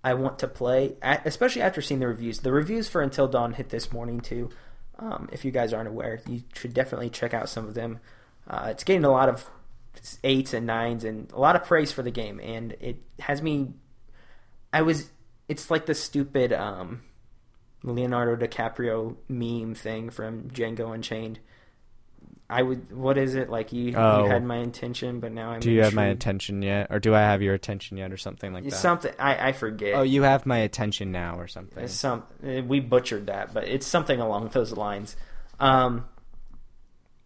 I 0.03 0.13
want 0.15 0.39
to 0.39 0.47
play, 0.47 0.95
especially 1.01 1.61
after 1.61 1.81
seeing 1.81 1.99
the 1.99 2.07
reviews. 2.07 2.39
The 2.39 2.51
reviews 2.51 2.89
for 2.89 3.01
Until 3.01 3.27
Dawn 3.27 3.53
hit 3.53 3.69
this 3.69 3.91
morning 3.91 4.19
too. 4.19 4.49
Um, 4.99 5.29
if 5.31 5.43
you 5.45 5.51
guys 5.51 5.73
aren't 5.73 5.89
aware, 5.89 6.21
you 6.27 6.43
should 6.53 6.73
definitely 6.73 7.09
check 7.09 7.33
out 7.33 7.49
some 7.49 7.67
of 7.67 7.73
them. 7.73 7.99
Uh, 8.47 8.67
it's 8.69 8.83
getting 8.83 9.05
a 9.05 9.11
lot 9.11 9.29
of 9.29 9.49
eights 10.23 10.53
and 10.53 10.65
nines 10.65 11.03
and 11.03 11.31
a 11.31 11.39
lot 11.39 11.55
of 11.55 11.63
praise 11.65 11.91
for 11.91 12.01
the 12.03 12.11
game, 12.11 12.39
and 12.39 12.73
it 12.79 12.97
has 13.19 13.41
me. 13.41 13.73
I 14.71 14.81
was. 14.81 15.09
It's 15.47 15.69
like 15.69 15.85
the 15.85 15.93
stupid 15.95 16.51
um, 16.53 17.03
Leonardo 17.83 18.35
DiCaprio 18.35 19.15
meme 19.27 19.75
thing 19.75 20.09
from 20.09 20.49
Django 20.49 20.93
Unchained. 20.93 21.39
I 22.49 22.61
would. 22.61 22.95
What 22.95 23.17
is 23.17 23.35
it 23.35 23.49
like? 23.49 23.71
You, 23.73 23.93
Oh. 23.95 24.25
you 24.25 24.29
had 24.29 24.43
my 24.43 24.57
intention, 24.57 25.19
but 25.19 25.31
now 25.31 25.51
I'm. 25.51 25.59
Do 25.59 25.71
you 25.71 25.81
have 25.83 25.93
my 25.93 26.07
attention 26.07 26.61
yet, 26.61 26.87
or 26.89 26.99
do 26.99 27.15
I 27.15 27.21
have 27.21 27.41
your 27.41 27.53
attention 27.53 27.97
yet, 27.97 28.11
or 28.11 28.17
something 28.17 28.53
like 28.53 28.63
that? 28.65 28.73
Something 28.73 29.13
I, 29.17 29.49
I 29.49 29.51
forget. 29.53 29.95
oh, 29.95 30.01
you 30.03 30.23
have 30.23 30.45
my 30.45 30.57
attention 30.59 31.11
now, 31.11 31.39
or 31.39 31.47
something. 31.47 31.83
It's 31.83 31.93
some 31.93 32.23
uh, 32.45 32.61
we 32.63 32.79
butchered 32.79 33.27
that, 33.27 33.53
but 33.53 33.67
it's 33.67 33.87
something 33.87 34.19
along 34.19 34.49
those 34.49 34.71
lines. 34.73 35.15
Um, 35.59 36.05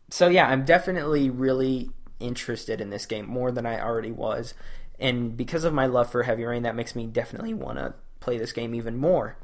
so 0.09 0.27
yeah, 0.29 0.47
I'm 0.47 0.65
definitely 0.65 1.29
really 1.29 1.89
interested 2.19 2.81
in 2.81 2.89
this 2.89 3.05
game 3.05 3.27
more 3.27 3.51
than 3.51 3.65
I 3.65 3.81
already 3.81 4.11
was, 4.11 4.53
and 4.99 5.35
because 5.35 5.63
of 5.63 5.73
my 5.73 5.85
love 5.85 6.11
for 6.11 6.23
Heavy 6.23 6.45
Rain, 6.45 6.63
that 6.63 6.75
makes 6.75 6.95
me 6.95 7.05
definitely 7.05 7.53
want 7.53 7.77
to 7.77 7.93
play 8.19 8.37
this 8.37 8.53
game 8.53 8.73
even 8.75 8.97
more. 8.97 9.37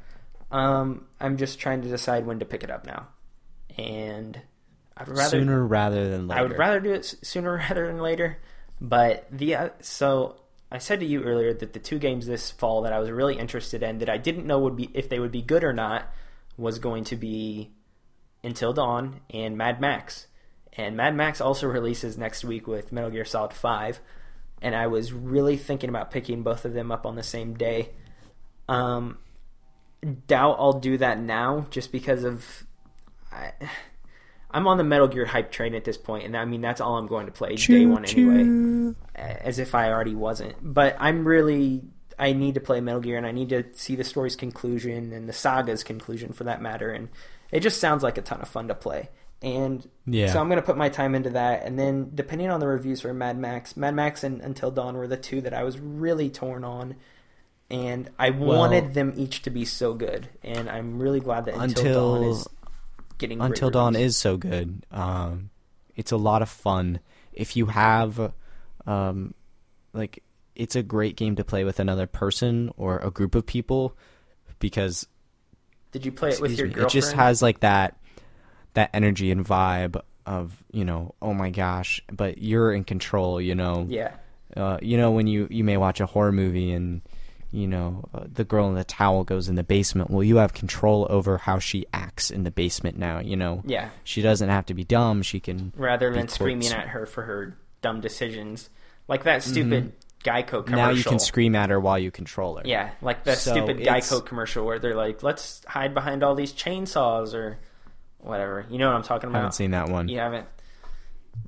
Um, 0.50 1.06
I'm 1.20 1.36
just 1.36 1.58
trying 1.58 1.82
to 1.82 1.88
decide 1.88 2.26
when 2.26 2.38
to 2.38 2.44
pick 2.44 2.62
it 2.62 2.70
up 2.70 2.86
now, 2.86 3.08
and 3.76 4.40
I'd 4.96 5.08
rather 5.08 5.38
Sooner 5.38 5.66
rather 5.66 6.08
than 6.08 6.28
later. 6.28 6.38
I 6.38 6.42
would 6.42 6.58
rather 6.58 6.80
do 6.80 6.92
it 6.92 7.04
sooner 7.22 7.56
rather 7.68 7.86
than 7.86 7.98
later. 7.98 8.38
But 8.80 9.26
the 9.30 9.54
uh, 9.54 9.68
so 9.80 10.36
I 10.70 10.78
said 10.78 11.00
to 11.00 11.06
you 11.06 11.22
earlier 11.22 11.54
that 11.54 11.72
the 11.72 11.78
two 11.78 11.98
games 11.98 12.26
this 12.26 12.50
fall 12.50 12.82
that 12.82 12.92
I 12.92 12.98
was 12.98 13.10
really 13.10 13.38
interested 13.38 13.82
in 13.82 13.98
that 13.98 14.08
I 14.08 14.18
didn't 14.18 14.46
know 14.46 14.58
would 14.60 14.76
be 14.76 14.90
if 14.94 15.08
they 15.08 15.18
would 15.18 15.32
be 15.32 15.42
good 15.42 15.64
or 15.64 15.72
not 15.72 16.12
was 16.56 16.78
going 16.78 17.04
to 17.04 17.16
be 17.16 17.72
Until 18.42 18.72
Dawn 18.72 19.20
and 19.30 19.56
Mad 19.56 19.80
Max. 19.80 20.26
And 20.76 20.96
Mad 20.96 21.14
Max 21.14 21.40
also 21.40 21.66
releases 21.66 22.18
next 22.18 22.44
week 22.44 22.66
with 22.66 22.92
Metal 22.92 23.10
Gear 23.10 23.24
Solid 23.24 23.52
5. 23.52 24.00
And 24.60 24.74
I 24.74 24.86
was 24.86 25.12
really 25.12 25.56
thinking 25.56 25.88
about 25.88 26.10
picking 26.10 26.42
both 26.42 26.64
of 26.64 26.72
them 26.72 26.90
up 26.90 27.06
on 27.06 27.16
the 27.16 27.22
same 27.22 27.54
day. 27.54 27.90
Um, 28.68 29.18
doubt 30.26 30.56
I'll 30.58 30.80
do 30.80 30.98
that 30.98 31.18
now 31.18 31.66
just 31.70 31.92
because 31.92 32.24
of. 32.24 32.64
I, 33.30 33.52
I'm 34.50 34.68
on 34.68 34.78
the 34.78 34.84
Metal 34.84 35.08
Gear 35.08 35.26
hype 35.26 35.50
train 35.50 35.74
at 35.74 35.84
this 35.84 35.96
point, 35.98 36.24
and 36.24 36.36
I 36.36 36.44
mean 36.44 36.60
that's 36.60 36.80
all 36.80 36.96
I'm 36.96 37.08
going 37.08 37.26
to 37.26 37.32
play 37.32 37.56
day 37.56 37.86
one 37.86 38.04
anyway, 38.04 38.94
as 39.16 39.58
if 39.58 39.74
I 39.74 39.90
already 39.90 40.14
wasn't. 40.14 40.54
But 40.62 40.96
I'm 41.00 41.26
really 41.26 41.82
I 42.18 42.32
need 42.32 42.54
to 42.54 42.60
play 42.60 42.80
Metal 42.80 43.00
Gear, 43.00 43.16
and 43.16 43.26
I 43.26 43.32
need 43.32 43.48
to 43.48 43.64
see 43.72 43.96
the 43.96 44.04
story's 44.04 44.36
conclusion 44.36 45.12
and 45.12 45.28
the 45.28 45.32
saga's 45.32 45.82
conclusion 45.82 46.32
for 46.32 46.44
that 46.44 46.62
matter, 46.62 46.90
and 46.90 47.08
it 47.50 47.60
just 47.60 47.80
sounds 47.80 48.02
like 48.02 48.16
a 48.16 48.22
ton 48.22 48.40
of 48.40 48.48
fun 48.48 48.68
to 48.68 48.74
play. 48.74 49.08
And 49.44 49.86
Yeah. 50.06 50.32
so 50.32 50.40
I'm 50.40 50.48
going 50.48 50.56
to 50.60 50.64
put 50.64 50.78
my 50.78 50.88
time 50.88 51.14
into 51.14 51.30
that, 51.30 51.64
and 51.66 51.78
then 51.78 52.10
depending 52.14 52.48
on 52.50 52.60
the 52.60 52.66
reviews 52.66 53.02
for 53.02 53.12
Mad 53.12 53.36
Max, 53.38 53.76
Mad 53.76 53.94
Max 53.94 54.24
and 54.24 54.40
Until 54.40 54.70
Dawn 54.70 54.96
were 54.96 55.06
the 55.06 55.18
two 55.18 55.42
that 55.42 55.52
I 55.52 55.62
was 55.64 55.78
really 55.78 56.30
torn 56.30 56.64
on. 56.64 56.96
And 57.70 58.10
I 58.18 58.30
Well- 58.30 58.58
wanted 58.58 58.94
them 58.94 59.12
each 59.16 59.42
to 59.42 59.50
be 59.50 59.64
so 59.66 59.92
good, 59.94 60.28
and 60.42 60.68
I'm 60.70 60.98
really 60.98 61.20
glad 61.20 61.44
that 61.44 61.54
Until, 61.54 61.84
Until- 61.86 62.14
Dawn 62.14 62.24
is 62.24 62.48
getting 63.18 63.40
Until 63.40 63.70
Dawn 63.70 63.92
reviews. 63.94 64.12
is 64.12 64.16
so 64.16 64.36
good. 64.38 64.84
Um, 64.90 65.50
it's 65.94 66.10
a 66.12 66.16
lot 66.16 66.40
of 66.42 66.48
fun. 66.48 67.00
If 67.32 67.54
you 67.56 67.66
have, 67.66 68.32
um, 68.86 69.34
like, 69.92 70.22
it's 70.56 70.74
a 70.76 70.82
great 70.82 71.16
game 71.16 71.36
to 71.36 71.44
play 71.44 71.64
with 71.64 71.78
another 71.80 72.06
person 72.06 72.70
or 72.78 72.98
a 72.98 73.10
group 73.10 73.34
of 73.34 73.44
people 73.44 73.94
because 74.58 75.06
Did 75.92 76.06
you 76.06 76.12
play 76.12 76.30
it 76.30 76.40
with 76.40 76.56
your 76.58 76.68
me, 76.68 76.74
it 76.76 76.88
just 76.88 77.12
has 77.12 77.42
like 77.42 77.60
that 77.60 77.96
that 78.74 78.90
energy 78.92 79.30
and 79.30 79.44
vibe 79.44 80.00
of 80.26 80.62
you 80.72 80.84
know 80.84 81.14
oh 81.20 81.34
my 81.34 81.50
gosh, 81.50 82.00
but 82.12 82.38
you're 82.38 82.72
in 82.72 82.84
control. 82.84 83.40
You 83.40 83.54
know, 83.54 83.86
yeah, 83.88 84.12
uh, 84.56 84.78
you 84.82 84.96
know 84.96 85.10
when 85.10 85.26
you 85.26 85.48
you 85.50 85.64
may 85.64 85.76
watch 85.76 86.00
a 86.00 86.06
horror 86.06 86.32
movie 86.32 86.72
and 86.72 87.02
you 87.50 87.68
know 87.68 88.04
uh, 88.14 88.24
the 88.30 88.44
girl 88.44 88.68
in 88.68 88.74
the 88.74 88.84
towel 88.84 89.22
goes 89.22 89.48
in 89.48 89.54
the 89.54 89.62
basement 89.62 90.10
well 90.10 90.24
you 90.24 90.38
have 90.38 90.52
control 90.52 91.06
over 91.08 91.38
how 91.38 91.60
she 91.60 91.86
acts 91.94 92.28
in 92.32 92.42
the 92.42 92.50
basement 92.50 92.98
now 92.98 93.20
you 93.20 93.36
know 93.36 93.62
yeah. 93.64 93.90
she 94.02 94.20
doesn't 94.20 94.48
have 94.48 94.66
to 94.66 94.74
be 94.74 94.82
dumb 94.82 95.22
she 95.22 95.38
can 95.38 95.72
Rather 95.76 96.12
than 96.12 96.26
screaming 96.26 96.72
at 96.72 96.88
her 96.88 97.06
for 97.06 97.22
her 97.22 97.56
dumb 97.80 98.00
decisions, 98.00 98.70
like 99.06 99.22
that 99.22 99.42
stupid 99.44 99.92
Geico 100.24 100.46
commercial. 100.46 100.64
Mm-hmm. 100.64 100.74
now 100.74 100.90
you 100.90 101.04
can 101.04 101.18
scream 101.20 101.54
at 101.54 101.70
her 101.70 101.78
while 101.78 101.98
you 101.98 102.10
control 102.10 102.56
her 102.56 102.62
Yeah, 102.64 102.90
like 103.00 103.22
the 103.22 103.36
So 103.36 103.52
stupid 103.52 103.78
it's- 103.80 104.10
Geico 104.10 104.24
commercial 104.24 104.64
where 104.66 104.80
they're 104.80 104.96
like, 104.96 105.22
"Let's 105.22 105.62
hide 105.68 105.94
behind 105.94 106.24
all 106.24 106.34
these 106.34 106.52
chainsaws" 106.52 107.34
or 107.34 107.58
whatever. 108.24 108.66
You 108.70 108.78
know 108.78 108.88
what 108.88 108.96
I'm 108.96 109.02
talking 109.02 109.28
about? 109.28 109.38
I 109.38 109.40
haven't 109.42 109.52
seen 109.52 109.70
that 109.72 109.88
one 109.88 110.08
You 110.08 110.18
haven't. 110.18 110.46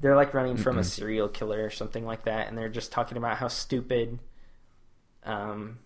They're 0.00 0.16
like 0.16 0.34
running 0.34 0.56
from 0.56 0.78
a 0.78 0.84
serial 0.84 1.28
killer 1.28 1.64
or 1.64 1.70
something 1.70 2.04
like 2.04 2.24
that, 2.24 2.48
and 2.48 2.56
they're 2.58 2.68
just 2.68 2.92
talking 2.92 3.16
about 3.16 3.38
how 3.38 3.48
stupid, 3.48 4.18
um, 5.24 5.78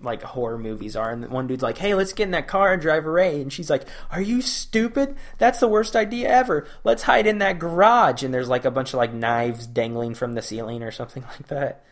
like 0.00 0.22
horror 0.22 0.58
movies 0.58 0.96
are. 0.96 1.10
And 1.10 1.28
one 1.28 1.46
dude's 1.46 1.62
like, 1.62 1.78
"Hey, 1.78 1.94
let's 1.94 2.12
get 2.12 2.24
in 2.24 2.30
that 2.30 2.46
car 2.46 2.72
and 2.72 2.80
drive 2.80 3.06
away," 3.06 3.40
and 3.42 3.52
she's 3.52 3.68
like, 3.68 3.84
"Are 4.10 4.20
you 4.20 4.40
stupid? 4.40 5.16
That's 5.38 5.60
the 5.60 5.68
worst 5.68 5.96
idea 5.96 6.28
ever. 6.28 6.66
Let's 6.84 7.02
hide 7.04 7.26
in 7.26 7.38
that 7.38 7.58
garage." 7.58 8.22
And 8.22 8.32
there's 8.32 8.48
like 8.48 8.64
a 8.64 8.70
bunch 8.70 8.90
of 8.94 8.98
like 8.98 9.12
knives 9.12 9.66
dangling 9.66 10.14
from 10.14 10.34
the 10.34 10.42
ceiling 10.42 10.82
or 10.82 10.90
something 10.90 11.22
like 11.28 11.48
that. 11.48 11.84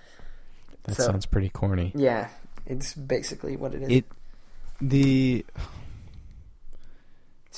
that 0.84 0.94
so- 0.96 1.04
sounds 1.04 1.26
pretty 1.26 1.48
corny 1.48 1.92
Yeah, 1.94 2.28
it's 2.66 2.94
basically 2.94 3.56
what 3.56 3.74
it 3.74 3.82
is. 3.82 3.88
it 3.90 4.04
the 4.80 5.44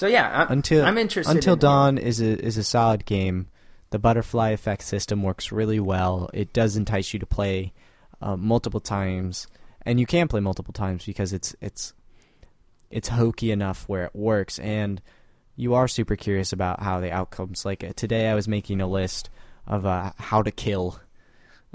so 0.01 0.07
yeah, 0.07 0.31
I'm, 0.33 0.51
until 0.51 0.87
I'm 0.87 0.97
interested. 0.97 1.31
Until 1.31 1.53
in 1.53 1.59
Dawn 1.59 1.99
is 1.99 2.23
a 2.23 2.43
is 2.43 2.57
a 2.57 2.65
solid 2.65 3.05
game. 3.05 3.49
The 3.91 3.99
butterfly 3.99 4.49
effect 4.49 4.83
system 4.85 5.23
works 5.23 5.53
really 5.53 5.79
well. 5.79 6.31
It 6.33 6.55
does 6.55 6.79
entice 6.79 7.13
you 7.13 7.19
to 7.19 7.27
play 7.27 7.75
uh, 8.23 8.35
multiple 8.39 8.81
times, 8.81 9.47
and 9.83 10.01
you 10.01 10.07
can 10.07 10.27
play 10.27 10.41
multiple 10.41 10.73
times 10.73 11.05
because 11.05 11.35
it's 11.35 11.55
it's 11.61 11.93
it's 12.91 13.09
hokey 13.09 13.51
enough 13.51 13.85
where 13.91 14.07
it 14.07 14.17
works, 14.17 14.59
and 14.59 15.03
you 15.55 15.75
are 15.75 15.87
super 15.87 16.17
curious 16.17 16.55
about 16.55 16.83
how 16.83 17.01
the 17.01 17.13
outcomes. 17.13 17.67
Like 17.67 17.85
uh, 17.85 17.93
today, 17.95 18.29
I 18.29 18.35
was 18.35 18.49
making 18.49 18.81
a 18.81 18.87
list 18.87 19.29
of 19.67 19.85
uh, 19.85 20.13
how 20.17 20.41
to 20.41 20.51
kill 20.51 20.99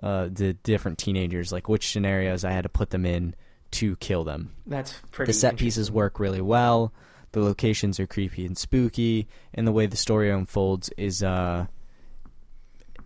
uh, 0.02 0.30
the 0.32 0.54
different 0.54 0.98
teenagers, 0.98 1.52
like 1.52 1.70
which 1.70 1.92
scenarios 1.92 2.44
I 2.44 2.54
had 2.54 2.64
to 2.64 2.70
put 2.70 2.90
them 2.90 3.06
in 3.06 3.36
to 3.72 3.96
kill 3.98 4.24
them 4.24 4.56
That's 4.66 5.00
pretty. 5.12 5.30
the 5.30 5.34
set 5.38 5.58
pieces 5.58 5.92
work 5.92 6.20
really 6.20 6.42
well. 6.42 6.92
The 7.36 7.42
locations 7.42 8.00
are 8.00 8.08
creepy 8.08 8.46
and 8.46 8.58
spooky, 8.58 9.28
and 9.54 9.68
the 9.68 9.74
way 9.74 9.88
the 9.88 9.98
story 9.98 10.30
unfolds 10.32 10.90
is 10.96 11.22
uh, 11.22 11.66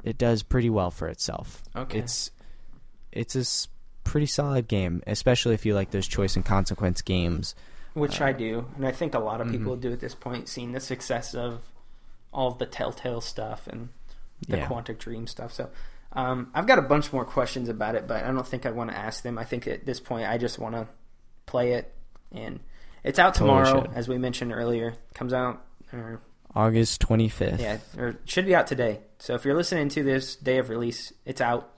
it 0.04 0.20
does 0.20 0.44
pretty 0.44 0.70
well 0.70 0.92
for 0.92 1.08
itself. 1.08 1.64
Okay. 1.76 1.98
It's 1.98 2.30
it's 3.12 3.36
a 3.36 3.40
s- 3.40 3.70
pretty 4.04 4.28
solid 4.28 4.68
game, 4.68 5.02
especially 5.08 5.56
if 5.56 5.66
you 5.66 5.74
like 5.74 5.90
those 5.90 6.08
choice 6.08 6.36
and 6.36 6.46
consequence 6.46 7.02
games. 7.02 7.56
which 7.96 8.22
Uh, 8.22 8.26
I 8.26 8.34
do, 8.34 8.68
and 8.76 8.86
I 8.86 8.92
think 8.92 9.16
a 9.16 9.20
lot 9.20 9.42
of 9.42 9.50
people 9.50 9.76
mhm. 9.76 9.82
do 9.82 9.92
at 9.94 10.00
this 10.00 10.14
point, 10.14 10.48
seeing 10.48 10.74
the 10.74 10.80
success 10.80 11.34
of 11.34 11.62
all 12.32 12.50
of 12.50 12.60
the 12.60 12.68
Telltale 12.68 13.22
stuff 13.22 13.66
and 13.66 13.90
the 14.48 14.58
Yeah. 14.58 14.68
Quantic 14.68 15.00
Dream 15.00 15.26
stuff. 15.26 15.52
So 15.54 15.72
um, 16.14 16.52
I've 16.54 16.68
got 16.68 16.78
a 16.78 16.84
bunch 16.84 17.12
more 17.12 17.26
questions 17.26 17.68
about 17.68 17.96
it, 17.96 18.08
but 18.08 18.24
I 18.24 18.32
don't 18.32 18.46
think 18.48 18.68
I 18.68 18.72
want 18.72 18.92
to 18.92 18.96
ask 18.96 19.24
them. 19.24 19.40
I 19.40 19.44
think 19.44 19.66
at 19.68 19.88
this 19.88 20.00
point, 20.00 20.30
I 20.30 20.38
just 20.38 20.60
want 20.60 20.76
to 20.76 20.88
play 21.48 21.72
it, 21.74 21.92
and 22.32 22.60
it's 23.04 23.20
out 23.20 23.34
tomorrow, 23.34 23.84
should. 23.84 23.94
as 23.94 24.08
we 24.08 24.18
mentioned 24.18 24.52
earlier. 24.54 24.94
Comes 25.14 25.34
out, 25.34 25.64
or 25.94 26.22
August 26.56 27.02
25th. 27.08 27.60
yeah, 27.60 27.78
or 27.98 28.18
should 28.26 28.46
be 28.46 28.56
out 28.56 28.68
today. 28.68 29.00
So 29.20 29.36
if 29.36 29.46
you're 29.46 29.56
listening 29.56 29.90
to 29.90 30.04
this 30.04 30.36
day 30.36 30.58
of 30.58 30.70
release, 30.70 31.14
it's 31.26 31.42
out. 31.42 31.72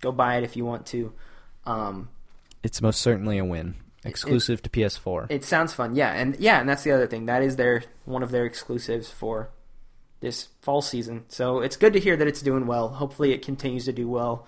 Go 0.00 0.12
buy 0.12 0.36
it 0.36 0.44
if 0.44 0.56
you 0.56 0.64
want 0.64 0.86
to. 0.86 1.12
Um, 1.66 2.08
It's 2.62 2.80
most 2.82 3.00
certainly 3.00 3.38
a 3.38 3.44
win. 3.44 3.74
Exclusive 4.04 4.62
to 4.62 4.70
PS4. 4.70 5.26
It 5.30 5.44
sounds 5.44 5.74
fun, 5.74 5.94
yeah, 5.96 6.12
and 6.12 6.36
yeah, 6.38 6.60
and 6.60 6.68
that's 6.68 6.84
the 6.84 6.92
other 6.92 7.06
thing. 7.06 7.26
That 7.26 7.42
is 7.42 7.56
their 7.56 7.82
one 8.04 8.22
of 8.22 8.30
their 8.30 8.46
exclusives 8.46 9.10
for 9.10 9.50
this 10.20 10.48
fall 10.62 10.82
season. 10.82 11.24
So 11.28 11.60
it's 11.60 11.76
good 11.76 11.92
to 11.94 12.00
hear 12.00 12.16
that 12.16 12.26
it's 12.28 12.40
doing 12.40 12.66
well. 12.66 12.88
Hopefully, 12.90 13.32
it 13.32 13.42
continues 13.44 13.84
to 13.86 13.92
do 13.92 14.08
well 14.08 14.46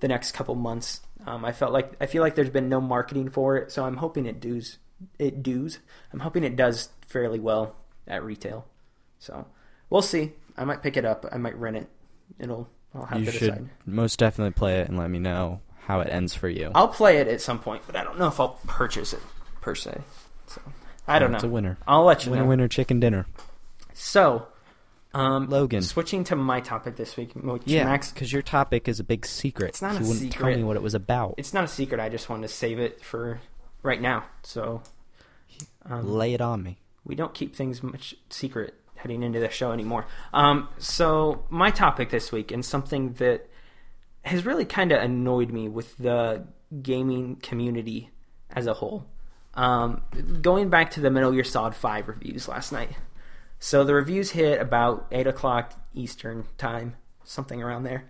the 0.00 0.08
next 0.08 0.32
couple 0.32 0.54
months. 0.54 1.00
Um, 1.26 1.44
I 1.44 1.52
felt 1.52 1.72
like 1.72 1.92
I 2.00 2.06
feel 2.06 2.22
like 2.22 2.34
there's 2.34 2.50
been 2.50 2.68
no 2.68 2.80
marketing 2.80 3.30
for 3.30 3.56
it, 3.56 3.72
so 3.72 3.84
I'm 3.84 3.96
hoping 3.96 4.26
it 4.26 4.38
does. 4.38 4.76
It 5.18 5.42
does. 5.42 5.78
I'm 6.12 6.20
hoping 6.20 6.44
it 6.44 6.56
does 6.56 6.90
fairly 7.06 7.38
well 7.40 7.76
at 8.06 8.22
retail. 8.24 8.66
So 9.18 9.46
we'll 9.88 10.02
see. 10.02 10.32
I 10.56 10.64
might 10.64 10.82
pick 10.82 10.96
it 10.96 11.04
up. 11.04 11.26
I 11.32 11.38
might 11.38 11.56
rent 11.56 11.76
it. 11.76 11.88
It'll. 12.38 12.68
I'll 12.94 13.04
have 13.06 13.20
you 13.20 13.26
to 13.26 13.32
should 13.32 13.40
decide. 13.50 13.68
most 13.86 14.18
definitely 14.18 14.52
play 14.52 14.80
it 14.80 14.88
and 14.88 14.98
let 14.98 15.10
me 15.10 15.18
know 15.20 15.60
how 15.86 16.00
it 16.00 16.08
ends 16.10 16.34
for 16.34 16.48
you. 16.48 16.72
I'll 16.74 16.88
play 16.88 17.18
it 17.18 17.28
at 17.28 17.40
some 17.40 17.58
point, 17.60 17.82
but 17.86 17.94
I 17.96 18.02
don't 18.02 18.18
know 18.18 18.26
if 18.26 18.40
I'll 18.40 18.58
purchase 18.66 19.12
it 19.12 19.20
per 19.60 19.74
se. 19.74 20.00
So 20.48 20.60
I 21.06 21.18
don't 21.20 21.30
know. 21.30 21.36
It's 21.36 21.44
a 21.44 21.48
winner. 21.48 21.78
I'll 21.86 22.04
let 22.04 22.24
you 22.24 22.32
Winner, 22.32 22.42
know. 22.42 22.48
winner, 22.48 22.68
chicken 22.68 22.98
dinner. 23.00 23.26
So, 23.94 24.48
um, 25.14 25.48
Logan. 25.48 25.82
switching 25.82 26.24
to 26.24 26.36
my 26.36 26.60
topic 26.60 26.96
this 26.96 27.16
week, 27.16 27.32
Yeah, 27.64 27.84
Max, 27.84 28.12
because 28.12 28.32
your 28.32 28.42
topic 28.42 28.88
is 28.88 28.98
a 29.00 29.04
big 29.04 29.26
secret. 29.26 29.68
It's 29.70 29.82
not 29.82 30.00
you 30.00 30.04
a 30.06 30.08
wouldn't 30.08 30.32
tell 30.32 30.46
me 30.46 30.64
what 30.64 30.76
it 30.76 30.82
was 30.82 30.94
about. 30.94 31.34
it's 31.38 31.52
not 31.54 31.64
a 31.64 31.68
secret. 31.68 32.00
I 32.00 32.08
just 32.08 32.28
wanted 32.28 32.48
to 32.48 32.54
save 32.54 32.78
it 32.78 33.04
for 33.04 33.40
right 33.82 34.00
now. 34.00 34.24
So, 34.42 34.82
um, 35.86 36.12
Lay 36.12 36.34
it 36.34 36.40
on 36.40 36.62
me. 36.62 36.78
we 37.04 37.14
don't 37.14 37.34
keep 37.34 37.54
things 37.54 37.82
much 37.82 38.14
secret 38.28 38.74
heading 38.96 39.22
into 39.22 39.40
the 39.40 39.48
show 39.50 39.72
anymore. 39.72 40.06
Um, 40.34 40.68
so 40.78 41.44
my 41.48 41.70
topic 41.70 42.10
this 42.10 42.30
week, 42.30 42.50
and 42.52 42.64
something 42.64 43.14
that 43.14 43.48
has 44.22 44.44
really 44.44 44.66
kind 44.66 44.92
of 44.92 45.02
annoyed 45.02 45.50
me 45.50 45.68
with 45.68 45.96
the 45.96 46.44
gaming 46.82 47.36
community 47.36 48.10
as 48.50 48.66
a 48.66 48.74
whole. 48.74 49.06
Um, 49.54 50.02
going 50.42 50.68
back 50.68 50.90
to 50.92 51.00
the 51.00 51.10
Metal 51.10 51.32
Gear 51.32 51.44
Solid 51.44 51.74
Five 51.74 52.08
reviews 52.08 52.46
last 52.46 52.72
night. 52.72 52.90
So 53.58 53.84
the 53.84 53.94
reviews 53.94 54.30
hit 54.30 54.60
about 54.60 55.06
eight 55.10 55.26
o'clock 55.26 55.74
Eastern 55.94 56.44
time, 56.58 56.96
something 57.24 57.62
around 57.62 57.84
there. 57.84 58.04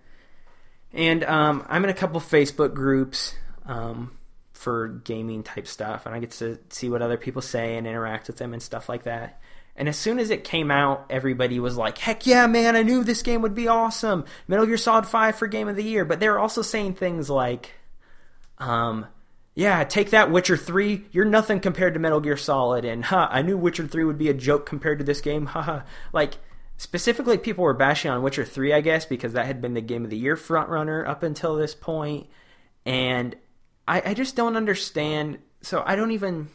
And 0.93 1.23
um, 1.23 1.65
I'm 1.69 1.83
in 1.83 1.89
a 1.89 1.93
couple 1.93 2.19
Facebook 2.19 2.73
groups 2.73 3.35
um, 3.65 4.17
for 4.61 4.87
gaming 4.87 5.43
type 5.43 5.67
stuff, 5.67 6.05
and 6.05 6.13
I 6.13 6.19
get 6.19 6.31
to 6.31 6.59
see 6.69 6.89
what 6.89 7.01
other 7.01 7.17
people 7.17 7.41
say 7.41 7.77
and 7.77 7.87
interact 7.87 8.27
with 8.27 8.37
them 8.37 8.53
and 8.53 8.61
stuff 8.61 8.87
like 8.87 9.03
that. 9.03 9.41
And 9.75 9.89
as 9.89 9.97
soon 9.97 10.19
as 10.19 10.29
it 10.29 10.43
came 10.43 10.69
out, 10.69 11.05
everybody 11.09 11.59
was 11.59 11.77
like, 11.77 11.97
"Heck 11.97 12.27
yeah, 12.27 12.45
man! 12.45 12.75
I 12.75 12.83
knew 12.83 13.03
this 13.03 13.23
game 13.23 13.41
would 13.41 13.55
be 13.55 13.67
awesome. 13.67 14.25
Metal 14.47 14.65
Gear 14.65 14.77
Solid 14.77 15.07
Five 15.07 15.35
for 15.35 15.47
Game 15.47 15.67
of 15.67 15.75
the 15.75 15.83
Year." 15.83 16.05
But 16.05 16.19
they 16.19 16.29
were 16.29 16.39
also 16.39 16.61
saying 16.61 16.95
things 16.95 17.29
like, 17.29 17.71
um, 18.59 19.07
yeah, 19.55 19.83
take 19.83 20.11
that 20.11 20.31
Witcher 20.31 20.55
3. 20.55 21.05
You're 21.11 21.25
nothing 21.25 21.59
compared 21.59 21.93
to 21.95 21.99
Metal 21.99 22.21
Gear 22.21 22.37
Solid. 22.37 22.85
And, 22.85 23.05
ha, 23.05 23.27
I 23.31 23.41
knew 23.41 23.57
Witcher 23.57 23.87
3 23.87 24.03
would 24.05 24.17
be 24.17 24.29
a 24.29 24.33
joke 24.33 24.65
compared 24.65 24.99
to 24.99 25.05
this 25.05 25.19
game. 25.21 25.45
Haha. 25.47 25.81
like, 26.13 26.35
specifically, 26.77 27.37
people 27.37 27.63
were 27.63 27.73
bashing 27.73 28.11
on 28.11 28.21
Witcher 28.21 28.45
3, 28.45 28.73
I 28.73 28.81
guess, 28.81 29.05
because 29.05 29.33
that 29.33 29.45
had 29.45 29.61
been 29.61 29.73
the 29.73 29.81
Game 29.81 30.03
of 30.03 30.09
the 30.09 30.17
Year 30.17 30.35
frontrunner 30.35 31.07
up 31.07 31.23
until 31.23 31.55
this 31.55 31.75
point. 31.75 32.27
And 32.85 33.35
I, 33.91 34.01
I 34.05 34.13
just 34.13 34.37
don't 34.37 34.55
understand. 34.55 35.39
So 35.61 35.83
I 35.85 35.97
don't 35.97 36.11
even. 36.11 36.47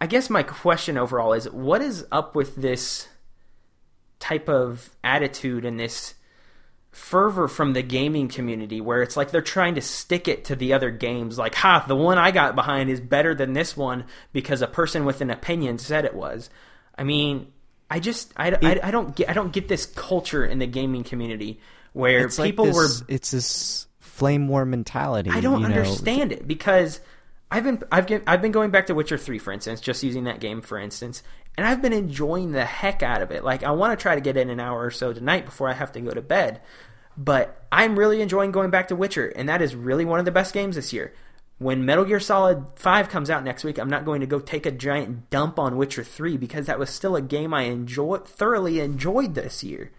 I 0.00 0.06
guess 0.06 0.30
my 0.30 0.42
question 0.42 0.96
overall 0.96 1.34
is 1.34 1.48
what 1.50 1.82
is 1.82 2.06
up 2.10 2.34
with 2.34 2.56
this 2.56 3.06
type 4.18 4.48
of 4.48 4.96
attitude 5.04 5.64
and 5.64 5.78
this 5.78 6.14
fervor 6.90 7.48
from 7.48 7.72
the 7.72 7.82
gaming 7.82 8.28
community 8.28 8.80
where 8.80 9.02
it's 9.02 9.16
like 9.16 9.30
they're 9.30 9.40
trying 9.40 9.74
to 9.74 9.80
stick 9.80 10.26
it 10.26 10.44
to 10.44 10.54
the 10.54 10.74
other 10.74 10.90
games 10.90 11.38
like 11.38 11.54
ha 11.54 11.82
the 11.88 11.96
one 11.96 12.18
i 12.18 12.30
got 12.30 12.54
behind 12.54 12.90
is 12.90 13.00
better 13.00 13.34
than 13.34 13.54
this 13.54 13.74
one 13.74 14.04
because 14.34 14.60
a 14.60 14.66
person 14.66 15.06
with 15.06 15.22
an 15.22 15.30
opinion 15.30 15.78
said 15.78 16.04
it 16.04 16.14
was 16.14 16.50
i 16.98 17.02
mean 17.02 17.50
i 17.90 17.98
just 17.98 18.30
i, 18.36 18.50
I, 18.62 18.80
I 18.84 18.90
don't 18.90 19.16
get 19.16 19.30
i 19.30 19.32
don't 19.32 19.54
get 19.54 19.68
this 19.68 19.86
culture 19.86 20.44
in 20.44 20.58
the 20.58 20.66
gaming 20.66 21.02
community 21.02 21.60
where 21.94 22.26
It's 22.26 22.38
like 22.38 22.48
people 22.48 22.70
were 22.70 22.88
It's 23.08 23.30
this 23.30 23.86
flame 24.22 24.46
war 24.46 24.64
mentality. 24.64 25.30
I 25.30 25.40
don't 25.40 25.62
you 25.62 25.68
know. 25.68 25.74
understand 25.74 26.30
it 26.30 26.46
because 26.46 27.00
I've 27.50 27.64
been 27.64 27.82
I've 27.90 28.06
get, 28.06 28.22
I've 28.24 28.40
been 28.40 28.52
going 28.52 28.70
back 28.70 28.86
to 28.86 28.94
Witcher 28.94 29.18
3 29.18 29.38
for 29.38 29.52
instance, 29.52 29.80
just 29.80 30.04
using 30.04 30.24
that 30.24 30.38
game 30.38 30.62
for 30.62 30.78
instance, 30.78 31.24
and 31.58 31.66
I've 31.66 31.82
been 31.82 31.92
enjoying 31.92 32.52
the 32.52 32.64
heck 32.64 33.02
out 33.02 33.20
of 33.20 33.32
it. 33.32 33.42
Like 33.42 33.64
I 33.64 33.72
want 33.72 33.98
to 33.98 34.00
try 34.00 34.14
to 34.14 34.20
get 34.20 34.36
in 34.36 34.48
an 34.48 34.60
hour 34.60 34.80
or 34.80 34.92
so 34.92 35.12
tonight 35.12 35.44
before 35.44 35.68
I 35.68 35.72
have 35.72 35.90
to 35.92 36.00
go 36.00 36.12
to 36.12 36.22
bed. 36.22 36.60
But 37.16 37.66
I'm 37.72 37.98
really 37.98 38.22
enjoying 38.22 38.52
going 38.52 38.70
back 38.70 38.88
to 38.88 38.96
Witcher, 38.96 39.26
and 39.34 39.48
that 39.48 39.60
is 39.60 39.74
really 39.74 40.04
one 40.04 40.20
of 40.20 40.24
the 40.24 40.30
best 40.30 40.54
games 40.54 40.76
this 40.76 40.92
year. 40.92 41.12
When 41.58 41.84
Metal 41.84 42.04
Gear 42.04 42.20
Solid 42.20 42.66
5 42.76 43.08
comes 43.08 43.28
out 43.28 43.44
next 43.44 43.64
week, 43.64 43.78
I'm 43.78 43.90
not 43.90 44.04
going 44.04 44.20
to 44.20 44.26
go 44.26 44.38
take 44.38 44.66
a 44.66 44.70
giant 44.70 45.30
dump 45.30 45.58
on 45.58 45.76
Witcher 45.76 46.04
3 46.04 46.36
because 46.36 46.66
that 46.66 46.78
was 46.78 46.90
still 46.90 47.16
a 47.16 47.22
game 47.22 47.52
I 47.52 47.62
enjoy 47.64 48.18
thoroughly 48.18 48.80
enjoyed 48.80 49.34
this 49.34 49.62
year. 49.62 49.90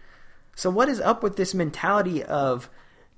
So 0.56 0.70
what 0.70 0.88
is 0.88 1.00
up 1.00 1.22
with 1.22 1.36
this 1.36 1.54
mentality 1.54 2.22
of 2.22 2.68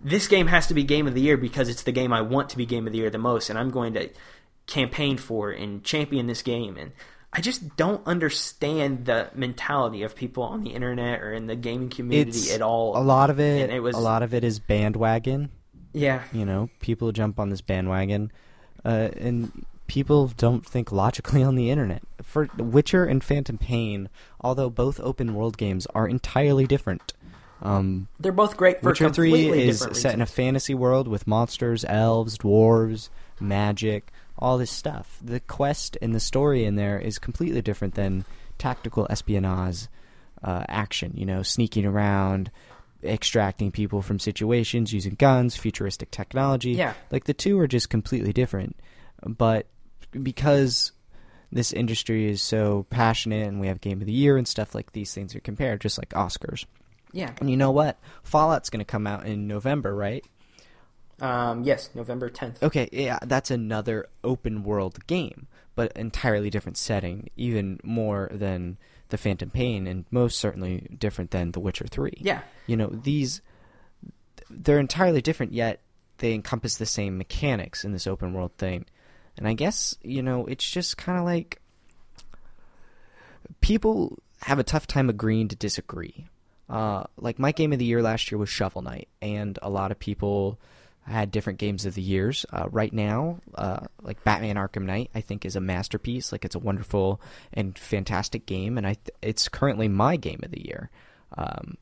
this 0.02 0.28
game 0.28 0.46
has 0.46 0.66
to 0.68 0.74
be 0.74 0.84
game 0.84 1.06
of 1.06 1.14
the 1.14 1.20
year 1.20 1.36
because 1.36 1.68
it's 1.68 1.82
the 1.82 1.92
game 1.92 2.12
I 2.12 2.20
want 2.20 2.50
to 2.50 2.56
be 2.56 2.66
game 2.66 2.86
of 2.86 2.92
the 2.92 2.98
year 2.98 3.10
the 3.10 3.18
most, 3.18 3.50
and 3.50 3.58
I'm 3.58 3.70
going 3.70 3.94
to 3.94 4.10
campaign 4.66 5.16
for 5.16 5.50
and 5.50 5.82
champion 5.84 6.26
this 6.26 6.42
game. 6.42 6.76
And 6.76 6.92
I 7.32 7.40
just 7.40 7.76
don't 7.76 8.06
understand 8.06 9.06
the 9.06 9.30
mentality 9.34 10.02
of 10.02 10.14
people 10.16 10.42
on 10.42 10.62
the 10.64 10.70
internet 10.70 11.20
or 11.22 11.32
in 11.32 11.46
the 11.46 11.56
gaming 11.56 11.88
community 11.88 12.30
It's 12.30 12.54
at 12.54 12.62
all. 12.62 12.96
A 12.96 13.02
lot 13.02 13.30
of 13.30 13.38
it. 13.40 13.62
And 13.62 13.72
it 13.72 13.80
was- 13.80 13.96
a 13.96 14.00
lot 14.00 14.22
of 14.22 14.34
it 14.34 14.44
is 14.44 14.58
bandwagon. 14.58 15.50
yeah, 15.92 16.22
You 16.32 16.44
know, 16.44 16.68
people 16.80 17.10
jump 17.12 17.40
on 17.40 17.48
this 17.50 17.62
bandwagon, 17.62 18.30
uh, 18.84 19.08
and 19.16 19.64
people 19.86 20.30
don't 20.36 20.66
think 20.66 20.92
logically 20.92 21.42
on 21.42 21.54
the 21.54 21.70
internet. 21.70 22.02
For 22.22 22.48
Witcher 22.58 23.04
and 23.04 23.22
Phantom 23.24 23.56
Pain, 23.56 24.08
although 24.40 24.68
both 24.68 25.00
open 25.00 25.34
world 25.34 25.56
games 25.56 25.86
are 25.94 26.06
entirely 26.08 26.66
different. 26.66 27.14
Um, 27.62 28.08
they're 28.20 28.32
both 28.32 28.56
great 28.56 28.80
for 28.80 28.90
Witcher 28.90 29.10
Three 29.10 29.48
is 29.48 29.86
set 29.92 30.14
in 30.14 30.20
a 30.20 30.26
fantasy 30.26 30.74
world 30.74 31.08
with 31.08 31.26
monsters, 31.26 31.84
elves, 31.88 32.38
dwarves, 32.38 33.08
magic, 33.40 34.12
all 34.38 34.58
this 34.58 34.70
stuff. 34.70 35.18
The 35.22 35.40
quest 35.40 35.96
and 36.02 36.14
the 36.14 36.20
story 36.20 36.64
in 36.64 36.76
there 36.76 36.98
is 36.98 37.18
completely 37.18 37.62
different 37.62 37.94
than 37.94 38.24
tactical 38.58 39.06
espionage 39.08 39.88
uh, 40.42 40.64
action. 40.68 41.12
You 41.14 41.24
know, 41.24 41.42
sneaking 41.42 41.86
around, 41.86 42.50
extracting 43.02 43.70
people 43.70 44.02
from 44.02 44.18
situations 44.18 44.92
using 44.92 45.14
guns, 45.14 45.56
futuristic 45.56 46.10
technology. 46.10 46.72
Yeah. 46.72 46.94
like 47.10 47.24
the 47.24 47.34
two 47.34 47.58
are 47.60 47.68
just 47.68 47.88
completely 47.90 48.32
different. 48.32 48.76
But 49.24 49.66
because 50.10 50.92
this 51.52 51.72
industry 51.72 52.28
is 52.28 52.42
so 52.42 52.86
passionate 52.90 53.46
and 53.46 53.60
we 53.60 53.68
have 53.68 53.80
game 53.80 54.00
of 54.00 54.06
the 54.06 54.12
year 54.12 54.36
and 54.36 54.46
stuff 54.46 54.74
like 54.74 54.92
these 54.92 55.14
things 55.14 55.34
are 55.34 55.40
compared 55.40 55.80
just 55.80 55.98
like 55.98 56.10
Oscars. 56.10 56.64
Yeah. 57.16 57.32
And 57.40 57.50
you 57.50 57.56
know 57.56 57.70
what? 57.70 57.98
Fallout's 58.22 58.68
going 58.70 58.80
to 58.80 58.84
come 58.84 59.06
out 59.06 59.26
in 59.26 59.48
November, 59.48 59.94
right? 59.94 60.24
Um, 61.20 61.64
yes, 61.64 61.88
November 61.94 62.28
10th. 62.28 62.62
Okay, 62.62 62.88
yeah, 62.92 63.18
that's 63.22 63.50
another 63.50 64.06
open 64.22 64.62
world 64.62 65.06
game, 65.06 65.46
but 65.74 65.92
entirely 65.96 66.50
different 66.50 66.76
setting, 66.76 67.30
even 67.36 67.80
more 67.82 68.28
than 68.30 68.76
the 69.08 69.16
Phantom 69.16 69.48
Pain, 69.48 69.86
and 69.86 70.04
most 70.10 70.38
certainly 70.38 70.88
different 70.98 71.30
than 71.30 71.52
The 71.52 71.60
Witcher 71.60 71.86
3. 71.86 72.12
Yeah. 72.18 72.42
You 72.66 72.76
know, 72.76 72.88
these, 72.88 73.40
they're 74.50 74.78
entirely 74.78 75.22
different, 75.22 75.54
yet 75.54 75.80
they 76.18 76.34
encompass 76.34 76.76
the 76.76 76.86
same 76.86 77.16
mechanics 77.16 77.82
in 77.82 77.92
this 77.92 78.06
open 78.06 78.34
world 78.34 78.52
thing. 78.58 78.84
And 79.38 79.48
I 79.48 79.54
guess, 79.54 79.96
you 80.02 80.22
know, 80.22 80.44
it's 80.46 80.68
just 80.68 80.98
kind 80.98 81.18
of 81.18 81.24
like 81.24 81.62
people 83.62 84.18
have 84.42 84.58
a 84.58 84.64
tough 84.64 84.86
time 84.86 85.08
agreeing 85.08 85.48
to 85.48 85.56
disagree. 85.56 86.26
Uh, 86.68 87.04
like 87.16 87.38
my 87.38 87.52
game 87.52 87.72
of 87.72 87.78
the 87.78 87.84
year 87.84 88.02
last 88.02 88.30
year 88.30 88.38
was 88.38 88.48
Shovel 88.48 88.82
Knight, 88.82 89.08
and 89.22 89.58
a 89.62 89.70
lot 89.70 89.90
of 89.90 89.98
people 89.98 90.58
had 91.06 91.30
different 91.30 91.60
games 91.60 91.86
of 91.86 91.94
the 91.94 92.02
years. 92.02 92.44
Uh, 92.52 92.66
right 92.70 92.92
now, 92.92 93.38
uh, 93.54 93.86
like 94.02 94.24
Batman 94.24 94.56
Arkham 94.56 94.82
Knight, 94.84 95.10
I 95.14 95.20
think 95.20 95.44
is 95.44 95.54
a 95.54 95.60
masterpiece. 95.60 96.32
Like 96.32 96.44
it's 96.44 96.56
a 96.56 96.60
wonderful 96.60 97.20
and 97.52 97.78
fantastic 97.78 98.46
game, 98.46 98.76
and 98.78 98.86
I 98.86 98.94
th- 98.94 99.16
it's 99.22 99.48
currently 99.48 99.86
my 99.86 100.16
game 100.16 100.40
of 100.42 100.50
the 100.50 100.64
year. 100.66 100.90
Um, 101.38 101.76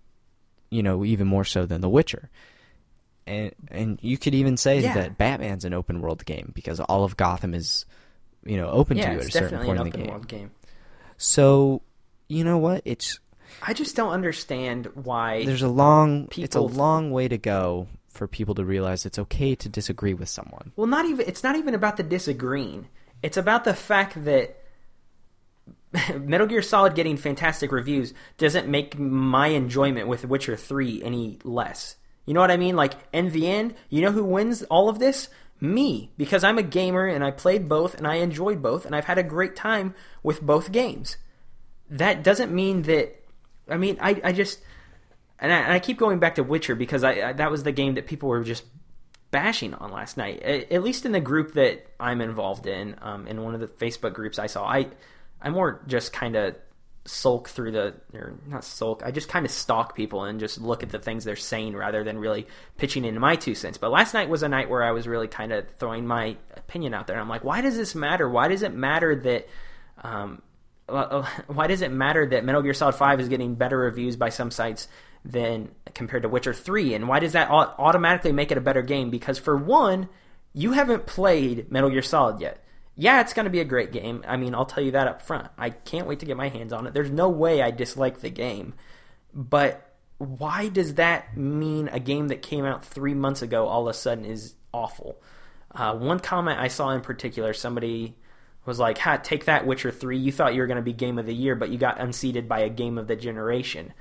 you 0.71 0.83
know, 0.83 1.05
even 1.05 1.27
more 1.27 1.45
so 1.45 1.65
than 1.67 1.81
The 1.81 1.89
Witcher. 1.89 2.29
And 3.27 3.53
and 3.69 3.99
you 4.03 4.19
could 4.19 4.35
even 4.35 4.59
say 4.59 4.81
Yeah. 4.81 4.93
that 4.95 5.17
Batman's 5.17 5.65
an 5.65 5.73
open 5.73 6.03
world 6.03 6.27
game 6.27 6.53
because 6.55 6.79
all 6.81 7.05
of 7.05 7.17
Gotham 7.17 7.55
is 7.55 7.87
you 8.45 8.59
know 8.59 8.69
open 8.69 8.99
yeah, 8.99 9.07
to 9.07 9.13
you 9.15 9.19
at 9.21 9.27
a 9.27 9.31
certain 9.31 9.65
point 9.65 9.79
in 9.79 9.85
the 9.85 9.91
game. 9.97 10.07
world 10.09 10.29
game. 10.29 10.51
So 11.17 11.81
you 12.29 12.45
know 12.45 12.59
what? 12.59 12.83
It's 12.85 13.19
I 13.63 13.73
just 13.73 13.97
don't 13.97 14.13
understand 14.13 14.87
why. 14.95 15.45
there's 15.45 15.63
a 15.63 15.69
long 15.69 16.29
it's 16.37 16.57
a 16.57 16.61
long 16.61 17.11
way 17.11 17.29
to 17.29 17.39
go 17.39 17.89
for 18.15 18.27
people 18.29 18.55
to 18.55 18.65
realize 18.65 19.05
it's 19.05 19.19
okay 19.19 19.55
to 19.57 19.69
disagree 19.69 20.15
with 20.15 20.29
someone. 20.29 20.73
Well, 20.77 20.87
not 20.87 21.05
even. 21.05 21.27
It's 21.27 21.43
not 21.43 21.57
even 21.57 21.75
about 21.75 21.97
the 21.97 22.03
disagreeing. 22.03 22.89
It's 23.23 23.37
about 23.37 23.65
the 23.65 23.75
fact 23.75 24.25
that 24.25 24.63
Metal 26.19 26.47
Gear 26.47 26.63
Solid 26.63 26.95
getting 26.95 27.17
fantastic 27.17 27.73
reviews 27.73 28.15
doesn't 28.39 28.69
make 28.69 28.99
my 28.99 29.49
enjoyment 29.49 30.09
with 30.09 30.25
Witcher 30.25 30.57
Three 30.57 31.03
any 31.03 31.39
less. 31.43 31.97
You 32.25 32.35
know 32.35 32.41
what 32.41 32.51
I 32.51 32.57
mean? 32.57 32.77
Like 32.77 32.95
in 33.13 33.31
the 33.31 33.49
end, 33.49 33.75
you 33.91 34.01
know 34.01 34.13
who 34.13 34.25
wins 34.25 34.63
all 34.65 34.89
of 34.89 34.99
this? 34.99 35.29
Me, 35.61 36.11
because 36.17 36.45
I'm 36.45 36.59
a 36.59 36.63
gamer 36.63 37.07
and 37.07 37.25
I 37.25 37.31
played 37.31 37.69
both 37.69 37.95
and 37.95 38.07
I 38.07 38.17
enjoyed 38.17 38.63
both 38.63 38.87
and 38.87 38.95
I've 38.95 39.05
had 39.05 39.19
a 39.19 39.23
great 39.23 39.55
time 39.57 39.95
with 40.23 40.43
both 40.43 40.73
games. 40.73 41.17
That 41.91 42.23
doesn't 42.23 42.53
mean 42.53 42.83
that. 42.83 43.21
I 43.69 43.77
mean, 43.77 43.99
I, 44.01 44.21
I 44.25 44.33
just 44.33 44.61
and 45.39 45.53
I, 45.53 45.57
and 45.59 45.73
I 45.73 45.79
keep 45.81 45.99
going 45.99 46.19
back 46.19 46.37
to 46.37 46.43
Witcher 46.43 46.75
because 46.75 47.05
I, 47.05 47.31
I 47.31 47.33
that 47.35 47.51
was 47.51 47.63
the 47.63 47.73
game 47.73 47.95
that 47.95 48.07
people 48.07 48.29
were 48.29 48.45
just 48.45 48.65
bashing 49.31 49.75
on 49.75 49.91
last 49.91 50.17
night. 50.17 50.41
A- 50.45 50.73
At 50.73 50.83
least 50.83 51.07
in 51.07 51.13
the 51.13 51.21
group 51.21 51.55
that 51.55 51.87
I'm 51.99 52.21
involved 52.21 52.67
in, 52.67 52.97
um, 53.03 53.27
in 53.27 53.43
one 53.43 53.55
of 53.55 53.61
the 53.61 53.67
Facebook 53.67 54.13
groups 54.15 54.39
I 54.39 54.47
saw, 54.47 54.65
I 54.67 54.89
I 55.41 55.51
more 55.51 55.83
just 55.87 56.13
kind 56.13 56.37
of 56.37 56.57
sulk 57.07 57.51
through 57.51 57.71
the 57.73 57.95
or 58.15 58.39
not 58.47 58.65
sulk. 58.65 59.03
I 59.05 59.11
just 59.11 59.29
kind 59.29 59.45
of 59.45 59.53
stalk 59.53 59.95
people 59.95 60.25
and 60.25 60.41
just 60.41 60.59
look 60.61 60.83
at 60.83 60.89
the 60.89 60.99
things 60.99 61.25
they're 61.25 61.37
saying 61.37 61.77
rather 61.77 62.03
than 62.05 62.19
really 62.19 62.47
pitching 62.79 63.05
in 63.05 63.19
my 63.19 63.37
two 63.37 63.55
cents. 63.55 63.77
But 63.77 63.91
last 63.91 64.15
night 64.15 64.29
was 64.31 64.43
a 64.43 64.49
night 64.49 64.71
where 64.71 64.83
I 64.83 64.93
was 64.93 65.07
really 65.07 65.29
kind 65.29 65.53
of 65.53 65.69
throwing 65.77 66.07
my 66.07 66.37
opinion 66.57 66.95
out 66.95 67.07
there. 67.07 67.19
I'm 67.19 67.29
like, 67.29 67.45
why 67.45 67.61
does 67.61 67.77
this 67.77 67.95
matter? 67.95 68.27
Why 68.29 68.49
does 68.49 68.63
it 68.63 68.73
matter 68.75 69.15
that? 69.17 69.49
Um, 70.03 70.43
why 71.47 71.67
does 71.67 71.83
it 71.83 71.91
matter 71.91 72.27
that 72.27 72.45
Metal 72.45 72.63
Gear 72.63 72.75
Solid 72.75 72.95
5 72.95 73.21
is 73.21 73.29
getting 73.29 73.55
better 73.55 73.79
reviews 73.79 74.17
by 74.17 74.29
some 74.29 74.51
sites 74.51 74.89
than 75.25 75.71
compared 75.95 76.23
to 76.23 76.29
Witcher 76.29 76.53
3? 76.53 76.95
And 76.95 77.09
why 77.09 77.21
does 77.21 77.33
that 77.33 77.51
automatically 77.51 78.33
make 78.33 78.51
it 78.51 78.59
a 78.59 78.63
better 78.63 78.83
game? 78.83 79.11
Because 79.11 79.39
for 79.39 79.57
one, 79.57 80.09
you 80.53 80.73
haven't 80.73 81.07
played 81.07 81.71
Metal 81.71 81.91
Gear 81.91 82.03
Solid 82.03 82.41
yet. 82.41 82.63
Yeah, 82.97 83.21
it's 83.21 83.33
going 83.33 83.45
to 83.45 83.51
be 83.51 83.61
a 83.61 83.65
great 83.65 83.91
game. 83.91 84.23
I 84.27 84.37
mean, 84.37 84.55
I'll 84.55 84.67
tell 84.67 84.85
you 84.85 84.93
that 84.93 85.09
up 85.09 85.23
front. 85.23 85.49
I 85.59 85.71
can't 85.71 86.07
wait 86.07 86.21
to 86.21 86.27
get 86.27 86.37
my 86.37 86.49
hands 86.49 86.73
on 86.73 86.87
it. 86.87 86.95
There's 86.95 87.11
no 87.11 87.29
way 87.29 87.61
I 87.61 87.71
dislike 87.73 88.21
the 88.21 88.31
game. 88.31 88.75
But 89.33 89.97
why 90.19 90.69
does 90.69 90.95
that 90.95 91.37
mean 91.37 91.89
a 91.89 91.99
game 91.99 92.29
that 92.29 92.41
came 92.43 92.65
out 92.65 92.85
three 92.85 93.15
months 93.15 93.43
ago 93.43 93.67
all 93.67 93.89
of 93.89 93.95
a 93.95 93.99
sudden 93.99 94.25
is 94.25 94.55
awful? 94.73 95.21
Uh, 95.75 95.97
one 95.97 96.21
comment 96.21 96.61
I 96.61 96.69
saw 96.69 96.91
in 96.91 97.01
particular, 97.01 97.53
somebody 97.53 98.17
was 98.65 98.79
like, 98.79 98.99
"Ha, 98.99 99.17
take 99.19 99.45
that, 99.45 99.67
Witcher 99.67 99.91
Three. 99.91 100.19
You 100.19 100.33
thought 100.33 100.55
you 100.55 100.61
were 100.61 100.67
going 100.67 100.77
to 100.77 100.83
be 100.83 100.93
Game 100.93 101.19
of 101.19 101.27
the 101.27 101.35
Year, 101.35 101.55
but 101.55 101.71
you 101.71 101.79
got 101.79 102.01
unseated 102.01 102.49
by 102.49 102.61
a 102.61 102.69
Game 102.69 102.99
of 102.99 103.07
the 103.07 103.17
Generation." 103.17 103.93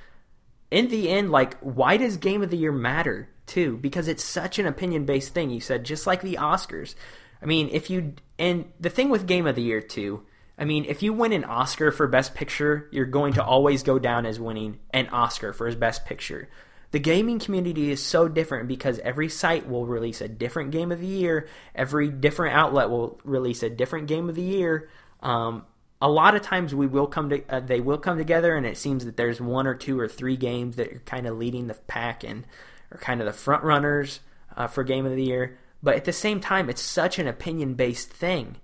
In 0.72 0.88
the 0.88 1.10
end, 1.10 1.31
like, 1.31 1.57
why 1.60 1.98
does 1.98 2.18
Game 2.18 2.41
of 2.41 2.49
the 2.49 2.57
Year 2.57 2.72
matter 2.72 3.30
too? 3.45 3.77
Because 3.77 4.07
it's 4.07 4.23
such 4.23 4.57
an 4.57 4.65
opinion-based 4.65 5.34
thing. 5.34 5.49
You 5.49 5.60
said 5.60 5.84
just 5.84 6.07
like 6.07 6.22
the 6.22 6.38
Oscars. 6.41 6.95
I 7.41 7.45
mean, 7.45 7.69
if 7.72 7.90
you 7.90 8.14
and 8.40 8.72
the 8.80 8.90
thing 8.90 9.10
with 9.10 9.27
Game 9.27 9.45
of 9.45 9.56
the 9.56 9.61
Year 9.61 9.81
too. 9.81 10.26
I 10.57 10.65
mean, 10.65 10.85
if 10.85 11.02
you 11.02 11.14
win 11.14 11.34
an 11.34 11.45
Oscar 11.45 11.91
for 11.91 12.07
Best 12.07 12.35
Picture, 12.35 12.88
you're 12.91 13.06
going 13.06 13.34
to 13.34 13.44
always 13.44 13.81
go 13.81 13.98
down 13.98 14.27
as 14.27 14.40
winning 14.40 14.77
an 14.91 15.07
Oscar 15.07 15.52
for 15.52 15.65
his 15.65 15.76
Best 15.76 16.06
Picture. 16.06 16.48
The 16.94 16.99
gaming 16.99 17.40
community 17.40 17.90
is 17.90 18.03
so 18.03 18.28
different 18.28 18.68
because 18.68 18.99
every 18.99 19.28
site 19.28 19.68
will 19.68 19.88
release 19.88 20.22
a 20.22 20.28
different 20.28 20.70
game 20.70 20.91
of 20.91 20.99
the 20.99 21.07
year. 21.07 21.48
Every 21.74 22.07
different 22.10 22.56
outlet 22.56 22.91
will 22.91 23.20
release 23.24 23.64
a 23.64 23.70
different 23.72 24.07
game 24.07 24.30
of 24.30 24.36
the 24.36 24.44
year. 24.44 24.91
Um, 25.20 25.65
a 25.99 26.07
lot 26.07 26.36
of 26.36 26.44
times 26.44 26.76
we 26.76 26.86
will 26.86 27.07
come 27.07 27.32
to 27.32 27.44
uh, 27.49 27.61
they 27.61 27.80
will 27.80 27.98
come 27.98 28.20
together, 28.20 28.56
and 28.56 28.64
it 28.64 28.78
seems 28.78 29.06
that 29.06 29.18
there's 29.18 29.41
one 29.41 29.65
or 29.65 29.74
two 29.74 29.99
or 29.99 30.07
three 30.07 30.38
games 30.38 30.76
that 30.76 30.88
are 30.94 31.02
kind 31.03 31.26
of 31.26 31.36
leading 31.36 31.65
the 31.65 31.74
pack 31.74 32.24
and 32.24 32.45
are 32.91 32.99
kind 32.99 33.22
of 33.22 33.26
the 33.26 33.34
front 33.34 33.64
runners 33.64 34.20
uh, 34.56 34.68
for 34.68 34.84
game 34.84 35.07
of 35.07 35.15
the 35.15 35.24
year. 35.24 35.57
But 35.82 35.95
at 35.95 36.06
the 36.06 36.14
same 36.14 36.40
time, 36.40 36.70
it's 36.70 36.80
such 36.80 37.18
an 37.18 37.28
opinion 37.28 37.74
based 37.74 38.11
thing, 38.11 38.57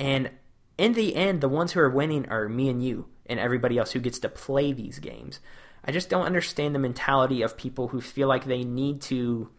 and 0.00 0.30
in 0.78 0.94
the 0.94 1.14
end, 1.14 1.42
the 1.42 1.48
ones 1.48 1.72
who 1.72 1.80
are 1.80 1.88
winning 1.88 2.28
are 2.28 2.48
me 2.48 2.70
and 2.70 2.82
you 2.82 3.06
and 3.26 3.38
everybody 3.38 3.78
else 3.78 3.92
who 3.92 4.00
gets 4.00 4.18
to 4.18 4.28
play 4.28 4.72
these 4.72 4.98
games. 4.98 5.38
I 5.84 5.92
just 5.92 6.10
don't 6.10 6.26
understand 6.26 6.74
the 6.74 6.80
mentality 6.80 7.42
of 7.42 7.56
people 7.56 7.88
who 7.88 8.00
feel 8.00 8.28
like 8.28 8.44
they 8.44 8.64
need 8.64 9.00
to 9.02 9.50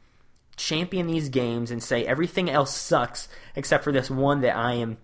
champion 0.57 1.07
these 1.07 1.29
games 1.29 1.71
and 1.71 1.81
say 1.81 2.05
everything 2.05 2.49
else 2.49 2.75
sucks 2.75 3.29
except 3.55 3.83
for 3.83 3.91
this 3.91 4.09
one 4.09 4.41
that 4.41 4.55
I 4.55 4.73
am 4.73 4.97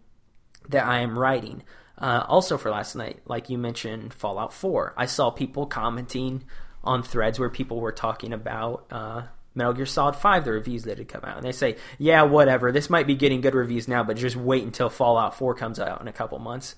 that 0.70 0.86
I 0.86 1.00
am 1.00 1.18
writing. 1.18 1.64
Uh, 1.98 2.26
also 2.28 2.58
for 2.58 2.70
last 2.70 2.96
night, 2.96 3.22
like 3.26 3.50
you 3.50 3.58
mentioned, 3.58 4.14
Fallout 4.14 4.52
4. 4.52 4.94
I 4.98 5.06
saw 5.06 5.30
people 5.30 5.66
commenting 5.66 6.44
on 6.84 7.04
threads 7.04 7.40
where 7.40 7.50
people 7.50 7.80
were 7.80 7.94
talking 7.94 8.34
about 8.34 8.86
uh, 8.92 9.24
Metal 9.54 9.74
Gear 9.74 9.86
Solid 9.86 10.16
5, 10.16 10.44
the 10.44 10.52
reviews 10.52 10.84
that 10.84 10.98
had 10.98 11.08
come 11.08 11.24
out. 11.24 11.38
And 11.38 11.46
they 11.46 11.54
say, 11.54 11.78
yeah, 11.98 12.24
whatever, 12.24 12.72
this 12.72 12.90
might 12.90 13.08
be 13.08 13.16
getting 13.16 13.42
good 13.42 13.56
reviews 13.56 13.88
now, 13.88 14.04
but 14.04 14.18
just 14.18 14.36
wait 14.36 14.64
until 14.64 14.90
Fallout 14.90 15.38
4 15.38 15.56
comes 15.56 15.80
out 15.80 16.02
in 16.02 16.08
a 16.08 16.14
couple 16.14 16.38
months. 16.40 16.76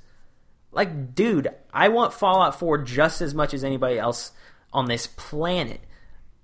Like, 0.72 1.16
dude, 1.16 1.50
I 1.74 1.90
want 1.90 2.14
Fallout 2.14 2.60
4 2.60 2.80
just 2.80 3.22
as 3.22 3.34
much 3.34 3.54
as 3.54 3.64
anybody 3.64 3.98
else 3.98 4.32
on 4.74 4.86
this 4.86 5.08
planet. 5.08 5.82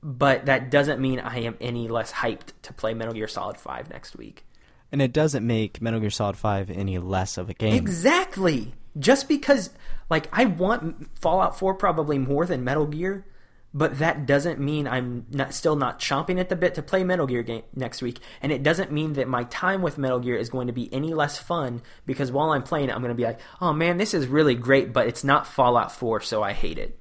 But 0.02 0.48
that 0.48 0.70
doesn't 0.70 1.00
mean 1.00 1.20
I 1.20 1.40
am 1.40 1.58
any 1.62 1.88
less 1.88 2.12
hyped 2.12 2.52
to 2.64 2.74
play 2.74 2.94
Metal 2.94 3.14
Gear 3.14 3.28
Solid 3.28 3.58
5 3.58 3.90
next 3.90 4.18
week. 4.18 4.46
And 4.92 5.02
it 5.02 5.14
doesn't 5.14 5.48
make 5.48 5.82
Metal 5.82 6.00
Gear 6.00 6.10
Solid 6.10 6.36
5 6.36 6.70
any 6.70 6.98
less 7.00 7.38
of 7.38 7.50
a 7.50 7.54
game. 7.54 7.74
Exactly. 7.74 8.74
Just 9.00 9.28
because, 9.28 9.70
like, 10.10 10.28
I 10.32 10.46
want 10.46 11.08
Fallout 11.20 11.58
4 11.58 11.76
probably 11.76 12.20
more 12.20 12.46
than 12.46 12.64
Metal 12.64 12.86
Gear, 12.86 13.26
but 13.74 14.00
that 14.00 14.26
doesn't 14.26 14.60
mean 14.60 14.88
I'm 14.88 15.26
not 15.32 15.54
still 15.54 15.76
not 15.76 16.00
chomping 16.00 16.40
at 16.40 16.50
the 16.50 16.56
bit 16.56 16.76
to 16.76 16.84
play 16.84 17.04
Metal 17.04 17.26
Gear 17.26 17.42
game 17.42 17.64
next 17.76 18.02
week. 18.02 18.20
And 18.42 18.52
it 18.52 18.62
doesn't 18.62 18.92
mean 18.92 19.14
that 19.14 19.28
my 19.28 19.46
time 19.46 19.82
with 19.82 19.98
Metal 19.98 20.20
Gear 20.20 20.36
is 20.36 20.50
going 20.50 20.68
to 20.68 20.74
be 20.74 20.94
any 20.94 21.14
less 21.14 21.40
fun 21.40 21.82
because 22.06 22.32
while 22.32 22.52
I'm 22.52 22.64
playing 22.64 22.90
it, 22.90 22.92
I'm 22.94 23.02
going 23.02 23.10
to 23.10 23.16
be 23.16 23.24
like, 23.24 23.40
oh 23.60 23.74
man, 23.74 23.98
this 23.98 24.14
is 24.14 24.28
really 24.28 24.56
great, 24.56 24.94
but 24.94 25.08
it's 25.08 25.24
not 25.24 25.48
Fallout 25.48 25.92
4, 25.92 26.22
so 26.22 26.44
I 26.44 26.54
hate 26.54 26.78
it. 26.78 27.00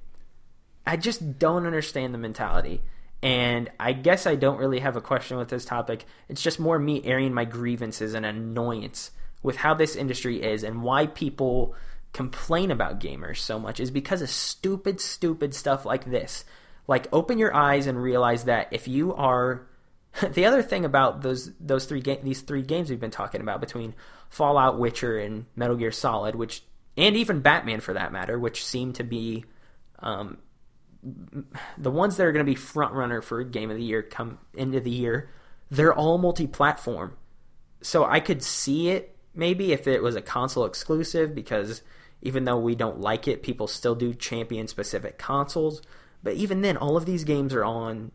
I 0.86 0.97
just 0.97 1.39
don't 1.39 1.66
understand 1.66 2.15
the 2.15 2.19
mentality. 2.19 2.82
And 3.23 3.70
I 3.78 3.93
guess 3.93 4.27
I 4.27 4.35
don't 4.35 4.59
really 4.59 4.81
have 4.81 4.97
a 4.97 5.01
question 5.01 5.36
with 5.36 5.49
this 5.49 5.65
topic. 5.65 6.07
It's 6.28 6.43
just 6.43 6.59
more 6.59 6.78
me 6.78 7.05
airing 7.05 7.35
my 7.35 7.44
grievances 7.44 8.15
and 8.15 8.27
annoyance 8.27 9.12
with 9.43 9.57
how 9.57 9.74
this 9.74 9.94
industry 9.94 10.43
is 10.43 10.65
and 10.65 10.82
why 10.82 11.07
people 11.07 11.74
complain 12.12 12.70
about 12.70 13.01
gamers 13.01 13.39
so 13.39 13.59
much 13.59 13.78
is 13.78 13.90
because 13.90 14.23
of 14.23 14.31
stupid, 14.31 15.01
stupid 15.01 15.55
stuff 15.55 15.85
like 15.85 16.07
this. 16.07 16.44
Like, 16.88 17.09
open 17.12 17.38
your 17.38 17.54
eyes 17.54 17.86
and 17.86 18.02
realize 18.02 18.44
that 18.44 18.68
if 18.72 18.88
you 18.88 19.14
are. 19.14 19.66
the 20.34 20.44
other 20.44 20.62
thing 20.62 20.84
about 20.84 21.22
those 21.22 21.52
those 21.59 21.86
three 21.86 22.02
ga- 22.02 22.20
these 22.22 22.42
three 22.42 22.60
games 22.60 22.90
we've 22.90 23.00
been 23.00 23.10
talking 23.10 23.40
about 23.40 23.60
between 23.60 23.94
Fallout, 24.28 24.78
Witcher, 24.78 25.18
and 25.18 25.46
Metal 25.56 25.74
Gear 25.74 25.90
Solid, 25.90 26.34
which 26.34 26.64
and 26.98 27.16
even 27.16 27.40
Batman 27.40 27.80
for 27.80 27.94
that 27.94 28.12
matter, 28.12 28.38
which 28.38 28.62
seem 28.62 28.92
to 28.92 29.04
be 29.04 29.46
um, 30.00 30.36
the 31.78 31.90
ones 31.90 32.16
that 32.16 32.24
are 32.24 32.32
going 32.32 32.44
to 32.44 32.50
be 32.50 32.56
front 32.56 32.92
runner 32.94 33.20
for 33.22 33.42
game 33.42 33.70
of 33.70 33.76
the 33.76 33.82
year 33.82 34.02
come 34.02 34.38
into 34.54 34.80
the 34.80 34.90
year, 34.90 35.30
they're 35.70 35.94
all 35.94 36.18
multi-platform. 36.18 37.16
So 37.82 38.04
I 38.04 38.20
could 38.20 38.42
see 38.42 38.90
it 38.90 39.16
maybe 39.34 39.72
if 39.72 39.86
it 39.86 40.02
was 40.02 40.14
a 40.14 40.22
console 40.22 40.64
exclusive 40.64 41.34
because 41.34 41.82
even 42.20 42.44
though 42.44 42.59
we 42.59 42.74
don't 42.74 43.00
like 43.00 43.26
it, 43.26 43.42
people 43.42 43.66
still 43.66 43.94
do 43.94 44.14
champion 44.14 44.68
specific 44.68 45.18
consoles. 45.18 45.82
But 46.23 46.35
even 46.35 46.61
then, 46.62 46.77
all 46.77 46.97
of 46.97 47.07
these 47.07 47.24
games 47.24 47.53
are 47.55 47.65
on 47.65 48.12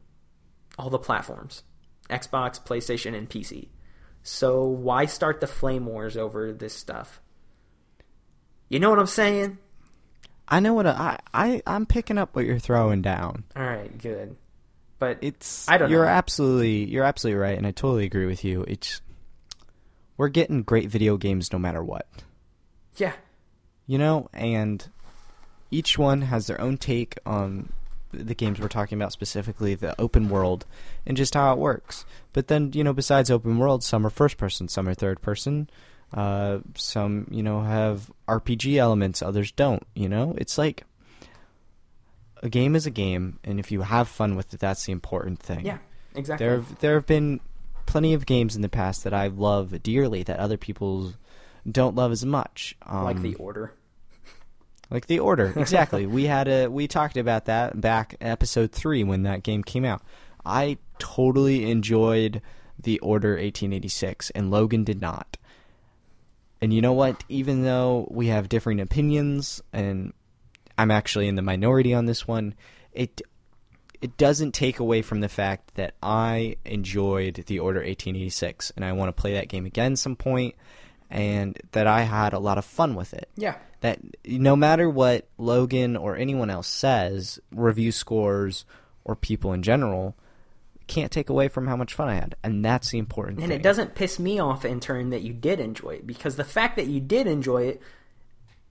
all 0.77 0.89
the 0.89 0.99
platforms: 0.99 1.63
Xbox, 2.09 2.63
PlayStation, 2.63 3.15
and 3.15 3.29
PC. 3.29 3.69
So 4.23 4.63
why 4.63 5.05
start 5.05 5.39
the 5.41 5.47
flame 5.47 5.85
wars 5.85 6.17
over 6.17 6.51
this 6.51 6.73
stuff? 6.73 7.21
You 8.69 8.79
know 8.79 8.89
what 8.89 8.99
I'm 8.99 9.05
saying? 9.07 9.57
I 10.49 10.59
know 10.59 10.73
what 10.73 10.87
I, 10.87 11.19
I 11.33 11.61
I'm 11.65 11.85
picking 11.85 12.17
up 12.17 12.35
what 12.35 12.45
you're 12.45 12.59
throwing 12.59 13.01
down. 13.01 13.43
All 13.55 13.63
right, 13.63 13.95
good. 13.97 14.35
But 14.99 15.19
It's 15.21 15.69
I 15.69 15.77
don't 15.77 15.89
you're 15.91 16.05
know. 16.05 16.11
absolutely 16.11 16.85
you're 16.85 17.03
absolutely 17.03 17.39
right, 17.39 17.57
and 17.57 17.67
I 17.67 17.71
totally 17.71 18.05
agree 18.05 18.25
with 18.25 18.43
you. 18.43 18.63
It's 18.67 19.01
we're 20.17 20.29
getting 20.29 20.63
great 20.63 20.89
video 20.89 21.17
games 21.17 21.53
no 21.53 21.59
matter 21.59 21.83
what, 21.83 22.07
yeah, 22.95 23.13
you 23.85 23.97
know, 23.99 24.27
and 24.33 24.89
each 25.69 25.97
one 25.99 26.23
has 26.23 26.47
their 26.47 26.59
own 26.59 26.77
take 26.77 27.17
on 27.25 27.71
the 28.17 28.35
games 28.35 28.59
we're 28.59 28.67
talking 28.67 28.97
about 28.97 29.11
specifically, 29.11 29.75
the 29.75 29.99
open 29.99 30.29
world, 30.29 30.65
and 31.05 31.17
just 31.17 31.33
how 31.33 31.53
it 31.53 31.59
works. 31.59 32.05
But 32.33 32.47
then 32.47 32.71
you 32.73 32.83
know, 32.83 32.93
besides 32.93 33.31
open 33.31 33.57
world, 33.57 33.83
some 33.83 34.05
are 34.05 34.09
first 34.09 34.37
person, 34.37 34.67
some 34.67 34.87
are 34.87 34.93
third 34.93 35.21
person. 35.21 35.69
Uh, 36.13 36.59
some 36.75 37.27
you 37.29 37.43
know 37.43 37.61
have 37.61 38.11
RPG 38.27 38.77
elements, 38.77 39.21
others 39.21 39.51
don't. 39.51 39.85
You 39.93 40.09
know, 40.09 40.35
it's 40.37 40.57
like 40.57 40.83
a 42.43 42.49
game 42.49 42.75
is 42.75 42.85
a 42.85 42.91
game, 42.91 43.39
and 43.43 43.59
if 43.59 43.71
you 43.71 43.81
have 43.81 44.07
fun 44.07 44.35
with 44.35 44.53
it, 44.53 44.59
that's 44.59 44.85
the 44.85 44.91
important 44.91 45.39
thing. 45.39 45.65
yeah, 45.65 45.79
exactly. 46.15 46.45
There 46.45 46.55
have, 46.55 46.79
there 46.79 46.93
have 46.95 47.05
been 47.05 47.39
plenty 47.85 48.13
of 48.13 48.25
games 48.25 48.55
in 48.55 48.61
the 48.61 48.69
past 48.69 49.03
that 49.03 49.13
I 49.13 49.27
love 49.27 49.81
dearly 49.81 50.23
that 50.23 50.39
other 50.39 50.57
people 50.57 51.13
don't 51.69 51.95
love 51.95 52.11
as 52.11 52.25
much. 52.25 52.75
Um, 52.85 53.03
like 53.03 53.21
the 53.21 53.35
order. 53.35 53.73
Like 54.89 55.07
the 55.07 55.19
order. 55.19 55.53
Exactly. 55.57 56.05
We 56.05 56.25
had 56.25 56.47
a 56.47 56.67
we 56.67 56.87
talked 56.87 57.17
about 57.17 57.45
that 57.45 57.79
back 57.79 58.15
episode 58.21 58.71
3 58.71 59.03
when 59.03 59.23
that 59.23 59.43
game 59.43 59.63
came 59.63 59.85
out. 59.85 60.01
I 60.45 60.77
totally 60.99 61.69
enjoyed 61.69 62.41
the 62.81 62.99
order 62.99 63.31
1886 63.31 64.29
and 64.31 64.51
logan 64.51 64.83
did 64.83 65.01
not. 65.01 65.37
And 66.61 66.73
you 66.73 66.81
know 66.81 66.93
what? 66.93 67.23
Even 67.29 67.63
though 67.63 68.07
we 68.09 68.27
have 68.27 68.49
differing 68.49 68.79
opinions 68.79 69.61
and 69.73 70.13
i'm 70.77 70.91
actually 70.91 71.27
in 71.27 71.35
the 71.35 71.41
minority 71.41 71.93
on 71.93 72.05
this 72.05 72.27
one 72.27 72.53
it 72.91 73.21
it 74.01 74.15
doesn't 74.17 74.53
take 74.53 74.79
away 74.79 75.01
from 75.01 75.21
the 75.21 75.29
fact 75.29 75.73
that 75.75 75.95
i 76.03 76.55
enjoyed 76.65 77.43
the 77.47 77.59
order 77.59 77.79
1886 77.79 78.71
and 78.75 78.85
i 78.85 78.91
want 78.93 79.09
to 79.09 79.21
play 79.21 79.33
that 79.33 79.47
game 79.47 79.65
again 79.65 79.95
some 79.95 80.15
point 80.15 80.55
and 81.09 81.57
that 81.71 81.87
i 81.87 82.01
had 82.01 82.33
a 82.33 82.39
lot 82.39 82.57
of 82.57 82.65
fun 82.65 82.95
with 82.95 83.13
it 83.13 83.29
Yeah. 83.35 83.55
that 83.81 83.99
no 84.25 84.55
matter 84.55 84.89
what 84.89 85.27
Logan 85.37 85.95
or 85.95 86.15
anyone 86.17 86.49
else 86.49 86.67
says, 86.67 87.39
review 87.51 87.91
scores 87.91 88.65
or 89.05 89.15
people 89.15 89.53
in 89.53 89.61
general 89.63 90.15
can't 90.87 91.11
take 91.11 91.29
away 91.29 91.47
from 91.47 91.67
how 91.67 91.75
much 91.75 91.93
fun 91.93 92.07
I 92.09 92.15
had, 92.15 92.35
and 92.43 92.63
that's 92.63 92.89
the 92.91 92.97
important 92.97 93.39
And 93.39 93.49
thing. 93.49 93.59
it 93.59 93.63
doesn't 93.63 93.93
piss 93.93 94.19
me 94.19 94.39
off 94.39 94.63
in 94.65 94.79
turn 94.79 95.09
that 95.11 95.21
you 95.21 95.33
did 95.33 95.59
enjoy 95.59 95.91
it 95.95 96.07
because 96.07 96.37
the 96.37 96.43
fact 96.45 96.75
that 96.77 96.87
you 96.87 96.99
did 97.01 97.27
enjoy 97.27 97.63
it, 97.63 97.81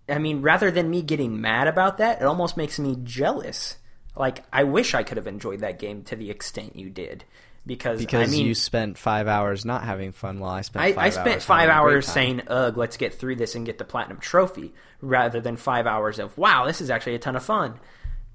I 0.08 0.18
mean, 0.18 0.40
rather 0.42 0.70
than 0.70 0.88
me 0.90 1.02
getting 1.02 1.40
mad 1.40 1.68
about 1.68 1.98
that, 1.98 2.20
it 2.20 2.24
almost 2.24 2.56
makes 2.56 2.78
me 2.78 2.96
jealous. 3.04 3.76
Like 4.16 4.44
I 4.52 4.64
wish 4.64 4.94
I 4.94 5.02
could 5.02 5.18
have 5.18 5.26
enjoyed 5.26 5.60
that 5.60 5.78
game 5.78 6.02
to 6.04 6.16
the 6.16 6.30
extent 6.30 6.74
you 6.74 6.88
did, 6.90 7.24
because 7.66 7.98
because 7.98 8.28
I 8.28 8.30
mean, 8.30 8.46
you 8.46 8.54
spent 8.54 8.96
five 8.96 9.26
hours 9.26 9.64
not 9.64 9.82
having 9.84 10.12
fun 10.12 10.38
while 10.38 10.52
I 10.52 10.60
spent. 10.62 10.84
I, 10.84 10.92
Five 10.92 11.04
I 11.04 11.10
spent 11.10 11.26
hours 11.28 11.44
five 11.44 11.68
having 11.68 11.76
a 11.78 11.82
great 11.82 11.92
hours 11.94 12.06
saying, 12.06 12.42
"Ugh, 12.46 12.76
let's 12.76 12.96
get 12.96 13.14
through 13.14 13.36
this 13.36 13.54
and 13.54 13.66
get 13.66 13.78
the 13.78 13.84
platinum 13.84 14.18
trophy," 14.18 14.74
rather 15.00 15.40
than 15.40 15.56
five 15.56 15.86
hours 15.86 16.18
of, 16.18 16.36
"Wow, 16.38 16.66
this 16.66 16.80
is 16.80 16.90
actually 16.90 17.16
a 17.16 17.18
ton 17.18 17.36
of 17.36 17.44
fun." 17.44 17.78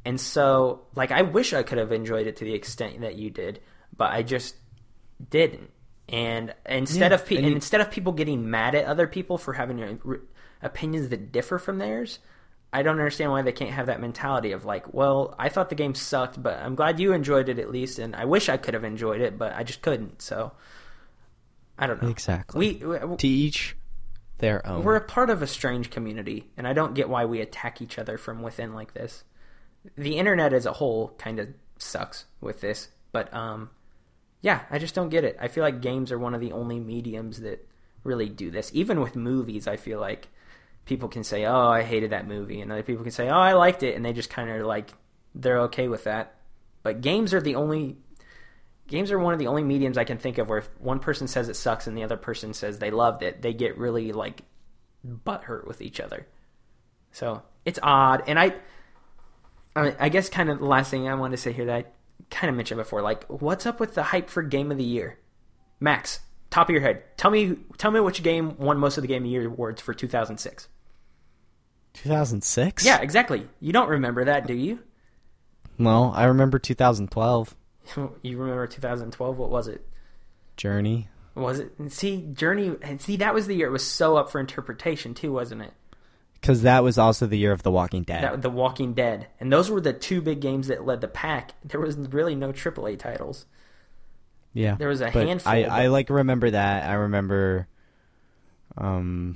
And 0.03 0.19
so, 0.19 0.81
like, 0.95 1.11
I 1.11 1.21
wish 1.21 1.53
I 1.53 1.63
could 1.63 1.77
have 1.77 1.91
enjoyed 1.91 2.27
it 2.27 2.37
to 2.37 2.43
the 2.45 2.53
extent 2.53 3.01
that 3.01 3.15
you 3.15 3.29
did, 3.29 3.59
but 3.95 4.11
I 4.11 4.23
just 4.23 4.55
didn't. 5.29 5.69
And 6.09 6.53
instead 6.65 7.11
Yeah, 7.11 7.15
of 7.15 7.25
pe- 7.25 7.37
and 7.37 7.45
and 7.45 7.55
instead 7.55 7.81
of 7.81 7.91
people 7.91 8.11
getting 8.11 8.49
mad 8.49 8.75
at 8.75 8.85
other 8.85 9.07
people 9.07 9.37
for 9.37 9.53
having 9.53 9.81
uh, 9.81 9.95
r- 10.05 10.19
opinions 10.61 11.09
that 11.09 11.31
differ 11.31 11.57
from 11.57 11.77
theirs, 11.77 12.19
I 12.73 12.83
don't 12.83 12.97
understand 12.97 13.31
why 13.31 13.41
they 13.41 13.51
can't 13.51 13.71
have 13.71 13.87
that 13.87 13.99
mentality 13.99 14.53
of 14.53 14.63
like, 14.63 14.93
well, 14.93 15.35
I 15.37 15.49
thought 15.49 15.69
the 15.69 15.75
game 15.75 15.93
sucked, 15.93 16.41
but 16.41 16.57
I'm 16.59 16.75
glad 16.75 16.99
you 16.99 17.11
enjoyed 17.11 17.49
it 17.49 17.59
at 17.59 17.69
least, 17.69 17.99
and 17.99 18.15
I 18.15 18.25
wish 18.25 18.47
I 18.47 18.57
could 18.57 18.73
have 18.73 18.85
enjoyed 18.85 19.19
it, 19.19 19.37
but 19.37 19.53
I 19.53 19.63
just 19.63 19.81
couldn't. 19.81 20.21
So 20.21 20.53
I 21.77 21.87
don't 21.87 22.01
know. 22.01 22.09
Exactly. 22.09 22.79
We, 22.79 22.85
we 22.85 23.17
to 23.17 23.27
each 23.27 23.75
their 24.37 24.65
own. 24.65 24.83
we're 24.83 24.95
a 24.95 25.01
part 25.01 25.29
of 25.29 25.41
a 25.41 25.47
strange 25.47 25.89
community, 25.89 26.49
and 26.55 26.67
I 26.67 26.73
don't 26.73 26.93
get 26.93 27.09
why 27.09 27.25
we 27.25 27.41
attack 27.41 27.81
each 27.81 27.99
other 27.99 28.17
from 28.17 28.41
within 28.41 28.73
like 28.73 28.93
this. 28.93 29.23
The 29.97 30.17
internet 30.17 30.53
as 30.53 30.65
a 30.65 30.73
whole 30.73 31.09
kind 31.17 31.39
of 31.39 31.49
sucks 31.77 32.25
with 32.39 32.61
this, 32.61 32.87
but 33.11 33.33
um, 33.33 33.69
yeah, 34.41 34.61
I 34.69 34.79
just 34.79 34.95
don't 34.95 35.09
get 35.09 35.23
it. 35.23 35.37
I 35.41 35.47
feel 35.47 35.63
like 35.63 35.81
games 35.81 36.11
are 36.11 36.19
one 36.19 36.33
of 36.33 36.41
the 36.41 36.53
only 36.53 36.79
mediums 36.79 37.41
that 37.41 37.67
really 38.03 38.29
do 38.29 38.49
this. 38.49 38.71
Even 38.73 39.01
with 39.01 39.15
movies, 39.15 39.67
I 39.67 39.75
feel 39.75 39.99
like 39.99 40.29
people 40.85 41.09
can 41.09 41.23
say, 41.23 41.45
"Oh, 41.45 41.69
I 41.69 41.83
hated 41.83 42.11
that 42.11 42.27
movie," 42.27 42.61
and 42.61 42.71
other 42.71 42.83
people 42.83 43.03
can 43.03 43.11
say, 43.11 43.29
"Oh, 43.29 43.37
I 43.37 43.53
liked 43.53 43.83
it," 43.83 43.95
and 43.95 44.05
they 44.05 44.13
just 44.13 44.29
kind 44.29 44.49
of 44.49 44.65
like 44.65 44.91
they're 45.35 45.61
okay 45.61 45.87
with 45.87 46.03
that. 46.05 46.35
But 46.83 47.01
games 47.01 47.33
are 47.33 47.41
the 47.41 47.55
only 47.55 47.97
games 48.87 49.11
are 49.11 49.19
one 49.19 49.33
of 49.33 49.39
the 49.39 49.47
only 49.47 49.63
mediums 49.63 49.97
I 49.97 50.03
can 50.03 50.17
think 50.17 50.37
of 50.37 50.49
where 50.49 50.59
if 50.59 50.69
one 50.79 50.99
person 50.99 51.27
says 51.27 51.47
it 51.49 51.55
sucks 51.55 51.87
and 51.87 51.97
the 51.97 52.03
other 52.03 52.17
person 52.17 52.53
says 52.53 52.77
they 52.77 52.91
loved 52.91 53.23
it, 53.23 53.41
they 53.41 53.53
get 53.53 53.77
really 53.77 54.11
like 54.11 54.41
butthurt 55.07 55.65
with 55.65 55.81
each 55.81 55.99
other. 55.99 56.27
So 57.11 57.41
it's 57.65 57.79
odd, 57.81 58.23
and 58.27 58.37
I, 58.37 58.55
I, 59.75 59.95
I 59.99 60.09
guess 60.09 60.29
kind 60.29 60.49
of 60.49 60.59
the 60.59 60.65
last 60.65 60.91
thing 60.91 61.07
I 61.07 61.15
wanted 61.15 61.37
to 61.37 61.41
say 61.41 61.53
here 61.53 61.65
that 61.65 61.75
I 61.75 61.85
kind 62.29 62.49
of 62.49 62.55
mentioned 62.55 62.79
before, 62.79 63.01
like 63.01 63.23
what's 63.25 63.65
up 63.65 63.79
with 63.79 63.95
the 63.95 64.03
hype 64.03 64.29
for 64.29 64.43
Game 64.43 64.71
of 64.71 64.77
the 64.77 64.83
Year? 64.83 65.17
Max, 65.79 66.19
top 66.51 66.69
of 66.69 66.73
your 66.73 66.81
head, 66.81 67.01
tell 67.17 67.31
me, 67.31 67.57
tell 67.79 67.89
me 67.89 67.99
which 67.99 68.21
game 68.21 68.55
won 68.57 68.77
most 68.77 68.97
of 68.97 69.01
the 69.01 69.07
Game 69.07 69.23
of 69.23 69.23
the 69.23 69.29
Year 69.29 69.47
awards 69.47 69.81
for 69.81 69.93
2006. 69.95 70.67
2006. 71.93 72.85
Yeah, 72.85 73.01
exactly. 73.01 73.47
You 73.59 73.73
don't 73.73 73.89
remember 73.89 74.23
that, 74.25 74.45
do 74.45 74.53
you? 74.53 74.79
No, 75.77 76.11
I 76.11 76.25
remember 76.25 76.59
2012 76.59 77.55
You 78.21 78.37
remember 78.37 78.67
2012? 78.67 79.37
What 79.37 79.49
was 79.49 79.67
it? 79.67 79.87
Journey. 80.57 81.07
Was 81.35 81.59
it? 81.59 81.71
See, 81.89 82.27
Journey, 82.33 82.75
and 82.81 83.01
see 83.01 83.15
that 83.17 83.33
was 83.33 83.47
the 83.47 83.55
year 83.55 83.67
it 83.67 83.71
was 83.71 83.85
so 83.85 84.17
up 84.17 84.29
for 84.29 84.39
interpretation 84.39 85.13
too, 85.13 85.31
wasn't 85.31 85.61
it? 85.61 85.73
Because 86.33 86.63
that 86.63 86.83
was 86.83 86.97
also 86.97 87.27
the 87.27 87.37
year 87.37 87.51
of 87.51 87.63
The 87.63 87.71
Walking 87.71 88.03
Dead. 88.03 88.23
That, 88.23 88.41
the 88.41 88.49
Walking 88.49 88.93
Dead, 88.93 89.27
and 89.39 89.53
those 89.53 89.69
were 89.69 89.79
the 89.79 89.93
two 89.93 90.21
big 90.21 90.41
games 90.41 90.67
that 90.67 90.85
led 90.85 90.99
the 90.99 91.07
pack. 91.07 91.51
There 91.63 91.79
was 91.79 91.95
really 91.97 92.35
no 92.35 92.51
AAA 92.51 92.97
titles. 92.97 93.45
Yeah, 94.53 94.75
there 94.75 94.87
was 94.87 95.01
a 95.01 95.11
but 95.11 95.27
handful, 95.27 95.51
I, 95.51 95.63
but- 95.63 95.71
I 95.71 95.87
like 95.87 96.09
remember 96.09 96.51
that. 96.51 96.89
I 96.89 96.93
remember. 96.93 97.67
Um, 98.77 99.35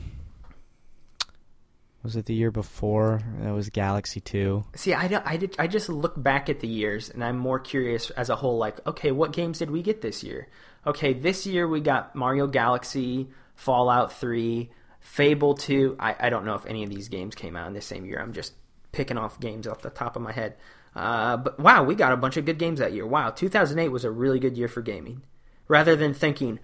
was 2.03 2.15
it 2.15 2.25
the 2.25 2.35
year 2.35 2.51
before? 2.51 3.21
That 3.39 3.53
was 3.53 3.69
Galaxy 3.69 4.21
Two. 4.21 4.63
See, 4.75 4.93
I 4.93 5.07
don't, 5.07 5.25
I 5.25 5.37
did, 5.37 5.55
I 5.57 5.65
just 5.65 5.89
look 5.89 6.21
back 6.21 6.49
at 6.49 6.59
the 6.59 6.67
years, 6.67 7.09
and 7.09 7.23
I'm 7.23 7.37
more 7.37 7.59
curious 7.59 8.11
as 8.11 8.29
a 8.29 8.35
whole. 8.35 8.57
Like, 8.57 8.85
okay, 8.85 9.11
what 9.11 9.33
games 9.33 9.57
did 9.59 9.71
we 9.71 9.81
get 9.81 10.01
this 10.01 10.23
year? 10.23 10.47
Okay, 10.85 11.13
this 11.13 11.47
year 11.47 11.67
we 11.67 11.81
got 11.81 12.15
Mario 12.15 12.45
Galaxy, 12.45 13.29
Fallout 13.55 14.13
Three, 14.13 14.69
Fable 14.99 15.55
Two. 15.55 15.95
I, 15.99 16.15
I 16.19 16.29
don't 16.29 16.45
know 16.45 16.53
if 16.53 16.65
any 16.67 16.83
of 16.83 16.91
these 16.91 17.09
games 17.09 17.33
came 17.33 17.55
out 17.55 17.67
in 17.67 17.73
the 17.73 17.81
same 17.81 18.05
year. 18.05 18.19
I'm 18.21 18.33
just 18.33 18.53
picking 18.91 19.17
off 19.17 19.39
games 19.39 19.65
off 19.65 19.81
the 19.81 19.89
top 19.89 20.15
of 20.15 20.21
my 20.21 20.31
head. 20.31 20.57
Uh, 20.95 21.37
but 21.37 21.59
wow, 21.59 21.83
we 21.83 21.93
got 21.95 22.13
a 22.13 22.17
bunch 22.17 22.37
of 22.37 22.45
good 22.45 22.57
games 22.57 22.79
that 22.79 22.93
year. 22.93 23.05
Wow, 23.05 23.29
2008 23.29 23.89
was 23.89 24.05
a 24.05 24.11
really 24.11 24.39
good 24.39 24.57
year 24.57 24.67
for 24.67 24.81
gaming. 24.81 25.23
Rather 25.67 25.95
than 25.95 26.13
thinking, 26.13 26.59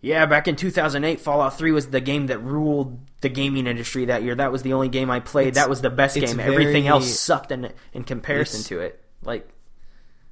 yeah, 0.00 0.24
back 0.26 0.48
in 0.48 0.56
2008, 0.56 1.20
Fallout 1.20 1.58
3 1.58 1.72
was 1.72 1.88
the 1.88 2.00
game 2.00 2.28
that 2.28 2.38
ruled 2.38 2.98
the 3.20 3.28
gaming 3.28 3.66
industry 3.66 4.04
that 4.06 4.22
year. 4.22 4.34
That 4.34 4.52
was 4.52 4.62
the 4.62 4.72
only 4.72 4.88
game 4.88 5.10
I 5.10 5.20
played. 5.20 5.48
It's- 5.48 5.62
that 5.62 5.68
was 5.68 5.80
the 5.82 5.90
best 5.90 6.14
game. 6.14 6.38
Everything 6.40 6.86
else 6.86 7.18
sucked 7.18 7.52
in 7.52 7.70
in 7.92 8.04
comparison 8.04 8.62
to 8.64 8.80
it. 8.80 9.02
Like, 9.22 9.48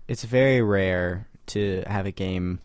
It's 0.08 0.22
very 0.22 0.62
rare 0.62 1.26
to 1.48 1.82
have 1.88 2.06
a 2.06 2.12
game 2.12 2.60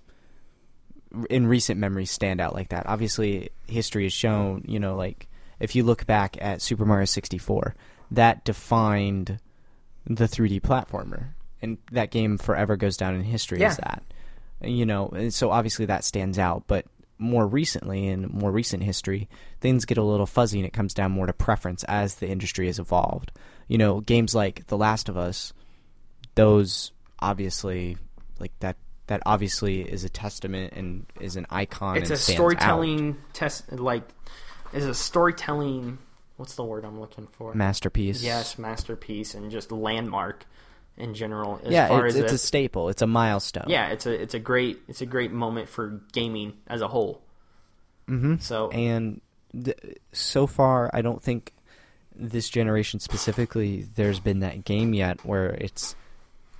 in 1.29 1.47
recent 1.47 1.79
memory 1.79 2.05
stand 2.05 2.39
out 2.39 2.53
like 2.53 2.69
that. 2.69 2.85
Obviously, 2.87 3.49
history 3.67 4.03
has 4.03 4.13
shown, 4.13 4.63
you 4.67 4.79
know, 4.79 4.95
like 4.95 5.27
if 5.59 5.75
you 5.75 5.83
look 5.83 6.05
back 6.05 6.37
at 6.39 6.61
Super 6.61 6.85
Mario 6.85 7.05
64, 7.05 7.75
that 8.11 8.45
defined 8.45 9.39
the 10.05 10.25
3D 10.25 10.61
platformer, 10.61 11.29
and 11.61 11.77
that 11.91 12.11
game 12.11 12.37
forever 12.37 12.75
goes 12.75 12.97
down 12.97 13.15
in 13.15 13.23
history 13.23 13.63
as 13.63 13.77
that. 13.77 14.03
You 14.61 14.85
know, 14.85 15.09
and 15.09 15.33
so 15.33 15.51
obviously 15.51 15.85
that 15.85 16.03
stands 16.03 16.37
out, 16.37 16.63
but 16.67 16.85
more 17.17 17.47
recently 17.47 18.07
in 18.07 18.27
more 18.27 18.51
recent 18.51 18.83
history, 18.83 19.29
things 19.59 19.85
get 19.85 19.97
a 19.97 20.03
little 20.03 20.25
fuzzy 20.25 20.59
and 20.59 20.67
it 20.67 20.73
comes 20.73 20.93
down 20.93 21.11
more 21.11 21.27
to 21.27 21.33
preference 21.33 21.83
as 21.85 22.15
the 22.15 22.27
industry 22.27 22.65
has 22.67 22.79
evolved. 22.79 23.31
You 23.67 23.77
know, 23.77 24.01
games 24.01 24.35
like 24.35 24.67
The 24.67 24.77
Last 24.77 25.07
of 25.07 25.17
Us, 25.17 25.53
those 26.35 26.91
obviously 27.19 27.97
like 28.39 28.51
that 28.59 28.77
that 29.07 29.21
obviously 29.25 29.81
is 29.81 30.03
a 30.03 30.09
testament 30.09 30.73
and 30.73 31.05
is 31.19 31.35
an 31.35 31.45
icon 31.49 31.97
it's 31.97 32.09
a 32.09 32.17
storytelling 32.17 33.17
test. 33.33 33.71
Like, 33.71 34.03
is 34.73 34.85
a 34.85 34.93
storytelling. 34.95 35.97
What's 36.41 36.55
the 36.55 36.63
word 36.63 36.83
I'm 36.85 36.99
looking 36.99 37.27
for? 37.27 37.53
masterpiece 37.53 38.23
Yes, 38.23 38.57
masterpiece 38.57 39.35
and 39.35 39.51
just 39.51 39.71
landmark 39.71 40.45
in 40.97 41.13
general. 41.13 41.61
As 41.63 41.71
yeah 41.71 41.87
far 41.87 42.07
it's, 42.07 42.15
as 42.15 42.23
it's 42.23 42.31
a, 42.31 42.35
a 42.35 42.37
staple 42.39 42.89
it's 42.89 43.01
a 43.01 43.07
milestone 43.07 43.65
yeah, 43.67 43.87
it's 43.89 44.05
a 44.07 44.11
it's 44.21 44.33
a 44.33 44.39
great 44.39 44.79
it's 44.87 45.01
a 45.01 45.05
great 45.05 45.31
moment 45.31 45.69
for 45.69 46.01
gaming 46.11 46.53
as 46.67 46.81
a 46.81 46.87
whole. 46.87 47.21
mm-hmm. 48.09 48.37
So 48.39 48.69
and 48.71 49.21
th- 49.53 49.77
so 50.11 50.47
far 50.47 50.89
i 50.93 51.01
don't 51.01 51.21
think 51.21 51.53
this 52.15 52.49
generation 52.49 52.99
specifically 52.99 53.87
there's 53.95 54.19
been 54.19 54.39
that 54.39 54.65
game 54.65 54.93
yet 54.93 55.23
where 55.25 55.49
it's 55.49 55.95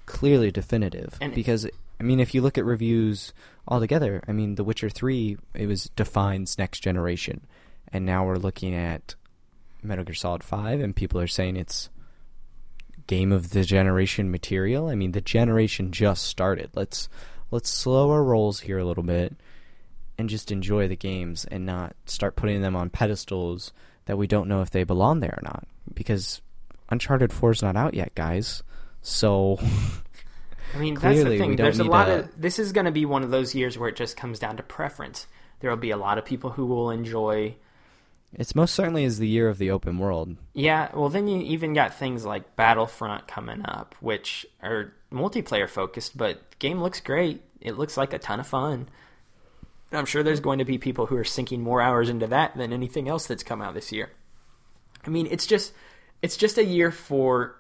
clearly 0.06 0.52
definitive 0.52 1.18
And- 1.22 1.34
because 1.34 1.68
i 2.00 2.04
mean 2.04 2.20
if 2.20 2.34
you 2.34 2.42
look 2.42 2.58
at 2.58 2.66
reviews 2.66 3.34
altogether 3.68 4.24
i 4.28 4.32
mean 4.32 4.56
the 4.56 4.64
witcher 4.64 4.90
3 4.90 5.38
it 5.56 5.68
was 5.68 5.90
defines 5.96 6.58
next 6.58 6.82
generation 6.82 7.42
and 7.94 8.06
now 8.06 8.26
we're 8.26 8.38
looking 8.38 8.74
at 8.76 9.16
metal 9.84 10.04
gear 10.04 10.14
solid 10.16 10.44
5 10.44 10.80
and 10.80 10.96
people 10.96 11.20
are 11.20 11.28
saying 11.28 11.56
it's 11.58 11.90
game 13.08 13.32
of 13.32 13.50
the 13.50 13.64
generation 13.64 14.30
material 14.32 14.88
i 14.88 14.96
mean 14.96 15.12
the 15.12 15.22
generation 15.22 15.92
just 15.92 16.24
started 16.24 16.70
let's 16.76 17.10
let's 17.50 17.70
slow 17.70 18.12
our 18.12 18.24
rolls 18.24 18.62
here 18.62 18.78
a 18.78 18.86
little 18.86 19.04
bit 19.04 19.36
and 20.18 20.30
just 20.30 20.52
enjoy 20.52 20.88
the 20.88 20.96
games 20.96 21.46
and 21.46 21.66
not 21.66 21.96
start 22.06 22.36
putting 22.36 22.62
them 22.62 22.76
on 22.76 22.90
pedestals 22.90 23.74
that 24.06 24.18
we 24.18 24.28
don't 24.28 24.48
know 24.48 24.62
if 24.62 24.70
they 24.70 24.84
belong 24.84 25.20
there 25.20 25.38
or 25.38 25.44
not 25.44 25.66
because 25.94 26.42
Uncharted 26.90 27.32
4 27.32 27.52
is 27.52 27.62
not 27.62 27.78
out 27.78 27.94
yet, 27.94 28.14
guys. 28.16 28.64
So 29.02 29.58
I 30.76 30.78
mean, 30.78 30.96
that's 30.96 31.04
the 31.04 31.22
Clearly, 31.24 31.38
thing. 31.40 31.56
There's 31.56 31.80
a 31.80 31.84
lot 31.84 32.10
a- 32.10 32.20
of. 32.20 32.42
This 32.42 32.60
is 32.60 32.72
going 32.74 32.86
to 32.86 32.92
be 32.92 33.06
one 33.06 33.24
of 33.24 33.32
those 33.32 33.56
years 33.56 33.78
where 33.78 33.90
it 33.90 33.96
just 33.96 34.18
comes 34.18 34.40
down 34.40 34.58
to 34.58 34.64
preference. 34.64 35.26
There 35.62 35.70
will 35.70 35.78
be 35.78 35.92
a 35.92 35.98
lot 35.98 36.18
of 36.18 36.26
people 36.26 36.52
who 36.52 36.66
will 36.66 36.92
enjoy 36.92 37.56
It's 38.34 38.56
most 38.56 38.74
certainly 38.74 39.04
is 39.04 39.20
the 39.20 39.28
year 39.28 39.50
of 39.50 39.58
the 39.58 39.72
open 39.72 39.98
world. 39.98 40.38
Yeah, 40.54 40.90
well, 40.94 41.10
then 41.10 41.28
you 41.28 41.42
even 41.42 41.74
got 41.74 41.94
things 41.94 42.26
like 42.26 42.56
Battlefront 42.56 43.28
coming 43.28 43.66
up, 43.66 43.96
which 44.00 44.46
are 44.64 44.94
multiplayer 45.12 45.68
focused, 45.68 46.18
but 46.18 46.52
the 46.52 46.58
game 46.58 46.82
looks 46.82 47.02
great. 47.02 47.42
It 47.60 47.78
looks 47.78 47.98
like 47.98 48.14
a 48.14 48.20
ton 48.20 48.40
of 48.40 48.48
fun. 48.48 48.88
And 49.92 50.00
I'm 50.00 50.06
sure 50.06 50.24
there's 50.24 50.40
going 50.40 50.60
to 50.60 50.66
be 50.66 50.78
people 50.78 51.08
who 51.08 51.18
are 51.18 51.26
sinking 51.26 51.62
more 51.62 51.82
hours 51.82 52.10
into 52.10 52.28
that 52.28 52.56
than 52.56 52.72
anything 52.72 53.10
else 53.10 53.28
that's 53.28 53.44
come 53.44 53.62
out 53.62 53.74
this 53.74 53.92
year. 53.92 54.10
I 55.06 55.10
mean, 55.10 55.28
it's 55.30 55.46
just 55.46 55.74
it's 56.22 56.38
just 56.38 56.58
a 56.58 56.64
year 56.64 56.92
for 56.92 57.56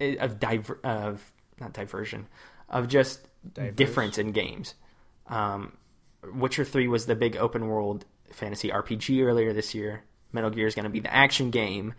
eh, 0.00 0.16
of 0.18 0.40
diver 0.40 0.78
of 0.82 1.32
not 1.60 1.74
diversion 1.74 2.28
of 2.70 2.88
just 2.88 3.20
difference 3.74 4.16
in 4.16 4.32
games. 4.32 4.74
Um, 5.26 5.76
Witcher 6.34 6.64
Three 6.64 6.88
was 6.88 7.06
the 7.06 7.14
big 7.14 7.36
open 7.36 7.66
world 7.66 8.06
fantasy 8.32 8.70
RPG 8.70 9.22
earlier 9.22 9.52
this 9.52 9.74
year. 9.74 10.02
Metal 10.32 10.50
Gear 10.50 10.66
is 10.66 10.74
going 10.74 10.84
to 10.84 10.90
be 10.90 11.00
the 11.00 11.14
action 11.14 11.50
game. 11.50 11.94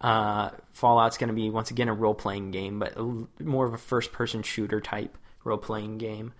Uh, 0.00 0.50
Fallout's 0.72 1.18
going 1.18 1.28
to 1.28 1.34
be 1.34 1.50
once 1.50 1.70
again 1.70 1.88
a 1.88 1.94
role 1.94 2.14
playing 2.14 2.50
game, 2.50 2.78
but 2.78 2.96
a 2.96 3.26
more 3.42 3.66
of 3.66 3.74
a 3.74 3.78
first 3.78 4.12
person 4.12 4.42
shooter 4.42 4.80
type 4.80 5.16
role 5.44 5.58
playing 5.58 5.98
game. 5.98 6.32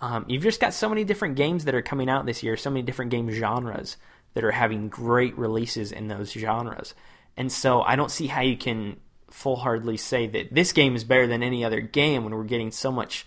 Um, 0.00 0.24
you've 0.28 0.42
just 0.42 0.60
got 0.60 0.74
so 0.74 0.88
many 0.88 1.04
different 1.04 1.36
games 1.36 1.64
that 1.64 1.74
are 1.74 1.82
coming 1.82 2.08
out 2.08 2.26
this 2.26 2.42
year, 2.42 2.56
so 2.56 2.70
many 2.70 2.82
different 2.82 3.10
game 3.10 3.30
genres 3.30 3.96
that 4.34 4.44
are 4.44 4.52
having 4.52 4.88
great 4.88 5.36
releases 5.36 5.90
in 5.90 6.06
those 6.06 6.30
genres. 6.32 6.94
And 7.36 7.50
so 7.50 7.82
I 7.82 7.96
don't 7.96 8.10
see 8.10 8.28
how 8.28 8.42
you 8.42 8.56
can 8.56 8.98
full 9.30 9.56
heartedly 9.56 9.96
say 9.96 10.26
that 10.26 10.54
this 10.54 10.72
game 10.72 10.94
is 10.94 11.04
better 11.04 11.26
than 11.26 11.42
any 11.42 11.64
other 11.64 11.80
game 11.80 12.24
when 12.24 12.34
we're 12.34 12.44
getting 12.44 12.70
so 12.70 12.92
much 12.92 13.26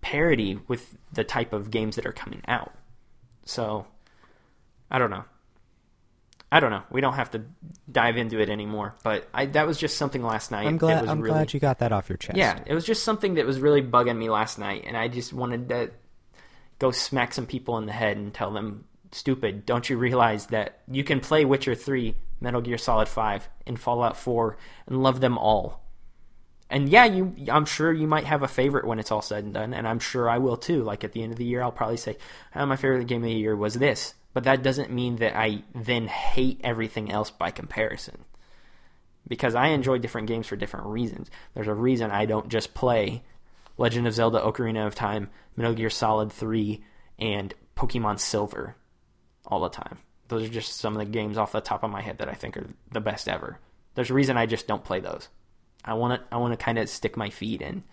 parity 0.00 0.60
with 0.68 0.96
the 1.12 1.24
type 1.24 1.52
of 1.52 1.70
games 1.70 1.96
that 1.96 2.06
are 2.06 2.12
coming 2.12 2.42
out. 2.46 2.72
So 3.44 3.86
I 4.90 4.98
don't 4.98 5.10
know. 5.10 5.24
I 6.54 6.60
don't 6.60 6.70
know. 6.70 6.84
We 6.88 7.00
don't 7.00 7.14
have 7.14 7.32
to 7.32 7.42
dive 7.90 8.16
into 8.16 8.38
it 8.40 8.48
anymore, 8.48 8.94
but 9.02 9.26
I, 9.34 9.46
that 9.46 9.66
was 9.66 9.76
just 9.76 9.96
something 9.96 10.22
last 10.22 10.52
night. 10.52 10.68
I'm 10.68 10.76
glad. 10.76 11.02
was 11.02 11.10
I'm 11.10 11.20
really, 11.20 11.34
glad 11.34 11.52
you 11.52 11.58
got 11.58 11.80
that 11.80 11.90
off 11.90 12.08
your 12.08 12.16
chest. 12.16 12.38
yeah, 12.38 12.60
it 12.64 12.74
was 12.74 12.84
just 12.84 13.02
something 13.02 13.34
that 13.34 13.44
was 13.44 13.58
really 13.58 13.82
bugging 13.82 14.16
me 14.16 14.30
last 14.30 14.56
night, 14.56 14.84
and 14.86 14.96
I 14.96 15.08
just 15.08 15.32
wanted 15.32 15.68
to 15.70 15.90
go 16.78 16.92
smack 16.92 17.34
some 17.34 17.46
people 17.46 17.76
in 17.78 17.86
the 17.86 17.92
head 17.92 18.16
and 18.16 18.32
tell 18.32 18.52
them, 18.52 18.84
"Stupid! 19.10 19.66
Don't 19.66 19.90
you 19.90 19.96
realize 19.96 20.46
that 20.46 20.78
you 20.88 21.02
can 21.02 21.18
play 21.18 21.44
Witcher 21.44 21.74
Three, 21.74 22.14
Metal 22.40 22.60
Gear 22.60 22.78
Solid 22.78 23.08
Five, 23.08 23.48
and 23.66 23.80
Fallout 23.80 24.16
Four, 24.16 24.56
and 24.86 25.02
love 25.02 25.20
them 25.20 25.36
all? 25.36 25.80
And 26.70 26.88
yeah, 26.88 27.04
you, 27.04 27.34
I'm 27.50 27.66
sure 27.66 27.92
you 27.92 28.06
might 28.06 28.24
have 28.24 28.44
a 28.44 28.48
favorite 28.48 28.86
when 28.86 29.00
it's 29.00 29.10
all 29.10 29.22
said 29.22 29.42
and 29.42 29.54
done, 29.54 29.74
and 29.74 29.88
I'm 29.88 29.98
sure 29.98 30.30
I 30.30 30.38
will 30.38 30.56
too. 30.56 30.84
Like 30.84 31.02
at 31.02 31.10
the 31.12 31.22
end 31.24 31.32
of 31.32 31.38
the 31.38 31.44
year, 31.44 31.62
I'll 31.62 31.72
probably 31.72 31.96
say, 31.96 32.16
oh, 32.54 32.64
"My 32.64 32.76
favorite 32.76 33.08
game 33.08 33.22
of 33.22 33.28
the 33.28 33.34
year 33.34 33.56
was 33.56 33.74
this," 33.74 34.14
but 34.34 34.44
that 34.44 34.62
doesn't 34.62 34.90
mean 34.90 35.16
that 35.16 35.36
I 35.36 35.62
then 35.74 36.08
hate 36.08 36.60
everything 36.62 37.10
else 37.10 37.30
by 37.30 37.50
comparison 37.50 38.24
because 39.26 39.54
I 39.54 39.68
enjoy 39.68 39.98
different 39.98 40.28
games 40.28 40.46
for 40.46 40.56
different 40.56 40.86
reasons. 40.86 41.30
There's 41.54 41.68
a 41.68 41.74
reason 41.74 42.10
I 42.10 42.26
don't 42.26 42.48
just 42.48 42.74
play 42.74 43.22
Legend 43.78 44.06
of 44.06 44.14
Zelda 44.14 44.40
Ocarina 44.40 44.86
of 44.86 44.94
Time, 44.94 45.30
Metal 45.56 45.72
Gear 45.72 45.88
Solid 45.88 46.30
3, 46.30 46.84
and 47.18 47.54
Pokemon 47.76 48.18
Silver 48.18 48.76
all 49.46 49.60
the 49.60 49.68
time. 49.68 49.98
Those 50.28 50.44
are 50.44 50.52
just 50.52 50.76
some 50.76 50.94
of 50.94 50.98
the 50.98 51.10
games 51.10 51.38
off 51.38 51.52
the 51.52 51.60
top 51.60 51.84
of 51.84 51.90
my 51.90 52.02
head 52.02 52.18
that 52.18 52.28
I 52.28 52.34
think 52.34 52.56
are 52.56 52.66
the 52.92 53.00
best 53.00 53.28
ever. 53.28 53.60
There's 53.94 54.10
a 54.10 54.14
reason 54.14 54.36
I 54.36 54.46
just 54.46 54.66
don't 54.66 54.84
play 54.84 55.00
those. 55.00 55.28
I 55.84 55.94
want 55.94 56.20
to 56.20 56.34
I 56.34 56.38
want 56.38 56.58
to 56.58 56.64
kind 56.64 56.78
of 56.78 56.88
stick 56.88 57.16
my 57.16 57.30
feet 57.30 57.60
in 57.60 57.84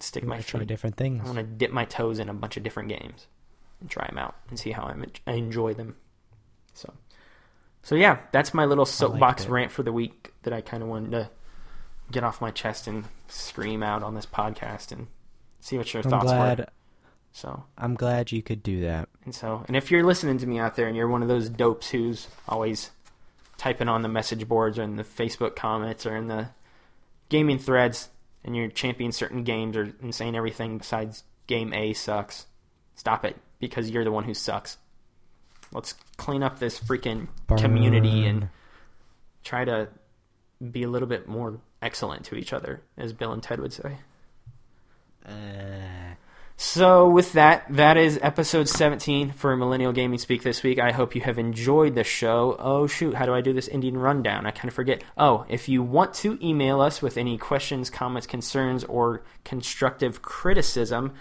stick 0.00 0.24
my 0.24 0.36
want 0.36 0.44
to 0.44 0.50
try 0.50 0.60
feet. 0.60 0.68
different 0.68 0.96
things. 0.96 1.22
I 1.22 1.26
want 1.26 1.38
to 1.38 1.44
dip 1.44 1.70
my 1.70 1.84
toes 1.84 2.18
in 2.18 2.28
a 2.28 2.34
bunch 2.34 2.56
of 2.56 2.62
different 2.62 2.88
games 2.88 3.26
and 3.80 3.90
try 3.90 4.06
them 4.06 4.18
out 4.18 4.34
and 4.48 4.58
see 4.58 4.72
how 4.72 4.84
I'm, 4.84 5.04
I 5.26 5.32
enjoy 5.32 5.74
them. 5.74 5.96
So, 6.74 6.92
so 7.82 7.94
yeah, 7.94 8.18
that's 8.32 8.54
my 8.54 8.64
little 8.64 8.86
soapbox 8.86 9.44
it. 9.44 9.50
rant 9.50 9.70
for 9.72 9.82
the 9.82 9.92
week 9.92 10.32
that 10.42 10.52
I 10.52 10.60
kind 10.60 10.82
of 10.82 10.88
wanted 10.88 11.12
to 11.12 11.30
get 12.10 12.24
off 12.24 12.40
my 12.40 12.50
chest 12.50 12.86
and 12.86 13.04
scream 13.28 13.82
out 13.82 14.02
on 14.02 14.14
this 14.14 14.26
podcast 14.26 14.92
and 14.92 15.08
see 15.60 15.76
what 15.76 15.92
your 15.92 16.02
I'm 16.02 16.10
thoughts 16.10 16.24
glad. 16.24 16.58
were. 16.60 16.66
So, 17.32 17.64
I'm 17.76 17.94
glad 17.94 18.32
you 18.32 18.42
could 18.42 18.62
do 18.62 18.80
that. 18.82 19.08
and 19.24 19.34
so, 19.34 19.64
and 19.68 19.76
if 19.76 19.90
you're 19.90 20.02
listening 20.02 20.38
to 20.38 20.46
me 20.46 20.58
out 20.58 20.76
there 20.76 20.88
and 20.88 20.96
you're 20.96 21.08
one 21.08 21.22
of 21.22 21.28
those 21.28 21.48
dopes 21.48 21.90
who's 21.90 22.26
always 22.48 22.90
typing 23.58 23.88
on 23.88 24.02
the 24.02 24.08
message 24.08 24.48
boards 24.48 24.78
or 24.78 24.82
in 24.82 24.96
the 24.96 25.04
Facebook 25.04 25.54
comments 25.54 26.06
or 26.06 26.16
in 26.16 26.28
the 26.28 26.48
gaming 27.28 27.58
threads 27.58 28.08
and 28.44 28.56
you're 28.56 28.68
championing 28.68 29.12
certain 29.12 29.44
games 29.44 29.76
or 29.76 29.92
and 30.00 30.14
saying 30.14 30.34
everything 30.34 30.78
besides 30.78 31.24
game 31.46 31.72
A 31.74 31.92
sucks, 31.92 32.46
stop 32.94 33.24
it 33.24 33.36
because 33.58 33.90
you're 33.90 34.04
the 34.04 34.12
one 34.12 34.24
who 34.24 34.34
sucks. 34.34 34.76
Let's 35.72 35.94
clean 36.16 36.42
up 36.42 36.58
this 36.58 36.78
freaking 36.80 37.28
community 37.58 38.26
and 38.26 38.48
try 39.44 39.64
to 39.64 39.88
be 40.70 40.82
a 40.82 40.88
little 40.88 41.08
bit 41.08 41.28
more 41.28 41.60
excellent 41.82 42.24
to 42.26 42.34
each 42.36 42.52
other, 42.52 42.80
as 42.96 43.12
Bill 43.12 43.32
and 43.32 43.42
Ted 43.42 43.60
would 43.60 43.72
say. 43.72 43.98
Uh, 45.26 46.14
So, 46.60 47.08
with 47.08 47.34
that, 47.34 47.66
that 47.70 47.96
is 47.96 48.18
episode 48.20 48.68
17 48.68 49.30
for 49.30 49.56
Millennial 49.56 49.92
Gaming 49.92 50.18
Speak 50.18 50.42
this 50.42 50.64
week. 50.64 50.80
I 50.80 50.90
hope 50.90 51.14
you 51.14 51.20
have 51.20 51.38
enjoyed 51.38 51.94
the 51.94 52.02
show. 52.02 52.56
Oh, 52.58 52.88
shoot, 52.88 53.14
how 53.14 53.26
do 53.26 53.34
I 53.34 53.40
do 53.42 53.52
this 53.52 53.68
Indian 53.68 53.96
rundown? 53.96 54.44
I 54.44 54.50
kind 54.50 54.66
of 54.66 54.74
forget. 54.74 55.04
Oh, 55.16 55.44
if 55.48 55.68
you 55.68 55.84
want 55.84 56.14
to 56.14 56.36
email 56.44 56.80
us 56.80 57.00
with 57.00 57.16
any 57.16 57.38
questions, 57.38 57.90
comments, 57.90 58.26
concerns, 58.26 58.82
or 58.82 59.22
constructive 59.44 60.20
criticism, 60.20 61.14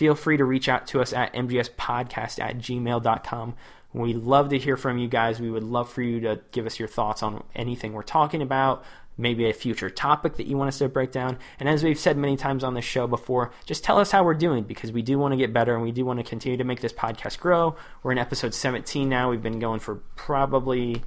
feel 0.00 0.14
free 0.14 0.38
to 0.38 0.44
reach 0.46 0.66
out 0.66 0.86
to 0.86 0.98
us 1.02 1.12
at 1.12 1.30
mgspodcast 1.34 2.38
at 2.38 2.56
gmail.com. 2.56 3.54
We 3.92 4.14
love 4.14 4.48
to 4.48 4.58
hear 4.58 4.78
from 4.78 4.96
you 4.96 5.08
guys. 5.08 5.38
We 5.38 5.50
would 5.50 5.62
love 5.62 5.92
for 5.92 6.00
you 6.00 6.20
to 6.20 6.40
give 6.52 6.64
us 6.64 6.78
your 6.78 6.88
thoughts 6.88 7.22
on 7.22 7.44
anything 7.54 7.92
we're 7.92 8.00
talking 8.00 8.40
about, 8.40 8.82
maybe 9.18 9.50
a 9.50 9.52
future 9.52 9.90
topic 9.90 10.38
that 10.38 10.46
you 10.46 10.56
want 10.56 10.68
us 10.68 10.78
to 10.78 10.88
break 10.88 11.12
down. 11.12 11.36
And 11.58 11.68
as 11.68 11.84
we've 11.84 11.98
said 11.98 12.16
many 12.16 12.38
times 12.38 12.64
on 12.64 12.72
this 12.72 12.84
show 12.86 13.06
before, 13.06 13.52
just 13.66 13.84
tell 13.84 13.98
us 13.98 14.10
how 14.10 14.24
we're 14.24 14.32
doing 14.32 14.64
because 14.64 14.90
we 14.90 15.02
do 15.02 15.18
want 15.18 15.32
to 15.32 15.36
get 15.36 15.52
better 15.52 15.74
and 15.74 15.82
we 15.82 15.92
do 15.92 16.06
want 16.06 16.18
to 16.18 16.24
continue 16.24 16.56
to 16.56 16.64
make 16.64 16.80
this 16.80 16.94
podcast 16.94 17.38
grow. 17.38 17.76
We're 18.02 18.12
in 18.12 18.18
episode 18.18 18.54
17 18.54 19.06
now. 19.06 19.28
We've 19.28 19.42
been 19.42 19.58
going 19.58 19.80
for 19.80 19.96
probably 20.16 21.02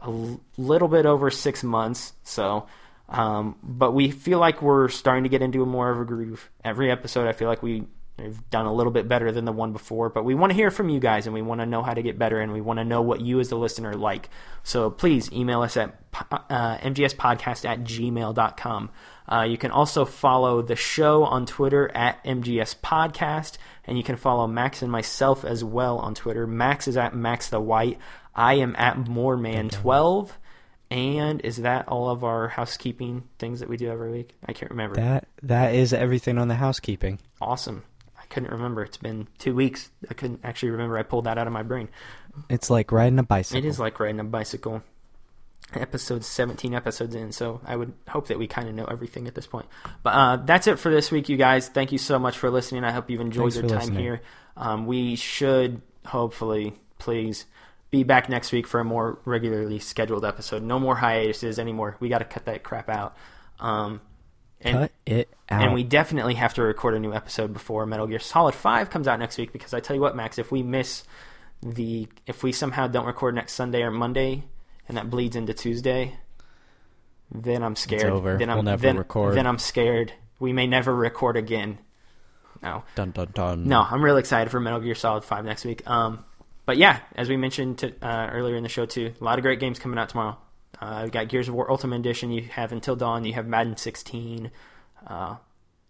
a 0.00 0.08
little 0.56 0.88
bit 0.88 1.04
over 1.04 1.30
six 1.30 1.62
months. 1.62 2.14
So, 2.24 2.66
um, 3.10 3.56
but 3.62 3.92
we 3.92 4.10
feel 4.10 4.38
like 4.38 4.62
we're 4.62 4.88
starting 4.88 5.24
to 5.24 5.28
get 5.28 5.42
into 5.42 5.62
a 5.62 5.66
more 5.66 5.90
of 5.90 6.00
a 6.00 6.06
groove. 6.06 6.48
Every 6.64 6.90
episode, 6.90 7.28
I 7.28 7.32
feel 7.32 7.48
like 7.48 7.62
we 7.62 7.84
We've 8.18 8.50
done 8.50 8.66
a 8.66 8.72
little 8.72 8.92
bit 8.92 9.06
better 9.06 9.30
than 9.30 9.44
the 9.44 9.52
one 9.52 9.72
before, 9.72 10.08
but 10.10 10.24
we 10.24 10.34
want 10.34 10.50
to 10.50 10.56
hear 10.56 10.70
from 10.70 10.88
you 10.88 10.98
guys 10.98 11.26
and 11.26 11.34
we 11.34 11.42
want 11.42 11.60
to 11.60 11.66
know 11.66 11.82
how 11.82 11.94
to 11.94 12.02
get 12.02 12.18
better 12.18 12.40
and 12.40 12.52
we 12.52 12.60
want 12.60 12.78
to 12.78 12.84
know 12.84 13.00
what 13.00 13.20
you 13.20 13.38
as 13.38 13.48
the 13.48 13.56
listener 13.56 13.94
like. 13.94 14.28
So 14.64 14.90
please 14.90 15.30
email 15.32 15.62
us 15.62 15.76
at 15.76 15.94
uh, 16.30 16.78
mgspodcast 16.78 17.64
at 17.64 17.80
gmail.com. 17.84 18.90
Uh, 19.30 19.42
you 19.42 19.58
can 19.58 19.70
also 19.70 20.04
follow 20.04 20.62
the 20.62 20.74
show 20.74 21.24
on 21.24 21.46
Twitter 21.46 21.90
at 21.94 22.24
MGS 22.24 22.76
Podcast, 22.80 23.58
and 23.84 23.98
you 23.98 24.02
can 24.02 24.16
follow 24.16 24.46
Max 24.46 24.82
and 24.82 24.90
myself 24.90 25.44
as 25.44 25.62
well 25.62 25.98
on 25.98 26.14
Twitter. 26.14 26.46
Max 26.46 26.88
is 26.88 26.96
at 26.96 27.14
Max 27.14 27.50
the 27.50 27.60
White. 27.60 27.98
I 28.34 28.54
am 28.54 28.74
at 28.76 28.96
Moreman12. 28.96 30.30
And 30.90 31.42
is 31.42 31.58
that 31.58 31.86
all 31.88 32.08
of 32.08 32.24
our 32.24 32.48
housekeeping 32.48 33.24
things 33.38 33.60
that 33.60 33.68
we 33.68 33.76
do 33.76 33.90
every 33.90 34.10
week? 34.10 34.34
I 34.46 34.54
can't 34.54 34.70
remember. 34.70 34.96
that 34.96 35.28
that 35.42 35.74
is 35.74 35.92
everything 35.92 36.38
on 36.38 36.48
the 36.48 36.54
housekeeping. 36.54 37.18
Awesome. 37.42 37.84
Couldn't 38.30 38.50
remember. 38.50 38.82
It's 38.82 38.96
been 38.96 39.28
two 39.38 39.54
weeks. 39.54 39.90
I 40.10 40.14
couldn't 40.14 40.40
actually 40.44 40.70
remember. 40.70 40.98
I 40.98 41.02
pulled 41.02 41.24
that 41.24 41.38
out 41.38 41.46
of 41.46 41.52
my 41.52 41.62
brain. 41.62 41.88
It's 42.48 42.70
like 42.70 42.92
riding 42.92 43.18
a 43.18 43.22
bicycle. 43.22 43.64
It 43.64 43.68
is 43.68 43.80
like 43.80 43.98
riding 43.98 44.20
a 44.20 44.24
bicycle. 44.24 44.82
Episode 45.74 46.24
17 46.24 46.72
episodes 46.72 47.14
in, 47.14 47.30
so 47.30 47.60
I 47.66 47.76
would 47.76 47.92
hope 48.08 48.28
that 48.28 48.38
we 48.38 48.46
kind 48.46 48.68
of 48.70 48.74
know 48.74 48.86
everything 48.86 49.26
at 49.26 49.34
this 49.34 49.46
point. 49.46 49.66
But 50.02 50.10
uh, 50.10 50.36
that's 50.36 50.66
it 50.66 50.78
for 50.78 50.90
this 50.90 51.10
week, 51.10 51.28
you 51.28 51.36
guys. 51.36 51.68
Thank 51.68 51.92
you 51.92 51.98
so 51.98 52.18
much 52.18 52.38
for 52.38 52.50
listening. 52.50 52.84
I 52.84 52.92
hope 52.92 53.10
you've 53.10 53.20
enjoyed 53.20 53.52
Thanks 53.52 53.56
your 53.56 53.68
time 53.68 53.78
listening. 53.80 54.02
here. 54.02 54.22
Um, 54.56 54.86
we 54.86 55.14
should 55.16 55.82
hopefully, 56.06 56.74
please, 56.98 57.44
be 57.90 58.02
back 58.02 58.28
next 58.30 58.50
week 58.52 58.66
for 58.66 58.80
a 58.80 58.84
more 58.84 59.18
regularly 59.24 59.78
scheduled 59.78 60.24
episode. 60.24 60.62
No 60.62 60.78
more 60.78 60.96
hiatuses 60.96 61.58
anymore. 61.58 61.96
We 62.00 62.08
got 62.08 62.18
to 62.18 62.24
cut 62.24 62.46
that 62.46 62.62
crap 62.62 62.88
out. 62.88 63.16
Um, 63.60 64.00
and, 64.60 64.76
Cut 64.78 64.92
it 65.06 65.28
out. 65.48 65.62
and 65.62 65.74
we 65.74 65.84
definitely 65.84 66.34
have 66.34 66.54
to 66.54 66.62
record 66.62 66.94
a 66.94 66.98
new 66.98 67.12
episode 67.12 67.52
before 67.52 67.86
Metal 67.86 68.06
Gear 68.06 68.18
Solid 68.18 68.54
5 68.54 68.90
comes 68.90 69.06
out 69.06 69.18
next 69.18 69.38
week 69.38 69.52
because 69.52 69.72
I 69.72 69.80
tell 69.80 69.94
you 69.94 70.02
what, 70.02 70.16
Max, 70.16 70.38
if 70.38 70.50
we 70.50 70.62
miss 70.62 71.04
the 71.62 72.08
if 72.26 72.42
we 72.42 72.52
somehow 72.52 72.86
don't 72.86 73.06
record 73.06 73.34
next 73.34 73.54
Sunday 73.54 73.82
or 73.82 73.90
Monday 73.90 74.44
and 74.88 74.96
that 74.96 75.10
bleeds 75.10 75.36
into 75.36 75.54
Tuesday, 75.54 76.16
then 77.30 77.62
I'm 77.62 77.76
scared. 77.76 78.04
over. 78.04 78.36
Then 78.38 78.48
I'm 78.50 78.56
We'll 78.56 78.62
never 78.64 78.82
then, 78.82 78.96
record. 78.98 79.34
Then 79.36 79.46
I'm 79.46 79.58
scared. 79.58 80.12
We 80.40 80.52
may 80.52 80.66
never 80.66 80.94
record 80.94 81.36
again. 81.36 81.78
No. 82.62 82.82
dun 82.96 83.10
dun 83.12 83.28
dun. 83.34 83.68
No, 83.68 83.82
I'm 83.88 84.02
really 84.04 84.20
excited 84.20 84.50
for 84.50 84.58
Metal 84.60 84.80
Gear 84.80 84.94
Solid 84.96 85.22
5 85.24 85.44
next 85.44 85.64
week. 85.64 85.88
Um, 85.88 86.24
but 86.66 86.76
yeah, 86.76 87.00
as 87.14 87.28
we 87.28 87.36
mentioned 87.36 87.78
to, 87.78 87.92
uh, 88.02 88.30
earlier 88.32 88.56
in 88.56 88.62
the 88.62 88.68
show 88.68 88.86
too, 88.86 89.12
a 89.20 89.24
lot 89.24 89.38
of 89.38 89.42
great 89.42 89.60
games 89.60 89.78
coming 89.78 89.98
out 89.98 90.08
tomorrow. 90.08 90.36
Uh, 90.80 91.02
we 91.04 91.10
got 91.10 91.28
Gears 91.28 91.48
of 91.48 91.54
War 91.54 91.70
Ultimate 91.70 91.96
Edition. 91.96 92.30
You 92.30 92.42
have 92.42 92.72
Until 92.72 92.96
Dawn. 92.96 93.24
You 93.24 93.34
have 93.34 93.46
Madden 93.46 93.76
16. 93.76 94.50
Uh, 95.06 95.36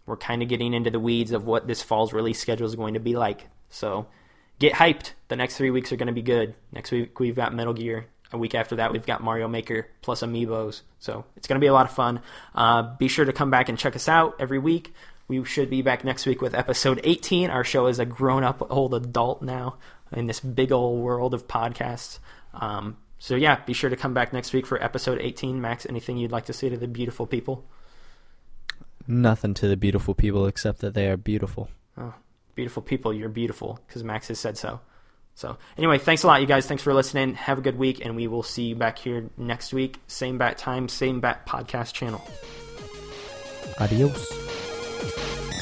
we're 0.05 0.17
kind 0.17 0.41
of 0.41 0.49
getting 0.49 0.73
into 0.73 0.89
the 0.89 0.99
weeds 0.99 1.31
of 1.31 1.45
what 1.45 1.67
this 1.67 1.83
fall's 1.83 2.13
release 2.13 2.39
schedule 2.39 2.65
is 2.65 2.75
going 2.75 2.95
to 2.95 2.99
be 2.99 3.15
like. 3.15 3.47
So 3.69 4.07
get 4.57 4.73
hyped. 4.73 5.13
The 5.27 5.35
next 5.35 5.57
three 5.57 5.69
weeks 5.69 5.91
are 5.91 5.97
going 5.97 6.07
to 6.07 6.13
be 6.13 6.21
good. 6.21 6.55
Next 6.71 6.91
week 6.91 7.19
we've 7.19 7.35
got 7.35 7.53
Metal 7.53 7.73
Gear. 7.73 8.07
A 8.31 8.37
week 8.37 8.53
after 8.53 8.75
that, 8.75 8.91
we've 8.91 9.05
got 9.05 9.23
Mario 9.23 9.47
Maker 9.47 9.87
plus 10.01 10.21
Amiibos. 10.21 10.81
So 10.99 11.25
it's 11.35 11.47
going 11.47 11.59
to 11.59 11.63
be 11.63 11.67
a 11.67 11.73
lot 11.73 11.87
of 11.87 11.91
fun. 11.91 12.21
Uh, 12.53 12.95
be 12.97 13.07
sure 13.07 13.25
to 13.25 13.33
come 13.33 13.49
back 13.49 13.69
and 13.69 13.77
check 13.77 13.95
us 13.95 14.07
out 14.07 14.35
every 14.39 14.59
week. 14.59 14.93
We 15.27 15.43
should 15.45 15.69
be 15.69 15.81
back 15.81 16.03
next 16.03 16.25
week 16.25 16.41
with 16.41 16.53
episode 16.53 17.01
18. 17.03 17.49
Our 17.49 17.63
show 17.63 17.87
is 17.87 17.97
a 17.97 18.05
grown 18.05 18.43
up 18.43 18.65
old 18.69 18.93
adult 18.93 19.41
now 19.41 19.77
in 20.11 20.27
this 20.27 20.39
big 20.39 20.71
old 20.71 21.01
world 21.01 21.33
of 21.33 21.47
podcasts. 21.47 22.19
Um, 22.53 22.97
so, 23.19 23.35
yeah, 23.35 23.59
be 23.65 23.73
sure 23.73 23.89
to 23.89 23.97
come 23.97 24.13
back 24.13 24.31
next 24.31 24.53
week 24.53 24.65
for 24.65 24.81
episode 24.81 25.19
18. 25.21 25.59
Max, 25.59 25.85
anything 25.85 26.17
you'd 26.17 26.31
like 26.31 26.45
to 26.45 26.53
say 26.53 26.69
to 26.69 26.77
the 26.77 26.87
beautiful 26.87 27.27
people? 27.27 27.65
Nothing 29.05 29.53
to 29.55 29.67
the 29.67 29.75
beautiful 29.75 30.15
people 30.15 30.45
except 30.45 30.79
that 30.79 30.93
they 30.93 31.09
are 31.09 31.17
beautiful. 31.17 31.69
Oh, 31.97 32.13
beautiful 32.55 32.81
people, 32.81 33.13
you're 33.13 33.27
beautiful 33.27 33.79
because 33.85 34.05
Max 34.05 34.29
has 34.29 34.39
said 34.39 34.57
so. 34.57 34.79
So, 35.35 35.57
anyway, 35.77 35.97
thanks 35.97 36.23
a 36.23 36.27
lot, 36.27 36.41
you 36.41 36.47
guys. 36.47 36.65
Thanks 36.65 36.83
for 36.83 36.93
listening. 36.93 37.35
Have 37.35 37.57
a 37.57 37.61
good 37.61 37.77
week, 37.77 38.03
and 38.05 38.15
we 38.15 38.27
will 38.27 38.43
see 38.43 38.63
you 38.63 38.75
back 38.75 38.99
here 38.99 39.29
next 39.37 39.73
week. 39.73 39.97
Same 40.07 40.37
bat 40.37 40.57
time, 40.57 40.87
same 40.87 41.19
bat 41.19 41.45
podcast 41.45 41.93
channel. 41.93 42.25
Adios. 43.79 45.58